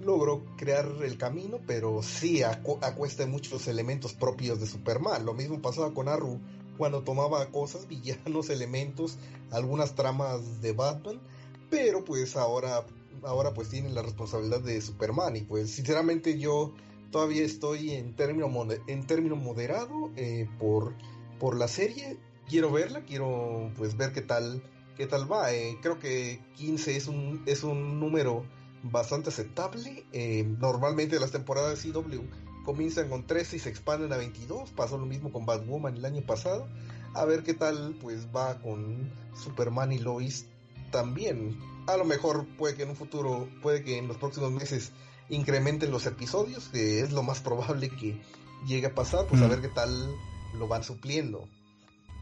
logró 0.00 0.42
crear 0.56 0.86
el 1.02 1.18
camino, 1.18 1.60
pero 1.66 2.02
sí 2.02 2.42
acuesta 2.42 3.26
muchos 3.26 3.68
elementos 3.68 4.14
propios 4.14 4.58
de 4.58 4.66
Superman. 4.66 5.26
Lo 5.26 5.34
mismo 5.34 5.60
pasaba 5.60 5.92
con 5.92 6.08
Arrow 6.08 6.40
cuando 6.78 7.02
tomaba 7.02 7.46
cosas, 7.50 7.86
villanos, 7.88 8.50
elementos, 8.50 9.18
algunas 9.50 9.94
tramas 9.94 10.62
de 10.62 10.72
Batman, 10.72 11.20
pero 11.68 12.04
pues 12.04 12.36
ahora 12.36 12.84
ahora 13.24 13.54
pues 13.54 13.68
tienen 13.68 13.94
la 13.94 14.02
responsabilidad 14.02 14.60
de 14.60 14.80
Superman 14.80 15.36
y 15.36 15.42
pues 15.42 15.70
sinceramente 15.70 16.38
yo 16.38 16.74
todavía 17.10 17.42
estoy 17.42 17.90
en 17.90 18.14
término, 18.14 18.50
en 18.86 19.06
término 19.06 19.36
moderado 19.36 20.10
eh, 20.16 20.48
por, 20.58 20.94
por 21.38 21.56
la 21.56 21.68
serie. 21.68 22.18
Quiero 22.48 22.72
verla, 22.72 23.04
quiero 23.04 23.70
pues 23.76 23.96
ver 23.96 24.12
qué 24.12 24.22
tal, 24.22 24.62
qué 24.96 25.06
tal 25.06 25.30
va. 25.30 25.52
Eh, 25.52 25.78
creo 25.80 25.98
que 25.98 26.40
15 26.56 26.96
es 26.96 27.06
un, 27.06 27.42
es 27.46 27.62
un 27.62 28.00
número 28.00 28.44
bastante 28.82 29.30
aceptable. 29.30 30.04
Eh, 30.12 30.44
normalmente 30.58 31.20
las 31.20 31.30
temporadas 31.30 31.82
de 31.82 31.92
CW 31.92 32.22
comienzan 32.64 33.08
con 33.08 33.26
13 33.26 33.56
y 33.56 33.58
se 33.58 33.68
expanden 33.68 34.12
a 34.12 34.16
22. 34.16 34.70
Pasó 34.70 34.98
lo 34.98 35.06
mismo 35.06 35.32
con 35.32 35.46
Batwoman 35.46 35.96
el 35.96 36.04
año 36.04 36.22
pasado. 36.22 36.68
A 37.14 37.24
ver 37.24 37.42
qué 37.42 37.54
tal 37.54 37.96
pues 38.00 38.28
va 38.34 38.60
con 38.60 39.12
Superman 39.34 39.92
y 39.92 39.98
Lois 39.98 40.46
también. 40.90 41.58
A 41.92 41.96
lo 41.96 42.04
mejor 42.04 42.46
puede 42.56 42.74
que 42.74 42.84
en 42.84 42.90
un 42.90 42.96
futuro, 42.96 43.48
puede 43.62 43.82
que 43.82 43.98
en 43.98 44.08
los 44.08 44.16
próximos 44.16 44.50
meses 44.50 44.92
incrementen 45.28 45.90
los 45.90 46.06
episodios, 46.06 46.68
que 46.68 47.00
es 47.00 47.12
lo 47.12 47.22
más 47.22 47.40
probable 47.40 47.88
que 47.90 48.20
llegue 48.66 48.88
a 48.88 48.94
pasar, 48.94 49.26
pues 49.26 49.40
a 49.42 49.46
mm. 49.46 49.50
ver 49.50 49.60
qué 49.60 49.68
tal 49.68 50.14
lo 50.54 50.68
van 50.68 50.84
supliendo. 50.84 51.48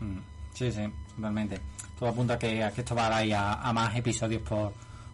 Mm. 0.01 0.19
Sí, 0.55 0.73
sí, 0.73 0.83
totalmente. 1.15 1.61
Todo 1.99 2.09
apunta 2.09 2.35
a 2.35 2.39
que, 2.39 2.61
esto 2.77 2.95
va 2.95 3.17
a 3.17 3.25
ir 3.25 3.35
a, 3.35 3.73
más 3.73 3.97
episodios 3.97 4.43
por, 4.43 4.73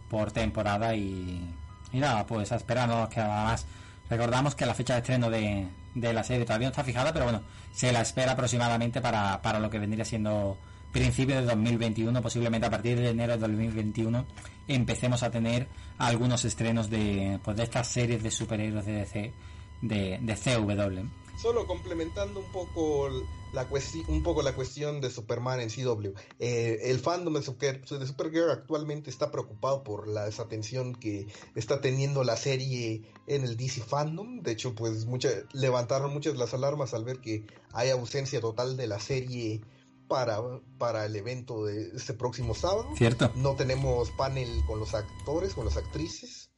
por 0.09 0.31
temporada 0.31 0.95
y, 0.95 1.53
y 1.91 1.99
nada, 1.99 2.25
pues 2.25 2.51
esperando 2.51 3.07
que 3.09 3.19
además 3.19 3.65
recordamos 4.09 4.55
que 4.55 4.65
la 4.65 4.73
fecha 4.73 4.93
de 4.93 4.99
estreno 4.99 5.29
de, 5.29 5.67
de 5.95 6.13
la 6.13 6.23
serie 6.23 6.45
todavía 6.45 6.67
no 6.67 6.71
está 6.71 6.83
fijada, 6.83 7.11
pero 7.13 7.25
bueno, 7.25 7.41
se 7.73 7.91
la 7.91 8.01
espera 8.01 8.33
aproximadamente 8.33 9.01
para, 9.01 9.41
para 9.41 9.59
lo 9.59 9.69
que 9.69 9.79
vendría 9.79 10.05
siendo 10.05 10.57
principio 10.95 11.35
de 11.35 11.41
2021, 11.41 12.21
posiblemente 12.21 12.67
a 12.67 12.69
partir 12.69 12.97
de 12.97 13.09
enero 13.09 13.33
de 13.33 13.39
2021, 13.39 14.25
empecemos 14.69 15.23
a 15.23 15.29
tener 15.29 15.67
algunos 15.97 16.45
estrenos 16.45 16.89
de, 16.89 17.37
pues, 17.43 17.57
de 17.57 17.63
estas 17.63 17.89
series 17.89 18.23
de 18.23 18.31
superhéroes 18.31 18.85
de 18.85 18.93
DC, 18.93 19.33
de, 19.81 20.19
de 20.21 20.35
CW. 20.35 21.05
Solo 21.37 21.67
complementando 21.67 22.39
un 22.39 22.49
poco 22.53 23.09
la, 23.51 23.67
un 24.07 24.23
poco 24.23 24.41
la 24.41 24.55
cuestión 24.55 25.01
de 25.01 25.11
Superman 25.11 25.59
en 25.59 25.69
CW. 25.69 26.13
Eh, 26.39 26.79
el 26.83 26.99
fandom 26.99 27.33
de, 27.33 27.41
Supergirl 27.43 28.49
actualmente 28.49 29.09
está 29.09 29.31
preocupado 29.31 29.83
por 29.83 30.07
la 30.07 30.23
desatención 30.23 30.95
que 30.95 31.27
está 31.55 31.81
teniendo 31.81 32.23
la 32.23 32.37
serie 32.37 33.01
en 33.27 33.43
el 33.43 33.57
DC 33.57 33.81
fandom. 33.81 34.43
De 34.43 34.53
hecho, 34.53 34.73
pues 34.75 35.05
mucha, 35.07 35.27
levantaron 35.51 36.13
muchas 36.13 36.37
las 36.37 36.53
alarmas 36.53 36.93
al 36.93 37.03
ver 37.03 37.19
que 37.19 37.43
hay 37.73 37.89
ausencia 37.89 38.39
total 38.39 38.77
de 38.77 38.87
la 38.87 39.01
serie 39.01 39.59
para, 40.07 40.39
para 40.77 41.05
el 41.05 41.15
evento 41.15 41.65
de 41.65 41.89
este 41.95 42.13
próximo 42.13 42.53
sábado. 42.53 42.87
Cierto. 42.97 43.31
No 43.35 43.55
tenemos 43.55 44.11
panel 44.11 44.49
con 44.65 44.79
los 44.79 44.93
actores, 44.93 45.53
con 45.53 45.65
las 45.65 45.77
actrices 45.77 46.51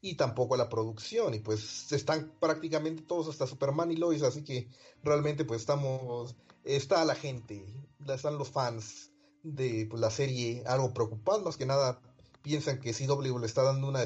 y 0.00 0.16
tampoco 0.16 0.56
la 0.56 0.68
producción 0.68 1.32
y 1.32 1.38
pues 1.38 1.92
están 1.92 2.32
prácticamente 2.40 3.04
todos 3.04 3.28
hasta 3.28 3.46
Superman 3.46 3.92
y 3.92 3.96
Lois, 3.96 4.22
así 4.22 4.42
que 4.42 4.68
realmente 5.02 5.44
pues 5.44 5.60
estamos, 5.60 6.34
está 6.64 7.04
la 7.04 7.14
gente, 7.14 7.64
están 8.08 8.36
los 8.36 8.50
fans 8.50 9.12
de 9.44 9.86
pues, 9.88 10.00
la 10.00 10.10
serie 10.10 10.64
algo 10.66 10.92
preocupados, 10.92 11.44
más 11.44 11.56
que 11.56 11.66
nada 11.66 12.00
piensan 12.42 12.80
que 12.80 12.92
CW 12.92 13.38
le 13.38 13.46
está 13.46 13.62
dando 13.62 13.88
una, 13.88 14.02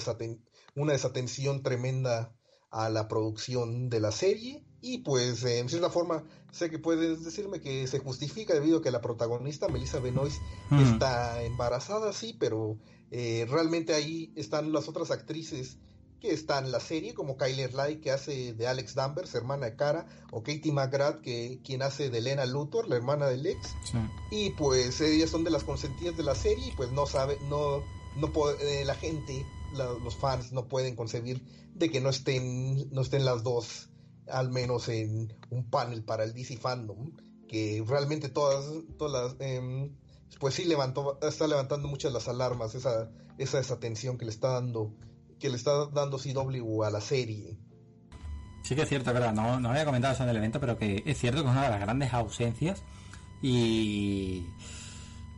una 0.74 0.92
desatención 0.92 1.62
tremenda 1.62 2.36
a 2.70 2.90
la 2.90 3.08
producción 3.08 3.88
de 3.88 4.00
la 4.00 4.12
serie 4.12 4.66
y 4.82 4.98
pues 4.98 5.42
en 5.44 5.70
cierta 5.70 5.88
forma 5.88 6.24
sé 6.56 6.70
que 6.70 6.78
puedes 6.78 7.24
decirme 7.24 7.60
que 7.60 7.86
se 7.86 7.98
justifica 7.98 8.54
debido 8.54 8.78
a 8.78 8.82
que 8.82 8.90
la 8.90 9.00
protagonista 9.00 9.68
Melissa 9.68 10.00
Benoist 10.00 10.40
está 10.70 11.42
embarazada, 11.42 12.12
sí, 12.12 12.34
pero 12.38 12.78
eh, 13.10 13.46
realmente 13.48 13.94
ahí 13.94 14.32
están 14.36 14.72
las 14.72 14.88
otras 14.88 15.10
actrices 15.10 15.76
que 16.20 16.32
están 16.32 16.64
en 16.64 16.72
la 16.72 16.80
serie, 16.80 17.12
como 17.12 17.36
Kyler 17.36 17.74
Light, 17.74 18.00
que 18.00 18.10
hace 18.10 18.54
de 18.54 18.66
Alex 18.66 18.94
Danvers, 18.94 19.34
hermana 19.34 19.66
de 19.66 19.76
Cara, 19.76 20.06
o 20.32 20.42
Katie 20.42 20.72
McGrath, 20.72 21.20
que 21.20 21.60
quien 21.62 21.82
hace 21.82 22.08
de 22.08 22.22
Lena 22.22 22.46
Luthor, 22.46 22.88
la 22.88 22.96
hermana 22.96 23.26
de 23.26 23.36
Lex. 23.36 23.74
Y 24.30 24.50
pues 24.50 25.00
ellas 25.02 25.28
son 25.28 25.44
de 25.44 25.50
las 25.50 25.62
consentidas 25.62 26.16
de 26.16 26.22
la 26.22 26.34
serie, 26.34 26.68
y 26.68 26.72
pues 26.72 26.90
no 26.90 27.04
sabe, 27.04 27.38
no, 27.50 27.82
no 28.16 28.32
eh, 28.60 28.84
la 28.86 28.94
gente, 28.94 29.44
los 29.74 30.16
fans 30.16 30.52
no 30.52 30.68
pueden 30.68 30.96
concebir 30.96 31.42
de 31.74 31.90
que 31.90 32.00
no 32.00 32.08
estén, 32.08 32.90
no 32.92 33.02
estén 33.02 33.26
las 33.26 33.42
dos 33.42 33.90
al 34.28 34.50
menos 34.50 34.88
en 34.88 35.32
un 35.50 35.64
panel 35.70 36.02
para 36.02 36.24
el 36.24 36.34
DC 36.34 36.56
Fandom, 36.56 37.12
que 37.48 37.82
realmente 37.86 38.28
todas, 38.28 38.64
todas 38.98 39.38
las, 39.38 39.40
em, 39.40 39.90
pues 40.40 40.54
sí 40.54 40.64
levantó, 40.64 41.18
está 41.22 41.46
levantando 41.46 41.88
muchas 41.88 42.12
las 42.12 42.28
alarmas, 42.28 42.74
esa, 42.74 43.10
esa 43.38 43.58
desatención 43.58 44.18
que 44.18 44.24
le 44.24 44.30
está 44.30 44.48
dando, 44.48 44.94
que 45.38 45.48
le 45.48 45.56
está 45.56 45.86
dando 45.86 46.18
CW 46.18 46.82
a 46.82 46.90
la 46.90 47.00
serie. 47.00 47.56
Sí 48.62 48.74
que 48.74 48.82
es 48.82 48.88
cierto, 48.88 49.12
verdad, 49.12 49.32
no, 49.32 49.60
no 49.60 49.70
había 49.70 49.84
comentado 49.84 50.14
eso 50.14 50.24
en 50.24 50.30
el 50.30 50.36
evento, 50.36 50.58
pero 50.58 50.76
que 50.76 51.02
es 51.06 51.18
cierto 51.18 51.42
que 51.42 51.48
es 51.48 51.52
una 51.52 51.64
de 51.64 51.70
las 51.70 51.80
grandes 51.80 52.12
ausencias 52.12 52.82
y, 53.40 54.44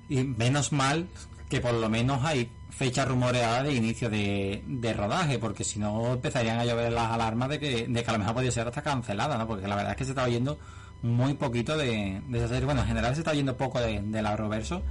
y 0.08 0.24
menos 0.24 0.72
mal 0.72 1.08
que 1.50 1.60
por 1.60 1.74
lo 1.74 1.88
menos 1.88 2.24
hay 2.24 2.50
fecha 2.78 3.04
rumoreada 3.04 3.64
de 3.64 3.74
inicio 3.74 4.08
de, 4.08 4.94
rodaje, 4.96 5.40
porque 5.40 5.64
si 5.64 5.80
no 5.80 6.12
empezarían 6.12 6.60
a 6.60 6.64
llover 6.64 6.92
las 6.92 7.10
alarmas 7.10 7.48
de 7.48 7.58
que, 7.58 7.88
de 7.88 8.04
que 8.04 8.08
a 8.08 8.12
lo 8.12 8.20
mejor 8.20 8.34
podría 8.34 8.52
ser 8.52 8.68
hasta 8.68 8.82
cancelada, 8.82 9.36
¿no? 9.36 9.48
Porque 9.48 9.66
la 9.66 9.74
verdad 9.74 9.92
es 9.92 9.98
que 9.98 10.04
se 10.04 10.12
está 10.12 10.22
oyendo 10.22 10.56
muy 11.02 11.34
poquito 11.34 11.76
de, 11.76 12.22
de 12.28 12.38
esa 12.38 12.46
serie. 12.46 12.66
Bueno, 12.66 12.82
en 12.82 12.86
general 12.86 13.14
se 13.14 13.22
está 13.22 13.32
oyendo 13.32 13.56
poco 13.56 13.80
de, 13.80 14.00
de 14.00 14.22
la 14.22 14.36
Roverso, 14.36 14.82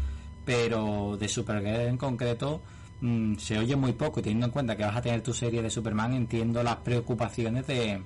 pero 0.43 1.15
de 1.17 1.29
Supergirl 1.29 1.87
en 1.87 1.95
concreto 1.95 2.61
mm, 2.99 3.37
se 3.37 3.57
oye 3.57 3.77
muy 3.77 3.93
poco. 3.93 4.19
Y 4.19 4.23
teniendo 4.23 4.47
en 4.47 4.51
cuenta 4.51 4.75
que 4.75 4.83
vas 4.83 4.97
a 4.97 5.01
tener 5.01 5.21
tu 5.21 5.33
serie 5.33 5.61
de 5.61 5.69
Superman, 5.69 6.13
entiendo 6.13 6.63
las 6.63 6.75
preocupaciones 6.77 7.67
de, 7.67 8.01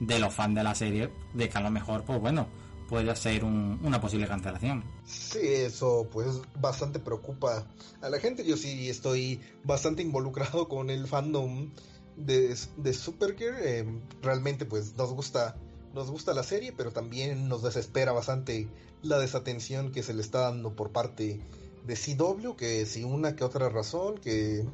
de 0.00 0.18
los 0.18 0.32
fans 0.32 0.54
de 0.54 0.62
la 0.62 0.74
serie, 0.74 1.10
de 1.34 1.46
que 1.46 1.58
a 1.58 1.60
lo 1.60 1.70
mejor, 1.70 2.04
pues 2.04 2.18
bueno, 2.18 2.46
puede 2.90 3.14
ser 3.14 3.44
una 3.44 4.00
posible 4.00 4.26
cancelación. 4.26 4.82
Sí, 5.06 5.38
eso 5.40 6.08
pues 6.10 6.42
bastante 6.60 6.98
preocupa 6.98 7.64
a 8.02 8.08
la 8.10 8.18
gente. 8.18 8.44
Yo 8.44 8.56
sí 8.56 8.90
estoy 8.90 9.40
bastante 9.62 10.02
involucrado 10.02 10.68
con 10.68 10.90
el 10.90 11.06
fandom 11.06 11.70
de, 12.16 12.56
de 12.76 12.92
Supergirl. 12.92 13.54
Eh, 13.60 13.86
realmente 14.20 14.66
pues 14.66 14.96
nos 14.96 15.12
gusta 15.12 15.56
nos 15.94 16.10
gusta 16.10 16.34
la 16.34 16.42
serie, 16.42 16.72
pero 16.72 16.92
también 16.92 17.48
nos 17.48 17.62
desespera 17.62 18.12
bastante 18.12 18.68
la 19.02 19.18
desatención 19.18 19.92
que 19.92 20.02
se 20.02 20.12
le 20.12 20.22
está 20.22 20.40
dando 20.40 20.74
por 20.74 20.90
parte 20.90 21.40
de 21.86 21.94
CW, 21.94 22.54
que 22.56 22.86
si 22.86 23.04
una 23.04 23.34
que 23.34 23.44
otra 23.44 23.68
razón, 23.68 24.18
que, 24.18 24.64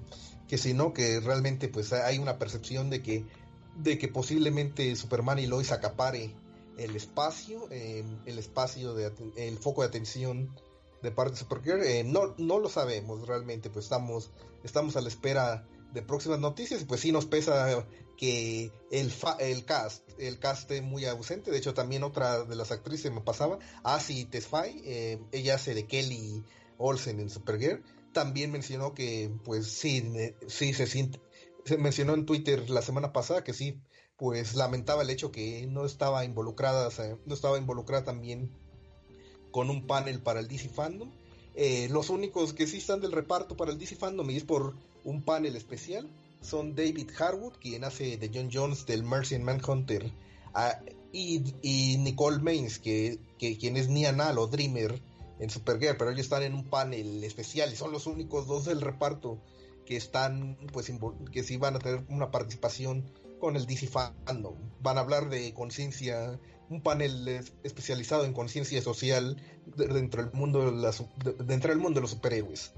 que 0.49 0.59
si 0.59 0.75
no, 0.75 0.93
que 0.93 1.21
realmente 1.21 1.69
pues 1.69 1.93
hay 1.93 2.19
una 2.19 2.39
percepción 2.39 2.91
de 2.91 3.03
que 3.03 3.25
de 3.77 3.99
que 3.99 4.09
posiblemente 4.09 4.97
Superman 4.97 5.39
y 5.39 5.47
Lois 5.47 5.71
acapare 5.71 6.31
el 6.77 6.95
espacio, 6.97 7.69
el 7.71 8.39
espacio 8.39 8.95
de 8.95 9.13
el 9.37 9.59
foco 9.59 9.83
de 9.83 9.89
atención 9.89 10.55
de 11.03 11.11
parte 11.11 11.33
de 11.33 11.39
Supergirl, 11.39 11.83
eh, 11.83 12.05
no, 12.05 12.35
no 12.39 12.59
lo 12.59 12.69
sabemos 12.69 13.27
realmente, 13.27 13.71
pues 13.71 13.85
estamos, 13.85 14.31
estamos 14.65 14.97
a 14.97 15.01
la 15.01 15.09
espera 15.09 15.67
de 15.93 16.03
próximas 16.03 16.41
noticias, 16.41 16.85
pues 16.85 17.01
sí 17.01 17.13
nos 17.13 17.27
pesa 17.27 17.87
que 18.17 18.73
el, 18.91 19.13
el 19.39 19.65
cast, 19.65 20.09
el 20.19 20.39
cast 20.39 20.71
es 20.71 20.83
muy 20.83 21.05
ausente, 21.05 21.51
de 21.51 21.59
hecho 21.59 21.75
también 21.75 22.03
otra 22.03 22.45
de 22.45 22.57
las 22.57 22.73
actrices 22.73 23.13
me 23.13 23.21
pasaba, 23.21 23.59
Asi 23.83 24.25
Tesfaye, 24.25 24.83
eh, 24.85 25.19
ella 25.33 25.55
hace 25.55 25.75
de 25.75 25.87
Kelly 25.87 26.43
Olsen 26.79 27.21
en 27.21 27.31
Supergirl, 27.31 27.83
también 28.13 28.51
mencionó 28.51 28.95
que 28.95 29.31
pues 29.45 29.67
sí, 29.67 30.11
sí 30.49 30.73
se 30.73 30.87
siente, 30.87 31.21
se 31.65 31.79
mencionó 31.79 32.15
en 32.15 32.27
Twitter 32.27 32.69
la 32.71 32.83
semana 32.83 33.13
pasada 33.13 33.45
que 33.45 33.53
sí, 33.53 33.81
pues 34.17 34.55
lamentaba 34.55 35.03
el 35.03 35.11
hecho 35.11 35.31
que 35.31 35.67
no 35.67 35.85
estaba 35.85 36.25
involucrada, 36.25 36.89
no 37.27 37.35
estaba 37.35 37.59
involucrada 37.59 38.05
también 38.05 38.51
con 39.51 39.71
un 39.71 39.87
panel 39.87 40.21
para 40.21 40.41
el 40.41 40.49
DC 40.49 40.69
Fandom. 40.69 41.11
Eh, 41.55 41.89
los 41.91 42.11
únicos 42.11 42.53
que 42.53 42.67
sí 42.67 42.79
están 42.79 43.01
del 43.01 43.13
reparto 43.13 43.57
para 43.57 43.73
el 43.73 43.79
DC 43.79 43.97
Fandom 43.97 44.29
y 44.31 44.37
es 44.37 44.45
por 44.45 44.75
un 45.05 45.23
panel 45.23 45.57
especial 45.57 46.09
son 46.41 46.75
David 46.75 47.11
Harwood, 47.19 47.55
quien 47.61 47.85
hace 47.85 48.17
de 48.17 48.31
John 48.33 48.51
Jones 48.53 48.87
del 48.87 49.03
Mercy 49.03 49.39
Manhunter, 49.39 50.13
ah, 50.55 50.81
y, 51.13 51.97
Nicole 51.99 52.39
Maines, 52.39 52.79
que, 52.79 53.19
quien 53.39 53.77
es 53.77 53.89
Nianal 53.89 54.39
o 54.39 54.47
Dreamer 54.47 55.01
en 55.39 55.51
Supergirl, 55.51 55.97
pero 55.97 56.11
ellos 56.11 56.27
están 56.27 56.43
en 56.43 56.55
un 56.55 56.65
panel 56.65 57.25
especial 57.25 57.73
y 57.73 57.77
son 57.77 57.91
los 57.91 58.07
únicos 58.07 58.47
dos 58.47 58.67
del 58.67 58.81
reparto 58.81 59.39
que 59.87 59.97
están, 59.97 60.57
pues, 60.73 60.93
que 61.33 61.43
sí 61.43 61.57
van 61.57 61.77
a 61.77 61.79
tener 61.79 62.05
una 62.09 62.31
participación 62.31 63.05
con 63.39 63.57
el 63.57 63.67
DC 63.67 63.89
Fandom. 63.89 64.55
Van 64.81 64.99
a 64.99 65.01
hablar 65.01 65.29
de 65.29 65.53
conciencia, 65.55 66.39
un 66.69 66.81
panel 66.81 67.45
especializado 67.63 68.25
en 68.25 68.33
conciencia 68.33 68.81
social 68.83 69.37
dentro 69.77 70.25
del 70.25 70.33
mundo 70.33 70.71
de, 70.71 71.33
dentro 71.45 71.71
del 71.71 71.79
mundo 71.79 71.99
de 71.99 72.03
los 72.03 72.11
superhéroes. 72.11 72.73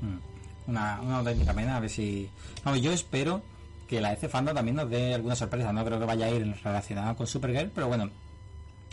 Mm. 0.00 0.70
Una, 0.70 1.00
una 1.00 1.18
auténtica 1.18 1.52
pena, 1.52 1.76
a 1.76 1.80
ver 1.80 1.90
si... 1.90 2.30
yo 2.80 2.92
espero 2.92 3.42
que 3.88 4.00
la 4.00 4.10
DC 4.10 4.28
Fandom 4.28 4.54
también 4.54 4.76
nos 4.76 4.88
dé 4.88 5.14
alguna 5.14 5.34
sorpresa. 5.34 5.72
No 5.72 5.84
creo 5.84 5.98
que 5.98 6.06
vaya 6.06 6.26
a 6.26 6.30
ir 6.30 6.56
relacionada 6.62 7.14
con 7.14 7.26
Supergirl, 7.26 7.70
pero 7.74 7.88
bueno, 7.88 8.10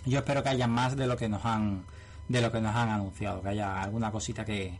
yo 0.05 0.19
espero 0.19 0.43
que 0.43 0.49
haya 0.49 0.67
más 0.67 0.95
de 0.95 1.07
lo 1.07 1.15
que 1.15 1.29
nos 1.29 1.45
han 1.45 1.85
de 2.27 2.41
lo 2.41 2.51
que 2.51 2.61
nos 2.61 2.75
han 2.75 2.89
anunciado, 2.89 3.41
que 3.41 3.49
haya 3.49 3.81
alguna 3.81 4.11
cosita 4.11 4.45
que, 4.45 4.77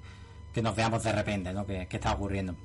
que 0.54 0.62
nos 0.62 0.76
veamos 0.76 1.04
de 1.04 1.12
repente, 1.12 1.52
¿no? 1.54 1.66
Que, 1.66 1.88
que 1.88 1.98
está 1.98 2.14
ocurriendo. 2.14 2.56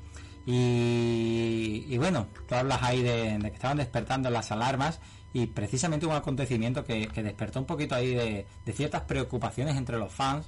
Y, 0.46 1.96
bueno, 1.96 2.26
tú 2.46 2.54
hablas 2.54 2.82
ahí 2.82 3.02
de, 3.02 3.38
que 3.40 3.54
estaban 3.54 3.78
despertando 3.78 4.28
las 4.30 4.52
alarmas 4.52 5.00
y 5.32 5.46
precisamente 5.46 6.06
un 6.06 6.12
acontecimiento 6.12 6.84
que, 6.84 7.08
despertó 7.08 7.60
un 7.60 7.66
poquito 7.66 7.94
ahí 7.94 8.14
de, 8.14 8.46
ciertas 8.72 9.02
preocupaciones 9.02 9.76
entre 9.76 9.98
los 9.98 10.12
fans 10.12 10.46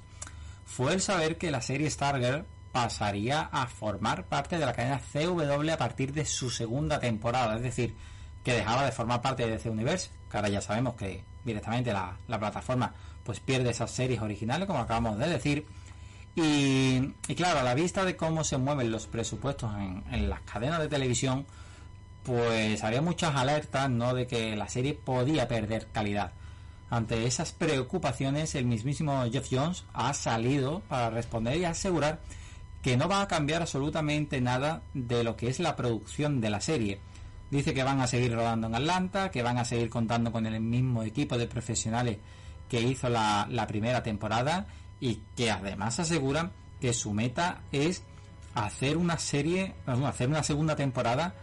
fue 0.64 0.92
el 0.92 1.00
saber 1.00 1.38
que 1.38 1.50
la 1.50 1.62
serie 1.62 1.88
Stargirl 1.88 2.44
pasaría 2.72 3.48
a 3.52 3.66
formar 3.68 4.24
parte 4.24 4.58
de 4.58 4.66
la 4.66 4.74
cadena 4.74 5.00
CW 5.00 5.70
a 5.70 5.78
partir 5.78 6.12
de 6.12 6.26
su 6.26 6.50
segunda 6.50 7.00
temporada, 7.00 7.56
es 7.56 7.62
decir, 7.62 7.94
que 8.44 8.52
dejaba 8.52 8.84
de 8.84 8.92
formar 8.92 9.22
parte 9.22 9.44
de 9.44 9.52
DC 9.52 9.70
Universe, 9.70 10.10
que 10.30 10.36
ahora 10.36 10.50
ya 10.50 10.60
sabemos 10.60 10.94
que 10.94 11.24
directamente 11.44 11.92
la, 11.92 12.16
la 12.28 12.38
plataforma 12.38 12.92
pues 13.24 13.40
pierde 13.40 13.70
esas 13.70 13.90
series 13.90 14.20
originales, 14.20 14.66
como 14.66 14.80
acabamos 14.80 15.18
de 15.18 15.28
decir, 15.28 15.66
y, 16.38 17.34
claro, 17.34 17.60
a 17.60 17.62
la 17.62 17.74
vista 17.74 18.04
de 18.04 18.14
cómo 18.14 18.44
se 18.44 18.58
mueven 18.58 18.90
los 18.90 19.06
presupuestos 19.06 19.72
en, 20.10 20.28
las 20.28 20.42
cadenas 20.42 20.80
de 20.80 20.88
televisión, 20.88 21.46
pues 22.24 22.84
había 22.84 23.00
muchas 23.00 23.34
alertas, 23.34 23.88
¿no? 23.88 24.12
De 24.12 24.26
que 24.26 24.54
la 24.54 24.68
serie 24.68 24.92
podía 24.92 25.48
perder 25.48 25.86
calidad. 25.92 26.32
Ante 26.90 27.26
esas 27.26 27.52
preocupaciones, 27.52 28.54
el 28.54 28.66
mismísimo 28.66 29.24
Jeff 29.32 29.48
Jones 29.50 29.84
ha 29.94 30.12
salido 30.12 30.80
para 30.88 31.08
responder 31.08 31.56
y 31.56 31.64
asegurar 31.64 32.20
que 32.82 32.98
no 32.98 33.08
va 33.08 33.22
a 33.22 33.28
cambiar 33.28 33.62
absolutamente 33.62 34.40
nada 34.42 34.82
de 34.92 35.24
lo 35.24 35.36
que 35.36 35.48
es 35.48 35.58
la 35.58 35.74
producción 35.74 36.42
de 36.42 36.50
la 36.50 36.60
serie. 36.60 37.00
Dice 37.50 37.72
que 37.72 37.82
van 37.82 38.00
a 38.00 38.06
seguir 38.06 38.34
rodando 38.34 38.66
en 38.66 38.74
Atlanta, 38.74 39.30
que 39.30 39.42
van 39.42 39.56
a 39.56 39.64
seguir 39.64 39.88
contando 39.88 40.30
con 40.32 40.44
el 40.44 40.60
mismo 40.60 41.02
equipo 41.02 41.38
de 41.38 41.46
profesionales 41.46 42.18
que 42.68 42.82
hizo 42.82 43.08
la, 43.08 43.46
la 43.50 43.66
primera 43.66 44.02
temporada 44.02 44.66
y 45.00 45.20
que 45.36 45.50
además 45.50 45.98
aseguran 46.00 46.52
que 46.80 46.92
su 46.92 47.12
meta 47.12 47.60
es 47.72 48.02
hacer 48.54 48.96
una 48.96 49.18
serie, 49.18 49.74
hacer 49.86 50.28
una 50.28 50.42
segunda 50.42 50.76
temporada, 50.76 51.34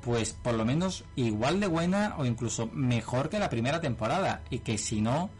pues 0.00 0.32
por 0.32 0.54
lo 0.54 0.64
menos 0.64 1.04
igual 1.16 1.60
de 1.60 1.66
buena 1.66 2.14
o 2.18 2.24
incluso 2.24 2.68
mejor 2.72 3.28
que 3.28 3.38
la 3.38 3.50
primera 3.50 3.80
temporada 3.80 4.42
y 4.50 4.60
que 4.60 4.78
si 4.78 5.00
no, 5.00 5.30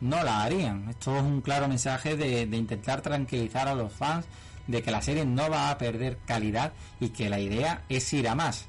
no 0.00 0.22
la 0.22 0.42
harían. 0.42 0.88
Esto 0.88 1.16
es 1.16 1.22
un 1.22 1.40
claro 1.40 1.68
mensaje 1.68 2.16
de, 2.16 2.42
intentar 2.42 3.00
tranquilizar 3.00 3.68
a 3.68 3.74
los 3.74 3.92
fans 3.92 4.26
de 4.66 4.82
que 4.82 4.90
la 4.90 5.00
serie 5.00 5.24
no 5.24 5.48
va 5.48 5.70
a 5.70 5.78
perder 5.78 6.18
calidad 6.26 6.72
y 7.00 7.10
que 7.10 7.30
la 7.30 7.38
idea 7.38 7.82
es 7.88 8.12
ir 8.12 8.28
a 8.28 8.34
más. 8.34 8.66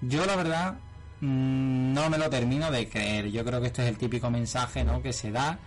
Yo 0.00 0.26
la 0.26 0.36
verdad 0.36 0.74
mm, 1.20 1.92
no 1.92 2.10
me 2.10 2.18
lo 2.18 2.30
termino 2.30 2.70
de 2.70 2.88
creer. 2.88 3.30
Yo 3.30 3.44
creo 3.44 3.60
que 3.60 3.68
este 3.68 3.82
es 3.82 3.88
el 3.88 3.98
típico 3.98 4.30
mensaje 4.30 4.84
¿no? 4.84 5.02
que 5.02 5.12
se 5.12 5.30
da 5.30 5.58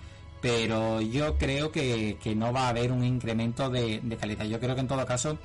pero 0.41 1.01
yo 1.01 1.37
creo 1.37 1.71
que, 1.71 2.17
no 2.35 2.53
va 2.53 2.67
a 2.67 2.69
haber 2.69 2.91
un 2.91 3.03
incremento 3.03 3.69
de, 3.69 4.01
calidad. 4.19 4.45
Yo 4.45 4.59
creo 4.59 4.75
que 4.75 4.81
en 4.81 4.87
todo 4.87 5.05
caso 5.05 5.37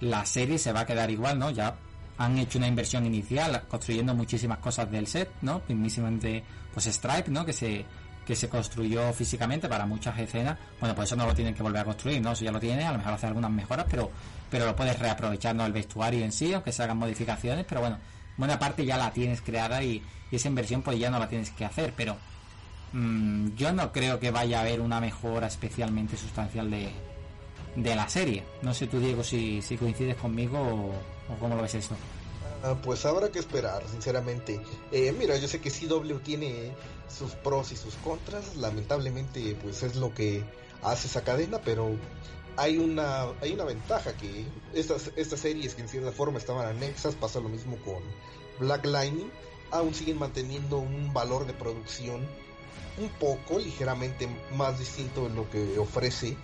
la 0.00 0.24
serie 0.26 0.58
se 0.58 0.72
va 0.72 0.80
a 0.80 0.86
quedar 0.86 1.10
igual, 1.10 1.38
¿no? 1.38 1.50
Ya 1.50 1.76
han 2.18 2.38
hecho 2.38 2.58
una 2.58 2.68
inversión 2.68 3.06
inicial 3.06 3.62
construyendo 3.68 4.14
muchísimas 4.14 4.58
cosas 4.58 4.90
del 4.90 5.06
set, 5.06 5.30
¿no? 5.42 5.62
Mismamente, 5.68 6.42
pues 6.72 6.86
Stripe, 6.86 7.30
¿no? 7.30 7.44
Que 7.44 7.52
se 7.52 7.84
que 8.28 8.36
se 8.36 8.50
construyó 8.50 9.10
físicamente 9.14 9.70
para 9.70 9.86
muchas 9.86 10.18
escenas, 10.18 10.58
bueno, 10.80 10.94
pues 10.94 11.08
eso 11.08 11.16
no 11.16 11.24
lo 11.24 11.34
tienen 11.34 11.54
que 11.54 11.62
volver 11.62 11.80
a 11.80 11.84
construir, 11.86 12.20
¿no? 12.20 12.32
Eso 12.32 12.44
ya 12.44 12.52
lo 12.52 12.60
tiene, 12.60 12.84
a 12.84 12.92
lo 12.92 12.98
mejor 12.98 13.14
hace 13.14 13.26
algunas 13.26 13.50
mejoras, 13.50 13.86
pero 13.88 14.10
pero 14.50 14.66
lo 14.66 14.76
puedes 14.76 14.98
reaprovechar, 14.98 15.54
¿no? 15.54 15.64
El 15.64 15.72
vestuario 15.72 16.22
en 16.22 16.30
sí, 16.30 16.52
aunque 16.52 16.70
se 16.70 16.82
hagan 16.82 16.98
modificaciones, 16.98 17.64
pero 17.66 17.80
bueno, 17.80 17.98
buena 18.36 18.58
parte 18.58 18.84
ya 18.84 18.98
la 18.98 19.10
tienes 19.12 19.40
creada 19.40 19.82
y, 19.82 20.02
y 20.30 20.36
esa 20.36 20.48
inversión 20.48 20.82
pues 20.82 20.98
ya 20.98 21.08
no 21.08 21.18
la 21.18 21.26
tienes 21.26 21.50
que 21.52 21.64
hacer, 21.64 21.94
pero 21.96 22.18
Mm, 22.92 23.54
yo 23.54 23.72
no 23.72 23.92
creo 23.92 24.18
que 24.18 24.30
vaya 24.30 24.58
a 24.58 24.62
haber 24.62 24.80
una 24.80 25.00
mejora 25.00 25.46
especialmente 25.46 26.16
sustancial 26.16 26.70
de, 26.70 26.90
de 27.76 27.96
la 27.96 28.08
serie. 28.08 28.44
No 28.62 28.74
sé 28.74 28.86
tú, 28.86 28.98
Diego, 28.98 29.22
si, 29.22 29.62
si 29.62 29.76
coincides 29.76 30.16
conmigo 30.16 30.58
o, 30.58 31.38
cómo 31.38 31.56
lo 31.56 31.62
ves 31.62 31.74
eso. 31.74 31.96
Ah, 32.62 32.76
pues 32.82 33.04
habrá 33.04 33.30
que 33.30 33.38
esperar, 33.38 33.82
sinceramente. 33.88 34.60
Eh, 34.90 35.14
mira, 35.16 35.36
yo 35.36 35.46
sé 35.46 35.60
que 35.60 35.70
CW 35.70 36.18
tiene 36.24 36.72
sus 37.08 37.32
pros 37.32 37.72
y 37.72 37.76
sus 37.76 37.94
contras. 37.96 38.56
Lamentablemente, 38.56 39.56
pues 39.62 39.82
es 39.82 39.96
lo 39.96 40.12
que 40.12 40.42
hace 40.82 41.06
esa 41.06 41.22
cadena, 41.22 41.60
pero 41.64 41.96
hay 42.56 42.78
una 42.78 43.26
hay 43.40 43.52
una 43.52 43.64
ventaja 43.64 44.16
que 44.16 44.44
estas 44.74 45.12
estas 45.14 45.38
series 45.38 45.74
que 45.74 45.82
en 45.82 45.88
cierta 45.88 46.10
forma 46.10 46.38
estaban 46.38 46.66
anexas 46.66 47.14
pasa 47.14 47.38
lo 47.38 47.48
mismo 47.48 47.76
con 47.84 48.02
Black 48.58 48.84
Lightning 48.84 49.30
aún 49.70 49.94
siguen 49.94 50.18
manteniendo 50.18 50.78
un 50.78 51.12
valor 51.12 51.46
de 51.46 51.52
producción 51.52 52.26
un 52.98 53.08
poco, 53.10 53.58
ligeramente 53.58 54.28
más 54.54 54.78
distinto 54.78 55.28
de 55.28 55.34
lo 55.34 55.48
que 55.50 55.78
ofrece 55.78 56.36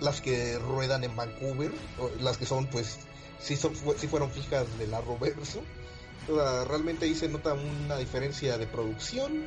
las 0.00 0.20
que 0.20 0.58
ruedan 0.58 1.04
en 1.04 1.14
Vancouver, 1.14 1.72
las 2.20 2.38
que 2.38 2.46
son 2.46 2.66
pues 2.66 2.98
si, 3.38 3.56
son, 3.56 3.74
fueron 3.74 4.30
fijas 4.30 4.66
de 4.78 4.86
la 4.86 5.00
Roverso. 5.00 5.62
realmente 6.68 7.06
ahí 7.06 7.14
se 7.14 7.28
nota 7.28 7.54
una 7.54 7.96
diferencia 7.96 8.58
de 8.58 8.66
producción 8.66 9.44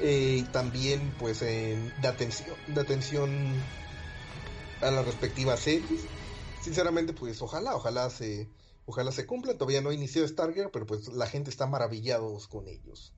eh, 0.00 0.38
y 0.40 0.42
también 0.44 1.14
pues 1.18 1.40
de 1.40 1.92
atención, 2.04 2.56
de 2.68 2.80
atención 2.80 3.62
a 4.80 4.90
las 4.90 5.04
respectivas 5.04 5.60
series. 5.60 6.02
Sinceramente 6.62 7.12
pues 7.12 7.42
ojalá, 7.42 7.74
ojalá 7.74 8.08
se, 8.10 8.48
ojalá 8.86 9.12
se 9.12 9.26
cumplan. 9.26 9.58
Todavía 9.58 9.80
no 9.80 9.90
ha 9.90 9.94
iniciado 9.94 10.26
Stargirl, 10.26 10.70
pero 10.70 10.86
pues 10.86 11.08
la 11.08 11.26
gente 11.26 11.50
está 11.50 11.66
maravillados 11.66 12.48
con 12.48 12.68
ellos. 12.68 13.14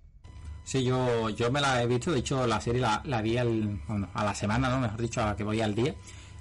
Sí, 0.66 0.82
yo, 0.82 1.30
yo 1.30 1.48
me 1.52 1.60
la 1.60 1.80
he 1.80 1.86
visto, 1.86 2.10
de 2.10 2.18
hecho 2.18 2.44
la 2.44 2.60
serie 2.60 2.80
la, 2.80 3.00
la 3.04 3.22
vi 3.22 3.38
al, 3.38 3.80
bueno, 3.86 4.08
a 4.12 4.24
la 4.24 4.34
semana, 4.34 4.68
¿no? 4.68 4.80
Mejor 4.80 5.00
dicho, 5.00 5.22
a 5.22 5.26
la 5.26 5.36
que 5.36 5.44
voy 5.44 5.60
al 5.60 5.76
día. 5.76 5.94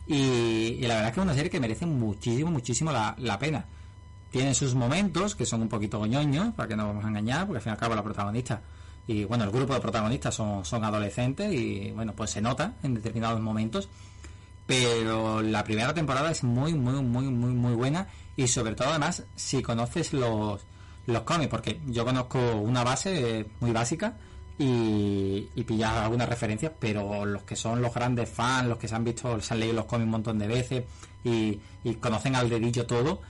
Y, 0.07 0.81
la 0.81 0.95
verdad 0.95 1.09
es 1.09 1.13
que 1.13 1.19
es 1.19 1.25
una 1.25 1.35
serie 1.35 1.51
que 1.51 1.59
merece 1.59 1.85
muchísimo, 1.85 2.49
muchísimo 2.49 2.91
la, 2.91 3.39
pena. 3.39 3.65
Tiene 4.31 4.55
sus 4.55 4.73
momentos 4.73 5.35
que 5.35 5.45
son 5.45 5.61
un 5.61 5.69
poquito 5.69 5.99
goñoños, 5.99 6.55
para 6.55 6.67
que 6.67 6.75
no 6.75 6.87
vamos 6.87 7.05
a 7.05 7.09
engañar, 7.09 7.45
porque 7.45 7.57
al 7.57 7.61
fin 7.61 7.69
y 7.69 7.73
al 7.73 7.77
cabo 7.77 7.93
la 7.93 8.03
protagonista 8.03 8.61
y 9.07 9.23
bueno, 9.25 9.43
el 9.43 9.51
grupo 9.51 9.75
de 9.75 9.79
protagonistas 9.79 10.33
son, 10.33 10.65
son 10.65 10.83
adolescentes 10.83 11.53
y 11.53 11.91
bueno, 11.91 12.13
pues 12.13 12.31
se 12.31 12.41
nota 12.41 12.73
en 12.81 12.95
determinados 12.95 13.39
momentos. 13.39 13.87
Pero 14.65 15.43
la 15.43 15.63
primera 15.63 15.93
temporada 15.93 16.31
es 16.31 16.43
muy, 16.43 16.73
muy, 16.73 16.99
muy, 17.03 17.25
muy, 17.25 17.51
muy 17.51 17.73
buena 17.75 18.07
y 18.35 18.47
sobre 18.47 18.73
todo 18.73 18.89
además 18.89 19.23
si 19.35 19.61
conoces 19.61 20.13
los 20.13 20.65
los 21.07 21.21
cómics, 21.21 21.49
porque 21.49 21.79
yo 21.87 22.05
conozco 22.05 22.39
una 22.55 22.83
base 22.83 23.45
muy 23.59 23.71
básica 23.71 24.17
y, 24.57 25.49
y 25.55 25.63
pillas 25.63 25.91
algunas 25.93 26.29
referencias, 26.29 26.71
pero 26.79 27.25
los 27.25 27.43
que 27.43 27.55
son 27.55 27.81
los 27.81 27.93
grandes 27.93 28.29
fans, 28.29 28.67
los 28.67 28.77
que 28.77 28.87
se 28.87 28.95
han 28.95 29.03
visto, 29.03 29.39
se 29.41 29.53
han 29.53 29.59
leído 29.59 29.75
los 29.75 29.85
cómics 29.85 30.05
un 30.05 30.11
montón 30.11 30.39
de 30.39 30.47
veces 30.47 30.83
y, 31.23 31.59
conocen 31.99 32.35
al 32.35 32.49
dedillo 32.49 32.85
todo, 32.85 33.21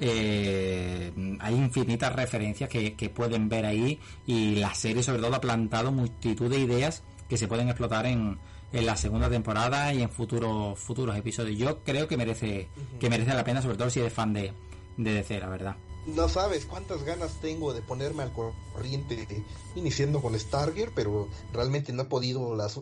eh, 0.00 1.12
hay 1.40 1.54
infinitas 1.54 2.12
referencias 2.14 2.68
que, 2.68 3.12
pueden 3.14 3.48
ver 3.48 3.66
ahí 3.66 4.00
y 4.26 4.56
la 4.56 4.74
serie 4.74 5.02
sobre 5.02 5.20
todo 5.20 5.34
ha 5.34 5.40
plantado 5.40 5.92
multitud 5.92 6.50
de 6.50 6.58
ideas 6.58 7.02
que 7.28 7.36
se 7.36 7.46
pueden 7.48 7.68
explotar 7.68 8.06
en, 8.06 8.38
en 8.72 8.86
la 8.86 8.96
segunda 8.96 9.30
temporada 9.30 9.92
y 9.94 10.02
en 10.02 10.10
futuros 10.10 10.78
futuros 10.78 11.16
episodios. 11.16 11.56
Yo 11.58 11.82
creo 11.84 12.08
que 12.08 12.16
merece 12.16 12.68
que 12.98 13.08
merece 13.08 13.32
la 13.34 13.44
pena, 13.44 13.62
sobre 13.62 13.76
todo 13.76 13.88
si 13.90 14.00
eres 14.00 14.12
fan 14.12 14.32
de, 14.32 14.52
de 14.96 15.14
DC, 15.14 15.38
la 15.38 15.48
verdad. 15.48 15.76
No 16.06 16.28
sabes 16.28 16.66
cuántas 16.66 17.02
ganas 17.04 17.40
tengo 17.40 17.72
de 17.72 17.82
ponerme 17.82 18.22
al 18.22 18.32
corriente 18.32 19.44
iniciando 19.74 20.20
con 20.20 20.38
Starger, 20.38 20.92
pero 20.94 21.28
realmente 21.52 21.92
no 21.92 22.02
he 22.02 22.06
podido 22.06 22.54
las, 22.54 22.80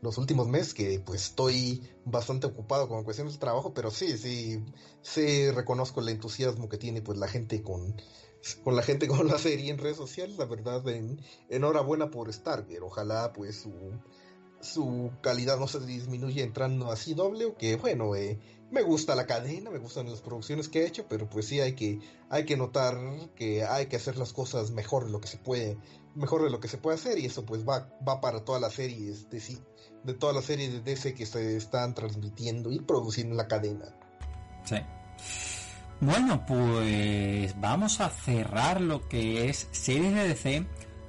los 0.00 0.18
últimos 0.18 0.48
meses 0.48 0.74
que 0.74 1.00
pues 1.00 1.22
estoy 1.22 1.82
bastante 2.04 2.46
ocupado 2.46 2.88
con 2.88 3.04
cuestiones 3.04 3.34
de 3.34 3.40
trabajo, 3.40 3.74
pero 3.74 3.90
sí, 3.90 4.16
sí, 4.16 4.64
sí 5.02 5.50
reconozco 5.50 6.00
el 6.00 6.08
entusiasmo 6.08 6.68
que 6.68 6.78
tiene 6.78 7.02
pues 7.02 7.18
la 7.18 7.28
gente 7.28 7.62
con, 7.62 8.00
con 8.64 8.76
la 8.76 8.82
gente 8.82 9.06
con 9.08 9.26
la 9.26 9.38
serie 9.38 9.70
en 9.70 9.78
redes 9.78 9.96
sociales, 9.96 10.38
la 10.38 10.46
verdad, 10.46 10.86
en, 10.88 11.20
enhorabuena 11.48 12.10
por 12.10 12.32
Starger, 12.32 12.82
ojalá 12.82 13.32
pues 13.32 13.56
su, 13.60 13.72
su 14.60 15.10
calidad 15.20 15.58
no 15.58 15.68
se 15.68 15.80
disminuya 15.80 16.42
entrando 16.42 16.90
así 16.90 17.14
doble, 17.14 17.44
o 17.44 17.56
que 17.56 17.76
bueno, 17.76 18.14
eh, 18.14 18.38
me 18.70 18.82
gusta 18.82 19.14
la 19.14 19.26
cadena, 19.26 19.70
me 19.70 19.78
gustan 19.78 20.10
las 20.10 20.20
producciones 20.20 20.68
que 20.68 20.80
ha 20.80 20.86
hecho, 20.86 21.06
pero 21.08 21.28
pues 21.28 21.46
sí 21.46 21.60
hay 21.60 21.74
que, 21.74 22.00
hay 22.28 22.44
que 22.44 22.56
notar 22.56 22.98
que 23.34 23.64
hay 23.64 23.86
que 23.86 23.96
hacer 23.96 24.16
las 24.16 24.32
cosas 24.32 24.70
mejor 24.70 25.06
de 25.06 25.12
lo 25.12 25.20
que 25.20 25.28
se 25.28 25.38
puede, 25.38 25.78
mejor 26.14 26.42
de 26.42 26.50
lo 26.50 26.60
que 26.60 26.68
se 26.68 26.78
puede 26.78 26.96
hacer, 26.96 27.18
y 27.18 27.26
eso 27.26 27.44
pues 27.44 27.66
va, 27.66 27.88
va 28.06 28.20
para 28.20 28.44
todas 28.44 28.60
las 28.60 28.74
series 28.74 29.30
de 29.30 29.40
de 30.04 30.14
todas 30.14 30.36
las 30.36 30.44
series 30.44 30.72
de 30.72 30.80
DC 30.80 31.14
que 31.14 31.26
se 31.26 31.56
están 31.56 31.94
transmitiendo 31.94 32.70
y 32.70 32.80
produciendo 32.80 33.32
en 33.32 33.36
la 33.38 33.48
cadena. 33.48 33.86
Sí. 34.64 34.76
Bueno, 36.00 36.44
pues 36.46 37.58
vamos 37.60 38.00
a 38.00 38.10
cerrar 38.10 38.80
lo 38.80 39.08
que 39.08 39.48
es 39.48 39.68
series 39.72 40.14
de 40.14 40.28
DC 40.28 40.66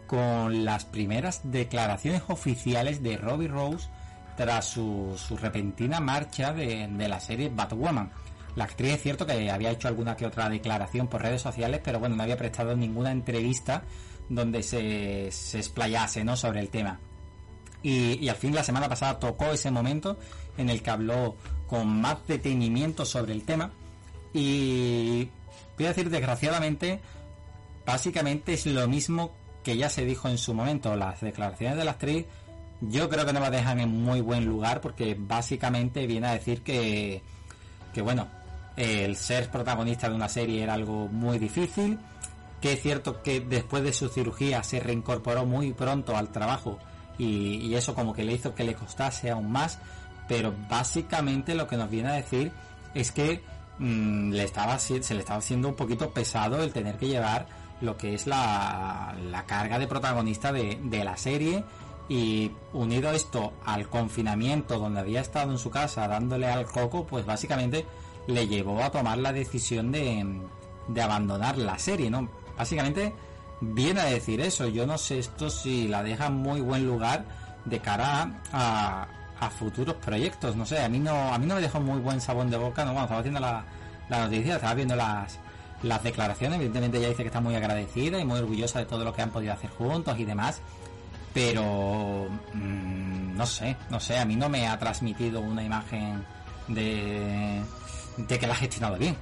con 0.08 0.64
las 0.64 0.86
primeras 0.86 1.41
declaraciones 1.43 2.24
oficiales 2.30 3.03
de 3.03 3.18
Robbie 3.18 3.49
Rose 3.49 3.89
tras 4.38 4.66
su, 4.66 5.18
repentina 5.42 6.00
marcha 6.00 6.54
de, 6.54 6.88
la 6.88 7.20
serie 7.20 7.50
Batwoman. 7.54 8.12
La 8.56 8.64
actriz 8.64 8.94
es 8.94 9.02
cierto 9.02 9.26
que 9.26 9.52
había 9.52 9.72
hecho 9.72 9.88
alguna 9.88 10.16
que 10.16 10.26
otra 10.26 10.48
declaración 10.48 11.08
por 11.08 11.22
redes 11.22 11.42
sociales, 11.42 11.82
pero 11.84 12.00
bueno, 12.00 12.16
no 12.16 12.24
había 12.24 12.38
prestado 12.38 12.76
ninguna 12.76 13.12
entrevista 13.12 13.84
donde 14.30 14.64
se, 14.64 15.32
se 15.32 15.58
explayase 15.58 16.24
¿no? 16.24 16.38
sobre 16.38 16.60
el 16.62 16.70
tema. 16.70 17.00
Y, 17.84 18.24
y, 18.24 18.30
al 18.30 18.36
fin 18.36 18.56
la 18.56 18.64
semana 18.64 18.88
pasada 18.90 19.20
tocó 19.20 19.46
ese 19.46 19.72
momento 19.72 20.18
en 20.58 20.70
el 20.70 20.82
que 20.82 20.90
habló 20.90 21.36
con 21.68 21.88
más 21.88 22.26
detenimiento 22.28 23.06
sobre 23.06 23.34
el 23.34 23.44
tema. 23.44 23.72
Y 24.34 25.30
voy 25.78 25.86
a 25.86 25.90
decir 25.90 26.10
desgraciadamente, 26.10 27.00
básicamente 27.86 28.54
es 28.54 28.66
lo 28.66 28.88
mismo 28.88 29.32
que 29.64 29.78
ya 29.78 29.90
se 29.90 30.06
dijo 30.06 30.30
en 30.30 30.38
su 30.38 30.54
momento. 30.54 30.96
Las 30.96 31.22
declaraciones 31.22 31.78
de 31.78 31.86
la 31.86 31.92
actriz 31.92 32.26
yo 32.82 33.09
creo 33.09 33.25
que 33.25 33.34
no 33.34 33.39
la 33.39 33.49
dejan 33.49 33.80
en 33.80 33.89
muy 33.89 34.21
buen 34.21 34.45
lugar 34.45 34.82
porque 34.82 35.15
básicamente 35.17 36.05
viene 36.05 36.28
a 36.28 36.34
decir 36.34 36.61
que, 36.61 37.21
que 37.93 38.01
bueno, 38.01 38.28
el 38.75 39.15
ser 39.15 39.49
protagonista 39.49 40.07
de 40.07 40.15
una 40.15 40.30
serie 40.30 40.61
era 40.61 40.75
algo 40.75 41.07
muy 41.07 41.39
difícil, 41.39 41.97
que 42.61 42.73
es 42.73 42.82
cierto 42.82 43.23
que 43.23 43.39
después 43.39 43.84
de 43.84 43.93
su 43.93 44.09
cirugía 44.09 44.63
se 44.63 44.80
reincorporó 44.80 45.45
muy 45.45 45.73
pronto 45.73 46.15
al 46.15 46.30
trabajo 46.30 46.78
y, 47.17 47.73
eso 47.73 47.95
como 47.95 48.13
que 48.13 48.23
le 48.23 48.34
hizo 48.34 48.53
que 48.53 48.63
le 48.63 48.75
costase 48.75 49.32
aún 49.32 49.51
más, 49.51 49.80
pero 50.28 50.53
básicamente 50.69 51.55
lo 51.55 51.67
que 51.67 51.78
nos 51.78 51.89
viene 51.89 52.09
a 52.09 52.13
decir 52.13 52.51
es 52.93 53.11
que 53.11 53.41
mm, 53.80 54.32
le 54.32 54.43
estaba, 54.43 54.78
se 54.78 54.99
le 54.99 55.19
estaba 55.19 55.39
haciendo 55.39 55.69
un 55.69 55.75
poquito 55.75 56.11
pesado 56.11 56.61
el 56.61 56.71
tener 56.71 56.97
que 56.97 57.07
llevar 57.07 57.47
lo 57.82 57.97
que 57.97 58.13
es 58.13 58.28
la, 58.28 59.15
la 59.30 59.45
carga 59.45 59.80
de 59.80 59.88
protagonista 59.88 60.51
de, 60.51 60.80
de 60.84 61.03
la 61.03 61.17
serie 61.17 61.63
y 62.10 62.51
unido 62.74 63.12
esto 63.12 63.53
al 63.66 63.88
confinamiento 63.89 64.80
donde 64.80 65.01
había 65.01 65.22
estado 65.22 65.51
en 65.51 65.58
su 65.58 65.70
casa 65.70 66.08
dándole 66.08 66.47
al 66.47 66.66
coco, 66.66 67.05
pues 67.05 67.26
básicamente 67.26 67.86
le 68.28 68.47
llevó 68.47 68.84
a 68.84 68.91
tomar 68.91 69.18
la 69.18 69.34
decisión 69.34 69.91
de, 69.91 70.26
de 70.88 71.01
abandonar 71.01 71.58
la 71.58 71.78
serie, 71.80 72.10
¿no? 72.10 72.30
Básicamente 72.58 73.14
viene 73.62 74.01
a 74.01 74.05
decir 74.05 74.41
eso, 74.41 74.68
yo 74.68 74.86
no 74.86 74.97
sé 74.97 75.20
esto 75.20 75.49
si 75.49 75.88
la 75.88 76.03
deja 76.03 76.30
muy 76.30 76.62
buen 76.62 76.86
lugar 76.86 77.26
de 77.66 77.80
cara 77.80 78.41
a, 78.51 79.08
futuros 79.58 79.95
proyectos, 79.95 80.55
no 80.55 80.66
sé, 80.66 80.80
a 80.84 80.89
mí 80.89 80.99
no, 80.99 81.34
a 81.34 81.38
mí 81.38 81.45
no 81.45 81.55
me 81.55 81.62
dejó 81.62 81.80
muy 81.80 81.99
buen 81.99 82.20
sabón 82.20 82.49
de 82.49 82.58
boca, 82.58 82.84
no, 82.84 82.91
cuando 82.91 83.03
estaba 83.03 83.20
haciendo 83.20 83.39
la, 83.39 83.64
la 84.10 84.20
noticia, 84.26 84.55
estaba 84.55 84.74
viendo 84.74 84.95
las, 84.95 85.39
las 85.84 86.03
declaraciones, 86.03 86.58
evidentemente 86.58 86.97
ella 86.97 87.10
dice 87.10 87.24
que 87.24 87.28
está 87.28 87.39
muy 87.39 87.55
agradecida 87.55 88.20
y 88.20 88.26
muy 88.26 88.39
orgullosa 88.39 88.80
de 88.80 88.86
todo 88.86 89.03
lo 89.03 89.14
que 89.14 89.22
han 89.22 89.30
podido 89.30 89.53
hacer 89.53 89.70
juntos 89.70 90.18
y 90.20 90.26
demás, 90.26 90.62
pero 91.38 92.30
mm, 92.56 93.38
no 93.38 93.46
sé, 93.46 93.78
no 93.92 94.00
sé, 94.00 94.18
a 94.18 94.26
mí 94.26 94.36
no 94.36 94.50
me 94.50 94.68
ha 94.68 94.80
transmitido 94.80 95.40
una 95.40 95.64
imagen 95.64 96.26
de, 96.68 97.62
de 98.18 98.40
que 98.40 98.48
la 98.48 98.54
ha 98.54 98.56
gestionado 98.56 98.98
bien. 98.98 99.16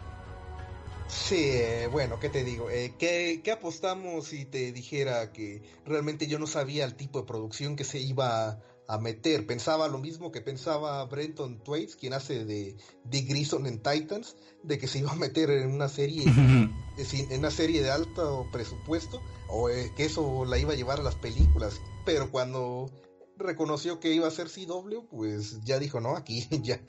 Sí, 1.10 1.36
eh, 1.36 1.90
bueno, 1.92 2.18
¿qué 2.18 2.30
te 2.30 2.46
digo? 2.46 2.70
Eh, 2.70 2.94
¿qué, 2.98 3.42
¿qué, 3.44 3.52
apostamos 3.52 4.28
si 4.28 4.46
te 4.46 4.72
dijera 4.72 5.34
que 5.34 5.62
realmente 5.86 6.28
yo 6.28 6.40
no 6.40 6.48
sabía 6.48 6.86
el 6.86 6.96
tipo 6.96 7.20
de 7.20 7.26
producción 7.26 7.76
que 7.76 7.84
se 7.84 8.00
iba 8.00 8.60
a 8.88 8.98
meter. 8.98 9.46
Pensaba 9.46 9.88
lo 9.88 9.98
mismo 9.98 10.32
que 10.32 10.42
pensaba 10.42 11.04
Brenton 11.06 11.64
Twaits, 11.64 11.96
quien 11.96 12.14
hace 12.14 12.46
de 12.46 12.78
Dick 13.04 13.30
Grison 13.30 13.66
en 13.68 13.82
Titans, 13.82 14.36
de 14.64 14.78
que 14.78 14.88
se 14.88 15.00
iba 15.00 15.12
a 15.12 15.16
meter 15.16 15.50
en 15.50 15.72
una 15.72 15.90
serie, 15.90 16.24
en 16.98 17.40
una 17.40 17.52
serie 17.52 17.82
de 17.82 17.92
alto 17.92 18.48
presupuesto, 18.52 19.22
o 19.50 19.70
eh, 19.70 19.92
que 19.96 20.06
eso 20.06 20.46
la 20.46 20.58
iba 20.58 20.74
a 20.74 20.76
llevar 20.76 21.00
a 21.00 21.04
las 21.04 21.16
películas. 21.16 21.82
Pero 22.06 22.32
cuando 22.32 22.90
reconoció 23.38 24.00
que 24.00 24.14
iba 24.14 24.28
a 24.28 24.32
ser 24.32 24.50
CW, 24.50 25.08
pues 25.10 25.62
ya 25.62 25.80
dijo, 25.80 26.00
no, 26.00 26.16
aquí 26.16 26.48
ya, 26.64 26.80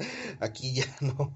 aquí 0.41 0.75
ya 0.75 0.87
no, 1.01 1.33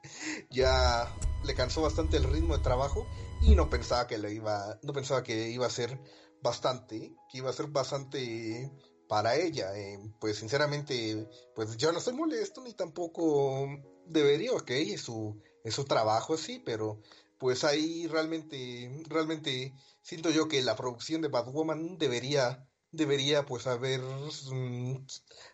ya 0.50 1.12
le 1.44 1.54
cansó 1.54 1.82
bastante 1.82 2.16
el 2.16 2.24
ritmo 2.24 2.56
de 2.56 2.62
trabajo 2.62 3.06
y 3.40 3.54
no 3.54 3.70
pensaba 3.70 4.06
que 4.06 4.18
le 4.18 4.32
iba, 4.34 4.78
no 4.82 4.92
pensaba 4.92 5.22
que 5.22 5.50
iba 5.50 5.66
a 5.66 5.70
ser 5.70 5.98
bastante, 6.42 7.14
que 7.30 7.38
iba 7.38 7.50
a 7.50 7.54
ser 7.54 7.68
bastante 7.68 8.70
para 9.10 9.34
ella. 9.34 9.76
Eh, 9.76 9.98
pues 10.20 10.38
sinceramente, 10.38 11.28
pues 11.56 11.76
yo 11.76 11.90
no 11.90 11.98
estoy 11.98 12.14
molesto 12.14 12.62
ni 12.62 12.74
tampoco 12.74 13.68
debería, 14.06 14.52
ok, 14.52 14.70
es 14.70 15.00
su, 15.02 15.42
es 15.64 15.74
su 15.74 15.84
trabajo, 15.84 16.36
sí, 16.36 16.62
pero 16.64 17.02
pues 17.36 17.64
ahí 17.64 18.06
realmente, 18.06 18.88
realmente 19.08 19.74
siento 20.00 20.30
yo 20.30 20.46
que 20.46 20.62
la 20.62 20.76
producción 20.76 21.22
de 21.22 21.28
Batwoman 21.28 21.98
debería, 21.98 22.64
debería 22.92 23.44
pues 23.46 23.66
haber 23.66 24.00
mm, 24.00 25.06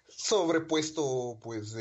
sobrepuesto 0.06 1.38
pues 1.40 1.74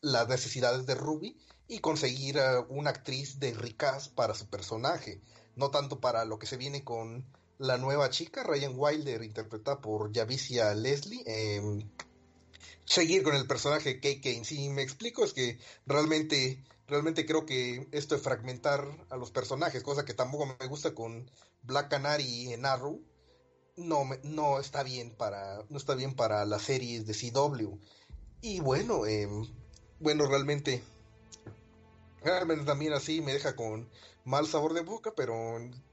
las 0.00 0.28
necesidades 0.28 0.84
de 0.84 0.96
Ruby 0.96 1.38
y 1.68 1.78
conseguir 1.78 2.40
una 2.68 2.90
actriz 2.90 3.38
de 3.38 3.54
ricas 3.54 4.08
para 4.08 4.34
su 4.34 4.50
personaje, 4.50 5.22
no 5.54 5.70
tanto 5.70 6.00
para 6.00 6.24
lo 6.24 6.40
que 6.40 6.46
se 6.46 6.56
viene 6.56 6.82
con 6.82 7.24
la 7.58 7.78
nueva 7.78 8.10
chica, 8.10 8.42
Ryan 8.42 8.74
Wilder, 8.76 9.22
interpretada 9.22 9.80
por 9.80 10.14
Javicia 10.14 10.74
Leslie. 10.74 11.22
Em, 11.26 11.88
seguir 12.84 13.22
con 13.22 13.34
el 13.34 13.46
personaje 13.46 13.94
de 13.94 14.20
Kane. 14.20 14.44
Si 14.44 14.68
me 14.68 14.82
explico, 14.82 15.24
es 15.24 15.32
que 15.32 15.58
realmente, 15.86 16.62
realmente 16.86 17.26
creo 17.26 17.46
que 17.46 17.88
esto 17.92 18.14
de 18.14 18.20
fragmentar 18.20 18.86
a 19.10 19.16
los 19.16 19.30
personajes, 19.30 19.82
cosa 19.82 20.04
que 20.04 20.14
tampoco 20.14 20.56
me 20.58 20.66
gusta 20.66 20.94
con 20.94 21.30
Black 21.62 21.88
Canary 21.90 22.52
en 22.52 22.66
Arrow, 22.66 23.00
no, 23.76 24.08
no 24.22 24.60
está 24.60 24.82
bien 24.82 25.10
para, 25.10 25.64
no 25.68 25.78
está 25.78 25.94
bien 25.94 26.14
para 26.14 26.44
las 26.44 26.62
series 26.62 27.06
de 27.06 27.14
CW. 27.14 27.78
Y 28.40 28.60
bueno, 28.60 29.06
em, 29.06 29.46
bueno, 30.00 30.26
realmente, 30.26 30.82
realmente 32.22 32.64
también 32.64 32.92
así 32.92 33.20
me 33.20 33.32
deja 33.32 33.56
con 33.56 33.88
mal 34.24 34.46
sabor 34.46 34.72
de 34.72 34.80
boca, 34.80 35.12
pero 35.16 35.34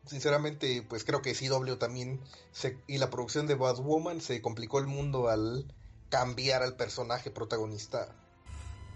sinceramente, 0.05 0.86
pues 0.88 1.03
creo 1.03 1.21
que 1.21 1.34
CW 1.34 1.75
también 1.75 2.21
se, 2.51 2.77
y 2.88 2.97
la 2.97 3.09
producción 3.09 3.47
de 3.47 3.55
Woman 3.55 4.21
se 4.21 4.41
complicó 4.41 4.79
el 4.79 4.88
mundo 4.88 5.29
al 5.29 5.65
cambiar 6.09 6.63
al 6.63 6.75
personaje 6.75 7.32
protagonista. 7.32 8.15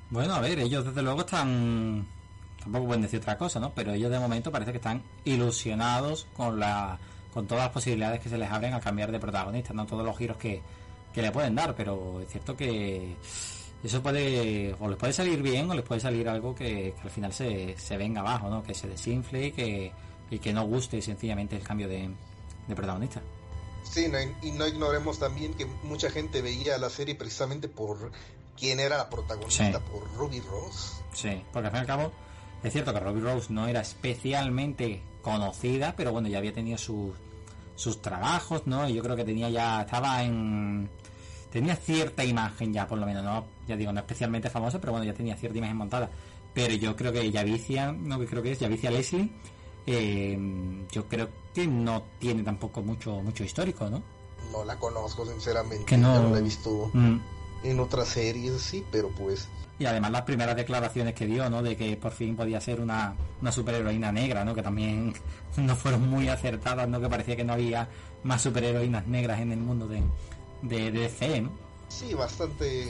Bueno, 0.09 0.35
a 0.35 0.39
ver, 0.39 0.59
ellos 0.59 0.85
desde 0.85 1.01
luego 1.01 1.21
están 1.21 2.07
tampoco 2.59 2.87
pueden 2.87 3.01
decir 3.03 3.19
otra 3.19 3.37
cosa, 3.37 3.59
¿no? 3.59 3.73
Pero 3.73 3.93
ellos 3.93 4.11
de 4.11 4.19
momento 4.19 4.51
parece 4.51 4.71
que 4.71 4.77
están 4.77 5.03
ilusionados 5.23 6.27
con 6.35 6.59
la 6.59 6.99
con 7.33 7.47
todas 7.47 7.65
las 7.65 7.73
posibilidades 7.73 8.21
que 8.21 8.29
se 8.29 8.37
les 8.37 8.49
abren 8.49 8.73
al 8.73 8.81
cambiar 8.81 9.11
de 9.11 9.19
protagonista, 9.19 9.73
no 9.73 9.85
todos 9.85 10.05
los 10.05 10.17
giros 10.17 10.37
que, 10.37 10.61
que 11.13 11.21
le 11.21 11.33
pueden 11.33 11.53
dar, 11.53 11.75
pero 11.75 12.21
es 12.21 12.29
cierto 12.29 12.55
que 12.55 13.17
eso 13.85 14.01
puede 14.01 14.75
o 14.79 14.87
les 14.87 14.97
puede 14.97 15.13
salir 15.13 15.41
bien 15.41 15.69
o 15.69 15.73
les 15.73 15.85
puede 15.85 16.01
salir 16.01 16.27
algo 16.27 16.55
que, 16.55 16.93
al 17.03 17.09
final 17.09 17.31
se, 17.31 17.77
se, 17.77 17.97
venga 17.97 18.21
abajo, 18.21 18.49
¿no? 18.49 18.63
Que 18.63 18.73
se 18.73 18.87
desinfle 18.87 19.47
y 19.47 19.51
que, 19.51 19.91
y 20.31 20.39
que 20.39 20.53
no 20.53 20.65
guste 20.65 21.01
sencillamente 21.01 21.55
el 21.55 21.63
cambio 21.63 21.87
de, 21.87 22.09
protagonista. 22.75 23.21
Sí, 23.83 24.11
y 24.41 24.51
no 24.51 24.67
ignoremos 24.67 25.19
también 25.19 25.53
que 25.53 25.67
mucha 25.83 26.09
gente 26.09 26.41
veía 26.41 26.77
la 26.79 26.89
serie 26.89 27.13
precisamente 27.13 27.67
por 27.67 28.11
quién 28.57 28.79
era 28.79 28.97
la 28.97 29.09
protagonista, 29.09 29.79
por 29.79 30.11
Ruby 30.15 30.39
Rose. 30.41 30.95
Sí, 31.13 31.43
porque 31.53 31.67
al 31.67 31.71
fin 31.71 31.77
y 31.77 31.81
al 31.81 31.87
cabo 31.87 32.11
es 32.63 32.73
cierto 32.73 32.91
que 32.91 32.99
Ruby 32.99 33.21
Rose 33.21 33.53
no 33.53 33.67
era 33.67 33.81
especialmente 33.81 35.03
conocida, 35.21 35.93
pero 35.95 36.11
bueno, 36.11 36.27
ya 36.27 36.39
había 36.39 36.53
tenido 36.53 36.79
sus, 36.79 37.13
sus 37.75 38.01
trabajos, 38.01 38.65
¿no? 38.65 38.89
Y 38.89 38.95
yo 38.95 39.03
creo 39.03 39.15
que 39.15 39.23
tenía 39.23 39.49
ya, 39.49 39.81
estaba 39.81 40.23
en 40.23 40.89
tenía 41.51 41.75
cierta 41.75 42.25
imagen 42.25 42.73
ya, 42.73 42.87
por 42.87 42.97
lo 42.97 43.05
menos, 43.05 43.23
no, 43.23 43.45
ya 43.67 43.75
digo, 43.75 43.91
no 43.93 43.99
especialmente 43.99 44.49
famosa, 44.49 44.79
pero 44.79 44.91
bueno, 44.93 45.05
ya 45.05 45.13
tenía 45.13 45.35
cierta 45.35 45.57
imagen 45.57 45.77
montada. 45.77 46.09
Pero 46.53 46.73
yo 46.75 46.95
creo 46.95 47.11
que 47.11 47.29
Yavicia, 47.31 47.91
no 47.91 48.19
que 48.19 48.25
creo 48.27 48.41
que 48.41 48.51
es 48.53 48.59
Yavicia 48.59 48.89
Leslie, 48.91 49.29
eh, 49.85 50.37
yo 50.91 51.05
creo 51.07 51.29
que 51.53 51.67
no 51.67 52.03
tiene 52.19 52.43
tampoco 52.43 52.81
mucho 52.81 53.21
mucho 53.21 53.43
histórico, 53.43 53.89
¿no? 53.89 54.01
No 54.51 54.63
la 54.63 54.75
conozco, 54.77 55.25
sinceramente. 55.25 55.85
Que 55.85 55.97
no- 55.97 56.21
Yo 56.23 56.29
la 56.31 56.39
he 56.39 56.41
visto 56.41 56.89
Mm. 56.93 57.17
en 57.63 57.79
otras 57.79 58.07
series, 58.07 58.61
sí, 58.61 58.83
pero 58.91 59.09
pues. 59.09 59.47
Y 59.77 59.85
además 59.85 60.11
las 60.11 60.21
primeras 60.21 60.55
declaraciones 60.55 61.13
que 61.13 61.25
dio, 61.25 61.49
¿no? 61.49 61.61
De 61.61 61.75
que 61.75 61.97
por 61.97 62.11
fin 62.13 62.35
podía 62.35 62.61
ser 62.61 62.79
una, 62.79 63.13
una 63.41 63.51
superheroína 63.51 64.11
negra, 64.11 64.45
¿no? 64.45 64.55
Que 64.55 64.63
también 64.63 65.13
no 65.57 65.75
fueron 65.75 66.09
muy 66.09 66.29
acertadas, 66.29 66.87
¿no? 66.87 67.01
Que 67.01 67.09
parecía 67.09 67.35
que 67.35 67.43
no 67.43 67.53
había 67.53 67.89
más 68.23 68.41
superheroínas 68.41 69.05
negras 69.07 69.41
en 69.41 69.51
el 69.51 69.59
mundo 69.59 69.87
de, 69.87 70.01
de, 70.61 70.91
de 70.91 70.99
DC, 71.01 71.41
¿no? 71.41 71.49
Sí, 71.89 72.13
bastante. 72.13 72.87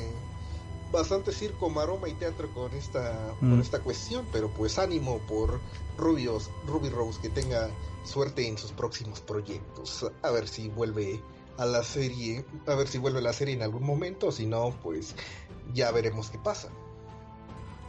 Bastante 0.96 1.34
circo, 1.34 1.70
maroma 1.70 2.08
y 2.08 2.14
teatro 2.14 2.48
con 2.54 2.74
esta, 2.74 3.36
Mm. 3.42 3.50
con 3.50 3.60
esta 3.60 3.80
cuestión, 3.80 4.26
pero 4.32 4.50
pues 4.50 4.80
ánimo 4.80 5.20
por 5.28 5.60
Rubios, 5.98 6.50
Ruby 6.66 6.88
Rose, 6.90 7.20
que 7.22 7.30
tenga 7.30 7.68
suerte 8.06 8.48
en 8.48 8.58
sus 8.58 8.72
próximos 8.72 9.20
proyectos. 9.20 10.10
A 10.24 10.32
ver 10.32 10.48
si 10.48 10.70
vuelve 10.70 11.22
a 11.58 11.66
la 11.66 11.84
serie, 11.84 12.46
a 12.66 12.76
ver 12.76 12.88
si 12.88 12.98
vuelve 12.98 13.20
a 13.20 13.24
la 13.24 13.34
serie 13.34 13.56
en 13.56 13.62
algún 13.62 13.84
momento, 13.86 14.32
si 14.32 14.46
no, 14.46 14.72
pues 14.82 15.16
ya 15.74 15.92
veremos 15.92 16.30
qué 16.30 16.38
pasa. 16.38 16.70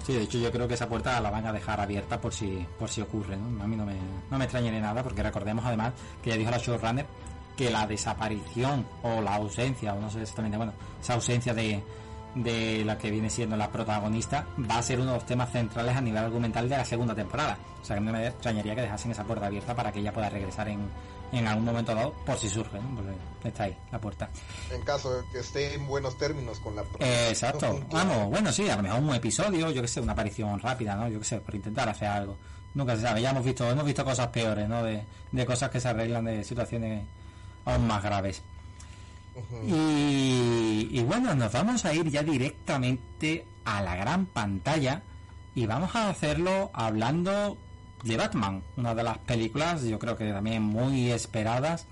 Sí, 0.04 0.12
de 0.14 0.22
hecho 0.22 0.38
yo 0.38 0.50
creo 0.50 0.66
que 0.66 0.74
esa 0.74 0.88
puerta 0.88 1.20
la 1.20 1.30
van 1.30 1.46
a 1.46 1.52
dejar 1.52 1.80
abierta 1.80 2.20
por 2.20 2.32
si 2.34 2.66
por 2.78 2.88
si 2.88 3.00
ocurre, 3.02 3.36
¿no? 3.36 3.62
A 3.62 3.66
mí 3.68 3.76
no 3.76 3.86
me, 3.86 3.96
no 4.30 4.36
me 4.38 4.44
extrañaría 4.44 4.80
nada 4.80 5.04
porque 5.04 5.22
recordemos 5.22 5.64
además 5.64 5.94
que 6.22 6.30
ya 6.30 6.36
dijo 6.36 6.50
la 6.50 6.58
showrunner 6.58 7.06
que 7.56 7.70
la 7.70 7.86
desaparición 7.86 8.86
o 9.02 9.20
la 9.22 9.36
ausencia, 9.36 9.94
o 9.94 10.00
no 10.00 10.10
sé 10.10 10.20
exactamente, 10.22 10.56
bueno, 10.58 10.72
esa 11.00 11.14
ausencia 11.14 11.54
de, 11.54 11.82
de 12.36 12.84
la 12.84 12.98
que 12.98 13.10
viene 13.10 13.30
siendo 13.30 13.56
la 13.56 13.70
protagonista 13.70 14.46
va 14.70 14.78
a 14.78 14.82
ser 14.82 15.00
uno 15.00 15.12
de 15.12 15.16
los 15.16 15.26
temas 15.26 15.50
centrales 15.50 15.96
a 15.96 16.00
nivel 16.00 16.22
argumental 16.22 16.68
de 16.68 16.76
la 16.76 16.84
segunda 16.84 17.14
temporada. 17.14 17.58
O 17.80 17.84
sea 17.84 17.96
que 17.96 18.02
no 18.02 18.12
me 18.12 18.26
extrañaría 18.26 18.74
que 18.74 18.82
dejasen 18.82 19.10
esa 19.10 19.24
puerta 19.24 19.46
abierta 19.46 19.74
para 19.74 19.90
que 19.90 20.00
ella 20.00 20.12
pueda 20.12 20.28
regresar 20.28 20.68
en, 20.68 20.86
en 21.32 21.46
algún 21.46 21.64
momento 21.64 21.94
dado 21.94 22.12
por 22.26 22.36
si 22.38 22.50
surge, 22.50 22.78
¿no? 22.78 22.94
Porque 22.94 23.12
está 23.48 23.64
ahí, 23.64 23.76
la 23.90 23.98
puerta. 23.98 24.28
En 24.70 24.82
caso 24.82 25.14
de 25.14 25.28
que 25.32 25.38
esté 25.38 25.74
en 25.74 25.86
buenos 25.86 26.18
términos 26.18 26.60
con 26.60 26.76
la 26.76 26.82
Eh, 27.00 27.28
exacto. 27.30 27.80
Vamos, 27.90 28.28
bueno, 28.28 28.52
sí, 28.52 28.68
a 28.68 28.76
lo 28.76 28.82
mejor 28.82 29.00
un 29.00 29.14
episodio, 29.14 29.70
yo 29.70 29.80
que 29.80 29.88
sé, 29.88 30.00
una 30.00 30.12
aparición 30.12 30.60
rápida, 30.60 30.94
¿no? 30.94 31.08
Yo 31.08 31.18
que 31.18 31.24
sé, 31.24 31.40
por 31.40 31.54
intentar 31.54 31.88
hacer 31.88 32.08
algo. 32.08 32.36
Nunca 32.74 32.94
se 32.96 33.02
sabe, 33.02 33.22
ya 33.22 33.30
hemos 33.30 33.44
visto, 33.44 33.70
hemos 33.70 33.86
visto 33.86 34.04
cosas 34.04 34.28
peores, 34.28 34.68
¿no? 34.68 34.82
De, 34.82 35.02
de 35.32 35.46
cosas 35.46 35.70
que 35.70 35.80
se 35.80 35.88
arreglan 35.88 36.26
de 36.26 36.44
situaciones 36.44 37.06
aún 37.64 37.86
más 37.86 38.02
graves. 38.02 38.42
Y 39.66 41.02
bueno, 41.02 41.34
nos 41.34 41.52
vamos 41.52 41.84
a 41.84 41.94
ir 41.94 42.08
ya 42.10 42.22
directamente 42.22 43.46
a 43.64 43.82
la 43.82 43.96
gran 43.96 44.26
pantalla 44.26 45.02
y 45.54 45.66
vamos 45.66 45.94
a 45.94 46.08
hacerlo 46.08 46.70
hablando 46.72 47.58
de 48.02 48.16
Batman, 48.16 48.62
una 48.76 48.94
de 48.94 49.02
las 49.02 49.18
películas, 49.18 49.82
yo 49.82 49.98
creo 49.98 50.16
que 50.16 50.30
también 50.30 50.62
muy 50.62 51.10
esperadas, 51.10 51.86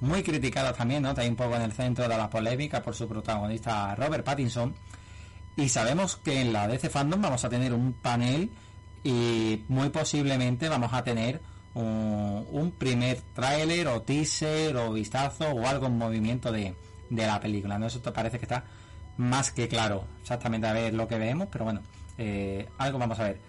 muy 0.00 0.22
criticadas 0.22 0.76
también, 0.76 1.02
¿no? 1.02 1.10
Está 1.10 1.22
ahí 1.22 1.28
un 1.28 1.36
poco 1.36 1.56
en 1.56 1.62
el 1.62 1.72
centro 1.72 2.08
de 2.08 2.16
la 2.16 2.30
polémica 2.30 2.82
por 2.82 2.94
su 2.94 3.06
protagonista 3.06 3.94
Robert 3.94 4.24
Pattinson. 4.24 4.74
Y 5.56 5.68
sabemos 5.68 6.16
que 6.16 6.40
en 6.40 6.52
la 6.52 6.66
DC 6.66 6.88
Fandom 6.88 7.20
vamos 7.20 7.44
a 7.44 7.48
tener 7.48 7.74
un 7.74 7.92
panel 7.92 8.50
y 9.04 9.62
muy 9.68 9.90
posiblemente 9.90 10.68
vamos 10.68 10.92
a 10.92 11.04
tener 11.04 11.40
un, 11.74 12.74
primer 12.78 13.20
tráiler 13.34 13.88
o 13.88 14.02
teaser 14.02 14.76
o 14.76 14.92
vistazo 14.92 15.50
o 15.50 15.66
algo 15.66 15.86
en 15.86 15.98
movimiento 15.98 16.52
de, 16.52 16.74
de 17.10 17.26
la 17.26 17.40
película. 17.40 17.78
¿no? 17.78 17.86
Eso 17.86 18.00
te 18.00 18.12
parece 18.12 18.38
que 18.38 18.44
está 18.44 18.64
más 19.16 19.52
que 19.52 19.68
claro 19.68 20.04
exactamente 20.20 20.66
a 20.66 20.72
ver 20.72 20.94
lo 20.94 21.06
que 21.08 21.18
vemos, 21.18 21.48
pero 21.50 21.64
bueno, 21.64 21.82
eh, 22.18 22.68
algo 22.78 22.98
vamos 22.98 23.18
a 23.18 23.24
ver. 23.24 23.40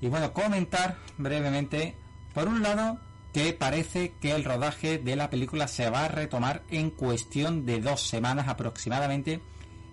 Y 0.00 0.08
bueno, 0.08 0.32
comentar 0.32 0.96
brevemente, 1.16 1.94
por 2.34 2.48
un 2.48 2.62
lado, 2.62 2.98
que 3.32 3.52
parece 3.52 4.12
que 4.20 4.32
el 4.32 4.44
rodaje 4.44 4.98
de 4.98 5.16
la 5.16 5.30
película 5.30 5.66
se 5.66 5.90
va 5.90 6.04
a 6.04 6.08
retomar 6.08 6.62
en 6.70 6.90
cuestión 6.90 7.66
de 7.66 7.80
dos 7.80 8.02
semanas 8.02 8.48
aproximadamente, 8.48 9.40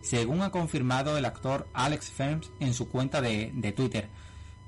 según 0.02 0.42
ha 0.42 0.52
confirmado 0.52 1.18
el 1.18 1.26
actor 1.26 1.68
Alex 1.74 2.10
Ferms 2.10 2.52
en 2.60 2.74
su 2.74 2.90
cuenta 2.90 3.22
de, 3.22 3.52
de 3.54 3.72
Twitter. 3.72 4.10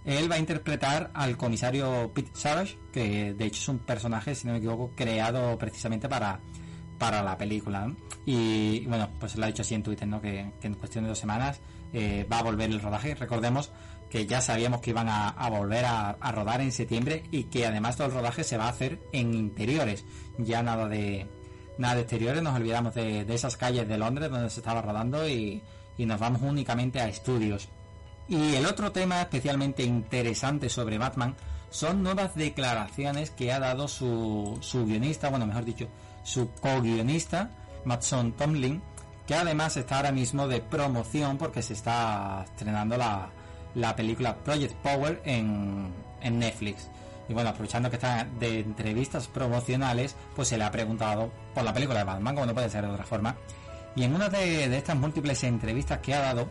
Él 0.06 0.30
va 0.30 0.36
a 0.36 0.40
interpretar 0.40 1.12
al 1.14 1.38
comisario 1.38 2.12
Pete 2.14 2.32
Savage, 2.34 2.78
que 2.92 3.34
de 3.34 3.46
hecho 3.46 3.62
es 3.62 3.70
un 3.70 3.80
personaje, 3.80 4.36
si 4.36 4.48
no 4.48 4.54
me 4.54 4.60
equivoco, 4.60 4.92
creado 4.96 5.58
precisamente 5.58 6.10
para, 6.10 6.40
para 6.98 7.24
la 7.24 7.38
película. 7.38 7.94
Y 8.26 8.86
bueno, 8.86 9.10
pues 9.20 9.36
lo 9.36 9.46
ha 9.46 9.48
dicho 9.48 9.62
así 9.62 9.76
en 9.76 9.84
Twitter, 9.84 10.08
¿no? 10.08 10.22
que, 10.22 10.52
en 10.62 10.74
cuestión 10.76 11.06
de 11.06 11.10
dos 11.10 11.20
semanas 11.20 11.60
eh, 11.94 12.28
va 12.32 12.40
a 12.40 12.44
volver 12.44 12.70
el 12.70 12.82
rodaje. 12.82 13.16
Recordemos 13.16 13.72
que 14.10 14.26
ya 14.26 14.42
sabíamos 14.42 14.82
que 14.82 14.92
iban 14.92 15.10
a, 15.10 15.30
a 15.30 15.50
volver 15.50 15.86
a, 15.86 16.12
a 16.12 16.32
rodar 16.32 16.62
en 16.62 16.72
septiembre 16.72 17.24
y 17.32 17.46
que 17.46 17.66
además 17.66 17.96
todo 17.96 18.08
el 18.08 18.14
rodaje 18.14 18.44
se 18.44 18.58
va 18.58 18.66
a 18.66 18.70
hacer 18.70 19.00
en 19.12 19.34
interiores. 19.34 20.06
Ya 20.38 20.62
nada 20.62 20.88
de 20.88 21.28
nada 21.78 21.96
de 21.96 22.02
exteriores, 22.02 22.44
nos 22.44 22.56
olvidamos 22.56 22.94
de, 22.94 23.26
de 23.26 23.34
esas 23.36 23.58
calles 23.58 23.88
de 23.88 23.98
Londres 23.98 24.30
donde 24.30 24.50
se 24.50 24.60
estaba 24.60 24.82
rodando 24.82 25.28
y, 25.28 25.62
y 25.98 26.06
nos 26.06 26.20
vamos 26.20 26.42
únicamente 26.42 27.00
a 27.00 27.08
estudios. 27.08 27.70
Y 28.28 28.56
el 28.56 28.66
otro 28.66 28.92
tema 28.92 29.22
especialmente 29.22 29.84
interesante 29.84 30.70
sobre 30.70 30.98
Batman 30.98 31.36
son 31.70 32.04
nuevas 32.04 32.36
declaraciones 32.36 33.32
que 33.32 33.52
ha 33.52 33.60
dado 33.60 33.88
su, 33.88 34.58
su 34.62 34.86
guionista, 34.86 35.30
bueno, 35.30 35.46
mejor 35.46 35.66
dicho, 35.66 35.88
su 36.24 36.50
co-guionista, 36.62 37.50
Matson 37.86 38.34
Tomlin, 38.34 38.82
que 39.28 39.36
además 39.36 39.76
está 39.78 39.98
ahora 39.98 40.12
mismo 40.12 40.48
de 40.48 40.62
promoción 40.62 41.38
porque 41.38 41.62
se 41.62 41.74
está 41.74 42.44
estrenando 42.46 42.98
la, 42.98 43.30
la 43.76 43.96
película 43.96 44.36
Project 44.36 44.76
Power 44.76 45.22
en, 45.26 45.92
en 46.22 46.40
Netflix. 46.40 46.90
Y 47.28 47.34
bueno, 47.34 47.50
aprovechando 47.50 47.90
que 47.90 47.96
está 47.96 48.28
de 48.40 48.60
entrevistas 48.60 49.28
promocionales, 49.28 50.16
pues 50.36 50.50
se 50.50 50.58
le 50.58 50.66
ha 50.66 50.72
preguntado 50.72 51.32
por 51.54 51.64
la 51.64 51.74
película 51.74 52.00
de 52.00 52.06
Batman, 52.06 52.36
como 52.36 52.48
no 52.48 52.54
puede 52.54 52.70
ser 52.70 52.86
de 52.86 52.92
otra 52.92 53.06
forma. 53.06 53.36
Y 53.96 54.04
en 54.04 54.14
una 54.14 54.30
de, 54.30 54.68
de 54.70 54.78
estas 54.78 54.98
múltiples 54.98 55.44
entrevistas 55.44 56.00
que 56.00 56.14
ha 56.14 56.20
dado, 56.20 56.50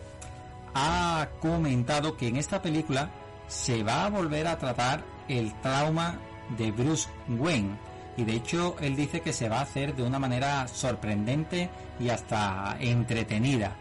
ha 0.74 1.28
comentado 1.40 2.16
que 2.16 2.28
en 2.28 2.36
esta 2.36 2.62
película 2.62 3.10
se 3.46 3.82
va 3.82 4.06
a 4.06 4.10
volver 4.10 4.46
a 4.46 4.58
tratar 4.58 5.04
el 5.28 5.52
trauma 5.60 6.18
de 6.56 6.70
Bruce 6.70 7.08
Wayne. 7.28 7.76
Y 8.16 8.24
de 8.24 8.34
hecho 8.34 8.76
él 8.80 8.96
dice 8.96 9.20
que 9.20 9.32
se 9.32 9.48
va 9.48 9.58
a 9.58 9.62
hacer 9.62 9.94
de 9.94 10.02
una 10.02 10.18
manera 10.18 10.68
sorprendente 10.68 11.70
y 11.98 12.08
hasta 12.10 12.76
entretenida. 12.80 13.76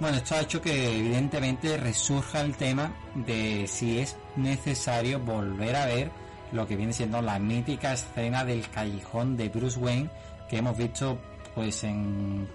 Bueno, 0.00 0.16
esto 0.18 0.34
ha 0.34 0.40
hecho 0.40 0.60
que 0.60 0.98
evidentemente 0.98 1.76
resurja 1.76 2.40
el 2.40 2.56
tema 2.56 2.92
de 3.14 3.66
si 3.68 4.00
es 4.00 4.16
necesario 4.36 5.20
volver 5.20 5.76
a 5.76 5.86
ver 5.86 6.10
lo 6.50 6.66
que 6.66 6.76
viene 6.76 6.92
siendo 6.92 7.22
la 7.22 7.38
mítica 7.38 7.92
escena 7.92 8.44
del 8.44 8.68
callejón 8.68 9.36
de 9.36 9.48
Bruce 9.48 9.78
Wayne 9.78 10.10
que 10.48 10.58
hemos 10.58 10.76
visto 10.76 11.18
pues 11.54 11.84
en 11.84 12.48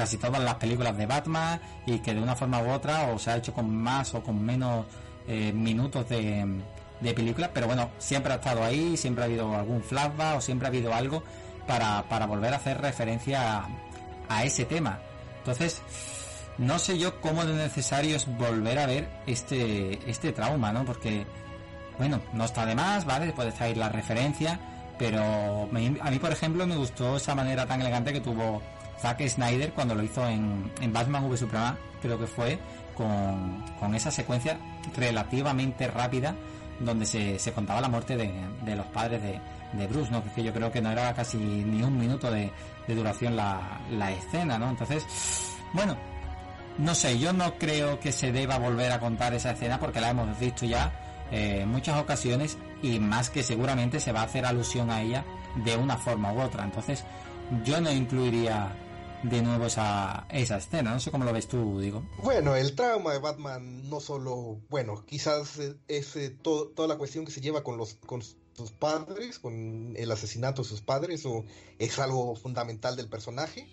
casi 0.00 0.16
todas 0.16 0.42
las 0.42 0.54
películas 0.54 0.96
de 0.96 1.04
Batman 1.04 1.60
y 1.84 1.98
que 1.98 2.14
de 2.14 2.22
una 2.22 2.34
forma 2.34 2.62
u 2.62 2.70
otra 2.70 3.12
o 3.12 3.18
se 3.18 3.32
ha 3.32 3.36
hecho 3.36 3.52
con 3.52 3.76
más 3.76 4.14
o 4.14 4.22
con 4.22 4.42
menos 4.42 4.86
eh, 5.28 5.52
minutos 5.52 6.08
de, 6.08 6.62
de 7.00 7.12
película, 7.12 7.50
pero 7.52 7.66
bueno, 7.66 7.90
siempre 7.98 8.32
ha 8.32 8.36
estado 8.36 8.64
ahí, 8.64 8.96
siempre 8.96 9.24
ha 9.24 9.26
habido 9.26 9.54
algún 9.54 9.82
flashback 9.82 10.38
o 10.38 10.40
siempre 10.40 10.66
ha 10.66 10.70
habido 10.70 10.94
algo 10.94 11.22
para, 11.66 12.02
para 12.08 12.24
volver 12.24 12.54
a 12.54 12.56
hacer 12.56 12.80
referencia 12.80 13.68
a, 14.26 14.44
ese 14.44 14.64
tema. 14.64 15.00
Entonces, 15.40 15.82
no 16.56 16.78
sé 16.78 16.96
yo 16.96 17.20
cómo 17.20 17.44
de 17.44 17.52
necesario 17.52 18.16
es 18.16 18.26
volver 18.38 18.78
a 18.78 18.86
ver 18.86 19.06
este, 19.26 20.00
este 20.10 20.32
trauma, 20.32 20.72
¿no? 20.72 20.86
Porque, 20.86 21.26
bueno, 21.98 22.22
no 22.32 22.46
está 22.46 22.64
de 22.64 22.74
más, 22.74 23.04
¿vale? 23.04 23.34
Puede 23.34 23.50
estar 23.50 23.66
ahí 23.66 23.74
la 23.74 23.90
referencia, 23.90 24.58
pero 24.98 25.22
a 25.64 26.10
mí, 26.10 26.18
por 26.18 26.32
ejemplo, 26.32 26.66
me 26.66 26.76
gustó 26.76 27.18
esa 27.18 27.34
manera 27.34 27.66
tan 27.66 27.82
elegante 27.82 28.14
que 28.14 28.20
tuvo 28.22 28.62
Zack 29.00 29.26
Snyder 29.28 29.72
cuando 29.72 29.94
lo 29.94 30.02
hizo 30.02 30.26
en, 30.26 30.70
Batman 30.92 31.24
v 31.24 31.36
Superman, 31.36 31.76
creo 32.02 32.18
que 32.18 32.26
fue, 32.26 32.58
con, 32.94 33.64
con 33.78 33.94
esa 33.94 34.10
secuencia 34.10 34.58
relativamente 34.96 35.88
rápida 35.88 36.34
donde 36.80 37.06
se, 37.06 37.38
se 37.38 37.52
contaba 37.52 37.80
la 37.80 37.88
muerte 37.88 38.16
de, 38.16 38.32
de 38.62 38.76
los 38.76 38.86
padres 38.86 39.22
de, 39.22 39.40
de 39.72 39.86
Bruce, 39.86 40.10
¿no? 40.10 40.22
Que 40.34 40.42
yo 40.42 40.52
creo 40.52 40.72
que 40.72 40.80
no 40.80 40.90
era 40.90 41.12
casi 41.14 41.36
ni 41.36 41.82
un 41.82 41.98
minuto 41.98 42.30
de, 42.30 42.50
de 42.86 42.94
duración 42.94 43.36
la, 43.36 43.80
la 43.90 44.10
escena, 44.12 44.58
¿no? 44.58 44.70
Entonces, 44.70 45.04
bueno, 45.72 45.96
no 46.78 46.94
sé, 46.94 47.18
yo 47.18 47.32
no 47.32 47.54
creo 47.58 48.00
que 48.00 48.12
se 48.12 48.32
deba 48.32 48.58
volver 48.58 48.92
a 48.92 49.00
contar 49.00 49.34
esa 49.34 49.52
escena 49.52 49.78
porque 49.78 50.00
la 50.00 50.10
hemos 50.10 50.38
visto 50.38 50.64
ya 50.64 50.92
eh, 51.30 51.60
en 51.62 51.68
muchas 51.68 52.00
ocasiones 52.00 52.58
y 52.82 52.98
más 52.98 53.30
que 53.30 53.42
seguramente 53.42 54.00
se 54.00 54.12
va 54.12 54.22
a 54.22 54.24
hacer 54.24 54.46
alusión 54.46 54.90
a 54.90 55.02
ella 55.02 55.24
de 55.56 55.76
una 55.76 55.96
forma 55.96 56.32
u 56.32 56.40
otra. 56.40 56.64
Entonces, 56.64 57.04
yo 57.64 57.80
no 57.80 57.90
incluiría 57.92 58.72
de 59.22 59.42
nuevo 59.42 59.66
esa, 59.66 60.26
esa 60.30 60.56
escena. 60.56 60.92
No 60.92 61.00
sé 61.00 61.10
cómo 61.10 61.24
lo 61.24 61.32
ves 61.32 61.46
tú, 61.48 61.80
digo. 61.80 62.02
Bueno, 62.22 62.56
el 62.56 62.74
trauma 62.74 63.12
de 63.12 63.18
Batman 63.18 63.88
no 63.88 64.00
solo, 64.00 64.58
bueno, 64.70 65.04
quizás 65.06 65.58
es 65.88 66.16
eh, 66.16 66.30
to- 66.30 66.68
toda 66.68 66.88
la 66.88 66.96
cuestión 66.96 67.24
que 67.24 67.32
se 67.32 67.40
lleva 67.40 67.62
con 67.62 67.76
los 67.76 67.94
con 68.06 68.22
sus 68.22 68.72
padres, 68.72 69.38
con 69.38 69.94
el 69.96 70.10
asesinato 70.10 70.62
de 70.62 70.68
sus 70.68 70.80
padres, 70.82 71.24
o 71.26 71.44
es 71.78 71.98
algo 71.98 72.34
fundamental 72.36 72.96
del 72.96 73.08
personaje. 73.08 73.66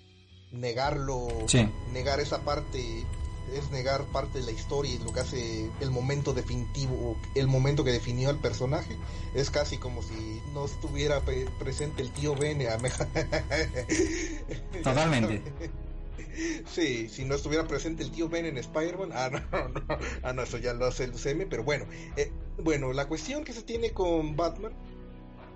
Negarlo, 0.51 1.27
Sí. 1.47 1.67
negar 1.91 2.19
esa 2.19 2.39
parte 2.45 3.05
es 3.53 3.71
negar 3.71 4.03
parte 4.05 4.39
de 4.39 4.45
la 4.45 4.51
historia 4.51 4.93
y 4.93 4.97
lo 4.99 5.13
que 5.13 5.21
hace 5.21 5.69
el 5.79 5.91
momento 5.91 6.33
definitivo, 6.33 7.17
el 7.35 7.47
momento 7.47 7.83
que 7.83 7.91
definió 7.91 8.29
al 8.29 8.39
personaje. 8.39 8.95
Es 9.33 9.49
casi 9.49 9.77
como 9.77 10.01
si 10.01 10.41
no 10.53 10.65
estuviera 10.65 11.21
presente 11.59 12.01
el 12.01 12.11
tío 12.11 12.35
Ben. 12.35 12.59
Totalmente. 14.83 15.41
Sí, 16.71 17.09
si 17.09 17.25
no 17.25 17.33
estuviera 17.33 17.67
presente 17.67 18.03
el 18.03 18.11
tío 18.11 18.29
Ben 18.29 18.45
en 18.45 18.59
Spider-Man, 18.59 19.09
ah, 19.11 19.29
no, 19.51 19.67
no, 19.69 19.81
ah, 20.21 20.33
no, 20.33 20.43
eso 20.43 20.59
ya 20.59 20.73
lo 20.73 20.85
hace 20.85 21.05
el 21.05 21.11
UCM, 21.11 21.49
pero 21.49 21.63
bueno, 21.63 21.85
eh, 22.15 22.31
bueno, 22.63 22.93
la 22.93 23.07
cuestión 23.07 23.43
que 23.43 23.53
se 23.53 23.63
tiene 23.63 23.91
con 23.91 24.35
Batman 24.35 24.71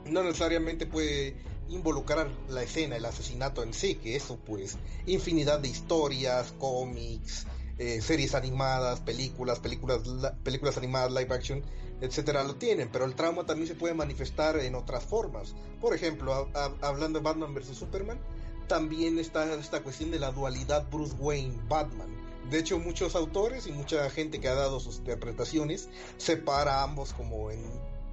no 0.06 0.24
necesariamente 0.24 0.88
puede 0.88 1.36
involucrar 1.70 2.30
la 2.50 2.64
escena, 2.64 2.96
el 2.96 3.06
asesinato 3.06 3.64
en 3.64 3.74
sí, 3.74 3.96
que 3.96 4.16
eso 4.16 4.38
pues 4.46 4.78
infinidad 5.06 5.60
de 5.60 5.70
historias, 5.70 6.54
cómics, 6.60 7.46
eh, 7.82 8.00
series 8.00 8.36
animadas, 8.36 9.00
películas, 9.00 9.58
películas, 9.58 10.02
películas 10.44 10.78
animadas, 10.78 11.12
live 11.12 11.34
action, 11.34 11.64
etcétera, 12.00 12.44
lo 12.44 12.54
tienen, 12.54 12.90
pero 12.92 13.06
el 13.06 13.16
trauma 13.16 13.44
también 13.48 13.68
se 13.68 13.74
puede 13.74 13.96
manifestar 13.96 14.56
en 14.60 14.76
otras 14.76 15.04
formas. 15.04 15.56
Por 15.80 15.96
ejemplo, 15.96 16.48
hablando 16.82 17.18
de 17.18 17.24
Batman 17.24 17.56
vs 17.56 17.76
Superman, 17.76 18.20
también 18.68 19.18
está 19.18 19.52
esta 19.56 19.82
cuestión 19.82 20.12
de 20.12 20.20
la 20.20 20.32
dualidad 20.32 20.92
Bruce 20.92 21.16
Wayne-Batman. 21.18 22.16
De 22.52 22.60
hecho, 22.60 22.78
muchos 22.78 23.16
autores 23.16 23.66
y 23.66 23.72
mucha 23.72 24.08
gente 24.12 24.40
que 24.40 24.48
ha 24.48 24.54
dado 24.54 24.80
sus 24.80 24.98
interpretaciones 24.98 25.90
separa 26.18 26.84
ambos 26.84 27.14
como 27.14 27.50
en 27.50 27.64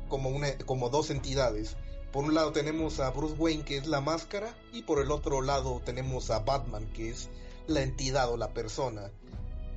como 0.08 0.30
una 0.30 0.56
como 0.64 0.88
dos 0.88 1.10
entidades. 1.10 1.76
Por 2.10 2.24
un 2.24 2.32
lado 2.32 2.52
tenemos 2.52 3.00
a 3.00 3.10
Bruce 3.10 3.34
Wayne 3.34 3.64
que 3.64 3.76
es 3.76 3.86
la 3.86 4.00
máscara 4.00 4.56
y 4.72 4.84
por 4.84 5.02
el 5.02 5.10
otro 5.10 5.42
lado 5.42 5.82
tenemos 5.84 6.30
a 6.30 6.38
Batman 6.38 6.90
que 6.94 7.10
es 7.10 7.28
la 7.66 7.82
entidad 7.82 8.32
o 8.32 8.38
la 8.38 8.54
persona. 8.54 9.10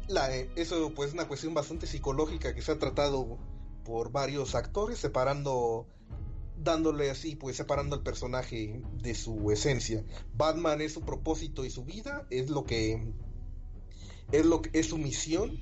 La, 0.08 0.36
eh, 0.36 0.50
eso 0.56 0.94
pues 0.94 1.10
es 1.10 1.14
una 1.14 1.28
cuestión 1.28 1.54
bastante 1.54 1.88
psicológica 1.88 2.54
que 2.54 2.62
se 2.62 2.72
ha 2.72 2.80
tratado 2.80 3.38
por 3.84 4.12
varios 4.12 4.56
actores 4.56 5.00
separando 5.00 5.88
dándole 6.58 7.10
así, 7.10 7.36
pues 7.36 7.56
separando 7.58 7.96
al 7.96 8.04
personaje 8.04 8.82
de 9.02 9.16
su 9.16 9.52
esencia. 9.52 10.06
Batman 10.34 10.82
es 10.82 10.94
su 10.94 11.02
propósito 11.02 11.66
y 11.66 11.70
su 11.70 11.84
vida, 11.84 12.28
es 12.30 12.50
lo 12.50 12.66
que 12.66 13.14
es 14.32 14.46
lo 14.46 14.62
que 14.62 14.80
es 14.80 14.88
su 14.88 14.98
misión, 14.98 15.60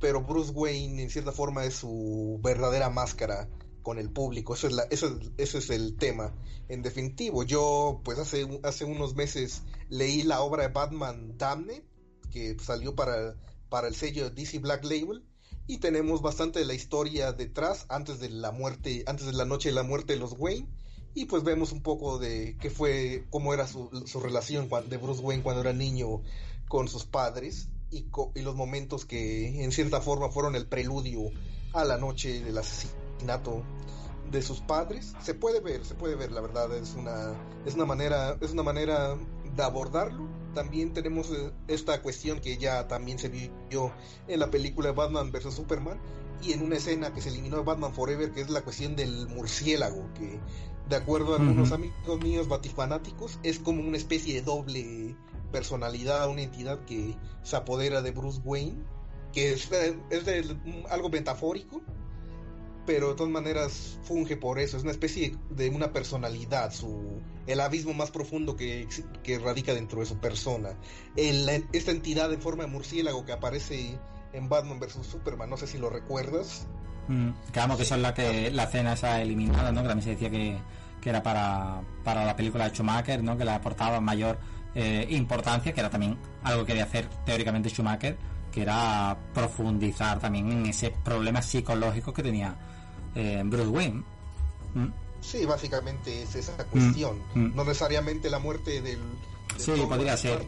pero 0.00 0.22
Bruce 0.22 0.52
Wayne 0.52 1.02
en 1.02 1.10
cierta 1.10 1.32
forma 1.32 1.64
es 1.64 1.74
su 1.74 2.38
verdadera 2.42 2.88
máscara 2.88 3.48
con 3.82 3.98
el 3.98 4.10
público. 4.10 4.54
Eso 4.54 4.66
es 4.66 4.72
la, 4.72 4.82
eso, 4.84 5.18
ese 5.36 5.58
es 5.58 5.70
el 5.70 5.96
tema. 5.96 6.34
En 6.68 6.82
definitivo, 6.82 7.42
yo 7.42 8.00
pues 8.04 8.18
hace, 8.18 8.46
hace 8.62 8.84
unos 8.84 9.14
meses 9.16 9.62
leí 9.88 10.22
la 10.22 10.40
obra 10.40 10.64
de 10.64 10.72
Batman 10.72 11.36
Damne, 11.36 11.84
que 12.30 12.56
salió 12.58 12.94
para, 12.94 13.34
para 13.68 13.88
el 13.88 13.94
sello 13.94 14.30
DC 14.30 14.58
Black 14.58 14.84
Label, 14.84 15.24
y 15.66 15.78
tenemos 15.78 16.22
bastante 16.22 16.58
de 16.58 16.64
la 16.64 16.74
historia 16.74 17.32
detrás 17.32 17.84
antes 17.88 18.20
de 18.20 18.30
la 18.30 18.52
muerte, 18.52 19.04
antes 19.06 19.26
de 19.26 19.34
la 19.34 19.44
noche 19.44 19.68
de 19.68 19.74
la 19.74 19.82
muerte 19.82 20.14
de 20.14 20.18
los 20.18 20.34
Wayne 20.38 20.66
y 21.14 21.26
pues 21.26 21.42
vemos 21.42 21.72
un 21.72 21.82
poco 21.82 22.18
de 22.18 22.56
qué 22.60 22.70
fue, 22.70 23.26
cómo 23.30 23.52
era 23.52 23.66
su, 23.66 23.90
su 24.06 24.20
relación 24.20 24.68
de 24.88 24.96
Bruce 24.96 25.20
Wayne 25.20 25.42
cuando 25.42 25.62
era 25.62 25.72
niño 25.72 26.22
con 26.68 26.88
sus 26.88 27.04
padres 27.04 27.68
y, 27.90 28.06
y, 28.34 28.42
los 28.42 28.54
momentos 28.54 29.04
que 29.04 29.64
en 29.64 29.72
cierta 29.72 30.00
forma 30.00 30.28
fueron 30.30 30.54
el 30.54 30.66
preludio 30.66 31.30
a 31.72 31.84
la 31.84 31.96
noche 31.96 32.40
del 32.42 32.58
asesinato 32.58 33.62
de 34.30 34.42
sus 34.42 34.60
padres. 34.60 35.14
Se 35.22 35.34
puede 35.34 35.60
ver, 35.60 35.84
se 35.84 35.94
puede 35.94 36.14
ver, 36.14 36.30
la 36.30 36.40
verdad 36.40 36.72
es 36.76 36.94
una 36.94 37.34
es 37.66 37.74
una 37.74 37.84
manera 37.84 38.36
es 38.40 38.52
una 38.52 38.62
manera 38.62 39.16
de 39.56 39.62
abordarlo 39.62 40.37
también 40.58 40.92
tenemos 40.92 41.30
eh, 41.30 41.52
esta 41.68 42.02
cuestión 42.02 42.40
que 42.40 42.58
ya 42.58 42.88
también 42.88 43.16
se 43.20 43.28
vio 43.28 43.92
en 44.26 44.40
la 44.40 44.50
película 44.50 44.88
de 44.88 44.94
Batman 44.94 45.30
vs. 45.30 45.54
Superman 45.54 46.00
y 46.42 46.52
en 46.52 46.64
una 46.64 46.78
escena 46.78 47.14
que 47.14 47.20
se 47.20 47.28
eliminó 47.28 47.58
de 47.58 47.62
Batman 47.62 47.94
Forever, 47.94 48.32
que 48.32 48.40
es 48.40 48.50
la 48.50 48.62
cuestión 48.62 48.96
del 48.96 49.28
murciélago, 49.28 50.12
que 50.14 50.40
de 50.88 50.96
acuerdo 50.96 51.34
a 51.34 51.36
algunos 51.36 51.70
amigos 51.70 52.20
míos 52.24 52.48
batifanáticos, 52.48 53.38
es 53.44 53.60
como 53.60 53.82
una 53.86 53.96
especie 53.96 54.34
de 54.34 54.42
doble 54.42 55.14
personalidad, 55.52 56.28
una 56.28 56.42
entidad 56.42 56.84
que 56.86 57.14
se 57.44 57.54
apodera 57.54 58.02
de 58.02 58.10
Bruce 58.10 58.40
Wayne, 58.44 58.82
que 59.32 59.52
es, 59.52 59.70
es 60.10 60.24
de, 60.24 60.56
algo 60.90 61.08
metafórico, 61.08 61.82
pero 62.88 63.10
de 63.10 63.16
todas 63.16 63.30
maneras 63.30 63.98
funge 64.02 64.38
por 64.38 64.58
eso, 64.58 64.78
es 64.78 64.82
una 64.82 64.92
especie 64.92 65.36
de 65.50 65.68
una 65.68 65.92
personalidad, 65.92 66.72
su, 66.72 67.20
el 67.46 67.60
abismo 67.60 67.92
más 67.92 68.10
profundo 68.10 68.56
que, 68.56 68.88
que 69.22 69.38
radica 69.38 69.74
dentro 69.74 70.00
de 70.00 70.06
su 70.06 70.16
persona. 70.16 70.70
esta 71.14 71.90
entidad 71.90 72.32
en 72.32 72.40
forma 72.40 72.64
de 72.64 72.70
murciélago 72.70 73.26
que 73.26 73.32
aparece 73.32 73.98
en 74.32 74.48
Batman 74.48 74.80
vs. 74.80 75.06
Superman, 75.06 75.50
no 75.50 75.58
sé 75.58 75.66
si 75.66 75.76
lo 75.76 75.90
recuerdas. 75.90 76.66
Mm, 77.08 77.32
claro, 77.52 77.76
que 77.76 77.82
esa 77.82 77.96
es 77.96 78.00
la, 78.00 78.14
que, 78.14 78.50
la 78.52 78.62
escena 78.62 78.94
esa 78.94 79.20
eliminada, 79.20 79.70
¿no? 79.70 79.82
que 79.82 79.88
también 79.88 80.04
se 80.04 80.10
decía 80.12 80.30
que, 80.30 80.56
que 81.02 81.10
era 81.10 81.22
para, 81.22 81.82
para 82.04 82.24
la 82.24 82.34
película 82.34 82.70
de 82.70 82.74
Schumacher, 82.74 83.22
¿no? 83.22 83.36
que 83.36 83.44
le 83.44 83.50
aportaba 83.50 84.00
mayor 84.00 84.38
eh, 84.74 85.06
importancia, 85.10 85.74
que 85.74 85.80
era 85.80 85.90
también 85.90 86.16
algo 86.42 86.62
que 86.62 86.68
quería 86.68 86.84
hacer 86.84 87.06
teóricamente 87.26 87.68
Schumacher, 87.68 88.16
que 88.50 88.62
era 88.62 89.14
profundizar 89.34 90.20
también 90.20 90.50
en 90.50 90.64
ese 90.64 90.90
problema 90.90 91.42
psicológico 91.42 92.14
que 92.14 92.22
tenía 92.22 92.56
eh, 93.18 93.42
Bruce 93.44 93.68
Wayne. 93.68 94.02
¿Mm? 94.74 94.86
Sí, 95.20 95.44
básicamente 95.44 96.22
es 96.22 96.34
esa 96.36 96.56
cuestión. 96.64 97.18
Mm, 97.34 97.40
mm. 97.40 97.56
No 97.56 97.64
necesariamente 97.64 98.30
la 98.30 98.38
muerte 98.38 98.80
del. 98.80 99.00
sí, 99.56 99.72
podría 99.88 100.16
ser. 100.16 100.46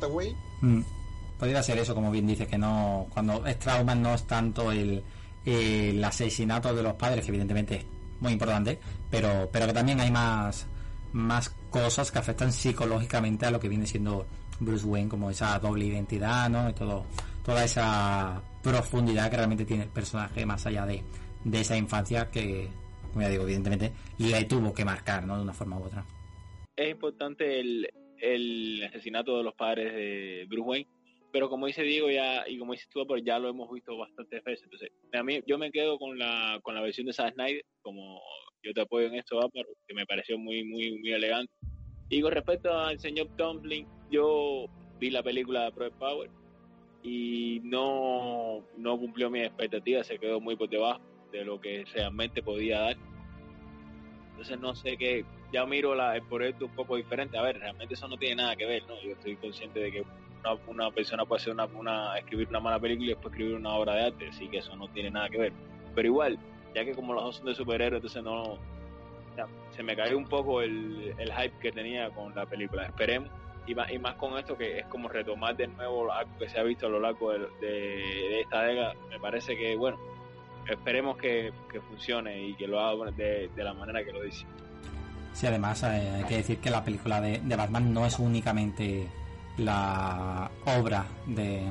Podría 1.39 1.63
ser 1.63 1.79
eso, 1.79 1.95
como 1.95 2.11
bien 2.11 2.27
dice, 2.27 2.47
que 2.47 2.59
no. 2.59 3.07
Cuando 3.11 3.45
es 3.47 3.59
trauma 3.59 3.95
no 3.95 4.15
es 4.15 4.25
tanto 4.25 4.71
el, 4.71 5.03
el 5.45 6.05
asesinato 6.05 6.75
de 6.75 6.83
los 6.83 6.95
padres, 6.95 7.25
que 7.25 7.31
evidentemente 7.31 7.77
es 7.77 7.85
muy 8.21 8.33
importante, 8.33 8.79
pero, 9.11 9.49
pero 9.51 9.67
que 9.67 9.73
también 9.73 10.01
hay 10.01 10.11
más, 10.11 10.67
más 11.13 11.51
cosas 11.71 12.11
que 12.11 12.19
afectan 12.19 12.53
psicológicamente 12.53 13.47
a 13.47 13.51
lo 13.51 13.59
que 13.59 13.69
viene 13.69 13.87
siendo 13.87 14.27
Bruce 14.61 14.85
Wayne, 14.85 15.09
como 15.09 15.31
esa 15.31 15.59
doble 15.59 15.87
identidad, 15.87 16.49
¿no? 16.51 16.69
Y 16.69 16.75
todo, 16.75 17.07
toda 17.45 17.65
esa 17.65 18.41
profundidad 18.63 19.31
que 19.31 19.37
realmente 19.39 19.65
tiene 19.65 19.85
el 19.85 19.89
personaje 19.89 20.45
más 20.45 20.67
allá 20.67 20.85
de, 20.85 21.03
de 21.45 21.61
esa 21.61 21.77
infancia 21.77 22.31
que, 22.31 22.69
como 23.09 23.23
ya 23.23 23.29
digo, 23.29 23.45
evidentemente 23.45 23.93
le 24.19 24.45
tuvo 24.45 24.75
que 24.75 24.85
marcar, 24.85 25.27
¿no? 25.27 25.37
De 25.37 25.43
una 25.43 25.53
forma 25.53 25.79
u 25.79 25.85
otra. 25.85 26.05
Es 26.77 26.91
importante 26.91 27.61
el, 27.61 27.89
el 28.19 28.83
asesinato 28.85 29.37
de 29.39 29.45
los 29.45 29.55
padres 29.55 29.93
de 29.93 30.47
Bruce 30.49 30.69
Wayne, 30.69 30.89
pero 31.33 31.49
como 31.49 31.67
dice 31.67 31.83
Diego 31.83 32.11
ya 32.11 32.49
y 32.49 32.59
como 32.59 32.73
dice 32.73 32.87
pues 33.07 33.23
ya 33.25 33.39
lo 33.39 33.49
hemos 33.49 33.71
visto 33.71 33.97
bastantes 33.97 34.43
veces. 34.45 34.65
Entonces, 34.65 34.91
a 35.13 35.23
mí 35.23 35.41
yo 35.47 35.59
me 35.59 35.71
quedo 35.71 35.99
con 35.99 36.19
la 36.19 36.59
con 36.63 36.75
la 36.75 36.81
versión 36.81 37.07
de 37.07 37.13
Zack 37.13 37.35
Snyder, 37.35 37.65
como 37.83 38.21
yo 38.63 38.73
te 38.73 38.81
apoyo 38.81 39.07
en 39.07 39.15
esto, 39.15 39.41
que 39.87 39.95
me 39.95 40.07
pareció 40.07 40.39
muy 40.39 40.65
muy 40.65 40.99
muy 40.99 41.13
elegante. 41.13 41.53
Y 42.09 42.21
con 42.21 42.33
respecto 42.33 42.77
al 42.77 42.99
señor 42.99 43.29
Tomlin, 43.37 43.87
yo 44.11 44.67
vi 44.99 45.11
la 45.11 45.23
película 45.23 45.65
de 45.65 45.73
Pro 45.73 45.91
Power 45.93 46.31
y 47.03 47.61
no, 47.63 48.67
no 48.77 48.99
cumplió 48.99 49.31
mis 49.31 49.45
expectativas, 49.45 50.07
se 50.07 50.19
quedó 50.19 50.41
muy 50.41 50.57
por 50.57 50.69
debajo 50.69 51.01
de 51.31 51.45
lo 51.45 51.61
que 51.61 51.85
realmente 51.95 52.43
podía 52.43 52.81
dar. 52.81 52.97
Entonces 54.31 54.59
no 54.59 54.75
sé 54.75 54.97
qué, 54.97 55.25
ya 55.53 55.67
miro 55.67 55.95
la, 55.95 56.17
el 56.17 56.23
proyecto 56.23 56.67
un 56.67 56.73
poco 56.73 56.97
diferente. 56.97 57.39
A 57.39 57.43
ver, 57.43 57.59
realmente 57.59 57.95
eso 57.95 58.09
no 58.09 58.17
tiene 58.17 58.37
nada 58.37 58.57
que 58.57 58.67
ver, 58.67 58.83
¿no? 58.87 59.01
Yo 59.03 59.13
estoy 59.13 59.37
consciente 59.37 59.81
de 59.81 59.93
que 59.93 60.05
una, 60.67 60.91
persona 60.91 61.25
puede 61.25 61.43
hacer 61.43 61.53
una, 61.53 61.67
una, 61.67 62.19
escribir 62.19 62.49
una 62.49 62.61
mala 62.61 62.79
película 62.79 63.07
y 63.07 63.09
después 63.11 63.33
escribir 63.33 63.57
una 63.57 63.75
obra 63.75 63.95
de 63.95 64.05
arte, 64.07 64.29
así 64.29 64.49
que 64.49 64.59
eso 64.59 64.75
no 64.77 64.89
tiene 64.89 65.11
nada 65.11 65.29
que 65.29 65.39
ver. 65.39 65.53
Pero 65.95 66.09
igual, 66.09 66.39
ya 66.75 66.85
que 66.85 66.95
como 66.95 67.13
los 67.13 67.25
dos 67.25 67.37
son 67.37 67.47
de 67.47 67.55
superhéroes, 67.55 68.03
entonces 68.03 68.23
no, 68.23 68.59
se 69.71 69.83
me 69.83 69.97
cayó 69.97 70.17
un 70.17 70.27
poco 70.27 70.63
el, 70.63 71.15
el, 71.19 71.33
hype 71.33 71.59
que 71.61 71.73
tenía 71.73 72.11
con 72.11 72.35
la 72.35 72.47
película. 72.47 72.87
Esperemos. 72.87 73.31
Y 73.67 73.75
más, 73.75 73.91
y 73.93 73.99
más 73.99 74.15
con 74.15 74.37
esto 74.39 74.57
que 74.57 74.79
es 74.79 74.87
como 74.87 75.09
retomar 75.09 75.57
de 75.57 75.69
nuevo 75.69 76.11
algo 76.11 76.39
que 76.39 76.49
se 76.49 76.59
ha 76.59 76.63
visto 76.63 76.87
a 76.87 76.89
lo 76.89 76.99
largo 76.99 77.33
de, 77.33 77.41
de, 77.61 77.69
de 77.69 78.41
esta 78.41 78.63
década. 78.63 78.95
Me 79.11 79.21
parece 79.21 79.57
que, 79.57 79.77
bueno, 79.77 79.99
esperemos 80.71 81.17
que, 81.17 81.53
funcione 81.89 82.49
y 82.49 82.55
que 82.55 82.67
lo 82.67 82.81
haga 82.81 83.11
de, 83.11 83.51
la 83.57 83.75
manera 83.75 84.05
que 84.05 84.13
lo 84.13 84.23
dice. 84.23 84.45
Sí, 85.33 85.47
además 85.47 85.83
eh, 85.83 86.13
hay 86.17 86.25
que 86.25 86.37
decir 86.39 86.59
que 86.59 86.71
la 86.71 86.85
película 86.85 87.21
de, 87.21 87.41
Batman 87.57 87.93
no 87.93 88.07
es 88.07 88.19
únicamente 88.19 89.07
la 89.59 90.51
obra 90.67 91.07
de, 91.27 91.63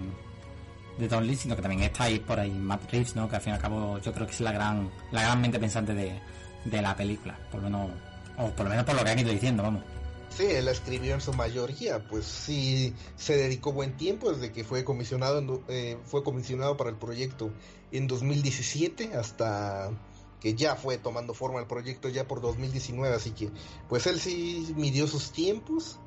de 0.97 1.07
Don 1.07 1.25
Lee, 1.25 1.35
sino 1.35 1.55
que 1.55 1.61
también 1.61 1.83
está 1.83 2.05
ahí 2.05 2.19
por 2.19 2.39
ahí 2.39 2.51
Matt 2.51 2.91
Reeves, 2.91 3.15
¿no? 3.15 3.27
que 3.27 3.35
al 3.35 3.41
fin 3.41 3.53
y 3.53 3.55
al 3.55 3.61
cabo 3.61 3.99
yo 3.99 4.13
creo 4.13 4.27
que 4.27 4.33
es 4.33 4.41
la 4.41 4.51
gran, 4.51 4.89
la 5.11 5.23
gran 5.23 5.41
mente 5.41 5.59
pensante 5.59 5.93
de, 5.93 6.19
de 6.65 6.81
la 6.81 6.95
película, 6.95 7.37
por 7.51 7.61
lo 7.61 7.69
menos, 7.69 7.91
o 8.37 8.49
por 8.51 8.65
lo 8.65 8.69
menos 8.69 8.85
por 8.85 8.95
lo 8.95 9.03
que 9.03 9.09
han 9.09 9.19
ido 9.19 9.31
diciendo, 9.31 9.63
vamos. 9.63 9.83
Sí, 10.29 10.45
él 10.45 10.65
la 10.65 10.71
escribió 10.71 11.15
en 11.15 11.21
su 11.21 11.33
mayoría, 11.33 11.99
pues 12.07 12.25
sí 12.25 12.93
se 13.17 13.35
dedicó 13.35 13.73
buen 13.73 13.97
tiempo 13.97 14.31
desde 14.31 14.51
que 14.51 14.63
fue 14.63 14.83
comisionado, 14.83 15.63
eh, 15.67 15.97
fue 16.05 16.23
comisionado 16.23 16.77
para 16.77 16.91
el 16.91 16.97
proyecto 16.97 17.51
en 17.91 18.07
2017 18.07 19.13
hasta 19.13 19.91
que 20.39 20.55
ya 20.55 20.75
fue 20.75 20.97
tomando 20.97 21.33
forma 21.33 21.59
el 21.59 21.67
proyecto 21.67 22.09
ya 22.09 22.25
por 22.25 22.41
2019, 22.41 23.15
así 23.15 23.31
que 23.31 23.49
pues 23.87 24.07
él 24.07 24.19
sí 24.19 24.73
midió 24.77 25.07
sus 25.07 25.31
tiempos 25.31 25.99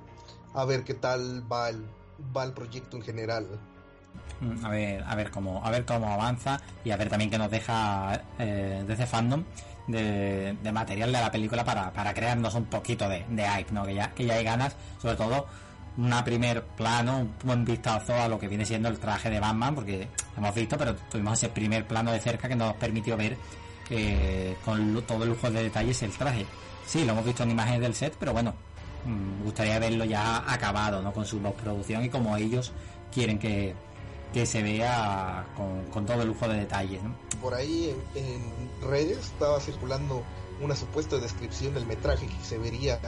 a 0.54 0.64
ver 0.64 0.84
qué 0.84 0.94
tal 0.94 1.50
va 1.50 1.68
el, 1.68 1.84
va 2.34 2.44
el 2.44 2.52
proyecto 2.52 2.96
en 2.96 3.02
general. 3.02 3.46
Mm, 4.40 4.64
a 4.64 4.68
ver, 4.70 5.04
a 5.06 5.14
ver 5.14 5.30
cómo, 5.30 5.64
a 5.64 5.70
ver 5.70 5.84
cómo 5.84 6.12
avanza 6.12 6.60
y 6.84 6.90
a 6.90 6.96
ver 6.96 7.08
también 7.08 7.30
qué 7.30 7.38
nos 7.38 7.50
deja 7.50 8.22
eh, 8.38 8.84
de 8.86 8.92
ese 8.92 9.06
fandom 9.06 9.44
de, 9.86 10.56
de 10.62 10.72
material 10.72 11.12
de 11.12 11.20
la 11.20 11.30
película 11.30 11.64
para, 11.64 11.92
para 11.92 12.14
crearnos 12.14 12.54
un 12.54 12.66
poquito 12.66 13.08
de, 13.08 13.24
de 13.28 13.48
hype, 13.48 13.72
¿no? 13.72 13.84
Que 13.84 13.94
ya, 13.94 14.12
que 14.14 14.26
ya 14.26 14.34
hay 14.34 14.44
ganas, 14.44 14.76
sobre 15.00 15.16
todo 15.16 15.46
una 15.98 16.24
primer 16.24 16.62
plano, 16.64 17.18
un 17.18 17.34
buen 17.44 17.64
vistazo 17.64 18.14
a 18.14 18.28
lo 18.28 18.38
que 18.38 18.48
viene 18.48 18.64
siendo 18.64 18.88
el 18.88 18.98
traje 18.98 19.30
de 19.30 19.40
Batman, 19.40 19.74
porque 19.74 20.08
hemos 20.36 20.54
visto, 20.54 20.78
pero 20.78 20.94
tuvimos 20.94 21.34
ese 21.38 21.50
primer 21.50 21.86
plano 21.86 22.12
de 22.12 22.20
cerca 22.20 22.48
que 22.48 22.56
nos 22.56 22.74
permitió 22.74 23.16
ver 23.16 23.36
eh, 23.90 24.56
con 24.64 25.02
todo 25.02 25.24
el 25.24 25.30
lujo 25.30 25.50
de 25.50 25.64
detalles 25.64 26.02
el 26.02 26.12
traje. 26.12 26.46
Sí, 26.86 27.04
lo 27.04 27.12
hemos 27.12 27.24
visto 27.24 27.42
en 27.42 27.50
imágenes 27.50 27.80
del 27.80 27.94
set, 27.94 28.14
pero 28.18 28.32
bueno, 28.32 28.54
mm, 29.04 29.38
me 29.38 29.44
gustaría 29.44 29.78
verlo 29.78 30.04
ya 30.04 30.50
acabado, 30.50 31.02
¿no? 31.02 31.12
Con 31.12 31.26
su 31.26 31.38
postproducción 31.38 32.04
y 32.04 32.08
como 32.08 32.36
ellos 32.36 32.72
quieren 33.12 33.38
que, 33.38 33.74
que 34.32 34.46
se 34.46 34.62
vea 34.62 35.44
con, 35.56 35.84
con 35.86 36.06
todo 36.06 36.22
el 36.22 36.28
lujo 36.28 36.48
de 36.48 36.58
detalles, 36.58 37.02
¿no? 37.02 37.14
Por 37.40 37.54
ahí 37.54 37.94
en, 38.14 38.24
en 38.24 38.88
redes 38.88 39.18
estaba 39.18 39.60
circulando 39.60 40.22
una 40.60 40.74
supuesta 40.76 41.18
descripción 41.18 41.74
del 41.74 41.86
metraje 41.86 42.26
que 42.26 42.44
se 42.44 42.56
vería 42.56 42.98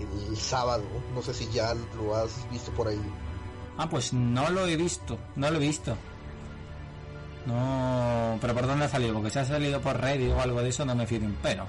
el 0.00 0.36
sábado. 0.36 0.84
No 1.14 1.22
sé 1.22 1.34
si 1.34 1.48
ya 1.50 1.74
lo 1.96 2.14
has 2.16 2.30
visto 2.50 2.70
por 2.72 2.88
ahí. 2.88 3.00
Ah, 3.76 3.88
pues 3.88 4.12
no 4.12 4.48
lo 4.50 4.66
he 4.66 4.76
visto, 4.76 5.18
no 5.36 5.50
lo 5.50 5.56
he 5.56 5.60
visto. 5.60 5.96
No, 7.46 8.36
pero 8.40 8.54
¿por 8.54 8.66
dónde 8.66 8.84
ha 8.84 8.88
salido? 8.88 9.14
Porque 9.14 9.30
si 9.30 9.38
ha 9.38 9.44
salido 9.44 9.80
por 9.80 9.98
Reddit 10.00 10.32
o 10.32 10.40
algo 10.40 10.60
de 10.62 10.68
eso 10.68 10.84
no 10.84 10.94
me 10.94 11.06
fío 11.06 11.18
un 11.20 11.36
pero. 11.42 11.66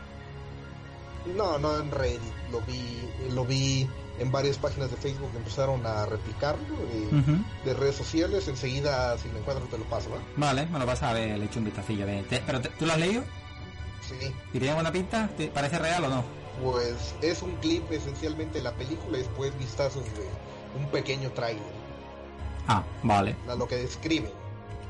No, 1.38 1.58
no 1.60 1.78
en 1.80 1.92
Reddit. 1.92 2.20
Lo 2.52 2.62
vi, 2.62 3.08
lo 3.32 3.46
vi 3.46 3.88
en 4.20 4.32
varias 4.32 4.58
páginas 4.58 4.90
de 4.92 4.98
Facebook 4.98 5.32
empezaron 5.38 5.86
a 5.86 6.06
replicarlo 6.06 6.76
de, 7.64 7.74
redes 7.74 7.96
sociales. 7.96 8.48
Enseguida, 8.48 9.18
si 9.18 9.30
lo 9.30 9.38
encuentro, 9.40 9.66
te 9.68 9.78
lo 9.78 9.86
paso. 9.86 10.10
¿eh? 10.10 10.20
Vale, 10.36 10.66
me 10.66 10.80
lo 10.80 10.86
pasa 10.86 11.12
a 11.12 11.14
ver, 11.14 11.38
le 11.38 11.46
echo 11.46 11.60
un 11.60 11.66
vistacillo. 11.66 12.06
de- 12.06 12.24
te- 12.24 12.44
¿Pero 12.46 12.60
te- 12.60 12.70
tú 12.70 12.86
lo 12.86 12.94
has 12.94 13.00
leído? 13.00 13.24
Sí. 14.02 14.34
¿Y 14.54 14.60
tiene 14.60 14.74
buena 14.74 14.92
pinta? 14.92 15.30
¿Te 15.38 15.48
parece 15.48 15.78
real 15.80 16.04
o 16.06 16.10
no? 16.10 16.24
Pues 16.64 17.16
es 17.22 17.42
un 17.42 17.56
clip 17.58 17.90
esencialmente 17.92 18.58
de 18.58 18.64
la 18.66 18.74
película 18.74 19.18
y 19.18 19.22
después 19.22 19.58
vistazos 19.58 20.04
de 20.04 20.28
un 20.80 20.88
pequeño 20.92 21.30
tráiler. 21.32 21.64
Ah, 22.68 22.84
vale, 23.04 23.36
A 23.48 23.56
lo 23.56 23.68
que 23.68 23.76
describen. 23.78 24.32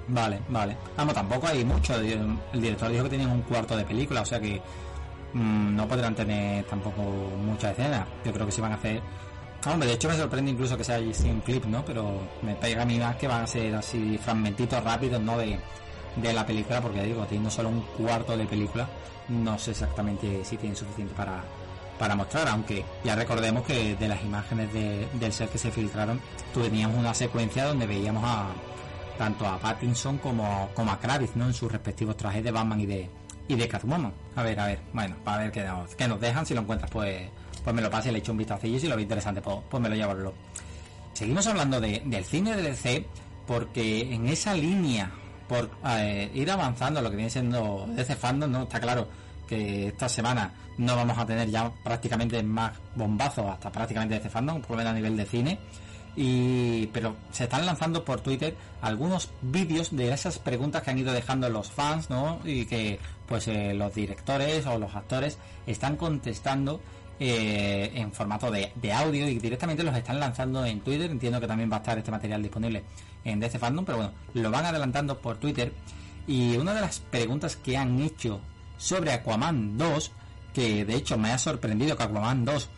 vale, 0.08 0.42
vale. 0.50 0.76
Vamos, 0.98 1.14
tampoco 1.14 1.48
hay 1.48 1.64
mucho. 1.64 1.96
El 1.96 2.38
el 2.54 2.62
director 2.62 2.90
dijo 2.92 3.04
que 3.04 3.10
tenían 3.12 3.32
un 3.32 3.42
cuarto 3.44 3.78
de 3.78 3.86
película, 3.86 4.22
o 4.22 4.26
sea 4.26 4.40
que 4.40 4.62
mm, 5.34 5.76
no 5.76 5.88
podrán 5.88 6.16
tener 6.16 6.66
tampoco 6.66 7.02
muchas 7.02 7.72
escenas. 7.78 8.08
Yo 8.26 8.34
creo 8.34 8.46
que 8.46 8.52
sí 8.52 8.62
van 8.62 8.72
a 8.74 8.76
hacer... 8.76 9.02
Ah, 9.64 9.72
Hombre, 9.74 9.88
de 9.90 9.96
hecho 9.96 10.08
me 10.10 10.16
sorprende 10.18 10.52
incluso 10.52 10.78
que 10.78 10.84
sea 10.84 10.98
así 10.98 11.30
un 11.30 11.42
clip, 11.42 11.66
¿no? 11.66 11.84
Pero 11.86 12.22
me 12.42 12.56
pega 12.56 12.82
a 12.82 12.86
mí 12.86 12.98
más 12.98 13.16
que 13.18 13.28
van 13.28 13.44
a 13.44 13.48
ser 13.48 13.76
así 13.76 14.18
fragmentitos 14.18 14.84
rápidos, 14.84 15.22
¿no? 15.22 15.38
De, 15.38 15.60
de 16.16 16.34
la 16.34 16.46
película, 16.46 16.82
porque 16.82 17.04
digo, 17.04 17.24
teniendo 17.26 17.50
solo 17.52 17.70
un 17.70 17.82
cuarto 17.82 18.36
de 18.36 18.46
película, 18.46 18.88
no 19.30 19.58
sé 19.60 19.72
exactamente 19.72 20.44
si 20.46 20.58
tienen 20.58 20.76
suficiente 20.76 21.14
para, 21.16 21.44
para 21.98 22.16
mostrar, 22.16 22.48
aunque 22.48 22.84
ya 23.04 23.16
recordemos 23.16 23.64
que 23.66 23.96
de 23.96 24.08
las 24.08 24.22
imágenes 24.24 24.72
de- 24.74 25.08
del 25.14 25.32
set 25.34 25.52
que 25.52 25.58
se 25.58 25.72
filtraron, 25.72 26.20
teníamos 26.54 26.98
una 26.98 27.14
secuencia 27.14 27.66
donde 27.66 27.86
veíamos 27.88 28.24
a 28.26 28.48
tanto 29.18 29.46
a 29.48 29.58
Pattinson 29.60 30.18
como, 30.18 30.70
como 30.74 30.92
a 30.92 31.00
Kravis, 31.00 31.36
¿no? 31.36 31.46
En 31.46 31.54
sus 31.54 31.72
respectivos 31.72 32.16
trajes 32.16 32.44
de 32.44 32.52
Batman 32.52 32.80
y 32.80 32.86
de, 32.86 33.10
y 33.50 33.56
de 33.56 33.68
Catwoman. 33.68 34.14
A 34.36 34.44
ver, 34.44 34.58
a 34.60 34.66
ver, 34.68 34.80
bueno, 34.94 35.16
para 35.26 35.44
ver 35.44 35.52
qué 35.52 35.64
nos, 35.64 35.94
qué 35.96 36.08
nos 36.08 36.22
dejan, 36.22 36.46
si 36.46 36.54
lo 36.54 36.62
encuentras, 36.62 36.90
pues, 36.90 37.30
pues 37.64 37.76
me 37.76 37.82
lo 37.82 37.90
pase, 37.90 38.12
le 38.14 38.20
echo 38.20 38.32
un 38.32 38.38
vistacillo 38.38 38.78
y 38.78 38.80
si 38.80 38.88
lo 38.88 38.96
ve 38.96 39.02
interesante, 39.02 39.42
pues, 39.42 39.58
pues 39.70 39.84
me 39.84 39.90
lo 39.90 39.96
llevo. 39.96 40.34
Seguimos 41.14 41.46
hablando 41.48 41.82
de, 41.82 42.02
del 42.06 42.24
cine 42.24 42.56
de 42.56 42.62
DC 42.62 43.06
porque 43.46 44.14
en 44.14 44.28
esa 44.30 44.54
línea, 44.54 45.12
por 45.50 45.70
eh, 45.86 46.32
ir 46.34 46.50
avanzando 46.50 47.02
lo 47.02 47.10
que 47.10 47.18
viene 47.18 47.32
siendo 47.32 47.86
DC 47.90 48.16
Fandom, 48.16 48.50
¿no? 48.50 48.64
Está 48.64 48.80
claro 48.80 49.08
que 49.48 49.88
esta 49.88 50.08
semana 50.08 50.54
no 50.78 50.96
vamos 50.96 51.18
a 51.18 51.26
tener 51.26 51.50
ya 51.50 51.70
prácticamente 51.84 52.42
más 52.44 52.72
bombazos 52.96 53.48
hasta 53.50 53.72
prácticamente 53.72 54.14
DC 54.14 54.30
Fandom, 54.30 54.62
por 54.62 54.72
lo 54.72 54.78
menos 54.78 54.92
a 54.92 54.96
nivel 54.96 55.18
de 55.18 55.26
cine. 55.26 55.60
Y, 56.16 56.88
pero 56.88 57.16
se 57.32 57.46
están 57.46 57.66
lanzando 57.66 58.04
por 58.06 58.22
Twitter 58.22 58.56
algunos 58.82 59.30
vídeos 59.42 59.96
de 59.96 60.12
esas 60.12 60.38
preguntas 60.38 60.84
que 60.84 60.92
han 60.92 61.00
ido 61.00 61.14
dejando 61.14 61.50
los 61.50 61.72
fans, 61.72 62.10
¿no? 62.10 62.40
Y 62.46 62.66
que 62.66 63.00
pues 63.28 63.48
eh, 63.48 63.74
los 63.74 63.94
directores 63.94 64.66
o 64.68 64.78
los 64.78 64.96
actores 64.96 65.38
están 65.66 65.98
contestando 65.98 66.82
eh, 67.20 67.92
en 67.96 68.12
formato 68.12 68.52
de, 68.52 68.72
de 68.76 68.94
audio 68.94 69.28
y 69.28 69.40
directamente 69.40 69.84
los 69.84 69.96
están 69.96 70.20
lanzando 70.20 70.64
en 70.66 70.82
Twitter. 70.82 71.10
Entiendo 71.10 71.40
que 71.40 71.48
también 71.48 71.72
va 71.72 71.78
a 71.78 71.80
estar 71.80 71.98
este 71.98 72.12
material 72.12 72.42
disponible 72.44 72.84
en 73.24 73.40
DC 73.40 73.60
Fandom, 73.60 73.86
pero 73.86 73.98
bueno, 73.98 74.14
lo 74.34 74.52
van 74.52 74.66
adelantando 74.66 75.20
por 75.20 75.38
Twitter. 75.38 75.74
Y 76.28 76.58
una 76.58 76.74
de 76.74 76.82
las 76.82 77.00
preguntas 77.00 77.56
que 77.56 77.78
han 77.78 78.00
hecho 78.00 78.42
sobre 78.78 79.12
Aquaman 79.12 79.78
2, 79.78 80.12
que 80.54 80.86
de 80.86 80.96
hecho 80.96 81.18
me 81.18 81.32
ha 81.32 81.38
sorprendido 81.38 81.98
que 81.98 82.04
Aquaman 82.04 82.46
2 82.46 82.70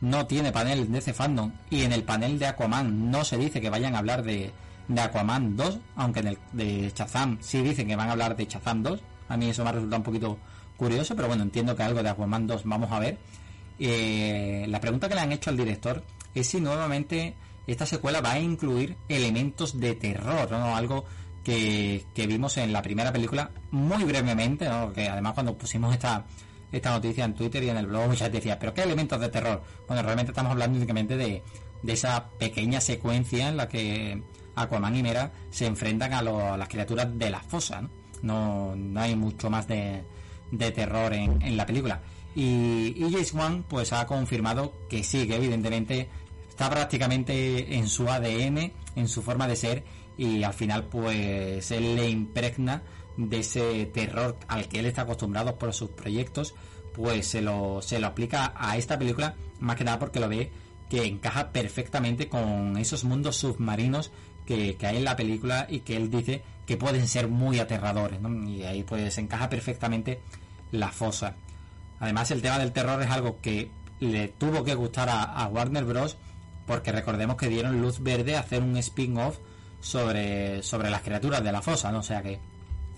no 0.00 0.26
tiene 0.26 0.52
panel 0.52 0.80
en 0.80 0.92
DC 0.92 1.14
Fandom 1.14 1.52
y 1.70 1.82
en 1.82 1.92
el 1.92 2.04
panel 2.04 2.38
de 2.38 2.46
Aquaman 2.46 3.10
no 3.10 3.24
se 3.24 3.38
dice 3.38 3.60
que 3.60 3.70
vayan 3.70 3.94
a 3.94 3.98
hablar 3.98 4.22
de, 4.22 4.52
de 4.88 5.00
Aquaman 5.00 5.56
2, 5.56 5.78
aunque 5.96 6.20
en 6.20 6.26
el 6.28 6.38
de 6.52 6.92
Shazam 6.94 7.38
sí 7.40 7.62
dicen 7.62 7.88
que 7.88 7.96
van 7.96 8.08
a 8.08 8.12
hablar 8.12 8.36
de 8.36 8.46
Shazam 8.46 8.82
2. 8.82 9.00
A 9.28 9.36
mí 9.36 9.48
eso 9.48 9.64
me 9.64 9.70
ha 9.70 9.72
resultado 9.72 9.98
un 9.98 10.04
poquito 10.04 10.38
curioso, 10.76 11.16
pero 11.16 11.28
bueno, 11.28 11.42
entiendo 11.42 11.74
que 11.74 11.82
algo 11.82 12.02
de 12.02 12.10
Aquaman 12.10 12.46
2 12.46 12.62
vamos 12.64 12.92
a 12.92 12.98
ver. 12.98 13.18
Eh, 13.78 14.66
la 14.68 14.80
pregunta 14.80 15.08
que 15.08 15.14
le 15.14 15.20
han 15.20 15.32
hecho 15.32 15.50
al 15.50 15.56
director 15.56 16.02
es 16.34 16.46
si 16.48 16.60
nuevamente 16.60 17.34
esta 17.66 17.86
secuela 17.86 18.20
va 18.20 18.32
a 18.32 18.38
incluir 18.38 18.96
elementos 19.08 19.78
de 19.78 19.94
terror, 19.94 20.50
¿no? 20.50 20.76
Algo 20.76 21.04
que, 21.42 22.04
que 22.14 22.26
vimos 22.26 22.56
en 22.56 22.72
la 22.72 22.82
primera 22.82 23.12
película 23.12 23.50
muy 23.70 24.04
brevemente, 24.04 24.68
¿no? 24.68 24.92
Que 24.92 25.08
además 25.08 25.34
cuando 25.34 25.56
pusimos 25.56 25.92
esta, 25.92 26.24
esta 26.72 26.90
noticia 26.90 27.24
en 27.24 27.34
Twitter 27.34 27.62
y 27.62 27.70
en 27.70 27.76
el 27.76 27.86
blog 27.86 28.08
mucha 28.08 28.24
gente 28.24 28.38
decía, 28.38 28.58
pero 28.58 28.74
¿qué 28.74 28.82
elementos 28.82 29.20
de 29.20 29.28
terror? 29.28 29.62
Bueno, 29.86 30.02
realmente 30.02 30.32
estamos 30.32 30.52
hablando 30.52 30.76
únicamente 30.76 31.16
de, 31.16 31.42
de 31.82 31.92
esa 31.92 32.28
pequeña 32.38 32.80
secuencia 32.80 33.48
en 33.48 33.56
la 33.56 33.68
que 33.68 34.22
Aquaman 34.56 34.96
y 34.96 35.02
Mera 35.02 35.32
se 35.50 35.66
enfrentan 35.66 36.12
a, 36.14 36.22
las 36.22 36.68
criaturas 36.68 37.16
de 37.18 37.30
la 37.30 37.40
fosa, 37.40 37.82
¿no? 37.82 37.90
No, 38.74 39.00
hay 39.00 39.14
mucho 39.14 39.50
más 39.50 39.68
de, 39.68 40.02
de 40.50 40.72
terror 40.72 41.12
en, 41.12 41.40
en 41.42 41.56
la 41.56 41.66
película. 41.66 42.00
Y, 42.34 42.94
y 42.96 43.08
James 43.10 43.32
Wan 43.32 43.64
pues 43.68 43.92
ha 43.92 44.06
confirmado 44.06 44.72
que 44.88 45.04
sí, 45.04 45.26
que 45.26 45.36
evidentemente 45.36 46.08
está 46.56 46.70
prácticamente 46.70 47.76
en 47.76 47.86
su 47.86 48.08
ADN, 48.08 48.72
en 48.96 49.08
su 49.08 49.20
forma 49.20 49.46
de 49.46 49.56
ser 49.56 49.84
y 50.16 50.42
al 50.42 50.54
final 50.54 50.84
pues 50.84 51.70
él 51.70 51.96
le 51.96 52.08
impregna 52.08 52.82
de 53.18 53.40
ese 53.40 53.84
terror 53.92 54.38
al 54.48 54.66
que 54.66 54.78
él 54.78 54.86
está 54.86 55.02
acostumbrado 55.02 55.58
por 55.58 55.74
sus 55.74 55.90
proyectos, 55.90 56.54
pues 56.94 57.26
se 57.26 57.42
lo, 57.42 57.82
se 57.82 57.98
lo 57.98 58.06
aplica 58.06 58.54
a 58.56 58.78
esta 58.78 58.98
película 58.98 59.34
más 59.60 59.76
que 59.76 59.84
nada 59.84 59.98
porque 59.98 60.18
lo 60.18 60.30
ve 60.30 60.50
que 60.88 61.04
encaja 61.04 61.52
perfectamente 61.52 62.30
con 62.30 62.78
esos 62.78 63.04
mundos 63.04 63.36
submarinos 63.36 64.10
que, 64.46 64.76
que 64.76 64.86
hay 64.86 64.96
en 64.96 65.04
la 65.04 65.14
película 65.14 65.66
y 65.68 65.80
que 65.80 65.96
él 65.96 66.10
dice 66.10 66.42
que 66.64 66.78
pueden 66.78 67.06
ser 67.06 67.28
muy 67.28 67.58
aterradores. 67.58 68.18
Y 68.46 68.62
ahí 68.62 68.82
pues 68.82 69.18
encaja 69.18 69.50
perfectamente 69.50 70.20
la 70.72 70.90
fosa. 70.90 71.34
Además 72.00 72.30
el 72.30 72.40
tema 72.40 72.58
del 72.58 72.72
terror 72.72 73.02
es 73.02 73.10
algo 73.10 73.40
que 73.42 73.68
le 74.00 74.28
tuvo 74.28 74.64
que 74.64 74.74
gustar 74.74 75.08
a 75.10 75.46
Warner 75.48 75.84
Bros. 75.84 76.16
Porque 76.66 76.92
recordemos 76.92 77.36
que 77.36 77.48
dieron 77.48 77.80
luz 77.80 78.00
verde 78.00 78.36
a 78.36 78.40
hacer 78.40 78.62
un 78.62 78.76
spin-off 78.76 79.38
sobre, 79.80 80.62
sobre 80.62 80.90
las 80.90 81.02
criaturas 81.02 81.42
de 81.42 81.52
la 81.52 81.62
fosa, 81.62 81.92
¿no? 81.92 81.98
O 81.98 82.02
sea 82.02 82.22
que 82.22 82.38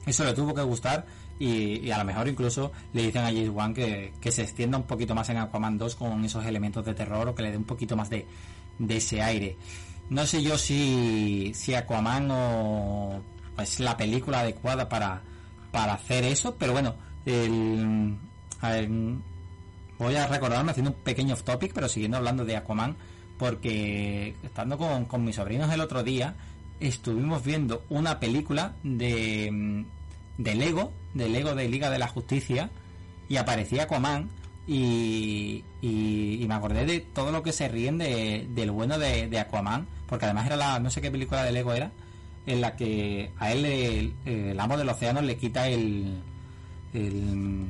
eso 0.06 0.24
le 0.24 0.32
tuvo 0.32 0.54
que 0.54 0.62
gustar 0.62 1.06
y, 1.38 1.90
a 1.90 1.98
lo 1.98 2.04
mejor 2.04 2.28
incluso 2.28 2.72
le 2.92 3.02
dicen 3.02 3.22
a 3.22 3.26
James 3.26 3.50
Wan 3.50 3.74
que, 3.74 4.12
que 4.20 4.32
se 4.32 4.42
extienda 4.42 4.78
un 4.78 4.84
poquito 4.84 5.14
más 5.14 5.28
en 5.28 5.36
Aquaman 5.36 5.78
2 5.78 5.94
con 5.94 6.24
esos 6.24 6.44
elementos 6.46 6.84
de 6.84 6.94
terror 6.94 7.28
o 7.28 7.34
que 7.34 7.42
le 7.42 7.50
dé 7.50 7.56
un 7.56 7.64
poquito 7.64 7.96
más 7.96 8.10
de, 8.10 8.26
de 8.78 8.96
ese 8.96 9.22
aire. 9.22 9.56
No 10.10 10.26
sé 10.26 10.42
yo 10.42 10.56
si, 10.56 11.52
si 11.54 11.74
Aquaman 11.74 12.28
o 12.30 13.20
es 13.58 13.80
la 13.80 13.96
película 13.96 14.40
adecuada 14.40 14.88
para, 14.88 15.22
para 15.70 15.94
hacer 15.94 16.24
eso, 16.24 16.56
pero 16.56 16.72
bueno, 16.72 16.94
voy 19.98 20.16
a 20.16 20.26
recordarme 20.26 20.70
haciendo 20.70 20.92
un 20.92 20.96
pequeño 20.98 21.34
off 21.34 21.42
topic, 21.42 21.72
pero 21.74 21.88
siguiendo 21.88 22.16
hablando 22.16 22.44
de 22.44 22.56
Aquaman, 22.56 22.96
porque 23.38 24.34
estando 24.42 24.76
con, 24.78 25.04
con 25.04 25.24
mis 25.24 25.36
sobrinos 25.36 25.72
el 25.72 25.80
otro 25.80 26.02
día, 26.02 26.34
estuvimos 26.80 27.44
viendo 27.44 27.84
una 27.88 28.20
película 28.20 28.74
de, 28.82 29.84
de 30.36 30.54
Lego, 30.54 30.92
de 31.14 31.28
Lego 31.28 31.54
de 31.54 31.68
Liga 31.68 31.90
de 31.90 31.98
la 31.98 32.08
Justicia, 32.08 32.70
y 33.28 33.36
aparecía 33.36 33.84
Aquaman, 33.84 34.28
y, 34.66 35.64
me 35.82 36.54
acordé 36.54 36.84
de 36.84 37.00
todo 37.00 37.30
lo 37.32 37.42
que 37.42 37.52
se 37.52 37.68
ríen 37.68 37.98
de, 37.98 38.46
del 38.50 38.70
bueno 38.70 38.98
de, 38.98 39.28
de 39.28 39.38
Aquaman, 39.38 39.86
porque 40.06 40.24
además 40.24 40.46
era 40.46 40.56
la, 40.56 40.78
no 40.80 40.90
sé 40.90 41.00
qué 41.00 41.10
película 41.10 41.44
de 41.44 41.52
Lego 41.52 41.72
era, 41.72 41.92
en 42.46 42.60
la 42.60 42.76
que 42.76 43.30
a 43.38 43.52
él 43.52 43.64
el, 43.64 44.14
el 44.24 44.58
amo 44.58 44.76
del 44.76 44.88
océano 44.88 45.20
le 45.20 45.36
quita 45.36 45.68
el, 45.68 46.18
el 46.94 47.66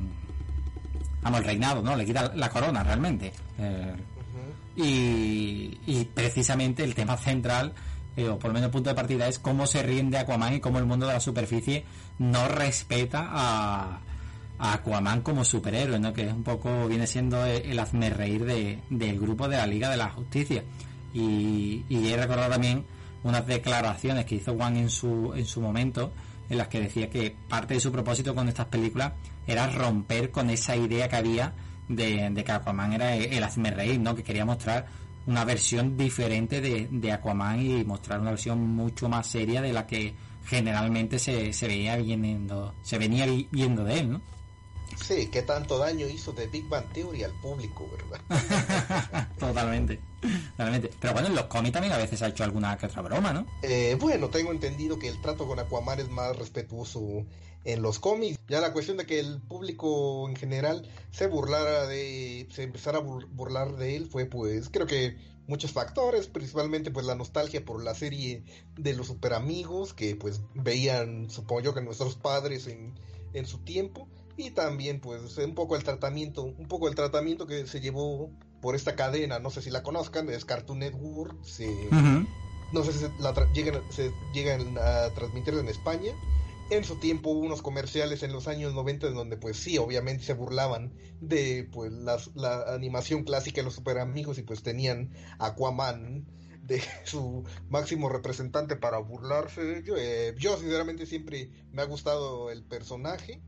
vamos 1.21 1.39
el 1.41 1.45
reinado 1.45 1.81
no 1.81 1.95
le 1.95 2.05
quita 2.05 2.33
la 2.35 2.49
corona 2.49 2.83
realmente. 2.83 3.33
Eh, 3.57 3.93
y, 4.85 6.05
precisamente 6.13 6.83
el 6.83 6.95
tema 6.95 7.17
central 7.17 7.73
eh, 8.15 8.27
o 8.27 8.39
por 8.39 8.49
lo 8.49 8.55
menos 8.55 8.71
punto 8.71 8.89
de 8.89 8.95
partida 8.95 9.27
es 9.27 9.39
cómo 9.39 9.67
se 9.67 9.83
rinde 9.83 10.17
Aquaman 10.17 10.55
y 10.55 10.59
cómo 10.59 10.79
el 10.79 10.85
mundo 10.85 11.07
de 11.07 11.13
la 11.13 11.19
superficie 11.19 11.85
no 12.17 12.47
respeta 12.47 13.27
a, 13.29 13.99
a 14.57 14.73
Aquaman 14.73 15.21
como 15.21 15.45
superhéroe, 15.45 15.99
¿no? 15.99 16.13
Que 16.13 16.27
es 16.27 16.33
un 16.33 16.43
poco, 16.43 16.87
viene 16.87 17.07
siendo 17.07 17.45
el, 17.45 17.63
el 17.71 17.79
hazme 17.79 18.09
reír 18.09 18.45
de, 18.45 18.79
del 18.89 19.19
grupo 19.19 19.47
de 19.47 19.57
la 19.57 19.67
Liga 19.67 19.89
de 19.89 19.97
la 19.97 20.09
Justicia. 20.09 20.63
Y, 21.13 21.85
y 21.89 22.07
he 22.07 22.17
recordado 22.17 22.51
también 22.51 22.85
unas 23.23 23.45
declaraciones 23.45 24.25
que 24.25 24.35
hizo 24.35 24.55
Juan 24.55 24.77
en 24.77 24.89
su, 24.89 25.33
en 25.35 25.45
su 25.45 25.61
momento, 25.61 26.11
en 26.49 26.57
las 26.57 26.67
que 26.67 26.81
decía 26.81 27.09
que 27.09 27.35
parte 27.47 27.75
de 27.75 27.79
su 27.79 27.91
propósito 27.91 28.33
con 28.33 28.47
estas 28.49 28.67
películas 28.67 29.13
era 29.47 29.67
romper 29.67 30.31
con 30.31 30.49
esa 30.49 30.75
idea 30.75 31.07
que 31.09 31.15
había 31.15 31.53
de, 31.89 32.29
de 32.29 32.43
que 32.43 32.51
Aquaman 32.51 32.93
era 32.93 33.15
el, 33.15 33.43
hazme 33.43 33.71
reír, 33.71 33.99
¿no? 33.99 34.15
Que 34.15 34.23
quería 34.23 34.45
mostrar 34.45 34.85
una 35.27 35.43
versión 35.43 35.97
diferente 35.97 36.61
de, 36.61 36.87
de, 36.89 37.11
Aquaman 37.11 37.59
y 37.59 37.83
mostrar 37.83 38.21
una 38.21 38.31
versión 38.31 38.59
mucho 38.61 39.09
más 39.09 39.27
seria 39.27 39.61
de 39.61 39.73
la 39.73 39.85
que 39.85 40.13
generalmente 40.45 41.19
se, 41.19 41.51
se 41.51 41.67
veía 41.67 41.97
viendo, 41.97 42.73
se 42.81 42.97
venía 42.97 43.25
viendo 43.51 43.83
de 43.83 43.99
él, 43.99 44.11
¿no? 44.11 44.21
Sí, 44.97 45.27
qué 45.31 45.43
tanto 45.43 45.77
daño 45.77 46.07
hizo 46.07 46.31
de 46.31 46.47
Big 46.47 46.67
Bang 46.67 46.85
Theory 46.93 47.23
al 47.23 47.31
público, 47.33 47.87
¿verdad? 47.91 49.29
totalmente, 49.39 49.99
totalmente. 50.51 50.91
Pero 50.99 51.13
bueno, 51.13 51.27
en 51.29 51.35
los 51.35 51.45
cómics 51.45 51.73
también 51.73 51.93
a 51.93 51.97
veces 51.97 52.21
ha 52.21 52.27
hecho 52.27 52.43
alguna 52.43 52.77
que 52.77 52.87
otra 52.87 53.01
broma, 53.01 53.31
¿no? 53.31 53.45
Eh, 53.61 53.95
bueno, 53.99 54.29
tengo 54.29 54.51
entendido 54.51 54.97
que 54.99 55.07
el 55.07 55.21
trato 55.21 55.47
con 55.47 55.59
Aquaman 55.59 55.99
es 55.99 56.09
más 56.09 56.35
respetuoso 56.35 57.25
en 57.65 57.81
los 57.81 57.99
cómics. 57.99 58.39
Ya 58.47 58.61
la 58.61 58.73
cuestión 58.73 58.97
de 58.97 59.05
que 59.05 59.19
el 59.19 59.41
público 59.41 60.27
en 60.27 60.35
general 60.35 60.87
se 61.11 61.27
burlara 61.27 61.87
de, 61.87 62.47
se 62.51 62.63
empezara 62.63 62.99
a 62.99 63.01
burlar 63.01 63.75
de 63.75 63.95
él 63.95 64.07
fue 64.07 64.25
pues, 64.25 64.69
creo 64.69 64.87
que 64.87 65.17
muchos 65.47 65.71
factores, 65.71 66.27
principalmente 66.27 66.91
pues 66.91 67.05
la 67.05 67.15
nostalgia 67.15 67.65
por 67.65 67.83
la 67.83 67.95
serie 67.95 68.43
de 68.77 68.93
los 68.93 69.07
super 69.07 69.33
amigos 69.33 69.93
que 69.93 70.15
pues 70.15 70.41
veían, 70.53 71.29
supongo 71.29 71.61
yo 71.61 71.73
que 71.73 71.81
nuestros 71.81 72.15
padres 72.15 72.67
en, 72.67 72.93
en 73.33 73.45
su 73.45 73.57
tiempo 73.59 74.07
y 74.37 74.51
también 74.51 75.01
pues 75.01 75.37
un 75.37 75.55
poco 75.55 75.75
el 75.75 75.83
tratamiento, 75.83 76.43
un 76.43 76.67
poco 76.67 76.87
el 76.87 76.95
tratamiento 76.95 77.47
que 77.47 77.67
se 77.67 77.81
llevó 77.81 78.29
por 78.61 78.75
esta 78.75 78.95
cadena, 78.95 79.39
no 79.39 79.49
sé 79.49 79.61
si 79.61 79.69
la 79.69 79.83
conozcan, 79.83 80.29
es 80.29 80.45
Cartoon 80.45 80.79
Network, 80.79 81.35
se, 81.43 81.67
uh 81.67 81.91
-huh. 81.91 82.27
no 82.71 82.83
sé 82.83 82.93
si 82.93 83.05
la 83.19 83.33
llegan, 83.53 83.81
se 83.89 84.11
llegan 84.33 84.77
a 84.77 85.09
transmitir 85.15 85.55
en 85.55 85.67
España. 85.67 86.13
En 86.69 86.83
su 86.83 86.97
tiempo 86.97 87.31
hubo 87.31 87.39
unos 87.39 87.61
comerciales 87.61 88.21
en 88.21 88.31
los 88.31 88.47
años 88.47 88.73
90 88.73 89.07
en 89.07 89.15
donde 89.15 89.37
pues 89.37 89.57
sí, 89.57 89.77
obviamente 89.77 90.23
se 90.23 90.33
burlaban 90.33 90.93
de 91.19 91.67
pues 91.71 91.91
la 92.35 92.63
animación 92.73 93.23
clásica 93.23 93.61
de 93.61 93.65
los 93.65 93.75
super 93.75 93.97
amigos 93.97 94.37
y 94.37 94.43
pues 94.43 94.61
tenían 94.61 95.11
Aquaman 95.39 96.27
de 96.61 96.81
su 97.05 97.43
máximo 97.69 98.09
representante 98.09 98.75
para 98.75 98.99
burlarse. 98.99 99.81
Yo, 99.83 99.95
eh, 99.97 100.35
yo 100.37 100.57
sinceramente 100.57 101.07
siempre 101.07 101.49
me 101.71 101.81
ha 101.81 101.85
gustado 101.85 102.51
el 102.51 102.63
personaje 102.63 103.41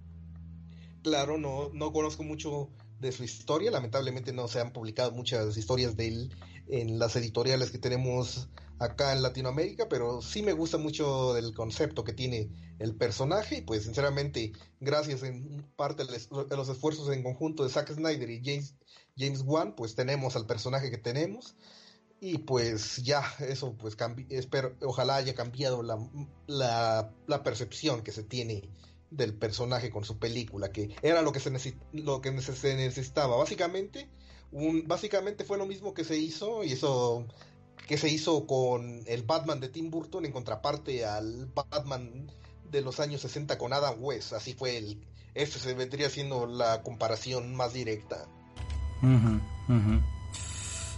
claro, 1.02 1.38
no, 1.38 1.70
no 1.74 1.92
conozco 1.92 2.24
mucho 2.24 2.70
de 3.00 3.12
su 3.12 3.24
historia, 3.24 3.72
lamentablemente 3.72 4.32
no 4.32 4.48
se 4.48 4.60
han 4.60 4.72
publicado 4.72 5.12
muchas 5.12 5.58
historias 5.58 5.98
de 5.98 6.08
él 6.08 6.36
en 6.68 7.00
las 7.00 7.16
editoriales 7.16 7.72
que 7.72 7.80
tenemos 7.80 8.50
acá 8.82 9.14
en 9.14 9.22
Latinoamérica, 9.22 9.88
pero 9.88 10.22
sí 10.24 10.42
me 10.42 10.54
gusta 10.54 10.80
mucho 10.80 11.34
del 11.34 11.54
concepto 11.54 12.04
que 12.04 12.14
tiene 12.14 12.50
el 12.80 12.96
personaje 12.96 13.58
y 13.58 13.62
pues 13.62 13.84
sinceramente 13.84 14.54
gracias 14.80 15.22
en 15.22 15.64
parte 15.76 16.04
a 16.04 16.56
los 16.56 16.68
esfuerzos 16.68 17.14
en 17.14 17.22
conjunto 17.22 17.64
de 17.64 17.70
Zack 17.70 17.94
Snyder 17.94 18.30
y 18.30 18.42
James, 18.44 18.76
James 19.16 19.44
Wan 19.46 19.76
pues 19.76 19.94
tenemos 19.94 20.36
al 20.36 20.48
personaje 20.48 20.90
que 20.90 20.98
tenemos 20.98 21.56
y 22.20 22.40
pues 22.40 22.98
ya 22.98 23.24
eso 23.40 23.76
pues 23.78 23.96
espero 24.30 24.76
ojalá 24.82 25.18
haya 25.18 25.36
cambiado 25.36 25.84
la, 25.84 26.00
la, 27.28 27.44
percepción 27.44 28.02
que 28.02 28.12
se 28.12 28.24
tiene 28.24 28.68
del 29.12 29.36
personaje 29.36 29.92
con 29.92 30.06
su 30.06 30.18
película, 30.18 30.72
que 30.72 30.96
era 31.04 31.22
lo 31.22 31.32
que 31.32 31.40
se, 31.40 31.52
necesi 31.52 31.78
lo 31.92 32.22
que 32.22 32.32
necesitaba. 32.32 33.36
Básicamente, 33.36 34.10
un, 34.52 34.88
básicamente 34.88 35.44
fue 35.44 35.58
lo 35.58 35.66
mismo 35.66 35.94
que 35.94 36.06
se 36.06 36.18
hizo, 36.18 36.64
y 36.64 36.72
eso 36.72 37.28
que 37.88 37.98
se 37.98 38.10
hizo 38.10 38.46
con 38.48 39.02
el 39.08 39.24
Batman 39.24 39.60
de 39.60 39.70
Tim 39.70 39.90
Burton 39.90 40.26
en 40.26 40.32
contraparte 40.32 41.06
al 41.06 41.48
Batman 41.54 42.32
de 42.70 42.82
los 42.82 43.00
años 43.00 43.22
60 43.22 43.58
con 43.58 43.74
Adam 43.74 43.96
West. 44.00 44.34
Así 44.34 44.54
fue 44.54 44.78
el. 44.78 44.98
Este 45.34 45.60
se 45.60 45.74
vendría 45.74 46.10
siendo 46.10 46.46
la 46.46 46.82
comparación 46.82 47.56
más 47.56 47.74
directa. 47.74 48.26
Uh 49.02 49.08
-huh, 49.08 49.42
uh 49.70 49.74
-huh. 49.74 50.02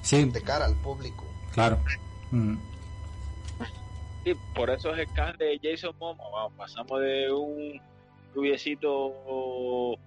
Sí. 0.01 0.23
De 0.25 0.41
cara 0.41 0.65
al 0.65 0.75
público. 0.75 1.23
Claro. 1.53 1.79
Uh 2.31 2.35
-huh. 2.35 2.59
Sí, 4.23 4.33
por 4.55 4.69
eso 4.69 4.93
es 4.93 4.99
el 4.99 5.13
caso 5.13 5.37
de 5.37 5.59
Jason 5.61 5.95
Momoa. 5.99 6.29
Vamos, 6.31 6.53
pasamos 6.57 7.01
de 7.01 7.31
un 7.31 7.81
rubiecito 8.33 9.97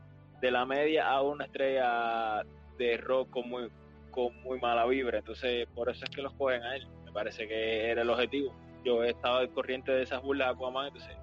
de 0.41 0.51
la 0.51 0.65
media 0.65 1.09
a 1.09 1.23
una 1.23 1.45
estrella 1.45 2.43
de 2.79 2.97
rock 2.99 3.31
con 3.31 3.49
muy, 3.49 3.71
con 4.17 4.35
muy 4.43 4.59
mala 4.59 4.87
vibra. 4.87 5.19
Entonces, 5.19 5.69
por 5.75 5.91
eso 5.91 6.05
es 6.05 6.11
que 6.11 6.23
los 6.23 6.33
cogen 6.33 6.63
a 6.63 6.75
él. 6.75 6.89
Me 7.05 7.13
parece 7.13 7.47
que 7.47 7.91
era 7.91 8.03
el 8.03 8.11
objetivo. 8.11 8.53
Yo 8.85 9.05
he 9.05 9.11
estado 9.11 9.39
al 9.39 9.51
corriente 9.51 9.93
de 9.93 10.03
esas 10.03 10.23
burlas 10.23 10.49
de 10.49 10.55
Aquaman, 10.55 10.87
entonces, 10.87 11.17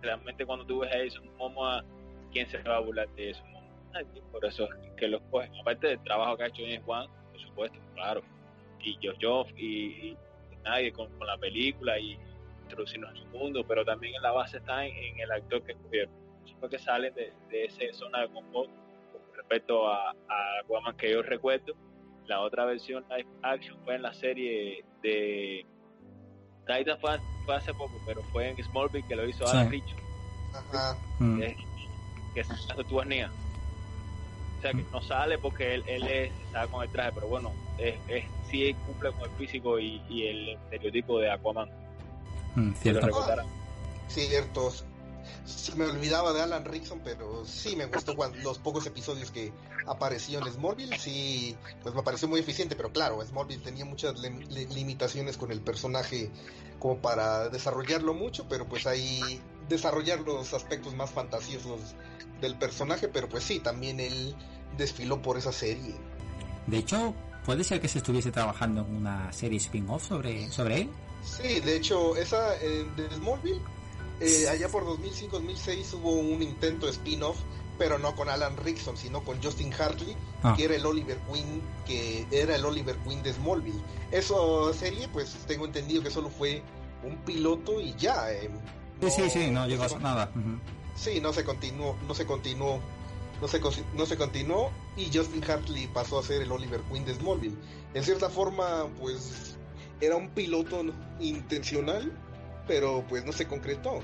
realmente 0.00 0.46
cuando 0.46 0.64
tú 0.64 0.80
ves 0.80 0.92
a 0.92 0.98
Jason 0.98 1.36
Momoa, 1.36 1.84
¿quién 2.32 2.48
se 2.48 2.58
va 2.62 2.76
a 2.76 2.80
burlar 2.80 3.08
de? 3.10 3.36
Nadie. 3.92 4.22
Por 4.32 4.44
eso 4.44 4.68
es 4.82 4.92
que 4.96 5.08
los 5.08 5.20
cogen. 5.30 5.54
Aparte 5.60 5.88
del 5.88 6.02
trabajo 6.04 6.36
que 6.36 6.44
ha 6.44 6.46
hecho 6.46 6.62
James 6.62 6.82
Wan, 6.86 7.06
por 7.30 7.40
supuesto, 7.40 7.78
claro. 7.94 8.22
Y 8.80 8.94
Josh 8.94 9.18
Joff 9.20 9.50
y, 9.56 9.66
y, 10.10 10.16
nadie 10.64 10.92
con, 10.92 11.08
la 11.20 11.36
película 11.36 11.98
y 11.98 12.18
introducirnos 12.62 13.18
su 13.18 13.26
mundo, 13.26 13.64
pero 13.66 13.84
también 13.84 14.14
en 14.14 14.22
la 14.22 14.32
base 14.32 14.58
está 14.58 14.86
en, 14.86 15.18
el 15.18 15.30
actor 15.30 15.62
que 15.62 15.72
escogieron 15.72 16.12
que 16.70 16.78
salen 16.78 17.14
de, 17.14 17.32
de 17.50 17.64
esa 17.66 17.82
zona 17.92 18.22
de 18.22 18.28
confort 18.30 18.68
con 19.12 19.36
respecto 19.36 19.86
a, 19.86 20.10
a 20.10 20.60
Aquaman 20.62 20.96
que 20.96 21.12
yo 21.12 21.22
recuerdo. 21.22 21.74
La 22.28 22.40
otra 22.40 22.64
versión 22.66 23.04
live 23.08 23.28
action 23.42 23.76
fue 23.84 23.96
en 23.96 24.02
la 24.02 24.12
serie 24.12 24.84
de 25.02 25.66
Titan 26.66 26.98
fue, 27.00 27.18
fue 27.46 27.56
hace 27.56 27.72
poco, 27.72 27.94
pero 28.06 28.22
fue 28.24 28.50
en 28.50 28.62
Smallville 28.62 29.06
que 29.08 29.16
lo 29.16 29.26
hizo 29.26 29.46
sí. 29.46 29.50
Alan 29.50 29.70
Rich. 29.70 29.96
Ajá. 30.52 30.96
Mm. 31.18 31.40
Que, 32.34 32.44
niña. 33.06 33.32
O 34.58 34.60
sea 34.60 34.72
que 34.72 34.84
no 34.92 35.00
sale 35.00 35.38
porque 35.38 35.74
él, 35.74 35.84
él 35.86 36.06
es, 36.06 36.32
está 36.46 36.66
con 36.66 36.82
el 36.82 36.90
traje, 36.90 37.12
pero 37.14 37.28
bueno, 37.28 37.52
es, 37.78 37.94
es, 38.08 38.24
sí 38.50 38.74
cumple 38.86 39.12
con 39.12 39.30
el 39.30 39.36
físico 39.36 39.78
y, 39.78 40.02
y 40.08 40.26
el 40.26 40.48
estereotipo 40.50 41.18
de 41.20 41.30
Aquaman. 41.30 41.70
Mm, 42.54 42.72
cierto. 42.74 43.08
Ah, 43.24 43.44
ciertos 44.08 44.84
se 45.44 45.74
me 45.74 45.84
olvidaba 45.84 46.32
de 46.32 46.42
Alan 46.42 46.64
Rickson, 46.64 47.00
pero 47.04 47.44
sí 47.44 47.76
me 47.76 47.86
gustó 47.86 48.14
cuando, 48.14 48.38
los 48.38 48.58
pocos 48.58 48.86
episodios 48.86 49.30
que 49.30 49.52
apareció 49.86 50.38
en 50.38 50.52
Smallville, 50.52 50.98
sí, 50.98 51.56
pues 51.82 51.94
me 51.94 52.02
pareció 52.02 52.28
muy 52.28 52.40
eficiente, 52.40 52.76
pero 52.76 52.92
claro, 52.92 53.24
Smallville 53.24 53.62
tenía 53.62 53.84
muchas 53.84 54.18
li 54.18 54.66
limitaciones 54.66 55.36
con 55.36 55.50
el 55.50 55.60
personaje 55.60 56.30
como 56.78 56.98
para 56.98 57.48
desarrollarlo 57.48 58.14
mucho, 58.14 58.46
pero 58.48 58.68
pues 58.68 58.86
ahí 58.86 59.40
desarrollar 59.68 60.20
los 60.20 60.54
aspectos 60.54 60.94
más 60.94 61.10
fantasiosos 61.10 61.80
del 62.40 62.56
personaje, 62.56 63.08
pero 63.08 63.28
pues 63.28 63.44
sí, 63.44 63.60
también 63.60 64.00
él 64.00 64.34
desfiló 64.76 65.20
por 65.20 65.36
esa 65.36 65.52
serie. 65.52 65.94
De 66.66 66.78
hecho, 66.78 67.14
puede 67.44 67.64
ser 67.64 67.80
que 67.80 67.88
se 67.88 67.98
estuviese 67.98 68.30
trabajando 68.30 68.82
en 68.82 68.96
una 68.96 69.32
serie 69.32 69.58
spin-off 69.58 70.06
sobre, 70.06 70.50
sobre 70.50 70.82
él. 70.82 70.90
Sí, 71.22 71.60
de 71.60 71.76
hecho, 71.76 72.16
esa 72.16 72.54
eh, 72.56 72.86
de 72.96 73.10
Smallville 73.16 73.60
eh, 74.20 74.48
allá 74.48 74.68
por 74.68 74.84
2005-2006 74.84 75.94
hubo 75.94 76.12
un 76.12 76.42
intento 76.42 76.86
de 76.86 76.92
spin-off, 76.92 77.36
pero 77.78 77.98
no 77.98 78.16
con 78.16 78.28
Alan 78.28 78.56
Rickson, 78.56 78.96
sino 78.96 79.22
con 79.22 79.42
Justin 79.42 79.72
Hartley, 79.72 80.16
ah. 80.42 80.54
que 80.56 80.64
era 80.64 80.74
el 80.74 80.84
Oliver 80.84 81.18
Queen, 81.32 81.62
que 81.86 82.26
era 82.30 82.56
el 82.56 82.64
Oliver 82.64 82.96
Queen 82.98 83.22
de 83.22 83.32
Smallville. 83.32 83.80
Eso 84.10 84.72
serie, 84.74 85.08
pues 85.08 85.36
tengo 85.46 85.64
entendido 85.64 86.02
que 86.02 86.10
solo 86.10 86.28
fue 86.28 86.62
un 87.04 87.16
piloto 87.18 87.80
y 87.80 87.94
ya. 87.94 88.32
Eh, 88.32 88.50
no, 89.00 89.08
sí, 89.08 89.22
sí, 89.22 89.30
sí, 89.30 89.50
no 89.50 89.66
llegó 89.66 89.84
a 89.84 89.98
nada. 90.00 90.32
Uh 90.34 90.38
-huh. 90.38 90.58
Sí, 90.96 91.20
no 91.20 91.32
se 91.32 91.44
continuó, 91.44 91.96
no 92.08 92.14
se 92.14 92.26
continuó, 92.26 92.80
no 93.40 93.46
se, 93.46 93.60
no 93.94 94.06
se 94.06 94.16
continuó 94.16 94.72
y 94.96 95.16
Justin 95.16 95.44
Hartley 95.48 95.86
pasó 95.86 96.18
a 96.18 96.22
ser 96.24 96.42
el 96.42 96.50
Oliver 96.50 96.80
Queen 96.90 97.04
de 97.04 97.14
Smallville. 97.14 97.56
En 97.94 98.02
cierta 98.02 98.28
forma, 98.28 98.88
pues 99.00 99.56
era 100.00 100.16
un 100.16 100.28
piloto 100.30 100.82
intencional 101.20 102.12
pero 102.68 103.04
pues 103.08 103.24
no 103.24 103.32
se 103.32 103.48
concretó. 103.48 104.00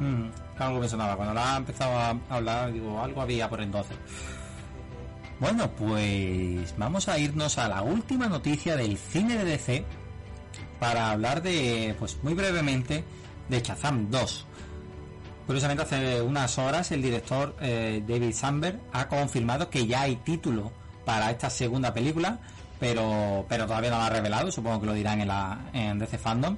Mm, 0.00 0.30
algo 0.58 0.80
me 0.80 0.88
sonaba. 0.88 1.14
Cuando 1.14 1.34
la 1.34 1.54
ha 1.54 1.56
empezado 1.58 1.96
a 1.96 2.18
hablar, 2.30 2.72
digo, 2.72 3.00
algo 3.00 3.22
había 3.22 3.48
por 3.48 3.60
entonces. 3.60 3.96
Bueno, 5.38 5.70
pues 5.70 6.74
vamos 6.76 7.08
a 7.08 7.18
irnos 7.18 7.58
a 7.58 7.68
la 7.68 7.82
última 7.82 8.26
noticia 8.26 8.76
del 8.76 8.96
cine 8.96 9.36
de 9.38 9.44
DC 9.44 9.84
para 10.80 11.10
hablar 11.10 11.42
de, 11.42 11.94
pues 11.98 12.18
muy 12.22 12.34
brevemente, 12.34 13.04
de 13.48 13.60
Shazam 13.60 14.10
2. 14.10 14.46
Curiosamente, 15.46 15.82
hace 15.82 16.22
unas 16.22 16.58
horas 16.58 16.90
el 16.92 17.02
director 17.02 17.56
eh, 17.60 18.02
David 18.06 18.32
Samberg 18.32 18.80
ha 18.92 19.08
confirmado 19.08 19.68
que 19.68 19.86
ya 19.86 20.02
hay 20.02 20.16
título 20.16 20.72
para 21.04 21.30
esta 21.30 21.50
segunda 21.50 21.92
película, 21.92 22.38
pero, 22.78 23.44
pero 23.48 23.66
todavía 23.66 23.90
no 23.90 23.96
lo 23.98 24.02
ha 24.04 24.10
revelado, 24.10 24.50
supongo 24.52 24.80
que 24.80 24.86
lo 24.86 24.94
dirán 24.94 25.20
en, 25.20 25.28
la, 25.28 25.70
en 25.72 25.98
DC 25.98 26.18
Fandom 26.18 26.56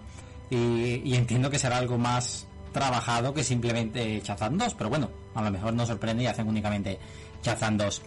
y, 0.55 1.15
entiendo 1.15 1.51
que 1.51 1.59
será 1.59 1.79
algo 1.79 1.99
más 1.99 2.47
trabajado 2.73 3.33
que 3.33 3.45
simplemente 3.45 4.21
Chazan 4.23 4.59
2, 4.59 4.75
pero 4.75 4.91
bueno, 4.91 5.11
a 5.35 5.43
lo 5.43 5.51
mejor 5.51 5.75
no 5.75 5.87
sorprende 5.87 6.25
y 6.25 6.27
hacen 6.27 6.49
únicamente 6.49 6.99
Chazan 7.43 7.77
2. 7.79 8.03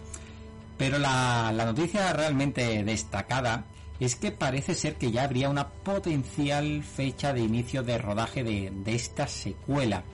Pero 0.76 0.98
la, 0.98 1.52
noticia 1.52 2.12
realmente 2.12 2.84
destacada 2.84 3.64
es 3.98 4.14
que 4.14 4.30
parece 4.30 4.74
ser 4.74 4.96
que 4.96 5.10
ya 5.10 5.24
habría 5.24 5.48
una 5.48 5.68
potencial 5.68 6.82
fecha 6.84 7.32
de 7.32 7.40
inicio 7.40 7.82
de 7.82 7.98
rodaje 7.98 8.44
de, 8.44 8.70
de 8.72 8.94
esta 8.94 9.26
secuela. 9.26 10.04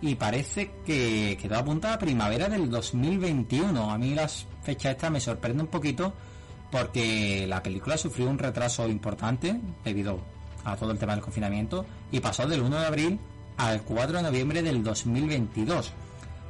Y 0.00 0.16
parece 0.16 0.72
que 0.84 1.38
quedó 1.40 1.58
apuntada 1.58 1.94
a 1.94 1.98
primavera 1.98 2.48
del 2.48 2.68
2021. 2.68 3.92
A 3.92 3.98
mí 3.98 4.14
las 4.14 4.46
fechas 4.62 4.92
estas 4.92 5.12
me 5.12 5.20
sorprenden 5.20 5.66
un 5.66 5.70
poquito 5.70 6.12
porque 6.72 7.46
la 7.46 7.62
película 7.62 7.96
sufrió 7.96 8.28
un 8.28 8.38
retraso 8.38 8.88
importante 8.88 9.60
debido 9.84 10.18
a 10.64 10.76
todo 10.76 10.92
el 10.92 10.98
tema 10.98 11.14
del 11.14 11.22
confinamiento 11.22 11.86
y 12.10 12.20
pasó 12.20 12.46
del 12.46 12.62
1 12.62 12.80
de 12.80 12.86
abril 12.86 13.18
al 13.56 13.82
4 13.82 14.18
de 14.18 14.22
noviembre 14.22 14.62
del 14.62 14.82
2022. 14.82 15.92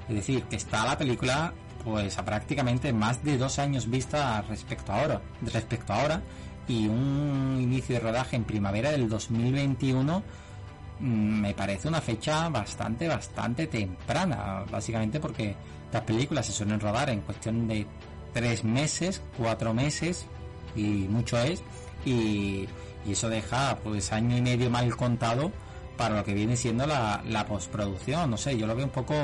Es 0.09 0.15
decir, 0.15 0.43
que 0.45 0.57
está 0.57 0.85
la 0.85 0.99
película 0.99 1.53
pues 1.85 2.19
a 2.19 2.25
prácticamente 2.25 2.93
más 2.93 3.25
de 3.25 3.39
dos 3.39 3.59
años 3.59 3.91
vista 3.91 4.41
respecto 4.43 4.93
a 4.93 5.01
ahora, 5.01 5.21
respecto 5.53 5.93
a 5.93 6.01
ahora 6.01 6.23
y 6.69 6.87
un 6.87 7.59
inicio 7.61 7.97
de 7.97 8.01
rodaje 8.01 8.37
en 8.37 8.45
primavera 8.45 8.93
del 8.93 9.09
2021 9.09 10.23
mm, 11.01 11.05
me 11.41 11.55
parece 11.55 11.89
una 11.89 12.01
fecha 12.01 12.49
bastante 12.49 13.09
bastante 13.09 13.67
temprana 13.67 14.65
básicamente 14.71 15.19
porque 15.19 15.57
las 15.93 16.03
películas 16.03 16.47
se 16.47 16.53
suelen 16.53 16.79
rodar 16.79 17.11
en 17.11 17.21
cuestión 17.23 17.67
de 17.67 17.87
tres 18.33 18.63
meses 18.63 19.21
cuatro 19.37 19.75
meses 19.75 20.27
y 20.77 21.09
mucho 21.09 21.39
es 21.39 21.63
y, 22.05 22.69
y 23.05 23.13
eso 23.13 23.29
deja 23.29 23.79
pues 23.83 24.13
año 24.13 24.37
y 24.37 24.43
medio 24.43 24.71
mal 24.71 24.95
contado 24.97 25.53
para 25.97 26.17
lo 26.17 26.25
que 26.25 26.35
viene 26.35 26.57
siendo 26.57 26.87
la, 26.87 27.23
la 27.27 27.47
postproducción 27.47 28.31
no 28.31 28.37
sé 28.37 28.57
yo 28.57 28.67
lo 28.67 28.75
veo 28.75 28.87
un 28.87 28.93
poco 28.93 29.15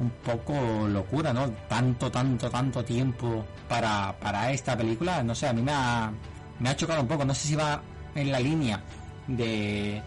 un 0.00 0.10
poco 0.10 0.86
locura, 0.88 1.32
¿no? 1.32 1.50
Tanto, 1.68 2.10
tanto, 2.10 2.50
tanto 2.50 2.84
tiempo 2.84 3.44
para, 3.68 4.14
para 4.18 4.52
esta 4.52 4.76
película, 4.76 5.22
no 5.22 5.34
sé, 5.34 5.48
a 5.48 5.52
mí 5.52 5.62
me 5.62 5.72
ha, 5.72 6.12
me 6.60 6.68
ha 6.68 6.76
chocado 6.76 7.00
un 7.02 7.08
poco, 7.08 7.24
no 7.24 7.34
sé 7.34 7.48
si 7.48 7.56
va 7.56 7.82
en 8.14 8.30
la 8.30 8.40
línea 8.40 8.80
de, 9.26 10.02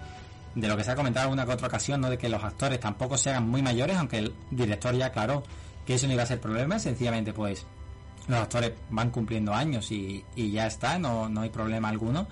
de 0.56 0.68
lo 0.68 0.78
que 0.78 0.84
se 0.84 0.92
ha 0.92 0.96
comentado 0.96 1.28
en 1.28 1.34
una 1.34 1.46
que 1.46 1.52
otra 1.52 1.68
ocasión, 1.68 2.02
¿no? 2.02 2.10
De 2.10 2.18
que 2.18 2.30
los 2.30 2.44
actores 2.44 2.80
tampoco 2.80 3.18
sean 3.18 3.50
muy 3.50 3.62
mayores, 3.62 3.98
aunque 3.98 4.20
el 4.20 4.36
director 4.50 4.96
ya 4.96 5.08
aclaró 5.08 5.44
que 5.86 5.96
eso 5.96 6.08
no 6.08 6.14
iba 6.14 6.24
a 6.24 6.28
ser 6.28 6.40
problema, 6.40 6.80
sencillamente 6.80 7.34
pues 7.34 7.66
los 8.28 8.40
actores 8.40 8.74
van 8.90 9.10
cumpliendo 9.10 9.54
años 9.54 9.92
y, 9.92 10.24
y 10.36 10.52
ya 10.52 10.68
está, 10.68 11.00
no, 11.00 11.30
no 11.30 11.42
hay 11.42 11.50
problema 11.50 11.90
alguno, 11.90 12.28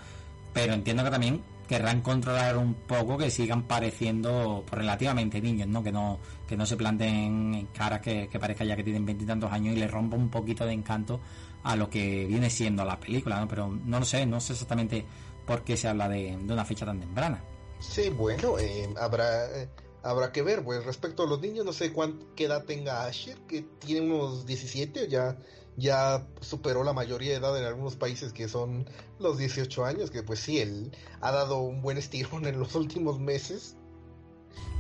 pero 0.53 0.73
entiendo 0.73 1.03
que 1.03 1.11
también 1.11 1.43
querrán 1.69 2.01
controlar 2.01 2.57
un 2.57 2.73
poco 2.73 3.15
que 3.15 3.29
sigan 3.29 3.67
pareciendo 3.67 4.65
relativamente 4.71 5.39
niños, 5.39 5.67
¿no? 5.67 5.83
Que 5.83 5.91
no, 5.91 6.19
que 6.47 6.57
no 6.57 6.65
se 6.65 6.75
planteen 6.75 7.53
en 7.53 7.67
caras 7.67 8.01
que, 8.01 8.27
parezca 8.39 8.65
ya 8.65 8.75
que 8.75 8.83
tienen 8.83 9.05
veintitantos 9.05 9.51
años 9.51 9.75
y 9.75 9.79
les 9.79 9.91
rompa 9.91 10.17
un 10.17 10.31
poquito 10.31 10.65
de 10.65 10.73
encanto 10.73 11.19
a 11.63 11.75
lo 11.75 11.87
que 11.87 12.25
viene 12.25 12.49
siendo 12.49 12.83
la 12.83 12.99
película, 12.99 13.39
¿no? 13.39 13.47
Pero 13.47 13.67
no 13.67 13.99
lo 13.99 14.05
sé, 14.05 14.25
no 14.25 14.41
sé 14.41 14.53
exactamente 14.53 15.05
por 15.45 15.63
qué 15.63 15.77
se 15.77 15.87
habla 15.87 16.09
de, 16.09 16.35
una 16.35 16.65
fecha 16.65 16.87
tan 16.87 16.99
temprana. 16.99 17.43
Sí, 17.79 18.09
bueno, 18.09 18.57
eh, 18.57 18.89
habrá 18.99 19.45
eh, 19.61 19.69
habrá 20.01 20.31
que 20.31 20.41
ver, 20.41 20.63
pues 20.63 20.83
respecto 20.83 21.21
a 21.21 21.27
los 21.27 21.39
niños, 21.39 21.65
no 21.65 21.73
sé 21.73 21.93
cuánta 21.93 22.25
qué 22.35 22.45
edad 22.45 22.65
tenga 22.65 23.05
Asher, 23.05 23.37
que 23.41 23.61
tiene 23.61 24.11
unos 24.11 24.47
17 24.47 25.03
o 25.03 25.05
ya 25.05 25.37
ya 25.79 26.27
superó 26.41 26.83
la 26.83 26.93
mayoría 26.93 27.31
de 27.31 27.37
edad 27.37 27.57
en 27.57 27.65
algunos 27.65 27.95
países 27.95 28.33
que 28.33 28.47
son 28.47 28.87
los 29.19 29.37
18 29.37 29.85
años, 29.85 30.11
que 30.11 30.23
pues 30.23 30.39
sí, 30.39 30.59
él 30.59 30.91
ha 31.21 31.31
dado 31.31 31.59
un 31.59 31.81
buen 31.81 31.97
estirón 31.97 32.45
en 32.45 32.59
los 32.59 32.75
últimos 32.75 33.19
meses, 33.19 33.75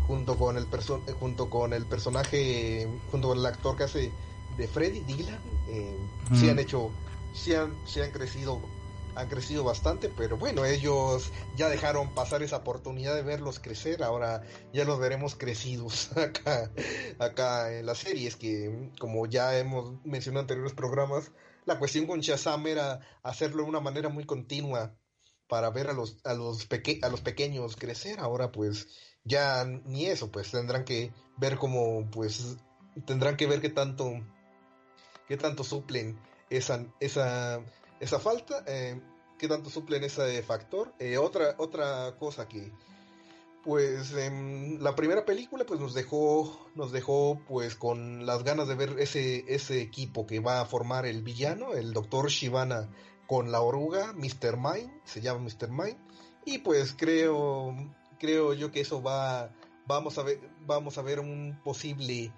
junto 0.07 0.37
con 0.37 0.57
el, 0.57 0.65
junto 1.19 1.49
con 1.49 1.73
el 1.73 1.85
personaje, 1.85 2.87
junto 3.11 3.29
con 3.29 3.37
el 3.37 3.45
actor 3.45 3.77
que 3.77 3.83
hace 3.83 4.11
de 4.57 4.67
Freddy 4.67 5.01
Dylan, 5.01 5.39
eh, 5.69 5.97
sí 6.33 6.49
han 6.49 6.59
hecho, 6.59 6.91
sí 7.33 7.53
han, 7.53 7.73
sí 7.85 8.01
han 8.01 8.11
crecido 8.11 8.59
han 9.19 9.27
crecido 9.27 9.63
bastante, 9.65 10.09
pero 10.09 10.37
bueno, 10.37 10.63
ellos 10.63 11.31
ya 11.57 11.67
dejaron 11.67 12.13
pasar 12.15 12.41
esa 12.41 12.57
oportunidad 12.57 13.15
de 13.15 13.21
verlos 13.21 13.59
crecer, 13.59 14.01
ahora 14.01 14.43
ya 14.73 14.85
los 14.85 14.97
veremos 14.97 15.35
crecidos 15.35 16.11
acá, 16.17 16.71
acá 17.19 17.77
en 17.77 17.85
la 17.85 17.95
serie, 17.95 18.27
es 18.27 18.37
que 18.37 18.91
como 18.97 19.25
ya 19.25 19.57
hemos 19.57 19.93
mencionado 20.05 20.41
en 20.41 20.43
anteriores 20.45 20.73
programas, 20.73 21.31
la 21.65 21.77
cuestión 21.77 22.07
con 22.07 22.21
Shazam 22.21 22.65
era 22.67 23.01
hacerlo 23.21 23.63
de 23.63 23.69
una 23.69 23.81
manera 23.81 24.07
muy 24.07 24.25
continua 24.25 24.95
para 25.49 25.69
ver 25.69 25.89
a 25.89 25.93
los, 25.93 26.17
a 26.23 26.33
los, 26.33 26.67
a 27.01 27.09
los 27.09 27.21
pequeños 27.21 27.75
crecer, 27.75 28.19
ahora 28.19 28.51
pues 28.53 28.87
ya 29.25 29.65
ni 29.65 30.05
eso, 30.05 30.31
pues 30.31 30.49
tendrán 30.51 30.85
que 30.85 31.11
ver 31.37 31.57
cómo, 31.57 32.09
pues 32.09 32.57
tendrán 33.05 33.35
que 33.35 33.47
ver 33.47 33.59
qué 33.59 33.69
tanto, 33.69 34.13
qué 35.27 35.35
tanto 35.35 35.65
suplen 35.65 36.17
esa, 36.49 36.85
esa 37.01 37.61
esa 37.99 38.19
falta, 38.19 38.63
eh, 38.67 38.99
qué 39.37 39.47
tanto 39.47 39.69
suplen 39.69 40.03
ese 40.03 40.41
factor. 40.43 40.93
Eh, 40.99 41.17
otra, 41.17 41.55
otra 41.57 42.15
cosa 42.17 42.47
que, 42.47 42.71
pues, 43.63 44.13
en 44.13 44.83
la 44.83 44.95
primera 44.95 45.25
película, 45.25 45.65
pues 45.65 45.79
nos 45.79 45.93
dejó, 45.93 46.69
nos 46.75 46.91
dejó, 46.91 47.41
pues, 47.47 47.75
con 47.75 48.25
las 48.25 48.43
ganas 48.43 48.67
de 48.67 48.75
ver 48.75 48.95
ese, 48.99 49.45
ese 49.47 49.81
equipo 49.81 50.27
que 50.27 50.39
va 50.39 50.61
a 50.61 50.65
formar 50.65 51.05
el 51.05 51.23
villano, 51.23 51.73
el 51.73 51.93
Doctor 51.93 52.29
Shivana 52.29 52.89
con 53.27 53.51
la 53.51 53.61
oruga, 53.61 54.13
Mr. 54.13 54.57
Mind, 54.57 54.91
se 55.03 55.21
llama 55.21 55.41
Mr. 55.41 55.69
Mind, 55.69 55.97
y 56.45 56.59
pues 56.59 56.95
creo, 56.97 57.75
creo 58.17 58.55
yo 58.55 58.71
que 58.71 58.81
eso 58.81 59.03
va, 59.03 59.53
vamos 59.85 60.17
a 60.17 60.23
ver, 60.23 60.39
vamos 60.65 60.97
a 60.97 61.03
ver 61.03 61.19
un 61.19 61.59
posible 61.63 62.33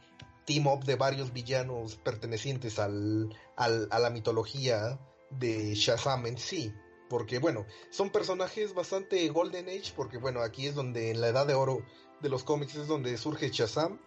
team 0.45 0.67
up 0.67 0.83
de 0.83 0.95
varios 0.95 1.31
villanos 1.31 1.95
pertenecientes 1.95 2.77
al, 2.77 3.33
al 3.55 3.87
a 3.89 3.99
la 3.99 4.09
mitología 4.09 4.99
de 5.39 5.73
Shazam 5.75 6.25
en 6.27 6.37
sí. 6.37 6.73
Porque 7.09 7.39
bueno, 7.39 7.65
son 7.89 8.09
personajes 8.09 8.73
bastante 8.73 9.27
Golden 9.29 9.67
Age, 9.67 9.91
porque 9.95 10.17
bueno, 10.17 10.41
aquí 10.41 10.67
es 10.67 10.75
donde 10.75 11.11
en 11.11 11.19
la 11.19 11.27
edad 11.27 11.45
de 11.45 11.53
oro 11.53 11.85
de 12.21 12.29
los 12.29 12.43
cómics 12.43 12.75
es 12.75 12.87
donde 12.87 13.17
surge 13.17 13.49
Shazam. 13.49 13.99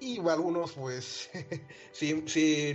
Y 0.00 0.20
algunos 0.28 0.72
pues, 0.72 1.30
si, 1.92 2.28
si, 2.28 2.74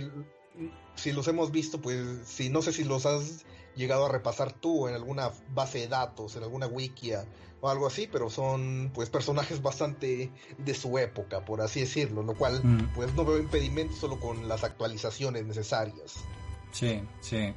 si 0.96 1.12
los 1.12 1.28
hemos 1.28 1.52
visto, 1.52 1.80
pues 1.80 2.26
si 2.26 2.48
no 2.50 2.60
sé 2.60 2.72
si 2.72 2.84
los 2.84 3.06
has 3.06 3.44
llegado 3.76 4.06
a 4.06 4.08
repasar 4.08 4.52
tú 4.52 4.88
en 4.88 4.94
alguna 4.94 5.30
base 5.54 5.78
de 5.78 5.88
datos, 5.88 6.36
en 6.36 6.42
alguna 6.42 6.66
wikia 6.66 7.24
o 7.60 7.68
algo 7.68 7.86
así, 7.86 8.08
pero 8.10 8.30
son 8.30 8.90
pues 8.94 9.10
personajes 9.10 9.62
bastante 9.62 10.30
de 10.58 10.74
su 10.74 10.98
época, 10.98 11.44
por 11.44 11.60
así 11.60 11.80
decirlo, 11.80 12.22
lo 12.22 12.34
cual 12.34 12.60
mm. 12.64 12.94
pues 12.94 13.14
no 13.14 13.24
veo 13.24 13.38
impedimento 13.38 13.94
solo 13.94 14.18
con 14.18 14.48
las 14.48 14.64
actualizaciones 14.64 15.44
necesarias. 15.46 16.24
Sí, 16.70 17.00
sí. 17.20 17.52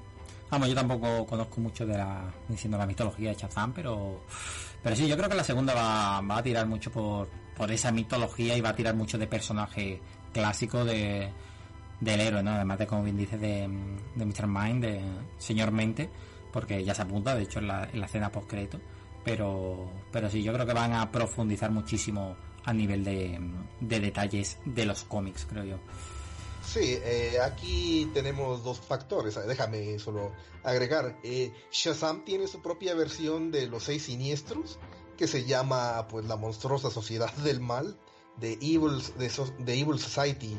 Vamos, 0.49 0.69
yo 0.69 0.75
tampoco 0.75 1.25
conozco 1.25 1.61
mucho 1.61 1.85
de 1.85 1.97
la, 1.97 2.31
diciendo 2.47 2.77
la 2.77 2.85
mitología 2.85 3.29
de 3.29 3.35
Shazam, 3.35 3.73
pero, 3.73 4.21
pero 4.83 4.95
sí, 4.95 5.07
yo 5.07 5.17
creo 5.17 5.27
que 5.27 5.35
la 5.35 5.43
segunda 5.43 5.73
va, 5.73 6.21
va 6.21 6.37
a 6.37 6.43
tirar 6.43 6.67
mucho 6.67 6.91
por, 6.91 7.27
por 7.55 7.71
esa 7.71 7.91
mitología 7.91 8.55
y 8.55 8.61
va 8.61 8.69
a 8.69 8.75
tirar 8.75 8.95
mucho 8.95 9.17
de 9.17 9.25
personaje 9.25 9.99
clásico 10.31 10.85
de, 10.85 11.31
del 11.99 12.19
héroe, 12.19 12.43
¿no? 12.43 12.51
Además 12.51 12.79
de, 12.79 12.87
como 12.87 13.03
bien 13.03 13.17
dice, 13.17 13.37
de, 13.37 13.67
de 14.15 14.25
Mr. 14.25 14.47
Mind, 14.47 14.83
de 14.83 15.01
Señor 15.37 15.71
Mente, 15.71 16.09
porque 16.51 16.83
ya 16.83 16.93
se 16.93 17.01
apunta, 17.01 17.35
de 17.35 17.43
hecho, 17.43 17.59
en 17.59 17.67
la, 17.67 17.89
en 17.91 17.99
la 17.99 18.05
escena 18.05 18.31
post-crédito. 18.31 18.79
Pero, 19.23 19.89
pero 20.11 20.29
sí, 20.29 20.43
yo 20.43 20.53
creo 20.53 20.65
que 20.65 20.73
van 20.73 20.93
a 20.93 21.09
profundizar 21.09 21.71
muchísimo 21.71 22.35
a 22.65 22.73
nivel 22.73 23.03
de, 23.03 23.39
de 23.79 23.99
detalles 23.99 24.59
de 24.65 24.85
los 24.85 25.03
cómics, 25.05 25.47
creo 25.49 25.63
yo. 25.63 25.77
Sí, 26.65 26.97
eh, 27.03 27.39
aquí 27.43 28.09
tenemos 28.13 28.63
dos 28.63 28.79
factores. 28.79 29.35
Déjame 29.47 29.99
solo 29.99 30.31
agregar. 30.63 31.19
Eh, 31.23 31.53
Shazam 31.71 32.23
tiene 32.23 32.47
su 32.47 32.61
propia 32.61 32.95
versión 32.95 33.51
de 33.51 33.67
los 33.67 33.83
seis 33.83 34.03
siniestros 34.03 34.79
que 35.17 35.27
se 35.27 35.45
llama 35.45 36.07
pues 36.07 36.25
la 36.25 36.35
monstruosa 36.35 36.89
sociedad 36.89 37.31
del 37.37 37.59
mal 37.59 37.97
de 38.37 38.53
Evil, 38.53 39.01
de, 39.17 39.79
Evil 39.79 39.99
Society. 39.99 40.57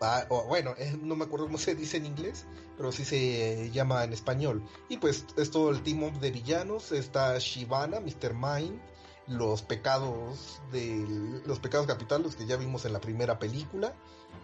Ah, 0.00 0.26
o, 0.28 0.44
bueno, 0.44 0.74
eh, 0.76 0.98
no 1.00 1.14
me 1.14 1.24
acuerdo 1.24 1.46
cómo 1.46 1.58
se 1.58 1.76
dice 1.76 1.98
en 1.98 2.06
inglés, 2.06 2.44
pero 2.76 2.90
sí 2.90 3.04
se 3.04 3.70
llama 3.70 4.02
en 4.04 4.12
español. 4.12 4.62
Y 4.88 4.96
pues 4.98 5.24
es 5.36 5.50
todo 5.50 5.70
el 5.70 5.82
team 5.82 6.02
up 6.02 6.18
de 6.18 6.32
villanos. 6.32 6.92
Está 6.92 7.38
Shivana, 7.38 8.00
Mr. 8.00 8.34
Mind, 8.34 8.80
los 9.28 9.62
pecados 9.62 10.60
de 10.72 11.40
los 11.46 11.60
pecados 11.60 11.86
capitales 11.86 12.34
que 12.36 12.44
ya 12.44 12.56
vimos 12.56 12.84
en 12.84 12.92
la 12.92 13.00
primera 13.00 13.38
película 13.38 13.94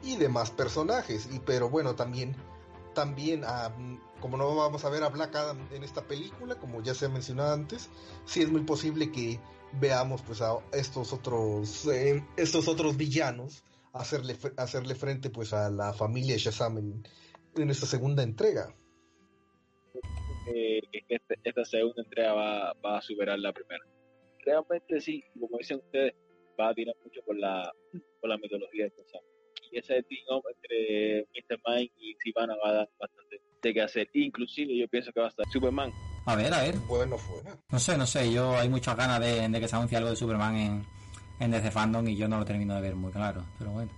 y 0.02 0.16
demás 0.16 0.50
personajes. 0.50 1.28
Y 1.32 1.38
pero 1.40 1.68
bueno, 1.68 1.94
también, 1.94 2.36
también 2.94 3.42
ah, 3.44 3.74
como 4.20 4.36
no 4.36 4.54
vamos 4.54 4.84
a 4.84 4.90
ver 4.90 5.02
a 5.02 5.08
Black 5.08 5.36
en 5.72 5.82
esta 5.82 6.06
película, 6.06 6.56
como 6.56 6.82
ya 6.82 6.94
se 6.94 7.06
ha 7.06 7.08
mencionado 7.08 7.52
antes, 7.52 7.90
sí 8.24 8.42
es 8.42 8.50
muy 8.50 8.62
posible 8.62 9.10
que 9.10 9.40
veamos 9.80 10.22
pues 10.22 10.42
a 10.42 10.58
estos 10.72 11.12
otros, 11.12 11.86
eh, 11.86 12.24
estos 12.36 12.68
otros 12.68 12.96
villanos 12.96 13.64
hacerle, 13.92 14.36
hacerle 14.56 14.94
frente 14.94 15.30
pues 15.30 15.52
a 15.52 15.70
la 15.70 15.92
familia 15.92 16.36
Shazam 16.36 16.78
en, 17.56 17.70
esta 17.70 17.86
segunda 17.86 18.22
entrega. 18.22 18.74
eh, 20.46 20.80
este- 21.08 21.38
esta 21.44 21.64
segunda 21.64 22.02
entrega 22.02 22.32
va, 22.32 22.72
va 22.84 22.98
a 22.98 23.02
superar 23.02 23.38
la 23.38 23.52
primera. 23.52 23.84
Realmente 24.44 25.00
sí, 25.00 25.22
como 25.38 25.58
dicen 25.58 25.78
ustedes, 25.78 26.14
va 26.58 26.70
a 26.70 26.74
tirar 26.74 26.94
mucho 27.04 27.22
por 27.24 27.36
la, 27.36 27.72
por 28.20 28.30
la 28.30 28.38
mitología 28.38 28.84
de 28.84 28.90
saga. 28.90 29.31
Y 29.72 29.78
ese 29.78 30.02
team 30.02 30.22
up 30.30 30.44
entre 30.54 31.26
Mr. 31.34 31.58
Mind 31.66 31.90
y 31.98 32.14
Sivana 32.22 32.54
va 32.62 32.70
a 32.70 32.72
dar 32.74 32.90
bastante 33.00 33.40
de 33.62 33.74
qué 33.74 33.80
hacer. 33.80 34.08
Inclusive 34.12 34.76
yo 34.76 34.86
pienso 34.88 35.12
que 35.12 35.20
va 35.20 35.26
a 35.26 35.30
estar 35.30 35.46
Superman. 35.50 35.90
A 36.26 36.36
ver, 36.36 36.52
a 36.52 36.62
ver. 36.62 36.76
Bueno, 36.86 37.16
fuera. 37.16 37.58
No 37.70 37.78
sé, 37.78 37.96
no 37.96 38.06
sé. 38.06 38.30
Yo 38.32 38.56
hay 38.56 38.68
muchas 38.68 38.96
ganas 38.96 39.20
de, 39.20 39.48
de 39.48 39.60
que 39.60 39.68
se 39.68 39.76
anuncie 39.76 39.96
algo 39.96 40.10
de 40.10 40.16
Superman 40.16 40.56
en, 40.56 40.86
en 41.40 41.50
DC 41.50 41.70
Fandom 41.70 42.06
y 42.06 42.16
yo 42.16 42.28
no 42.28 42.38
lo 42.38 42.44
termino 42.44 42.74
de 42.74 42.82
ver 42.82 42.94
muy 42.94 43.12
claro. 43.12 43.44
Pero 43.58 43.70
bueno. 43.72 43.90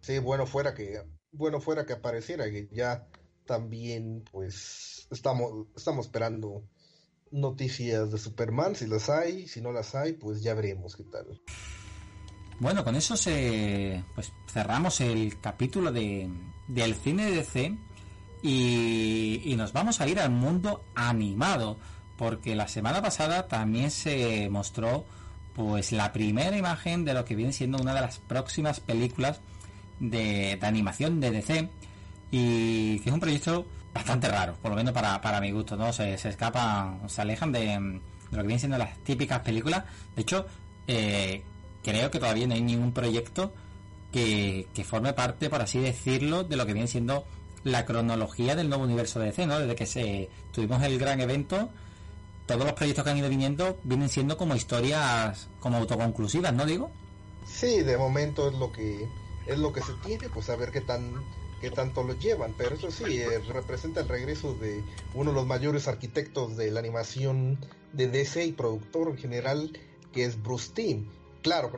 Sí, 0.00 0.18
bueno 0.18 0.46
fuera 0.46 0.74
que 0.74 1.00
bueno 1.32 1.60
fuera 1.60 1.86
que 1.86 1.94
apareciera 1.94 2.50
que 2.50 2.68
ya 2.70 3.08
también 3.46 4.22
pues 4.30 5.08
estamos 5.10 5.68
estamos 5.76 6.06
esperando 6.06 6.62
noticias 7.30 8.12
de 8.12 8.18
Superman 8.18 8.74
si 8.74 8.86
las 8.86 9.08
hay, 9.08 9.48
si 9.48 9.60
no 9.60 9.72
las 9.72 9.94
hay, 9.94 10.12
pues 10.12 10.42
ya 10.42 10.54
veremos 10.54 10.96
qué 10.96 11.04
tal. 11.04 11.40
Bueno, 12.60 12.84
con 12.84 12.94
eso 12.94 13.16
se 13.16 14.02
pues 14.14 14.32
cerramos 14.46 15.00
el 15.00 15.38
capítulo 15.40 15.90
de, 15.90 16.28
del 16.68 16.94
cine 16.94 17.26
de 17.26 17.36
DC 17.36 17.74
y, 18.42 19.42
y 19.44 19.56
nos 19.56 19.72
vamos 19.72 20.00
a 20.00 20.06
ir 20.06 20.20
al 20.20 20.30
mundo 20.30 20.84
animado 20.94 21.76
porque 22.16 22.54
la 22.54 22.68
semana 22.68 23.02
pasada 23.02 23.48
también 23.48 23.90
se 23.90 24.48
mostró 24.50 25.04
pues 25.54 25.92
la 25.92 26.12
primera 26.12 26.56
imagen 26.56 27.04
de 27.04 27.14
lo 27.14 27.24
que 27.24 27.34
viene 27.34 27.52
siendo 27.52 27.78
una 27.78 27.94
de 27.94 28.00
las 28.00 28.18
próximas 28.18 28.80
películas 28.80 29.40
de, 30.00 30.58
animación 30.62 31.20
de 31.20 31.30
DC 31.30 31.68
y 32.30 32.98
que 33.00 33.08
es 33.08 33.14
un 33.14 33.20
proyecto 33.20 33.66
bastante 33.92 34.28
raro, 34.28 34.56
por 34.60 34.70
lo 34.70 34.76
menos 34.76 34.92
para, 34.92 35.20
para 35.20 35.40
mi 35.40 35.52
gusto, 35.52 35.76
¿no? 35.76 35.92
Se, 35.92 36.18
se 36.18 36.30
escapan, 36.30 37.08
se 37.08 37.22
alejan 37.22 37.52
de, 37.52 37.60
de 37.60 38.00
lo 38.32 38.38
que 38.38 38.46
vienen 38.46 38.58
siendo 38.58 38.78
las 38.78 38.96
típicas 38.98 39.40
películas. 39.40 39.84
De 40.16 40.22
hecho, 40.22 40.46
eh, 40.88 41.44
creo 41.84 42.10
que 42.10 42.18
todavía 42.18 42.46
no 42.46 42.54
hay 42.54 42.62
ningún 42.62 42.92
proyecto 42.92 43.52
que, 44.10 44.66
forme 44.84 45.12
parte, 45.12 45.50
por 45.50 45.60
así 45.60 45.80
decirlo, 45.80 46.44
de 46.44 46.56
lo 46.56 46.66
que 46.66 46.72
viene 46.72 46.88
siendo 46.88 47.24
la 47.64 47.84
cronología 47.84 48.54
del 48.54 48.68
nuevo 48.68 48.84
universo 48.84 49.18
de 49.18 49.26
DC, 49.26 49.46
¿no? 49.46 49.58
Desde 49.58 49.74
que 49.74 49.86
se 49.86 50.28
tuvimos 50.52 50.82
el 50.82 50.98
gran 50.98 51.20
evento, 51.20 51.68
todos 52.46 52.64
los 52.64 52.74
proyectos 52.74 53.04
que 53.04 53.10
han 53.10 53.18
ido 53.18 53.28
viniendo 53.28 53.78
vienen 53.84 54.08
siendo 54.08 54.36
como 54.36 54.54
historias 54.54 55.48
como 55.60 55.78
autoconclusivas, 55.78 56.52
¿no 56.52 56.66
digo? 56.66 56.90
Sí, 57.46 57.80
de 57.80 57.96
momento 57.96 58.48
es 58.48 58.54
lo 58.54 58.70
que 58.72 59.08
es 59.46 59.58
lo 59.58 59.72
que 59.72 59.82
se 59.82 59.92
tiene, 60.04 60.28
pues 60.28 60.48
a 60.48 60.56
ver 60.56 60.70
qué 60.70 60.80
tan 60.80 61.22
qué 61.60 61.70
tanto 61.70 62.02
lo 62.02 62.12
llevan, 62.18 62.54
pero 62.58 62.74
eso 62.74 62.90
sí, 62.90 63.18
eh, 63.18 63.38
representa 63.48 64.00
el 64.00 64.08
regreso 64.08 64.54
de 64.54 64.84
uno 65.14 65.30
de 65.30 65.36
los 65.36 65.46
mayores 65.46 65.88
arquitectos 65.88 66.56
de 66.56 66.70
la 66.70 66.80
animación 66.80 67.58
de 67.94 68.08
DC 68.08 68.44
y 68.44 68.52
productor 68.52 69.08
en 69.08 69.16
general, 69.16 69.78
que 70.12 70.24
es 70.24 70.42
Bruce 70.42 70.72
Timm. 70.74 71.06
Claro, 71.44 71.70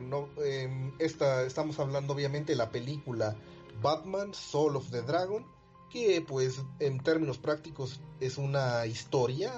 eh, 0.45 0.93
esta, 0.97 1.43
estamos 1.43 1.77
hablando 1.77 2.13
obviamente 2.13 2.53
de 2.53 2.57
la 2.57 2.71
película 2.71 3.35
Batman, 3.81 4.33
Soul 4.33 4.77
of 4.77 4.89
the 4.91 5.01
Dragon, 5.01 5.45
que 5.89 6.23
pues 6.25 6.61
en 6.79 7.01
términos 7.01 7.37
prácticos 7.37 7.99
es 8.21 8.37
una 8.37 8.85
historia 8.85 9.51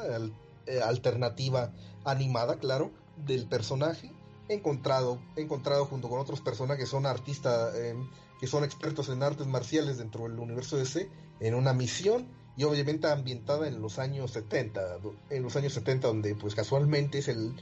eh, 0.65 0.81
alternativa 0.81 1.71
animada, 2.05 2.57
claro, 2.57 2.89
del 3.17 3.47
personaje 3.47 4.11
encontrado, 4.47 5.19
encontrado 5.35 5.85
junto 5.85 6.09
con 6.09 6.17
otros 6.17 6.41
personajes 6.41 6.85
que 6.85 6.89
son 6.89 7.05
artistas, 7.05 7.75
eh, 7.75 7.93
que 8.39 8.47
son 8.47 8.63
expertos 8.63 9.09
en 9.09 9.21
artes 9.21 9.45
marciales 9.45 9.99
dentro 9.99 10.23
del 10.23 10.39
universo 10.39 10.77
DC, 10.77 11.07
en 11.39 11.53
una 11.53 11.73
misión 11.73 12.27
y 12.57 12.63
obviamente 12.63 13.07
ambientada 13.07 13.67
en 13.67 13.79
los 13.79 13.99
años 13.99 14.31
70, 14.31 14.81
en 15.29 15.43
los 15.43 15.55
años 15.55 15.73
70 15.73 16.07
donde 16.07 16.33
pues 16.33 16.55
casualmente 16.55 17.19
es 17.19 17.27
el 17.27 17.53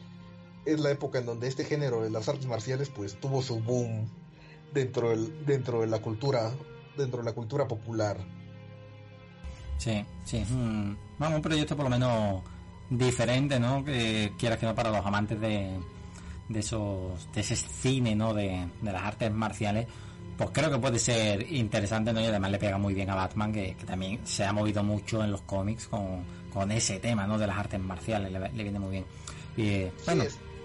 es 0.67 0.79
la 0.79 0.91
época 0.91 1.19
en 1.19 1.25
donde 1.25 1.47
este 1.47 1.63
género 1.65 2.01
de 2.03 2.09
las 2.09 2.27
artes 2.29 2.45
marciales 2.45 2.89
pues 2.89 3.19
tuvo 3.19 3.41
su 3.41 3.59
boom 3.59 4.07
dentro 4.73 5.09
del, 5.09 5.45
dentro 5.45 5.81
de 5.81 5.87
la 5.87 5.99
cultura 5.99 6.51
dentro 6.97 7.19
de 7.19 7.25
la 7.25 7.33
cultura 7.33 7.67
popular. 7.67 8.17
Sí, 9.77 10.03
sí, 10.25 10.37
es 10.37 10.49
un, 10.51 10.97
bueno, 11.19 11.35
un 11.35 11.41
proyecto 11.41 11.75
por 11.75 11.85
lo 11.85 11.89
menos 11.91 12.41
diferente, 12.89 13.59
¿no? 13.59 13.83
Que 13.83 14.33
quieras 14.37 14.57
que 14.57 14.65
no 14.65 14.73
para 14.73 14.89
los 14.89 15.05
amantes 15.05 15.39
de, 15.39 15.77
de 16.49 16.59
esos 16.59 17.31
de 17.33 17.41
ese 17.41 17.55
cine, 17.55 18.15
¿no? 18.15 18.33
De, 18.33 18.67
de 18.81 18.91
las 18.91 19.03
artes 19.03 19.31
marciales, 19.31 19.87
pues 20.37 20.49
creo 20.51 20.71
que 20.71 20.79
puede 20.79 20.97
ser 20.97 21.51
interesante, 21.53 22.11
¿no? 22.13 22.21
Y 22.21 22.25
además 22.25 22.49
le 22.51 22.57
pega 22.57 22.77
muy 22.79 22.93
bien 22.95 23.09
a 23.11 23.15
Batman, 23.15 23.53
que, 23.53 23.75
que 23.75 23.85
también 23.85 24.25
se 24.25 24.43
ha 24.45 24.51
movido 24.53 24.83
mucho 24.83 25.23
en 25.23 25.31
los 25.31 25.41
cómics 25.41 25.87
con, 25.87 26.23
con 26.51 26.71
ese 26.71 26.97
tema, 26.99 27.27
¿no? 27.27 27.37
De 27.37 27.45
las 27.45 27.57
artes 27.57 27.79
marciales, 27.79 28.31
le, 28.31 28.39
le 28.39 28.63
viene 28.63 28.79
muy 28.79 28.91
bien. 28.91 29.05
Y 29.55 29.67
es- 29.69 29.93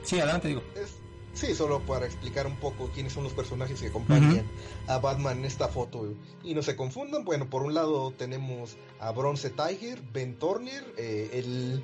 sí, 0.04 0.18
adelante 0.20 0.48
digo. 0.48 0.62
Es- 0.74 0.96
sí, 1.34 1.54
solo 1.54 1.80
para 1.80 2.04
explicar 2.06 2.46
un 2.46 2.56
poco 2.56 2.90
quiénes 2.94 3.12
son 3.14 3.24
los 3.24 3.32
personajes 3.32 3.80
que 3.80 3.86
acompañan 3.88 4.44
a 4.86 4.98
Batman 4.98 5.38
en 5.38 5.44
esta 5.46 5.68
foto 5.68 6.14
y 6.44 6.54
no 6.54 6.62
se 6.62 6.76
confundan. 6.76 7.24
Bueno, 7.24 7.48
por 7.48 7.62
un 7.62 7.74
lado 7.74 8.12
tenemos 8.12 8.76
a 9.00 9.10
Bronze 9.12 9.50
Tiger, 9.50 10.00
Ben 10.12 10.38
Turner, 10.38 10.84
eh, 10.98 11.30
él, 11.32 11.82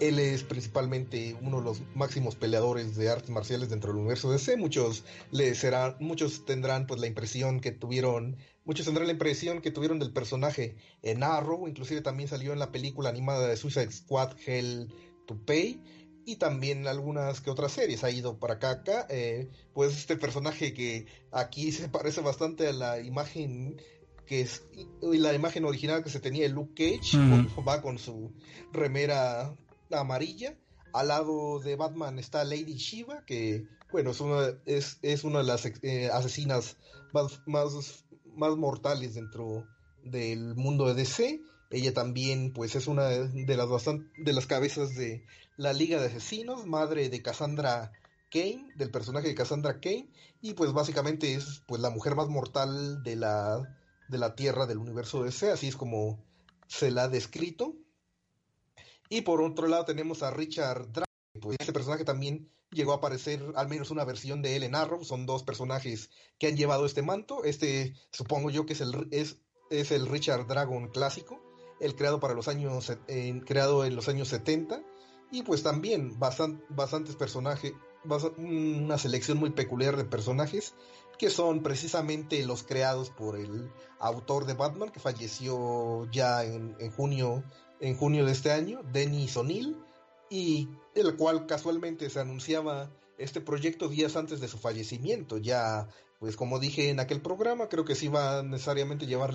él 0.00 0.18
es 0.18 0.42
principalmente 0.44 1.36
uno 1.42 1.58
de 1.58 1.64
los 1.64 1.82
máximos 1.94 2.36
peleadores 2.36 2.96
de 2.96 3.10
artes 3.10 3.30
marciales 3.30 3.68
dentro 3.68 3.90
del 3.92 3.98
universo 4.00 4.30
DC. 4.30 4.56
Muchos 4.56 5.04
le 5.30 5.54
serán, 5.54 5.96
muchos 6.00 6.44
tendrán 6.46 6.86
pues 6.86 7.00
la 7.00 7.06
impresión 7.06 7.60
que 7.60 7.72
tuvieron, 7.72 8.36
muchos 8.64 8.86
tendrán 8.86 9.06
la 9.08 9.12
impresión 9.12 9.60
que 9.60 9.70
tuvieron 9.70 9.98
del 9.98 10.12
personaje 10.12 10.76
en 11.02 11.22
Arrow, 11.22 11.68
inclusive 11.68 12.00
también 12.00 12.28
salió 12.30 12.52
en 12.54 12.58
la 12.58 12.72
película 12.72 13.10
animada 13.10 13.46
de 13.46 13.56
Suicide 13.58 13.92
Squad 13.92 14.32
Hell 14.46 14.90
to 15.26 15.36
Pay 15.44 15.82
y 16.26 16.36
también 16.36 16.86
algunas 16.88 17.40
que 17.40 17.50
otras 17.50 17.72
series. 17.72 18.04
Ha 18.04 18.10
ido 18.10 18.38
para 18.38 18.54
acá, 18.54 18.70
acá 18.72 19.06
eh, 19.08 19.48
pues 19.72 19.96
este 19.96 20.16
personaje 20.16 20.74
que 20.74 21.06
aquí 21.32 21.72
se 21.72 21.88
parece 21.96 22.20
bastante 22.20 22.66
a 22.68 22.72
la 22.72 23.00
imagen 23.00 23.80
que 24.26 24.40
es 24.40 24.64
y 25.00 25.18
la 25.18 25.32
imagen 25.34 25.64
original 25.64 26.02
que 26.02 26.10
se 26.10 26.18
tenía 26.20 26.42
de 26.42 26.48
Luke 26.48 26.74
Cage 26.74 27.16
va 27.66 27.80
con 27.80 27.96
su 27.98 28.32
remera 28.72 29.54
amarilla. 29.92 30.56
Al 30.92 31.08
lado 31.08 31.60
de 31.60 31.76
Batman 31.76 32.18
está 32.18 32.42
Lady 32.44 32.74
Shiva 32.76 33.24
que 33.24 33.64
bueno 33.92 34.10
es 34.10 34.20
una 34.20 34.48
es, 34.66 34.98
es 35.02 35.22
una 35.24 35.38
de 35.38 35.44
las 35.44 35.64
eh, 35.82 36.10
asesinas 36.12 36.76
más, 37.12 37.40
más 37.46 38.04
más 38.34 38.56
mortales 38.56 39.14
dentro 39.14 39.64
del 40.02 40.54
mundo 40.56 40.86
de 40.86 40.94
DC 40.94 41.40
ella 41.70 41.92
también 41.94 42.52
pues 42.52 42.74
es 42.76 42.86
una 42.88 43.08
de 43.08 43.56
las 43.56 43.66
bastan- 43.68 44.10
de 44.18 44.32
las 44.32 44.46
cabezas 44.46 44.94
de 44.96 45.24
la 45.56 45.72
Liga 45.72 46.00
de 46.00 46.06
Asesinos, 46.06 46.66
madre 46.66 47.08
de 47.08 47.22
Cassandra 47.22 47.92
Kane, 48.30 48.72
del 48.76 48.90
personaje 48.90 49.28
de 49.28 49.34
Cassandra 49.34 49.80
Kane, 49.80 50.10
y 50.40 50.54
pues 50.54 50.72
básicamente 50.72 51.34
es 51.34 51.62
pues 51.66 51.80
la 51.80 51.90
mujer 51.90 52.14
más 52.14 52.28
mortal 52.28 53.02
de 53.02 53.16
la, 53.16 53.78
de 54.08 54.18
la 54.18 54.34
Tierra 54.34 54.66
del 54.66 54.78
universo 54.78 55.22
DC, 55.22 55.50
así 55.50 55.68
es 55.68 55.76
como 55.76 56.22
se 56.66 56.90
la 56.90 57.04
ha 57.04 57.08
descrito. 57.08 57.74
Y 59.08 59.22
por 59.22 59.40
otro 59.40 59.68
lado 59.68 59.84
tenemos 59.84 60.22
a 60.22 60.30
Richard 60.30 60.92
Drake, 60.92 61.06
pues 61.40 61.56
este 61.60 61.72
personaje 61.72 62.04
también 62.04 62.50
llegó 62.70 62.92
a 62.92 62.96
aparecer 62.96 63.42
al 63.54 63.68
menos 63.68 63.90
una 63.90 64.04
versión 64.04 64.42
de 64.42 64.56
él 64.56 64.64
en 64.64 64.74
Arrow, 64.74 65.04
son 65.04 65.24
dos 65.24 65.44
personajes 65.44 66.10
que 66.38 66.48
han 66.48 66.56
llevado 66.56 66.84
este 66.84 67.02
manto, 67.02 67.44
este 67.44 67.94
supongo 68.10 68.50
yo 68.50 68.66
que 68.66 68.72
es 68.72 68.80
el, 68.80 69.08
es, 69.12 69.38
es 69.70 69.92
el 69.92 70.06
Richard 70.06 70.46
Dragon 70.48 70.88
clásico, 70.88 71.40
el 71.80 71.94
creado 71.94 72.20
para 72.20 72.34
los 72.34 72.48
años, 72.48 72.92
creado 73.46 73.84
en 73.84 73.94
los 73.94 74.08
años 74.08 74.28
70, 74.28 74.82
y 75.30 75.42
pues 75.42 75.62
también 75.62 76.18
bastan- 76.18 76.62
bastantes 76.68 77.16
personajes, 77.16 77.72
una 78.36 78.98
selección 78.98 79.38
muy 79.38 79.50
peculiar 79.50 79.96
de 79.96 80.04
personajes 80.04 80.74
que 81.18 81.30
son 81.30 81.62
precisamente 81.62 82.44
los 82.46 82.62
creados 82.62 83.10
por 83.10 83.36
el 83.36 83.70
autor 83.98 84.44
de 84.44 84.54
Batman 84.54 84.90
que 84.90 85.00
falleció 85.00 86.08
ya 86.10 86.44
en, 86.44 86.76
en 86.78 86.90
junio 86.90 87.42
en 87.80 87.96
junio 87.96 88.24
de 88.24 88.32
este 88.32 88.52
año, 88.52 88.80
Dennis 88.92 89.36
O'Neill, 89.36 89.76
y 90.30 90.68
el 90.94 91.16
cual 91.16 91.46
casualmente 91.46 92.08
se 92.10 92.20
anunciaba 92.20 92.90
este 93.18 93.40
proyecto 93.40 93.88
días 93.88 94.16
antes 94.16 94.40
de 94.40 94.48
su 94.48 94.58
fallecimiento. 94.58 95.38
Ya, 95.38 95.88
pues 96.18 96.36
como 96.36 96.58
dije 96.58 96.90
en 96.90 97.00
aquel 97.00 97.20
programa, 97.20 97.68
creo 97.68 97.84
que 97.84 97.94
sí 97.94 98.08
va 98.08 98.38
a 98.38 98.42
necesariamente 98.42 99.06
llevar, 99.06 99.32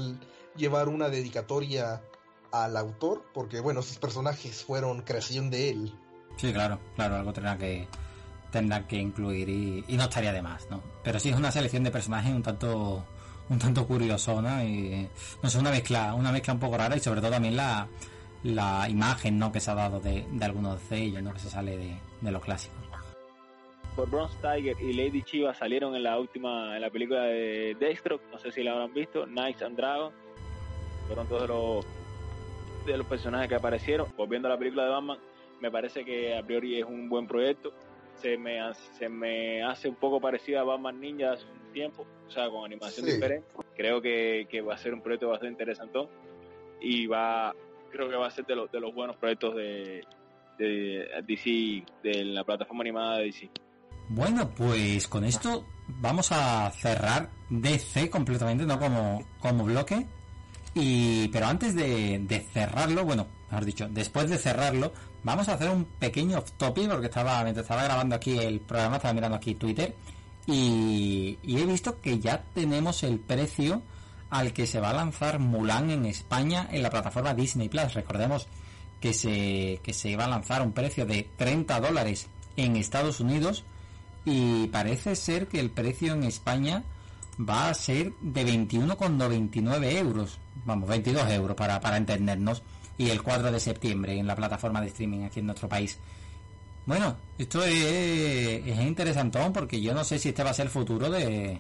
llevar 0.56 0.90
una 0.90 1.10
dedicatoria 1.10 2.02
al 2.52 2.78
autor, 2.78 3.26
porque 3.34 3.60
bueno, 3.60 3.82
sus 3.82 3.98
personajes 3.98 4.64
fueron 4.64 5.02
creación 5.02 5.49
de 5.49 5.69
él. 5.69 5.94
Sí, 6.38 6.52
claro, 6.53 6.80
claro, 6.95 7.15
algo 7.15 7.34
tendrá 7.34 7.57
que 7.57 7.88
tendrá 8.52 8.86
que 8.86 8.98
incluir 8.98 9.48
y, 9.48 9.86
y 9.88 9.95
no 9.95 10.03
estaría 10.03 10.34
de 10.34 10.41
más, 10.41 10.69
¿no? 10.69 10.82
Pero 11.03 11.19
sí 11.19 11.30
es 11.30 11.36
una 11.38 11.52
selección 11.52 11.84
de 11.84 11.91
personajes 11.91 12.34
un 12.34 12.44
tanto 12.44 13.06
un 13.52 13.60
tanto 13.60 13.86
curiosona 13.86 14.64
y 14.64 15.10
no 15.44 15.49
sé, 15.49 15.60
una 15.60 15.72
mezcla, 15.72 16.14
una 16.14 16.32
mezcla 16.32 16.53
un 16.53 16.60
poco 16.60 16.78
rara 16.78 16.95
y 16.95 16.99
sobre 17.02 17.19
todo 17.19 17.32
también 17.32 17.57
la, 17.57 17.88
la 18.44 18.88
imagen 18.90 19.38
¿no? 19.38 19.52
que 19.52 19.60
se 19.60 19.72
ha 19.72 19.76
dado 19.76 19.99
de, 19.99 20.26
de 20.32 20.45
algunos 20.45 20.90
de 20.90 20.98
ellos, 20.98 21.22
¿no? 21.22 21.34
que 21.34 21.40
se 21.40 21.49
sale 21.49 21.78
de, 21.78 21.95
de 22.22 22.32
los 22.32 22.41
clásicos. 22.41 22.78
Por 23.95 24.10
Bronze 24.10 24.38
Tiger 24.38 24.78
y 24.80 24.94
Lady 24.94 25.22
Chiva 25.22 25.53
salieron 25.53 25.95
en 25.95 26.03
la 26.03 26.18
última, 26.18 26.78
en 26.78 26.82
la 26.82 26.90
película 26.90 27.23
de 27.23 27.76
Deathstroke, 27.78 28.23
no 28.32 28.40
sé 28.40 28.53
si 28.53 28.64
la 28.64 28.72
habrán 28.72 28.94
visto, 28.94 29.26
Knights 29.26 29.64
and 29.64 29.76
Dragons, 29.76 30.15
fueron 31.07 31.28
todos 31.28 31.49
los 31.49 31.86
de 32.86 32.98
los 32.98 33.06
personajes 33.08 33.48
que 33.49 33.56
aparecieron. 33.56 34.08
Volviendo 34.18 34.48
a 34.48 34.52
la 34.52 34.58
película 34.58 34.84
de 34.86 34.90
Batman, 34.90 35.18
me 35.60 35.72
parece 35.72 36.03
que 36.03 36.36
a 36.38 36.44
priori 36.44 36.80
es 36.80 36.86
un 36.86 37.10
buen 37.10 37.28
proyecto. 37.28 37.72
Se 38.16 38.38
me, 38.38 38.60
se 38.98 39.10
me 39.10 39.64
hace 39.64 39.90
un 39.90 39.95
poco 39.95 40.20
parecido 40.20 40.60
a 40.60 40.64
Batman 40.64 40.99
Ninja 40.99 41.34
hace 41.34 41.45
un 41.45 41.74
tiempo, 41.74 42.06
o 42.28 42.32
sea, 42.32 42.49
con 42.49 42.66
animación 42.66 43.06
Sí. 43.06 43.14
diferente. 43.14 43.48
Creo 43.76 44.02
que, 44.02 44.48
que 44.49 44.62
va 44.62 44.76
a 44.76 44.78
ser 44.78 44.94
un 44.94 45.02
proyecto 45.02 45.30
bastante 45.30 45.52
interesante 45.53 45.99
y 46.82 47.08
va, 47.08 47.56
creo 47.91 48.10
que 48.10 48.16
va 48.16 48.28
a 48.28 48.32
ser 48.32 48.45
de, 48.45 48.56
los 48.56 48.72
de 48.72 48.80
los 48.80 48.94
buenos 48.94 49.16
proyectos 49.18 49.56
de, 49.56 50.06
de 50.58 51.08
DC, 51.26 51.84
de 52.03 52.26
la 52.26 52.44
plataforma 52.44 52.82
animada 52.82 53.18
de 53.18 53.26
DC. 53.26 53.49
Bueno, 54.10 54.49
pues 54.56 55.08
con 55.08 55.24
esto 55.24 55.66
vamos 55.88 56.32
a 56.32 56.70
cerrar 56.72 57.30
DC 57.49 58.10
completamente, 58.10 58.66
no 58.66 58.78
como, 58.78 59.26
como 59.40 59.64
bloque. 59.64 60.06
Y, 60.73 61.27
pero 61.30 61.48
antes 61.48 61.76
de, 61.76 62.45
cerrarlo, 62.53 63.03
bueno, 63.03 63.27
mejor 63.49 63.65
dicho, 63.65 63.88
después 63.89 64.30
de 64.30 64.38
cerrarlo, 64.38 64.93
vamos 65.23 65.49
a 65.49 65.53
hacer 65.53 65.69
un 65.69 65.85
pequeño 65.85 66.39
off 66.39 66.52
topic 66.53 66.89
porque 66.89 67.07
estaba, 67.07 67.43
mientras 67.43 67.65
estaba 67.65 67.84
grabando 67.84 68.15
aquí 68.15 68.38
el 68.39 68.61
programa, 68.61 68.98
estaba 68.98 69.14
mirando 69.14 69.38
aquí 69.38 69.56
Twitter 69.56 69.93
y, 70.48 71.38
y 71.43 71.60
he 71.60 71.65
visto 71.65 71.99
que 71.99 72.19
ya 72.19 72.43
tenemos 72.53 73.03
el 73.03 73.19
precio 73.19 73.81
al 74.30 74.53
que 74.53 74.65
se 74.65 74.80
va 74.80 74.91
a 74.91 74.93
lanzar 74.93 75.39
Mulan 75.39 75.91
en 75.91 76.06
España 76.06 76.68
en 76.72 76.84
la 76.84 76.89
plataforma 76.89 77.34
Disney 77.34 77.68
Plus. 77.68 77.93
Recordemos 77.93 78.48
que 79.02 79.14
se, 79.14 79.81
que 79.84 79.93
se 79.93 80.10
iba 80.10 80.23
a 80.26 80.30
lanzar 80.30 80.61
un 80.61 80.72
precio 80.72 81.06
de 81.06 81.27
30 81.35 81.81
dólares 81.81 82.27
en 82.56 82.77
Estados 82.77 83.19
Unidos 83.19 83.65
y 84.23 84.68
parece 84.68 85.15
ser 85.15 85.48
que 85.48 85.60
el 85.60 85.69
precio 85.72 86.14
en 86.14 86.23
España 86.23 86.84
va 87.50 87.70
a 87.70 87.74
ser 87.74 88.14
de 88.22 88.46
21,99 88.46 89.98
euros. 89.98 90.40
Vamos, 90.66 90.90
22 90.90 91.30
euros 91.32 91.56
para, 91.56 91.80
para 91.80 91.98
entendernos. 91.98 92.64
Y 92.98 93.10
el 93.10 93.22
4 93.22 93.52
de 93.52 93.60
septiembre 93.60 94.18
en 94.18 94.28
la 94.28 94.36
plataforma 94.36 94.82
de 94.82 94.88
streaming 94.88 95.24
aquí 95.24 95.40
en 95.40 95.48
nuestro 95.48 95.68
país. 95.68 95.98
Bueno, 96.86 97.16
esto 97.38 97.64
es, 97.64 97.74
es 97.74 98.80
interesantón 98.82 99.54
porque 99.54 99.82
yo 99.82 99.94
no 99.94 100.04
sé 100.04 100.20
si 100.20 100.30
este 100.30 100.44
va 100.44 100.50
a 100.52 100.54
ser 100.54 100.66
el 100.66 100.72
futuro 100.72 101.10
de, 101.10 101.60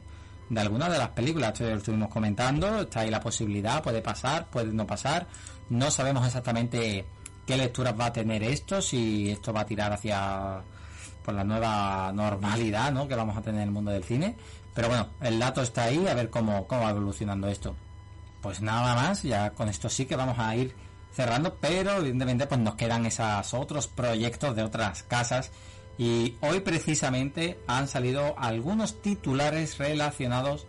de 0.49 0.59
alguna 0.59 0.89
de 0.89 0.97
las 0.97 1.09
películas. 1.09 1.53
Esto 1.53 1.69
lo 1.69 1.77
estuvimos 1.77 2.09
comentando, 2.09 2.81
está 2.81 3.01
ahí 3.01 3.09
la 3.09 3.19
posibilidad, 3.19 3.81
puede 3.81 4.01
pasar, 4.01 4.47
puede 4.47 4.73
no 4.73 4.85
pasar. 4.85 5.27
No 5.69 5.89
sabemos 5.89 6.25
exactamente 6.25 7.05
qué 7.45 7.57
lecturas 7.57 7.95
va 7.99 8.07
a 8.07 8.13
tener 8.13 8.43
esto, 8.43 8.81
si 8.81 9.31
esto 9.31 9.53
va 9.53 9.61
a 9.61 9.65
tirar 9.65 9.93
hacia 9.93 10.61
por 11.23 11.33
la 11.35 11.43
nueva 11.43 12.11
normalidad 12.13 12.91
¿no? 12.91 13.07
que 13.07 13.15
vamos 13.15 13.37
a 13.37 13.41
tener 13.41 13.61
en 13.61 13.67
el 13.67 13.73
mundo 13.73 13.91
del 13.91 14.03
cine. 14.03 14.35
Pero 14.73 14.87
bueno, 14.87 15.07
el 15.21 15.37
dato 15.39 15.61
está 15.61 15.83
ahí, 15.83 16.07
a 16.07 16.13
ver 16.13 16.29
cómo, 16.29 16.65
cómo 16.67 16.83
va 16.83 16.91
evolucionando 16.91 17.47
esto. 17.47 17.75
Pues 18.41 18.61
nada 18.61 18.95
más, 18.95 19.23
ya 19.23 19.51
con 19.51 19.69
esto 19.69 19.89
sí 19.89 20.05
que 20.05 20.15
vamos 20.15 20.39
a 20.39 20.55
ir 20.55 20.73
cerrando, 21.13 21.55
pero 21.59 21.97
evidentemente 21.97 22.47
pues 22.47 22.59
nos 22.61 22.75
quedan 22.75 23.05
esos 23.05 23.53
otros 23.53 23.87
proyectos 23.87 24.55
de 24.55 24.63
otras 24.63 25.03
casas 25.03 25.51
y 25.97 26.37
hoy 26.41 26.61
precisamente 26.61 27.59
han 27.67 27.87
salido 27.89 28.33
algunos 28.39 29.01
titulares 29.01 29.77
relacionados 29.77 30.65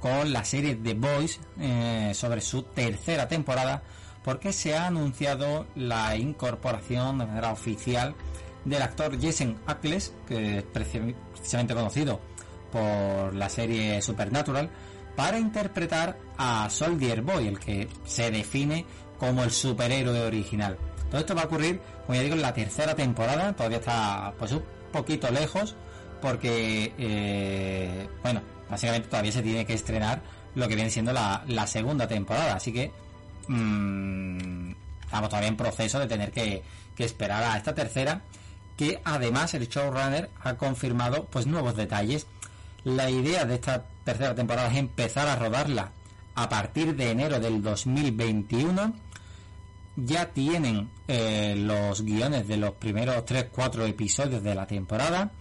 con 0.00 0.32
la 0.34 0.44
serie 0.44 0.76
The 0.76 0.92
Boys 0.94 1.40
eh, 1.58 2.12
sobre 2.14 2.42
su 2.42 2.62
tercera 2.62 3.26
temporada 3.26 3.82
porque 4.22 4.52
se 4.52 4.76
ha 4.76 4.86
anunciado 4.86 5.66
la 5.74 6.14
incorporación 6.16 7.18
de 7.18 7.26
manera 7.26 7.50
oficial 7.50 8.14
del 8.66 8.82
actor 8.82 9.18
Jason 9.20 9.58
Ackles 9.66 10.12
que 10.28 10.58
es 10.58 10.64
preci- 10.72 11.14
precisamente 11.32 11.74
conocido 11.74 12.20
por 12.70 13.34
la 13.34 13.48
serie 13.48 14.00
Supernatural 14.02 14.70
para 15.14 15.38
interpretar 15.38 16.18
a 16.36 16.68
Soldier 16.70 17.22
Boy, 17.22 17.48
el 17.48 17.58
que 17.58 17.88
se 18.04 18.30
define 18.30 18.84
como 19.18 19.42
el 19.44 19.50
superhéroe 19.50 20.20
original. 20.20 20.76
Todo 21.10 21.20
esto 21.20 21.34
va 21.34 21.42
a 21.42 21.46
ocurrir, 21.46 21.80
como 22.04 22.16
ya 22.16 22.22
digo, 22.22 22.34
en 22.34 22.42
la 22.42 22.52
tercera 22.52 22.94
temporada, 22.94 23.54
todavía 23.54 23.78
está 23.78 24.34
pues 24.38 24.52
un 24.52 24.62
poquito 24.92 25.30
lejos, 25.30 25.76
porque, 26.20 26.92
eh, 26.98 28.08
bueno, 28.22 28.42
básicamente 28.68 29.08
todavía 29.08 29.32
se 29.32 29.42
tiene 29.42 29.64
que 29.64 29.74
estrenar 29.74 30.22
lo 30.54 30.68
que 30.68 30.74
viene 30.74 30.90
siendo 30.90 31.12
la, 31.12 31.66
segunda 31.66 32.08
temporada, 32.08 32.54
así 32.54 32.72
que 32.72 32.90
mm, 33.48 34.70
estamos 35.04 35.28
todavía 35.28 35.48
en 35.48 35.56
proceso 35.56 35.98
de 35.98 36.06
tener 36.06 36.32
que, 36.32 36.62
que 36.96 37.04
esperar 37.04 37.42
a 37.44 37.56
esta 37.56 37.74
tercera, 37.74 38.22
que 38.76 39.00
además 39.04 39.54
el 39.54 39.68
showrunner 39.68 40.30
ha 40.42 40.54
confirmado 40.54 41.26
pues 41.26 41.46
nuevos 41.46 41.76
detalles. 41.76 42.26
La 42.86 43.10
idea 43.10 43.44
de 43.44 43.56
esta 43.56 43.84
tercera 44.04 44.32
temporada 44.32 44.68
es 44.68 44.76
empezar 44.76 45.26
a 45.26 45.34
rodarla 45.34 45.90
a 46.36 46.48
partir 46.48 46.94
de 46.94 47.10
enero 47.10 47.40
del 47.40 47.60
2021 47.60 48.94
ya 49.96 50.26
tienen 50.26 50.88
eh, 51.08 51.56
los 51.56 52.02
guiones 52.02 52.46
de 52.46 52.58
los 52.58 52.74
primeros 52.74 53.16
3-4 53.24 53.88
episodios 53.88 54.40
de 54.44 54.54
la 54.54 54.68
temporada 54.68 55.32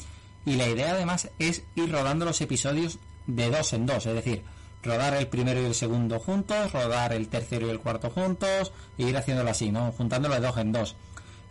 y 0.43 0.55
la 0.55 0.67
idea 0.67 0.93
además 0.93 1.29
es 1.37 1.61
ir 1.75 1.91
rodando 1.91 2.25
los 2.25 2.41
episodios 2.41 2.97
de 3.27 3.51
dos 3.51 3.73
en 3.73 3.85
dos, 3.85 4.07
es 4.07 4.15
decir, 4.15 4.41
rodar 4.81 5.13
el 5.13 5.27
primero 5.27 5.61
y 5.61 5.65
el 5.65 5.75
segundo 5.75 6.19
juntos, 6.19 6.73
rodar 6.73 7.13
el 7.13 7.27
tercero 7.27 7.67
y 7.67 7.69
el 7.69 7.79
cuarto 7.79 8.09
juntos 8.09 8.73
e 8.97 9.03
ir 9.03 9.17
haciéndolo 9.17 9.51
así, 9.51 9.71
¿no? 9.71 9.91
Juntándolo 9.91 10.33
de 10.33 10.41
dos 10.41 10.57
en 10.57 10.71
dos. 10.71 10.95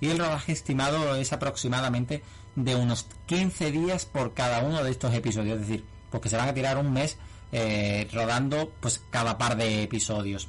Y 0.00 0.08
el 0.10 0.18
rodaje 0.18 0.50
estimado 0.50 1.14
es 1.14 1.32
aproximadamente 1.32 2.24
de 2.56 2.74
unos 2.74 3.06
15 3.26 3.70
días 3.70 4.04
por 4.06 4.34
cada 4.34 4.60
uno 4.60 4.82
de 4.82 4.90
estos 4.90 5.12
episodios, 5.14 5.60
es 5.60 5.68
decir, 5.68 5.84
porque 6.10 6.28
se 6.28 6.36
van 6.36 6.48
a 6.48 6.54
tirar 6.54 6.78
un 6.78 6.92
mes 6.92 7.16
eh, 7.52 8.08
rodando 8.12 8.72
pues 8.80 9.00
cada 9.10 9.38
par 9.38 9.56
de 9.56 9.82
episodios. 9.82 10.48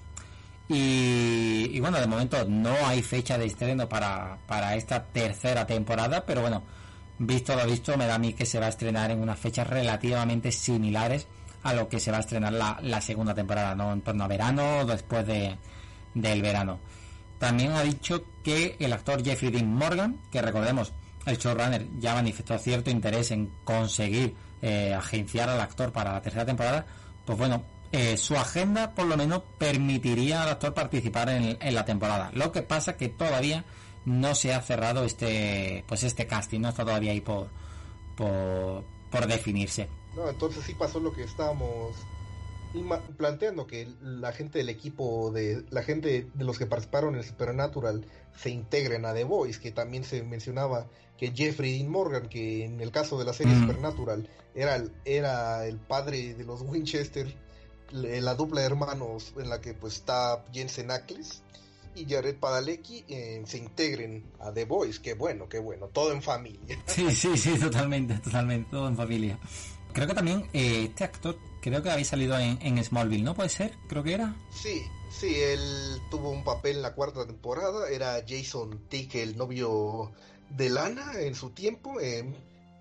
Y, 0.68 1.70
y 1.72 1.80
bueno, 1.80 2.00
de 2.00 2.08
momento 2.08 2.44
no 2.48 2.76
hay 2.86 3.02
fecha 3.04 3.38
de 3.38 3.46
estreno 3.46 3.88
para, 3.88 4.38
para 4.48 4.76
esta 4.76 5.04
tercera 5.04 5.68
temporada, 5.68 6.26
pero 6.26 6.42
bueno, 6.42 6.64
visto 7.20 7.56
lo 7.56 7.66
visto, 7.66 7.98
me 7.98 8.08
da 8.08 8.16
a 8.16 8.20
mí 8.20 8.34
que 8.34 8.46
se 8.46 8.60
va 8.60 8.66
a 8.66 8.70
estrenar 8.70 9.12
en 9.12 9.22
unas 9.22 9.40
fechas 9.40 9.68
relativamente 9.68 10.52
similares 10.52 11.28
a 11.64 11.74
lo 11.74 11.90
que 11.90 12.00
se 12.00 12.12
va 12.12 12.18
a 12.18 12.22
estrenar 12.22 12.54
la, 12.54 12.80
la 12.82 13.02
segunda 13.02 13.34
temporada, 13.34 13.76
¿no? 13.76 13.92
En 13.94 14.02
torno 14.02 14.24
a 14.24 14.28
verano 14.28 14.80
o 14.80 14.86
después 14.86 15.26
de, 15.26 15.58
del 16.14 16.42
verano. 16.42 16.80
También 17.40 17.74
ha 17.74 17.84
dicho 17.84 18.24
que 18.44 18.76
el 18.80 18.94
actor 18.94 19.24
Jeffrey 19.24 19.52
Dean 19.52 19.74
Morgan, 19.74 20.20
que 20.32 20.42
recordemos, 20.42 20.94
el 21.26 21.38
showrunner 21.38 21.88
ya 22.00 22.14
manifestó 22.14 22.58
cierto 22.58 22.90
interés 22.90 23.32
en 23.32 23.52
conseguir 23.64 24.36
eh, 24.62 24.94
agenciar 24.94 25.50
al 25.50 25.62
actor 25.62 25.92
para 25.92 26.14
la 26.14 26.22
tercera 26.22 26.46
temporada, 26.46 26.86
pues 27.26 27.38
bueno, 27.38 27.64
eh, 27.92 28.18
su 28.18 28.36
agenda 28.36 28.92
por 28.92 29.06
lo 29.06 29.18
menos 29.18 29.42
permitiría 29.58 30.44
al 30.44 30.50
actor 30.50 30.74
participar 30.74 31.30
en, 31.30 31.58
en, 31.60 31.76
la 31.76 31.86
temporada. 31.86 32.32
Lo 32.34 32.52
que 32.52 32.62
pasa 32.62 32.98
que 32.98 33.10
todavía 33.10 33.64
no 34.06 34.36
se 34.36 34.54
ha 34.54 34.62
cerrado 34.62 35.04
este 35.04 35.84
pues 35.88 36.04
este 36.04 36.28
casting, 36.28 36.62
no 36.62 36.70
está 36.70 36.84
todavía 36.84 37.12
ahí 37.12 37.22
por 37.22 37.50
por, 38.16 39.28
definirse. 39.28 39.88
No, 40.16 40.30
entonces 40.30 40.64
sí 40.66 40.74
pasó 40.74 41.00
lo 41.00 41.14
que 41.14 41.24
estábamos 41.24 41.94
planteando 43.18 43.68
que 43.68 43.88
la 44.02 44.32
gente 44.32 44.60
del 44.60 44.70
equipo 44.70 45.32
de 45.32 45.64
la 45.70 45.84
gente 45.84 46.28
de 46.34 46.44
los 46.44 46.58
que 46.58 46.66
participaron 46.66 47.16
en 47.16 47.24
Supernatural 47.24 48.06
se 48.38 48.50
integren 48.50 49.06
a 49.06 49.14
The 49.14 49.24
Voice, 49.24 49.60
que 49.60 49.72
también 49.72 50.04
se 50.04 50.24
mencionaba 50.24 50.88
que 51.18 51.32
Jeffrey 51.32 51.78
Dean 51.78 51.90
Morgan, 51.90 52.28
que 52.28 52.66
en 52.66 52.82
el 52.82 52.92
caso 52.92 53.18
de 53.18 53.26
la 53.26 53.34
serie 53.34 53.56
mm. 53.56 53.62
Supernatural 53.62 54.30
era 54.54 54.76
el, 54.76 54.92
era 55.06 55.66
el 55.66 55.78
padre 55.78 56.34
de 56.34 56.44
los 56.44 56.62
Winchester, 56.62 57.34
la 57.92 58.36
dupla 58.36 58.62
de 58.62 58.68
hermanos 58.68 59.34
en 59.38 59.50
la 59.50 59.62
que 59.62 59.74
pues 59.74 59.96
está 59.96 60.44
Jensen 60.52 60.92
Ackles 60.92 61.44
y 61.96 62.06
Jared 62.06 62.36
Padalecki 62.36 63.06
eh, 63.08 63.42
se 63.46 63.58
integren 63.58 64.24
a 64.40 64.52
The 64.52 64.66
Voice, 64.66 65.02
que 65.02 65.14
bueno, 65.14 65.48
que 65.48 65.60
bueno, 65.60 65.88
todo 65.88 66.12
en 66.12 66.22
familia. 66.22 66.78
Sí, 66.88 67.10
sí, 67.12 67.38
sí, 67.38 67.58
totalmente, 67.58 68.16
totalmente, 68.16 68.70
todo 68.70 68.88
en 68.88 68.98
familia. 68.98 69.40
Creo 69.94 70.08
que 70.08 70.14
también 70.14 70.46
eh, 70.52 70.88
este 70.90 71.06
actor, 71.06 71.38
creo 71.72 71.82
que 71.82 71.90
había 71.90 72.06
salido 72.06 72.38
en, 72.38 72.60
en, 72.62 72.84
Smallville, 72.84 73.24
¿no? 73.24 73.34
¿Puede 73.34 73.50
ser? 73.50 73.76
Creo 73.88 74.04
que 74.04 74.14
era. 74.14 74.36
Sí, 74.52 74.84
sí, 75.10 75.36
él 75.36 76.00
tuvo 76.12 76.30
un 76.30 76.44
papel 76.44 76.76
en 76.76 76.82
la 76.84 76.94
cuarta 76.94 77.26
temporada, 77.26 77.90
era 77.90 78.24
Jason 78.28 78.88
Tick, 78.88 79.16
el 79.16 79.36
novio 79.36 80.12
de 80.52 80.70
Lana 80.70 81.14
en 81.20 81.34
su 81.34 81.50
tiempo. 81.50 82.00
Eh, 82.00 82.24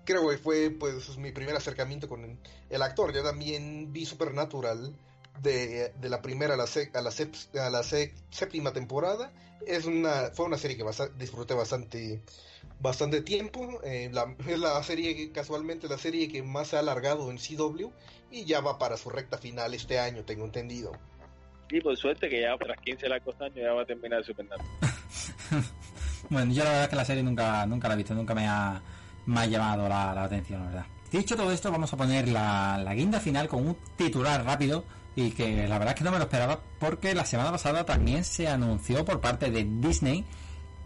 creo 0.05 0.29
que 0.29 0.37
fue 0.37 0.69
pues 0.69 1.17
mi 1.17 1.31
primer 1.31 1.55
acercamiento 1.55 2.07
con 2.07 2.37
el 2.69 2.81
actor. 2.83 3.11
Yo 3.11 3.23
también 3.23 3.91
vi 3.91 4.05
Supernatural 4.05 4.95
de, 5.41 5.91
de 5.99 6.09
la 6.09 6.21
primera 6.21 6.53
a 6.53 6.57
la, 6.57 6.67
se, 6.67 6.91
a 6.93 7.01
la, 7.01 7.09
sep, 7.09 7.33
a 7.59 7.71
la 7.71 7.81
se, 7.81 8.13
séptima 8.29 8.71
temporada. 8.71 9.33
Es 9.65 9.85
una, 9.85 10.29
fue 10.31 10.45
una 10.45 10.59
serie 10.59 10.77
que 10.77 10.83
bastante, 10.83 11.17
disfruté 11.17 11.55
bastante 11.55 12.21
bastante 12.79 13.21
tiempo. 13.21 13.81
Eh, 13.83 14.09
la, 14.11 14.35
es 14.47 14.59
la 14.59 14.81
serie 14.83 15.31
casualmente 15.31 15.87
la 15.87 15.97
serie 15.97 16.27
que 16.27 16.43
más 16.43 16.69
se 16.69 16.75
ha 16.75 16.79
alargado 16.79 17.31
en 17.31 17.37
CW 17.37 17.89
y 18.35 18.43
ya 18.43 18.59
va 18.59 18.77
para 18.77 18.97
su 18.97 19.09
recta 19.09 19.37
final 19.37 19.73
este 19.73 19.97
año, 19.97 20.23
tengo 20.25 20.43
entendido. 20.43 20.91
Y 21.71 21.79
por 21.79 21.95
suerte 21.95 22.29
que 22.29 22.41
ya 22.41 22.57
tras 22.57 22.77
15 22.81 23.07
largos 23.07 23.35
años 23.39 23.55
ya 23.55 23.71
va 23.71 23.83
a 23.83 23.85
terminar 23.85 24.19
de 24.19 24.25
Supernatural. 24.25 24.67
bueno, 26.29 26.53
yo 26.53 26.63
la 26.63 26.69
verdad 26.69 26.83
es 26.83 26.89
que 26.89 26.95
la 26.97 27.05
serie 27.05 27.23
nunca, 27.23 27.65
nunca 27.65 27.87
la 27.87 27.93
he 27.93 27.97
visto, 27.97 28.13
nunca 28.13 28.35
me 28.35 28.45
ha, 28.45 28.81
me 29.25 29.39
ha 29.39 29.45
llamado 29.45 29.87
la, 29.87 30.13
la, 30.13 30.23
atención, 30.23 30.59
la 30.59 30.67
verdad. 30.67 30.85
Dicho 31.09 31.37
todo 31.37 31.49
esto, 31.51 31.71
vamos 31.71 31.93
a 31.93 31.97
poner 31.97 32.27
la, 32.27 32.77
la, 32.83 32.93
guinda 32.93 33.21
final 33.21 33.47
con 33.47 33.65
un 33.65 33.77
titular 33.95 34.43
rápido 34.43 34.83
y 35.15 35.31
que 35.31 35.65
la 35.67 35.77
verdad 35.77 35.93
es 35.93 35.99
que 35.99 36.03
no 36.03 36.11
me 36.11 36.17
lo 36.17 36.25
esperaba 36.25 36.59
porque 36.77 37.15
la 37.15 37.23
semana 37.23 37.51
pasada 37.51 37.85
también 37.85 38.25
se 38.25 38.49
anunció 38.49 39.05
por 39.05 39.21
parte 39.21 39.49
de 39.49 39.63
Disney 39.63 40.25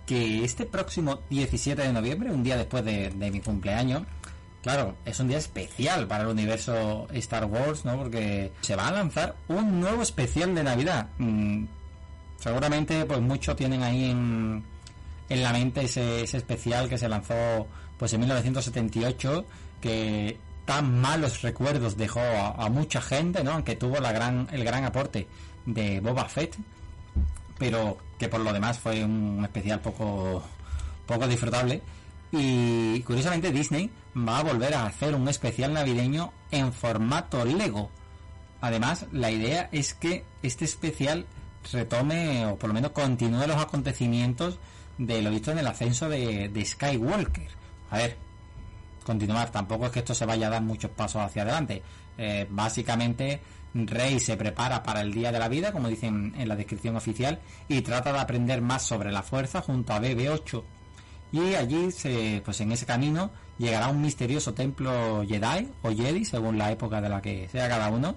que 0.10 0.44
este 0.44 0.66
próximo 0.66 1.20
17 1.30 1.80
de 1.84 1.94
noviembre, 1.94 2.32
un 2.32 2.44
día 2.44 2.58
después 2.58 2.84
de, 2.84 3.12
mi 3.32 3.42
cumpleaños, 3.42 4.04
claro, 4.62 4.96
es 5.06 5.20
un 5.20 5.28
día 5.28 5.38
especial 5.38 6.08
para 6.08 6.24
el 6.24 6.30
universo 6.30 7.08
Star 7.14 7.46
Wars, 7.46 7.86
¿no? 7.86 7.98
Porque 7.98 8.52
se 8.62 8.76
va 8.76 8.88
a 8.88 8.92
lanzar 8.92 9.36
un 9.48 9.80
nuevo 9.80 10.02
especial 10.02 10.54
de 10.56 10.64
Navidad. 10.64 11.08
Mm, 11.18 11.66
seguramente, 12.40 13.06
pues 13.06 13.20
muchos 13.22 13.56
tienen 13.56 13.84
ahí 13.84 14.12
en, 14.12 14.64
en 15.30 15.44
la 15.44 15.54
mente 15.54 15.84
ese, 15.84 16.24
ese 16.24 16.38
especial 16.38 16.90
que 16.90 16.98
se 16.98 17.08
lanzó 17.08 17.68
pues 17.98 18.14
en 18.14 18.22
1978, 18.22 19.46
que 19.82 20.40
tan 20.66 21.02
malos 21.02 21.42
recuerdos 21.42 21.98
dejó 21.98 22.22
a, 22.22 22.70
mucha 22.70 23.02
gente, 23.02 23.44
¿no? 23.44 23.54
Aunque 23.54 23.76
tuvo 23.76 24.00
la 24.00 24.12
gran, 24.12 24.48
el 24.52 24.64
gran 24.64 24.86
aporte 24.86 25.28
de 25.66 26.00
Boba 26.00 26.26
Fett, 26.26 26.56
pero 27.58 27.98
que 28.20 28.30
por 28.30 28.40
lo 28.40 28.54
demás 28.54 28.80
fue 28.80 29.04
un 29.04 29.42
especial 29.44 29.82
poco, 29.82 30.44
poco 31.06 31.28
disfrutable. 31.28 31.82
Y 32.32 33.02
curiosamente 33.02 33.52
Disney 33.52 33.90
va 34.16 34.40
a 34.40 34.44
volver 34.44 34.74
a 34.76 34.86
hacer 34.86 35.16
un 35.16 35.28
especial 35.28 35.74
navideño 35.74 36.32
en 36.52 36.72
formato 36.74 37.44
Lego. 37.46 37.90
Además, 38.62 39.06
la 39.12 39.32
idea 39.32 39.70
es 39.72 39.94
que 39.94 40.26
este 40.44 40.66
especial 40.66 41.26
retome 41.72 42.46
o 42.46 42.58
por 42.58 42.70
lo 42.70 42.74
menos 42.74 42.92
continúe 42.92 43.48
los 43.48 43.58
acontecimientos 43.58 44.60
de 44.98 45.22
lo 45.22 45.32
visto 45.32 45.52
en 45.52 45.60
el 45.60 45.68
ascenso 45.68 46.10
de, 46.10 46.64
Skywalker. 46.66 47.48
A 47.90 47.98
ver, 47.98 48.18
continuar. 49.04 49.50
Tampoco 49.50 49.86
es 49.86 49.92
que 49.92 50.00
esto 50.00 50.14
se 50.14 50.26
vaya 50.26 50.48
a 50.48 50.52
dar 50.52 50.62
muchos 50.62 50.92
pasos 50.92 51.22
hacia 51.22 51.44
adelante. 51.44 51.82
Eh, 52.18 52.46
básicamente, 52.50 53.40
Rey 53.74 54.20
se 54.20 54.36
prepara 54.36 54.84
para 54.84 55.02
el 55.02 55.14
día 55.14 55.32
de 55.32 55.40
la 55.40 55.48
vida, 55.48 55.72
como 55.72 55.88
dicen 55.88 56.34
en 56.38 56.48
la 56.48 56.56
descripción 56.56 56.98
oficial, 56.98 57.40
y 57.68 57.82
trata 57.82 58.12
de 58.12 58.20
aprender 58.20 58.62
más 58.62 58.84
sobre 58.84 59.12
la 59.12 59.24
fuerza 59.24 59.62
junto 59.62 59.94
a 59.94 60.02
BB8. 60.02 60.64
Y 61.32 61.56
allí, 61.56 61.92
se, 61.92 62.42
pues 62.44 62.60
en 62.62 62.72
ese 62.72 62.86
camino, 62.86 63.32
llegará 63.58 63.90
un 63.90 64.02
misterioso 64.02 64.54
templo 64.54 65.24
Jedi 65.28 65.70
o 65.84 65.92
Jedi, 65.92 66.26
según 66.26 66.58
la 66.58 66.72
época 66.72 67.02
de 67.02 67.10
la 67.10 67.22
que 67.22 67.48
sea 67.50 67.70
cada 67.70 67.90
uno. 67.90 68.16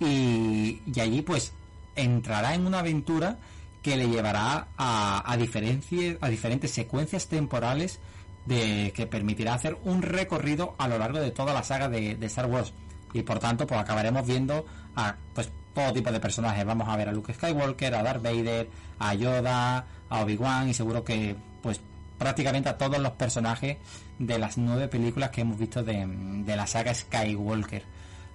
Y, 0.00 0.80
y 0.86 1.00
allí, 1.00 1.22
pues, 1.22 1.52
entrará 1.94 2.54
en 2.54 2.66
una 2.66 2.80
aventura 2.80 3.38
que 3.82 3.96
le 3.96 4.08
llevará 4.08 4.68
a, 4.76 5.18
a, 5.18 5.32
a 5.32 5.36
diferentes 5.36 6.70
secuencias 6.70 7.28
temporales 7.28 8.00
de 8.48 8.92
que 8.96 9.06
permitirá 9.06 9.54
hacer 9.54 9.76
un 9.84 10.00
recorrido 10.02 10.74
a 10.78 10.88
lo 10.88 10.98
largo 10.98 11.20
de 11.20 11.30
toda 11.30 11.52
la 11.52 11.62
saga 11.62 11.88
de, 11.88 12.16
Star 12.22 12.46
Wars 12.46 12.72
y 13.12 13.22
por 13.22 13.38
tanto 13.38 13.66
pues 13.66 13.78
acabaremos 13.78 14.26
viendo 14.26 14.64
a 14.96 15.16
pues 15.34 15.50
todo 15.74 15.92
tipo 15.92 16.10
de 16.10 16.18
personajes 16.18 16.64
vamos 16.64 16.88
a 16.88 16.96
ver 16.96 17.08
a 17.08 17.12
Luke 17.12 17.34
Skywalker 17.34 17.94
a 17.94 18.02
Darth 18.02 18.22
Vader 18.22 18.68
a 18.98 19.14
Yoda 19.14 19.86
a 20.08 20.20
Obi 20.22 20.36
Wan 20.36 20.68
y 20.68 20.74
seguro 20.74 21.04
que 21.04 21.36
pues 21.62 21.80
prácticamente 22.18 22.68
a 22.68 22.76
todos 22.76 22.98
los 22.98 23.12
personajes 23.12 23.78
de 24.18 24.38
las 24.38 24.58
nueve 24.58 24.88
películas 24.88 25.30
que 25.30 25.42
hemos 25.42 25.58
visto 25.58 25.82
de, 25.82 26.06
de 26.06 26.56
la 26.56 26.66
saga 26.66 26.92
Skywalker 26.94 27.84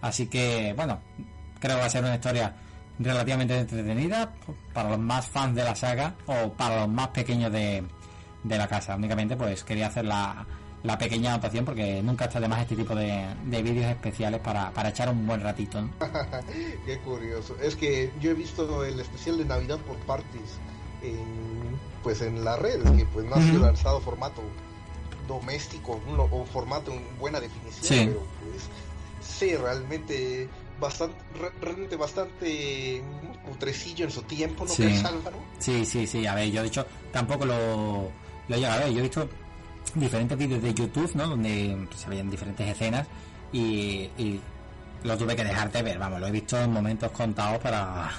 así 0.01 0.27
que 0.27 0.73
bueno 0.75 0.99
creo 1.59 1.75
que 1.75 1.81
va 1.81 1.85
a 1.85 1.89
ser 1.89 2.03
una 2.03 2.15
historia 2.15 2.55
relativamente 2.99 3.57
entretenida 3.57 4.33
para 4.73 4.89
los 4.89 4.99
más 4.99 5.27
fans 5.27 5.55
de 5.55 5.63
la 5.63 5.75
saga 5.75 6.15
o 6.25 6.53
para 6.53 6.81
los 6.81 6.89
más 6.89 7.09
pequeños 7.09 7.51
de, 7.51 7.83
de 8.43 8.57
la 8.57 8.67
casa. 8.67 8.95
Únicamente 8.95 9.35
pues 9.35 9.63
quería 9.63 9.87
hacer 9.87 10.05
la, 10.05 10.45
la 10.83 10.97
pequeña 10.97 11.33
anotación 11.33 11.65
porque 11.65 12.01
nunca 12.03 12.25
está 12.25 12.39
de 12.39 12.47
más 12.47 12.61
este 12.61 12.75
tipo 12.75 12.95
de, 12.95 13.25
de 13.45 13.63
vídeos 13.63 13.87
especiales 13.87 14.39
para, 14.41 14.71
para, 14.71 14.89
echar 14.89 15.09
un 15.09 15.25
buen 15.25 15.41
ratito. 15.41 15.89
Qué 16.85 16.99
curioso. 16.99 17.55
Es 17.61 17.75
que 17.75 18.11
yo 18.19 18.31
he 18.31 18.35
visto 18.35 18.83
el 18.85 18.99
especial 18.99 19.37
de 19.37 19.45
Navidad 19.45 19.77
por 19.79 19.97
partes 19.99 20.59
en, 21.01 21.77
pues 22.03 22.21
en 22.21 22.43
las 22.43 22.59
redes, 22.59 22.89
que 22.91 23.05
pues 23.05 23.25
no 23.25 23.35
ha 23.35 23.41
sido 23.41 23.61
lanzado 23.61 24.01
formato 24.01 24.41
doméstico 25.27 25.99
o 26.17 26.45
formato 26.45 26.91
en 26.91 27.01
buena 27.17 27.39
definición, 27.39 28.07
pero 28.07 28.19
pues 28.41 28.63
sí, 29.21 29.55
realmente 29.55 30.49
bastante, 30.79 31.15
realmente 31.61 31.95
bastante 31.95 33.01
putrecillo 33.47 34.05
en 34.05 34.11
su 34.11 34.21
tiempo, 34.23 34.65
¿no 34.65 34.69
sí. 34.69 34.83
crees, 34.83 35.05
Álvaro? 35.05 35.37
Sí, 35.59 35.85
sí, 35.85 36.05
sí, 36.05 36.27
a 36.27 36.35
ver, 36.35 36.51
yo 36.51 36.61
de 36.61 36.67
hecho 36.67 36.85
tampoco 37.11 37.45
lo 37.45 38.11
lo 38.47 38.55
he 38.55 38.59
llegado 38.59 38.81
a 38.81 38.85
ver. 38.85 38.93
Yo 38.93 38.99
he 38.99 39.03
visto 39.03 39.29
diferentes 39.95 40.37
vídeos 40.37 40.61
de 40.61 40.73
YouTube, 40.73 41.11
¿no? 41.15 41.27
Donde 41.27 41.87
se 41.95 42.09
veían 42.09 42.29
diferentes 42.29 42.67
escenas 42.67 43.07
y, 43.51 44.39
lo 45.03 45.17
tuve 45.17 45.35
que 45.35 45.43
dejar 45.43 45.69
de 45.69 45.83
ver, 45.83 45.99
vamos, 45.99 46.21
lo 46.21 46.27
he 46.27 46.31
visto 46.31 46.57
en 46.57 46.71
momentos 46.71 47.11
contados 47.11 47.59
para, 47.59 48.09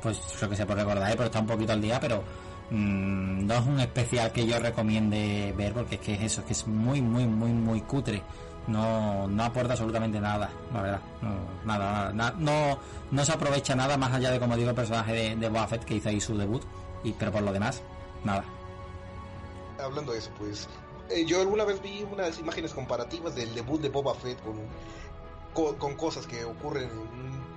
pues, 0.00 0.20
lo 0.40 0.48
que 0.48 0.54
se 0.54 0.64
puede 0.64 0.84
recordar, 0.84 1.10
pero 1.10 1.24
está 1.24 1.40
un 1.40 1.48
poquito 1.48 1.72
al 1.72 1.82
día, 1.82 1.98
pero 1.98 2.22
mmm, 2.70 3.46
no 3.46 3.54
es 3.54 3.66
un 3.66 3.80
especial 3.80 4.32
que 4.32 4.46
yo 4.46 4.58
recomiende 4.58 5.54
ver 5.56 5.72
porque 5.72 5.96
es 5.96 6.00
que 6.00 6.14
es 6.14 6.22
eso, 6.22 6.40
es 6.40 6.46
que 6.46 6.52
es 6.52 6.66
muy, 6.66 7.00
muy, 7.00 7.26
muy, 7.26 7.52
muy 7.52 7.80
cutre. 7.82 8.22
No, 8.66 9.26
no 9.26 9.44
aporta 9.44 9.72
absolutamente 9.72 10.20
nada, 10.20 10.50
la 10.74 10.82
verdad. 10.82 11.00
No, 11.22 11.30
nada, 11.64 12.12
nada, 12.12 12.34
no, 12.38 12.78
no 13.10 13.24
se 13.24 13.32
aprovecha 13.32 13.74
nada 13.74 13.96
más 13.96 14.12
allá 14.12 14.30
de, 14.30 14.38
como 14.38 14.56
digo, 14.56 14.68
el 14.68 14.76
personaje 14.76 15.14
de, 15.14 15.36
de 15.36 15.48
Boba 15.48 15.66
que 15.68 15.94
hizo 15.94 16.10
ahí 16.10 16.20
su 16.20 16.36
debut. 16.36 16.62
Y, 17.02 17.12
pero 17.12 17.32
por 17.32 17.42
lo 17.42 17.52
demás, 17.52 17.82
nada 18.24 18.44
hablando 19.80 20.12
de 20.12 20.18
eso, 20.18 20.30
pues 20.38 20.68
eh, 21.10 21.24
yo 21.24 21.40
alguna 21.40 21.64
vez 21.64 21.80
vi 21.80 22.06
unas 22.10 22.38
imágenes 22.38 22.72
comparativas 22.72 23.34
del 23.34 23.54
debut 23.54 23.80
de 23.80 23.88
Boba 23.88 24.14
Fett 24.14 24.40
con, 24.42 24.56
con, 25.78 25.94
cosas 25.94 26.26
que 26.26 26.44
ocurren 26.44 26.88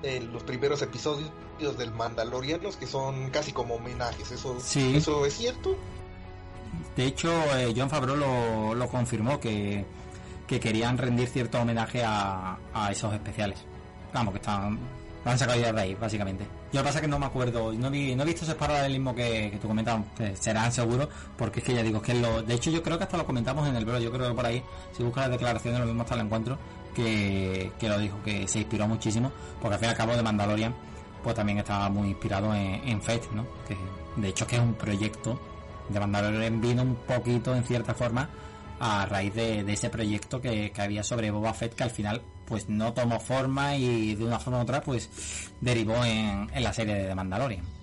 en, 0.04 0.34
los 0.34 0.44
primeros 0.44 0.82
episodios 0.82 1.32
del 1.78 1.92
Mandalorianos 1.92 2.76
que 2.76 2.88
son 2.88 3.30
casi 3.30 3.52
como 3.52 3.76
homenajes. 3.76 4.32
¿Eso, 4.32 4.58
¿eso 4.58 5.26
es 5.26 5.34
cierto? 5.34 5.76
De 6.96 7.06
hecho, 7.06 7.32
eh, 7.58 7.74
John 7.76 7.90
Favreau 7.90 8.18
lo, 8.18 8.76
lo 8.76 8.88
confirmó 8.88 9.40
que, 9.40 9.86
que, 10.48 10.60
querían 10.60 10.98
rendir 10.98 11.28
cierto 11.28 11.60
homenaje 11.60 12.04
a, 12.04 12.58
a 12.74 12.92
esos 12.92 13.14
especiales. 13.14 13.60
Vamos, 14.14 14.34
que 14.34 14.40
están 14.40 14.80
lo 15.24 15.32
han 15.32 15.38
sacado 15.38 15.60
de 15.60 15.82
ahí, 15.82 15.96
básicamente. 15.96 16.46
Yo 16.74 16.80
lo 16.80 16.82
que 16.82 16.88
pasa 16.88 16.98
es 16.98 17.02
que 17.04 17.08
no 17.08 17.20
me 17.20 17.26
acuerdo, 17.28 17.72
no, 17.74 17.92
vi, 17.92 18.16
no 18.16 18.24
he 18.24 18.26
visto 18.26 18.44
ese 18.44 18.56
paralelismo 18.56 19.14
que, 19.14 19.52
que 19.52 19.58
tú 19.58 19.68
comentabas, 19.68 20.06
que 20.18 20.36
serán 20.36 20.72
seguro, 20.72 21.10
porque 21.38 21.60
es 21.60 21.66
que 21.66 21.76
ya 21.76 21.84
digo, 21.84 21.98
es 21.98 22.04
que 22.04 22.14
lo, 22.16 22.42
de 22.42 22.56
hecho 22.56 22.72
yo 22.72 22.82
creo 22.82 22.98
que 22.98 23.04
hasta 23.04 23.18
lo 23.18 23.26
comentamos 23.26 23.68
en 23.68 23.76
el 23.76 23.86
blog, 23.86 24.00
yo 24.00 24.12
creo 24.12 24.30
que 24.30 24.36
por 24.36 24.46
ahí, 24.46 24.64
si 24.96 25.04
buscas 25.04 25.24
las 25.24 25.32
declaraciones 25.32 25.80
lo 25.80 25.86
mismo 25.86 26.02
hasta 26.02 26.16
el 26.16 26.22
encuentro, 26.22 26.58
que, 26.94 27.72
que 27.80 27.90
lo 27.90 27.98
dijo, 27.98 28.22
que 28.24 28.48
se 28.48 28.60
inspiró 28.60 28.88
muchísimo, 28.88 29.32
porque 29.62 29.76
al 29.76 29.80
fin 29.80 29.88
y 29.88 29.92
al 29.92 29.98
cabo 29.98 30.16
de 30.16 30.24
Mandalorian, 30.24 30.74
pues 31.24 31.36
también 31.36 31.60
estaba 31.60 31.90
muy 31.90 32.10
inspirado 32.10 32.54
en, 32.54 32.88
en 32.88 33.02
¿no? 33.34 33.46
Que 33.68 33.78
de 34.16 34.28
hecho 34.28 34.46
que 34.48 34.58
es 34.58 34.62
un 34.62 34.74
proyecto 34.74 35.40
de 35.90 36.00
Mandalorian 36.00 36.62
vino 36.62 36.82
un 36.82 36.96
poquito 36.96 37.56
en 37.56 37.64
cierta 37.64 37.94
forma 37.94 38.30
a 38.80 39.06
raíz 39.06 39.34
de, 39.36 39.64
de 39.64 39.74
ese 39.74 39.90
proyecto 39.90 40.42
que, 40.42 40.72
que 40.72 40.82
había 40.82 41.04
sobre 41.04 41.30
Boba 41.30 41.54
Fett 41.54 41.76
que 41.76 41.84
al 41.84 41.92
final 41.92 42.22
pues 42.46 42.68
no 42.68 42.94
tomó 42.94 43.20
forma 43.20 43.76
y 43.76 44.16
de 44.16 44.26
una 44.26 44.40
forma 44.40 44.60
u 44.60 44.64
otra 44.64 44.82
pues 44.82 45.52
derivó 45.62 46.04
en, 46.04 46.50
en 46.52 46.64
la 46.64 46.74
serie 46.74 46.96
de 46.96 47.08
The 47.08 47.16
Mandalorian. 47.16 47.81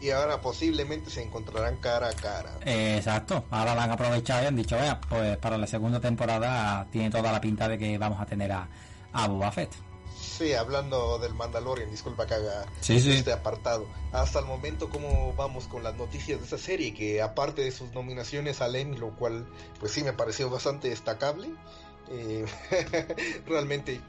Y 0.00 0.10
ahora 0.10 0.40
posiblemente 0.40 1.10
se 1.10 1.22
encontrarán 1.22 1.76
cara 1.76 2.08
a 2.08 2.12
cara. 2.12 2.50
exacto, 2.64 3.44
ahora 3.50 3.74
la 3.74 3.84
han 3.84 3.90
aprovechado 3.90 4.44
y 4.44 4.46
han 4.46 4.56
dicho, 4.56 4.76
vea, 4.76 5.00
pues 5.00 5.36
para 5.36 5.58
la 5.58 5.66
segunda 5.66 6.00
temporada 6.00 6.86
tiene 6.90 7.10
toda 7.10 7.32
la 7.32 7.40
pinta 7.40 7.68
de 7.68 7.76
que 7.78 7.98
vamos 7.98 8.20
a 8.20 8.26
tener 8.26 8.50
a, 8.52 8.68
a 9.12 9.28
Boba 9.28 9.52
Fett. 9.52 9.70
Sí, 10.40 10.54
hablando 10.54 11.18
del 11.18 11.34
Mandalorian, 11.34 11.90
disculpa 11.90 12.26
que 12.26 12.34
haga 12.34 12.64
sí, 12.80 12.98
sí. 13.00 13.12
este 13.12 13.32
apartado. 13.32 13.86
Hasta 14.12 14.38
el 14.38 14.46
momento, 14.46 14.88
¿cómo 14.88 15.34
vamos 15.34 15.66
con 15.66 15.82
las 15.82 15.94
noticias 15.96 16.40
de 16.40 16.46
esa 16.46 16.56
serie? 16.56 16.94
Que 16.94 17.20
aparte 17.20 17.62
de 17.62 17.70
sus 17.70 17.92
nominaciones 17.92 18.62
al 18.62 18.74
Emmy, 18.74 18.96
lo 18.96 19.10
cual 19.16 19.46
pues 19.78 19.92
sí 19.92 20.02
me 20.02 20.14
pareció 20.14 20.48
bastante 20.48 20.88
destacable, 20.88 21.50
eh, 22.10 22.46
realmente 23.46 24.00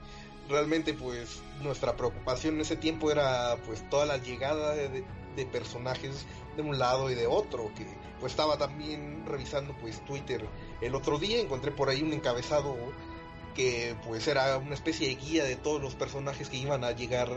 realmente 0.49 0.93
pues 0.93 1.39
nuestra 1.61 1.95
preocupación 1.95 2.55
en 2.55 2.61
ese 2.61 2.75
tiempo 2.75 3.11
era 3.11 3.57
pues 3.65 3.87
toda 3.89 4.05
la 4.05 4.17
llegada 4.17 4.73
de, 4.73 4.89
de, 4.89 5.03
personajes 5.51 6.25
de 6.55 6.61
un 6.61 6.77
lado 6.77 7.09
y 7.09 7.15
de 7.15 7.27
otro 7.27 7.71
que 7.75 7.85
pues 8.19 8.33
estaba 8.33 8.57
también 8.57 9.25
revisando 9.25 9.73
pues 9.79 10.03
Twitter 10.05 10.45
el 10.81 10.95
otro 10.95 11.17
día 11.17 11.39
encontré 11.39 11.71
por 11.71 11.89
ahí 11.89 12.03
un 12.03 12.13
encabezado 12.13 12.75
que 13.55 13.95
pues 14.05 14.27
era 14.27 14.57
una 14.57 14.75
especie 14.75 15.07
de 15.07 15.15
guía 15.15 15.43
de 15.43 15.55
todos 15.55 15.81
los 15.81 15.95
personajes 15.95 16.49
que 16.49 16.57
iban 16.57 16.83
a 16.83 16.91
llegar 16.91 17.29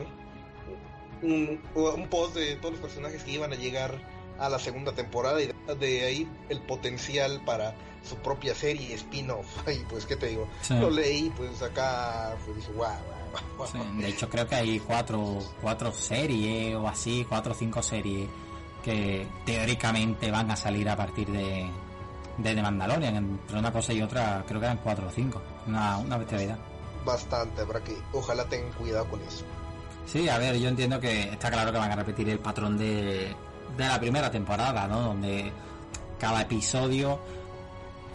un, 1.23 1.61
un 1.75 2.09
post 2.09 2.37
de 2.37 2.57
todos 2.57 2.73
los 2.73 2.81
personajes 2.81 3.23
que 3.25 3.33
iban 3.33 3.53
a 3.53 3.57
llegar 3.57 4.01
a 4.39 4.49
la 4.49 4.59
segunda 4.59 4.93
temporada 4.93 5.41
y 5.41 5.51
de 5.79 6.05
ahí 6.05 6.29
el 6.49 6.61
potencial 6.61 7.43
para 7.45 7.75
su 8.09 8.17
propia 8.17 8.55
serie 8.55 8.95
spin-off 8.95 9.47
y 9.69 9.79
pues 9.85 10.07
qué 10.07 10.17
te 10.17 10.27
digo 10.29 10.47
Sí. 10.63 10.75
lo 10.75 10.91
leí 10.91 11.31
pues 11.37 11.61
acá 11.63 12.35
pues 12.45 12.57
dije 12.57 12.73
wow, 12.73 12.87
wow, 13.59 13.67
Sí, 13.67 13.79
wow". 13.79 14.01
de 14.01 14.09
hecho 14.09 14.29
creo 14.29 14.47
que 14.47 14.55
hay 14.55 14.79
cuatro, 14.81 15.39
cuatro 15.61 15.93
series 15.93 16.75
o 16.77 16.87
así, 16.87 17.25
cuatro 17.29 17.53
o 17.53 17.55
cinco 17.55 17.83
series 17.83 18.29
que 18.83 19.27
teóricamente 19.47 20.31
van 20.31 20.51
a 20.51 20.57
salir 20.57 20.89
a 20.91 20.97
partir 20.97 21.27
de, 21.31 21.67
de 22.37 22.55
The 22.55 22.61
Mandalorian. 22.63 23.17
Entre 23.17 23.59
una 23.59 23.73
cosa 23.73 23.95
y 23.95 24.03
otra 24.03 24.45
creo 24.47 24.61
que 24.61 24.67
eran 24.67 24.77
cuatro 24.79 25.07
o 25.09 25.11
cinco. 25.11 25.41
Una, 25.67 25.97
una 25.97 26.19
bestialidad. 26.19 26.59
bastante 27.05 27.63
habrá 27.63 27.81
que 27.83 27.97
ojalá 28.13 28.45
tengan 28.45 28.71
cuidado 28.73 29.07
con 29.09 29.23
eso 29.23 29.45
Sí, 30.07 30.29
a 30.29 30.37
ver, 30.37 30.59
yo 30.59 30.69
entiendo 30.69 31.01
que 31.01 31.23
está 31.31 31.51
claro 31.51 31.73
que 31.73 31.79
van 31.79 31.91
a 31.93 31.97
repetir 31.97 32.29
el 32.29 32.39
patrón 32.39 32.77
de, 32.77 33.35
de 33.79 33.89
la 33.89 33.99
primera 33.99 34.31
temporada, 34.31 34.87
¿no? 34.87 35.01
Donde 35.01 35.51
cada 36.19 36.43
episodio, 36.43 37.19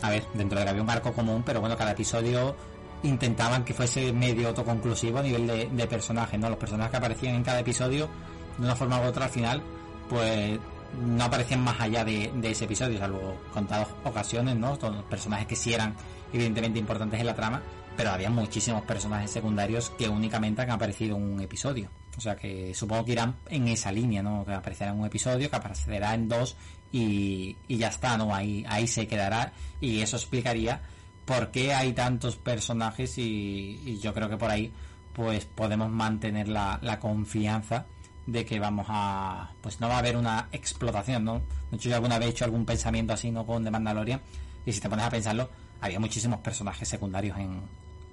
a 0.02 0.10
ver, 0.10 0.24
dentro 0.34 0.58
de 0.58 0.66
que 0.66 0.70
había 0.70 0.82
un 0.82 0.88
marco 0.88 1.14
común, 1.14 1.44
pero 1.46 1.60
bueno, 1.60 1.78
cada 1.78 1.92
episodio 1.92 2.56
intentaban 3.04 3.64
que 3.64 3.74
fuese 3.74 4.12
medio 4.12 4.50
autoconclusivo 4.50 5.20
a 5.20 5.24
nivel 5.24 5.48
de, 5.48 5.70
de 5.72 5.88
personajes, 5.88 6.40
¿no? 6.40 6.50
Los 6.50 6.58
personajes 6.58 6.92
que 6.92 6.98
aparecían 6.98 7.36
en 7.36 7.44
cada 7.44 7.60
episodio, 7.60 8.10
de 8.58 8.66
una 8.66 8.76
forma 8.76 9.00
u 9.00 9.04
otra 9.04 9.26
al 9.26 9.32
final, 9.32 9.62
pues 10.10 10.60
no 10.98 11.24
aparecían 11.24 11.62
más 11.62 11.80
allá 11.80 12.04
de, 12.04 12.32
ese 12.44 12.66
episodio, 12.66 12.98
salvo 13.00 13.38
contadas 13.54 13.88
ocasiones, 14.04 14.56
¿no? 14.56 14.78
Todos 14.78 14.96
los 14.96 15.06
personajes 15.06 15.48
que 15.48 15.56
sí 15.56 15.74
eran 15.74 15.96
evidentemente 16.34 16.80
importantes 16.80 17.20
en 17.20 17.26
la 17.26 17.36
trama, 17.36 17.62
pero 17.96 18.12
había 18.12 18.30
muchísimos 18.30 18.84
personajes 18.84 19.32
secundarios 19.32 19.92
que 19.92 20.10
únicamente 20.10 20.62
han 20.62 20.72
aparecido 20.72 21.18
en 21.18 21.24
un 21.24 21.42
episodio. 21.42 21.90
O 22.18 22.22
sea 22.22 22.36
que 22.36 22.74
supongo 22.74 23.06
que 23.06 23.14
irán 23.14 23.36
en 23.50 23.68
esa 23.68 23.92
línea, 23.92 24.22
¿no? 24.22 24.44
Que 24.46 24.54
aparecerá 24.54 24.92
en 24.92 25.00
un 25.00 25.06
episodio, 25.06 25.50
que 25.50 25.56
aparecerá 25.56 26.14
en 26.14 26.28
dos 26.28 26.56
y, 26.92 27.56
y 27.68 27.78
ya 27.78 27.88
está, 27.90 28.18
¿no? 28.18 28.34
Ahí, 28.34 28.66
ahí 28.68 28.88
se 28.88 29.08
quedará 29.08 29.54
y 29.80 30.02
eso 30.02 30.18
explicaría 30.18 30.82
por 31.26 31.52
qué 31.52 31.74
hay 31.74 31.94
tantos 31.94 32.36
personajes 32.36 33.18
y, 33.18 33.82
y 33.86 34.00
yo 34.00 34.14
creo 34.14 34.30
que 34.30 34.38
por 34.38 34.50
ahí 34.50 34.72
pues 35.14 35.46
podemos 35.46 35.90
mantener 35.92 36.48
la, 36.48 36.80
la 36.82 37.00
confianza 37.00 37.86
de 38.26 38.46
que 38.46 38.60
vamos 38.60 38.88
a 38.90 39.52
pues 39.62 39.80
no 39.80 39.88
va 39.88 39.96
a 39.96 40.00
haber 40.00 40.18
una 40.18 40.48
explotación 40.52 41.24
no 41.26 41.42
de 41.72 41.78
hecho 41.78 41.90
yo 41.90 41.96
alguna 41.96 42.20
vez 42.20 42.28
he 42.28 42.32
hecho 42.32 42.46
algún 42.46 42.66
pensamiento 42.66 43.14
así 43.14 43.32
no 43.32 43.46
con 43.46 43.64
The 43.64 43.72
Mandalorian 43.72 44.22
y 44.66 44.72
si 44.72 44.80
te 44.80 44.90
pones 44.90 45.06
a 45.06 45.10
pensarlo 45.10 45.50
había 45.82 46.00
muchísimos 46.00 46.40
personajes 46.40 46.88
secundarios 46.88 47.38
en, 47.38 47.62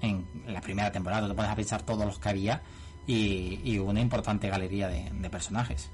en 0.01 0.25
la 0.47 0.61
primera 0.61 0.91
temporada 0.91 1.29
te 1.29 1.35
pones 1.35 1.51
a 1.51 1.57
pensar 1.57 1.83
todos 1.83 2.05
los 2.07 2.19
que 2.19 2.29
había 2.29 2.63
y, 3.07 3.61
y 3.65 3.79
una 3.79 4.01
importante 4.01 4.49
galería 4.49 4.89
de, 4.89 5.11
de 5.11 5.31
personajes. 5.31 5.89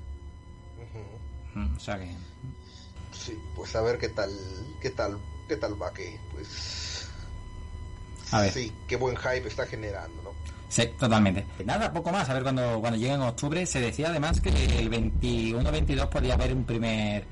Mm, 1.54 1.76
o 1.76 1.80
sea 1.80 1.98
que 1.98 2.10
Sí, 3.12 3.38
pues 3.54 3.74
a 3.76 3.82
ver 3.82 3.98
qué 3.98 4.08
tal, 4.08 4.30
qué 4.80 4.90
tal, 4.90 5.18
qué 5.48 5.56
tal 5.56 5.80
va 5.80 5.92
que, 5.92 6.18
pues. 6.32 7.08
A 8.30 8.40
ver. 8.40 8.52
Sí, 8.52 8.72
qué 8.88 8.96
buen 8.96 9.16
hype 9.16 9.46
está 9.46 9.66
generando, 9.66 10.22
¿no? 10.22 10.30
Sí, 10.68 10.86
totalmente. 10.98 11.44
Nada, 11.64 11.92
poco 11.92 12.10
más. 12.10 12.28
A 12.30 12.34
ver, 12.34 12.42
cuando, 12.42 12.80
cuando 12.80 12.98
llegue 12.98 13.12
en 13.12 13.20
octubre, 13.20 13.66
se 13.66 13.80
decía 13.80 14.08
además 14.08 14.40
que 14.40 14.48
el 14.48 14.90
21-22 14.90 16.08
podría 16.08 16.34
haber 16.34 16.54
un 16.54 16.64
primer 16.64 17.26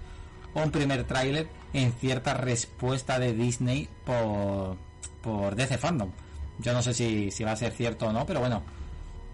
un 0.55 0.70
primer 0.70 1.05
tráiler 1.05 1.48
en 1.73 1.93
cierta 1.93 2.35
respuesta 2.35 3.19
de 3.19 3.32
Disney 3.32 3.89
por, 4.05 4.77
por 5.23 5.55
DC 5.55 5.78
Fandom. 5.78 6.11
Yo 6.59 6.73
no 6.73 6.82
sé 6.82 6.93
si, 6.93 7.31
si 7.31 7.44
va 7.44 7.52
a 7.52 7.57
ser 7.57 7.73
cierto 7.73 8.09
o 8.09 8.12
no, 8.12 8.27
pero 8.27 8.40
bueno, 8.40 8.62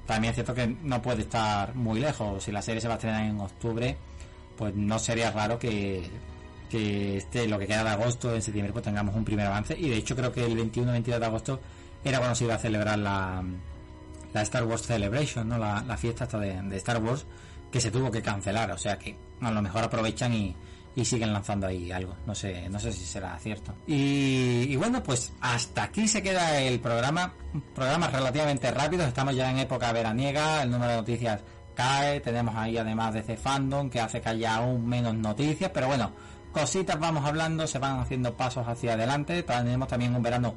también 0.06 0.30
es 0.30 0.36
cierto 0.36 0.54
que 0.54 0.66
no 0.66 1.02
puede 1.02 1.22
estar 1.22 1.74
muy 1.74 2.00
lejos. 2.00 2.44
Si 2.44 2.52
la 2.52 2.62
serie 2.62 2.80
se 2.80 2.88
va 2.88 2.94
a 2.94 2.96
estrenar 2.98 3.24
en 3.24 3.40
octubre, 3.40 3.96
pues 4.56 4.74
no 4.74 4.98
sería 4.98 5.30
raro 5.30 5.58
que, 5.58 6.08
que 6.66 7.16
este, 7.16 7.46
lo 7.46 7.58
que 7.58 7.66
queda 7.66 7.84
de 7.84 7.90
agosto, 7.90 8.34
en 8.34 8.42
septiembre, 8.42 8.72
pues 8.72 8.84
tengamos 8.84 9.14
un 9.14 9.24
primer 9.24 9.46
avance. 9.46 9.76
Y 9.78 9.88
de 9.88 9.96
hecho 9.96 10.16
creo 10.16 10.32
que 10.32 10.44
el 10.44 10.56
21-22 10.56 11.18
de 11.18 11.26
agosto 11.26 11.60
era 12.04 12.18
cuando 12.18 12.34
se 12.34 12.44
iba 12.44 12.54
a 12.54 12.58
celebrar 12.58 12.98
la, 12.98 13.42
la 14.32 14.42
Star 14.42 14.64
Wars 14.64 14.82
Celebration, 14.82 15.48
¿no? 15.48 15.58
La, 15.58 15.82
la 15.82 15.96
fiesta 15.96 16.24
esta 16.24 16.38
de, 16.38 16.76
Star 16.76 17.02
Wars 17.02 17.26
que 17.70 17.80
se 17.80 17.90
tuvo 17.90 18.10
que 18.10 18.22
cancelar, 18.22 18.70
o 18.70 18.78
sea 18.78 18.98
que 18.98 19.16
a 19.40 19.50
lo 19.50 19.60
mejor 19.60 19.84
aprovechan 19.84 20.32
y, 20.32 20.54
y 20.94 21.04
siguen 21.04 21.32
lanzando 21.32 21.66
ahí 21.66 21.90
algo, 21.90 22.14
no 22.26 22.34
sé, 22.34 22.68
no 22.68 22.78
sé 22.78 22.92
si 22.92 23.04
será 23.04 23.36
cierto. 23.38 23.74
Y, 23.86 24.66
y 24.68 24.76
bueno, 24.76 25.02
pues 25.02 25.32
hasta 25.40 25.84
aquí 25.84 26.06
se 26.06 26.22
queda 26.22 26.60
el 26.60 26.80
programa, 26.80 27.34
un 27.52 27.60
programa 27.74 28.08
relativamente 28.08 28.70
rápido, 28.70 29.04
estamos 29.04 29.34
ya 29.34 29.50
en 29.50 29.58
época 29.58 29.92
veraniega, 29.92 30.62
el 30.62 30.70
número 30.70 30.92
de 30.92 30.96
noticias 30.98 31.40
cae, 31.74 32.20
tenemos 32.20 32.56
ahí 32.56 32.78
además 32.78 33.14
de 33.14 33.22
C 33.22 33.36
Fandom 33.36 33.90
que 33.90 34.00
hace 34.00 34.20
que 34.20 34.28
haya 34.30 34.56
aún 34.56 34.88
menos 34.88 35.14
noticias, 35.14 35.70
pero 35.72 35.86
bueno, 35.86 36.10
cositas 36.56 36.98
vamos 36.98 37.22
hablando, 37.26 37.66
se 37.66 37.78
van 37.78 38.00
haciendo 38.00 38.32
pasos 38.32 38.66
hacia 38.66 38.94
adelante, 38.94 39.42
tenemos 39.42 39.88
también 39.88 40.14
un 40.16 40.22
verano 40.22 40.54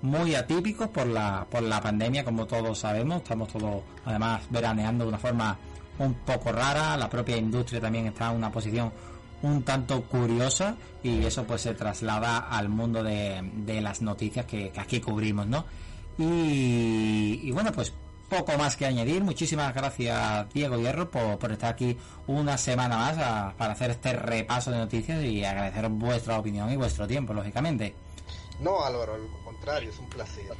muy 0.00 0.34
atípico 0.34 0.90
por 0.90 1.06
la 1.06 1.46
por 1.48 1.62
la 1.62 1.78
pandemia 1.78 2.24
como 2.24 2.46
todos 2.46 2.78
sabemos. 2.78 3.18
Estamos 3.18 3.48
todos 3.52 3.82
además 4.06 4.40
veraneando 4.48 5.04
de 5.04 5.08
una 5.10 5.18
forma 5.18 5.58
un 5.98 6.14
poco 6.14 6.52
rara. 6.52 6.96
La 6.96 7.10
propia 7.10 7.36
industria 7.36 7.82
también 7.82 8.06
está 8.06 8.30
en 8.30 8.38
una 8.38 8.50
posición 8.50 8.90
un 9.42 9.62
tanto 9.62 10.00
curiosa 10.04 10.74
y 11.02 11.22
eso 11.22 11.44
pues 11.44 11.60
se 11.60 11.74
traslada 11.74 12.38
al 12.38 12.70
mundo 12.70 13.02
de, 13.02 13.42
de 13.54 13.82
las 13.82 14.00
noticias 14.00 14.46
que, 14.46 14.72
aquí 14.78 15.00
cubrimos 15.00 15.46
no 15.46 15.66
y 16.16 17.50
bueno 17.50 17.72
pues 17.72 17.92
poco 18.36 18.56
más 18.58 18.76
que 18.76 18.86
añadir 18.86 19.22
muchísimas 19.22 19.74
gracias 19.74 20.52
Diego 20.54 20.76
Hierro 20.78 21.10
por, 21.10 21.38
por 21.38 21.52
estar 21.52 21.72
aquí 21.74 21.96
una 22.26 22.56
semana 22.56 22.96
más 22.96 23.18
a- 23.18 23.54
para 23.58 23.72
hacer 23.74 23.90
este 23.90 24.12
repaso 24.14 24.70
de 24.70 24.78
noticias 24.78 25.22
y 25.22 25.44
agradecer 25.44 25.88
vuestra 25.90 26.38
opinión 26.38 26.70
y 26.72 26.76
vuestro 26.76 27.06
tiempo 27.06 27.34
lógicamente 27.34 27.94
No, 28.60 28.82
Álvaro, 28.84 29.14
al 29.14 29.28
contrario, 29.44 29.90
es 29.90 29.98
un 29.98 30.08
placer. 30.08 30.52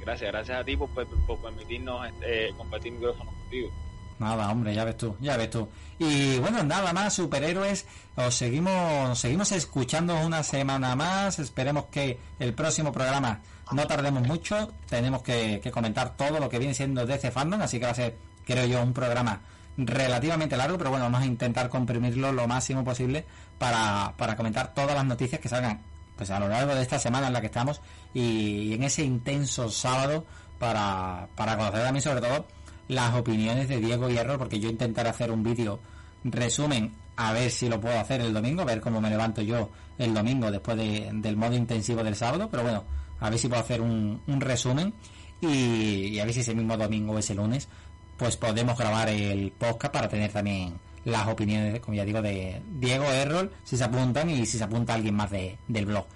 Gracias, 0.00 0.32
gracias 0.32 0.60
a 0.60 0.64
ti 0.64 0.76
por, 0.76 0.88
por- 0.90 1.06
por 1.26 1.38
permitirnos 1.38 2.08
eh, 2.22 2.52
compartir 2.56 2.92
micrófonos 2.92 3.32
contigo. 3.34 3.70
Nada, 4.18 4.50
hombre, 4.50 4.74
ya 4.74 4.84
ves 4.84 4.96
tú, 4.96 5.16
ya 5.20 5.36
ves 5.36 5.50
tú. 5.50 5.68
Y 5.98 6.38
bueno, 6.38 6.62
nada 6.62 6.92
más, 6.92 7.14
superhéroes, 7.14 7.86
os 8.16 8.34
seguimos, 8.34 9.08
nos 9.08 9.18
seguimos 9.18 9.50
escuchando 9.52 10.14
una 10.20 10.42
semana 10.42 10.94
más. 10.96 11.38
Esperemos 11.38 11.86
que 11.86 12.18
el 12.38 12.52
próximo 12.54 12.92
programa 12.92 13.40
no 13.74 13.86
tardemos 13.86 14.26
mucho. 14.26 14.72
Tenemos 14.88 15.22
que, 15.22 15.60
comentar 15.72 16.16
todo 16.16 16.38
lo 16.40 16.48
que 16.48 16.58
viene 16.58 16.74
siendo 16.74 17.06
DC 17.06 17.30
Fandom, 17.30 17.60
así 17.62 17.78
que 17.78 17.86
va 17.86 17.92
a 17.92 17.94
ser, 17.94 18.16
creo 18.46 18.66
yo, 18.66 18.82
un 18.82 18.92
programa 18.92 19.40
relativamente 19.76 20.56
largo, 20.56 20.76
pero 20.78 20.90
bueno, 20.90 21.06
vamos 21.06 21.22
a 21.22 21.26
intentar 21.26 21.68
comprimirlo 21.68 22.32
lo 22.32 22.46
máximo 22.46 22.84
posible 22.84 23.24
para, 23.58 24.12
para 24.16 24.36
comentar 24.36 24.74
todas 24.74 24.94
las 24.94 25.04
noticias 25.04 25.40
que 25.40 25.48
salgan 25.48 25.80
pues 26.16 26.30
a 26.30 26.38
lo 26.38 26.46
largo 26.48 26.74
de 26.74 26.82
esta 26.82 26.98
semana 26.98 27.28
en 27.28 27.32
la 27.32 27.40
que 27.40 27.46
estamos 27.46 27.80
y, 28.12 28.20
y 28.20 28.74
en 28.74 28.82
ese 28.82 29.02
intenso 29.02 29.70
sábado 29.70 30.26
para, 30.58 31.26
para 31.36 31.56
conocer 31.56 31.82
también 31.82 32.02
sobre 32.02 32.20
todo 32.20 32.44
las 32.88 33.14
opiniones 33.14 33.66
de 33.68 33.80
Diego 33.80 34.10
Hierro 34.10 34.36
porque 34.38 34.60
yo 34.60 34.68
intentaré 34.68 35.08
hacer 35.08 35.30
un 35.30 35.42
vídeo 35.42 35.80
resumen 36.22 36.92
a 37.16 37.32
ver 37.32 37.50
si 37.50 37.68
lo 37.68 37.80
puedo 37.80 37.98
hacer 37.98 38.20
el 38.20 38.34
domingo, 38.34 38.62
a 38.62 38.66
ver 38.66 38.80
cómo 38.80 39.00
me 39.00 39.08
levanto 39.10 39.40
yo 39.42 39.70
el 39.98 40.12
domingo 40.12 40.50
después 40.50 40.76
de- 40.76 41.10
del 41.14 41.36
modo 41.36 41.54
intensivo 41.56 42.02
del 42.04 42.14
sábado, 42.16 42.48
pero 42.50 42.62
bueno, 42.62 42.84
a 43.22 43.30
ver 43.30 43.38
si 43.38 43.48
puedo 43.48 43.62
hacer 43.62 43.80
un, 43.80 44.20
resumen 44.26 44.92
y, 45.40 46.18
a 46.18 46.24
ver 46.24 46.34
si 46.34 46.40
ese 46.40 46.54
mismo 46.54 46.76
domingo 46.76 47.14
o 47.14 47.18
ese 47.18 47.34
lunes 47.34 47.68
pues 48.16 48.36
podemos 48.36 48.76
grabar 48.76 49.08
el 49.08 49.52
podcast 49.52 49.92
para 49.92 50.08
tener 50.08 50.30
también 50.30 50.74
las 51.04 51.26
opiniones, 51.26 51.80
como 51.80 51.96
ya 51.96 52.04
digo, 52.04 52.22
de 52.22 52.62
Diego 52.78 53.04
Errol, 53.06 53.50
si 53.64 53.76
se 53.76 53.82
apuntan 53.82 54.30
y 54.30 54.46
si 54.46 54.58
se 54.58 54.64
apunta 54.64 54.94
alguien 54.94 55.16
más 55.16 55.30
de, 55.30 55.58
del 55.66 55.86
blog. 55.86 56.06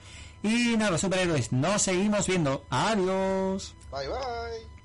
Y 0.42 0.76
nada, 0.76 0.92
los 0.92 1.00
superhéroes, 1.00 1.50
nos 1.50 1.82
seguimos 1.82 2.26
viendo. 2.28 2.64
Adiós. 2.70 3.74
Bye 3.90 4.08
bye. 4.08 4.75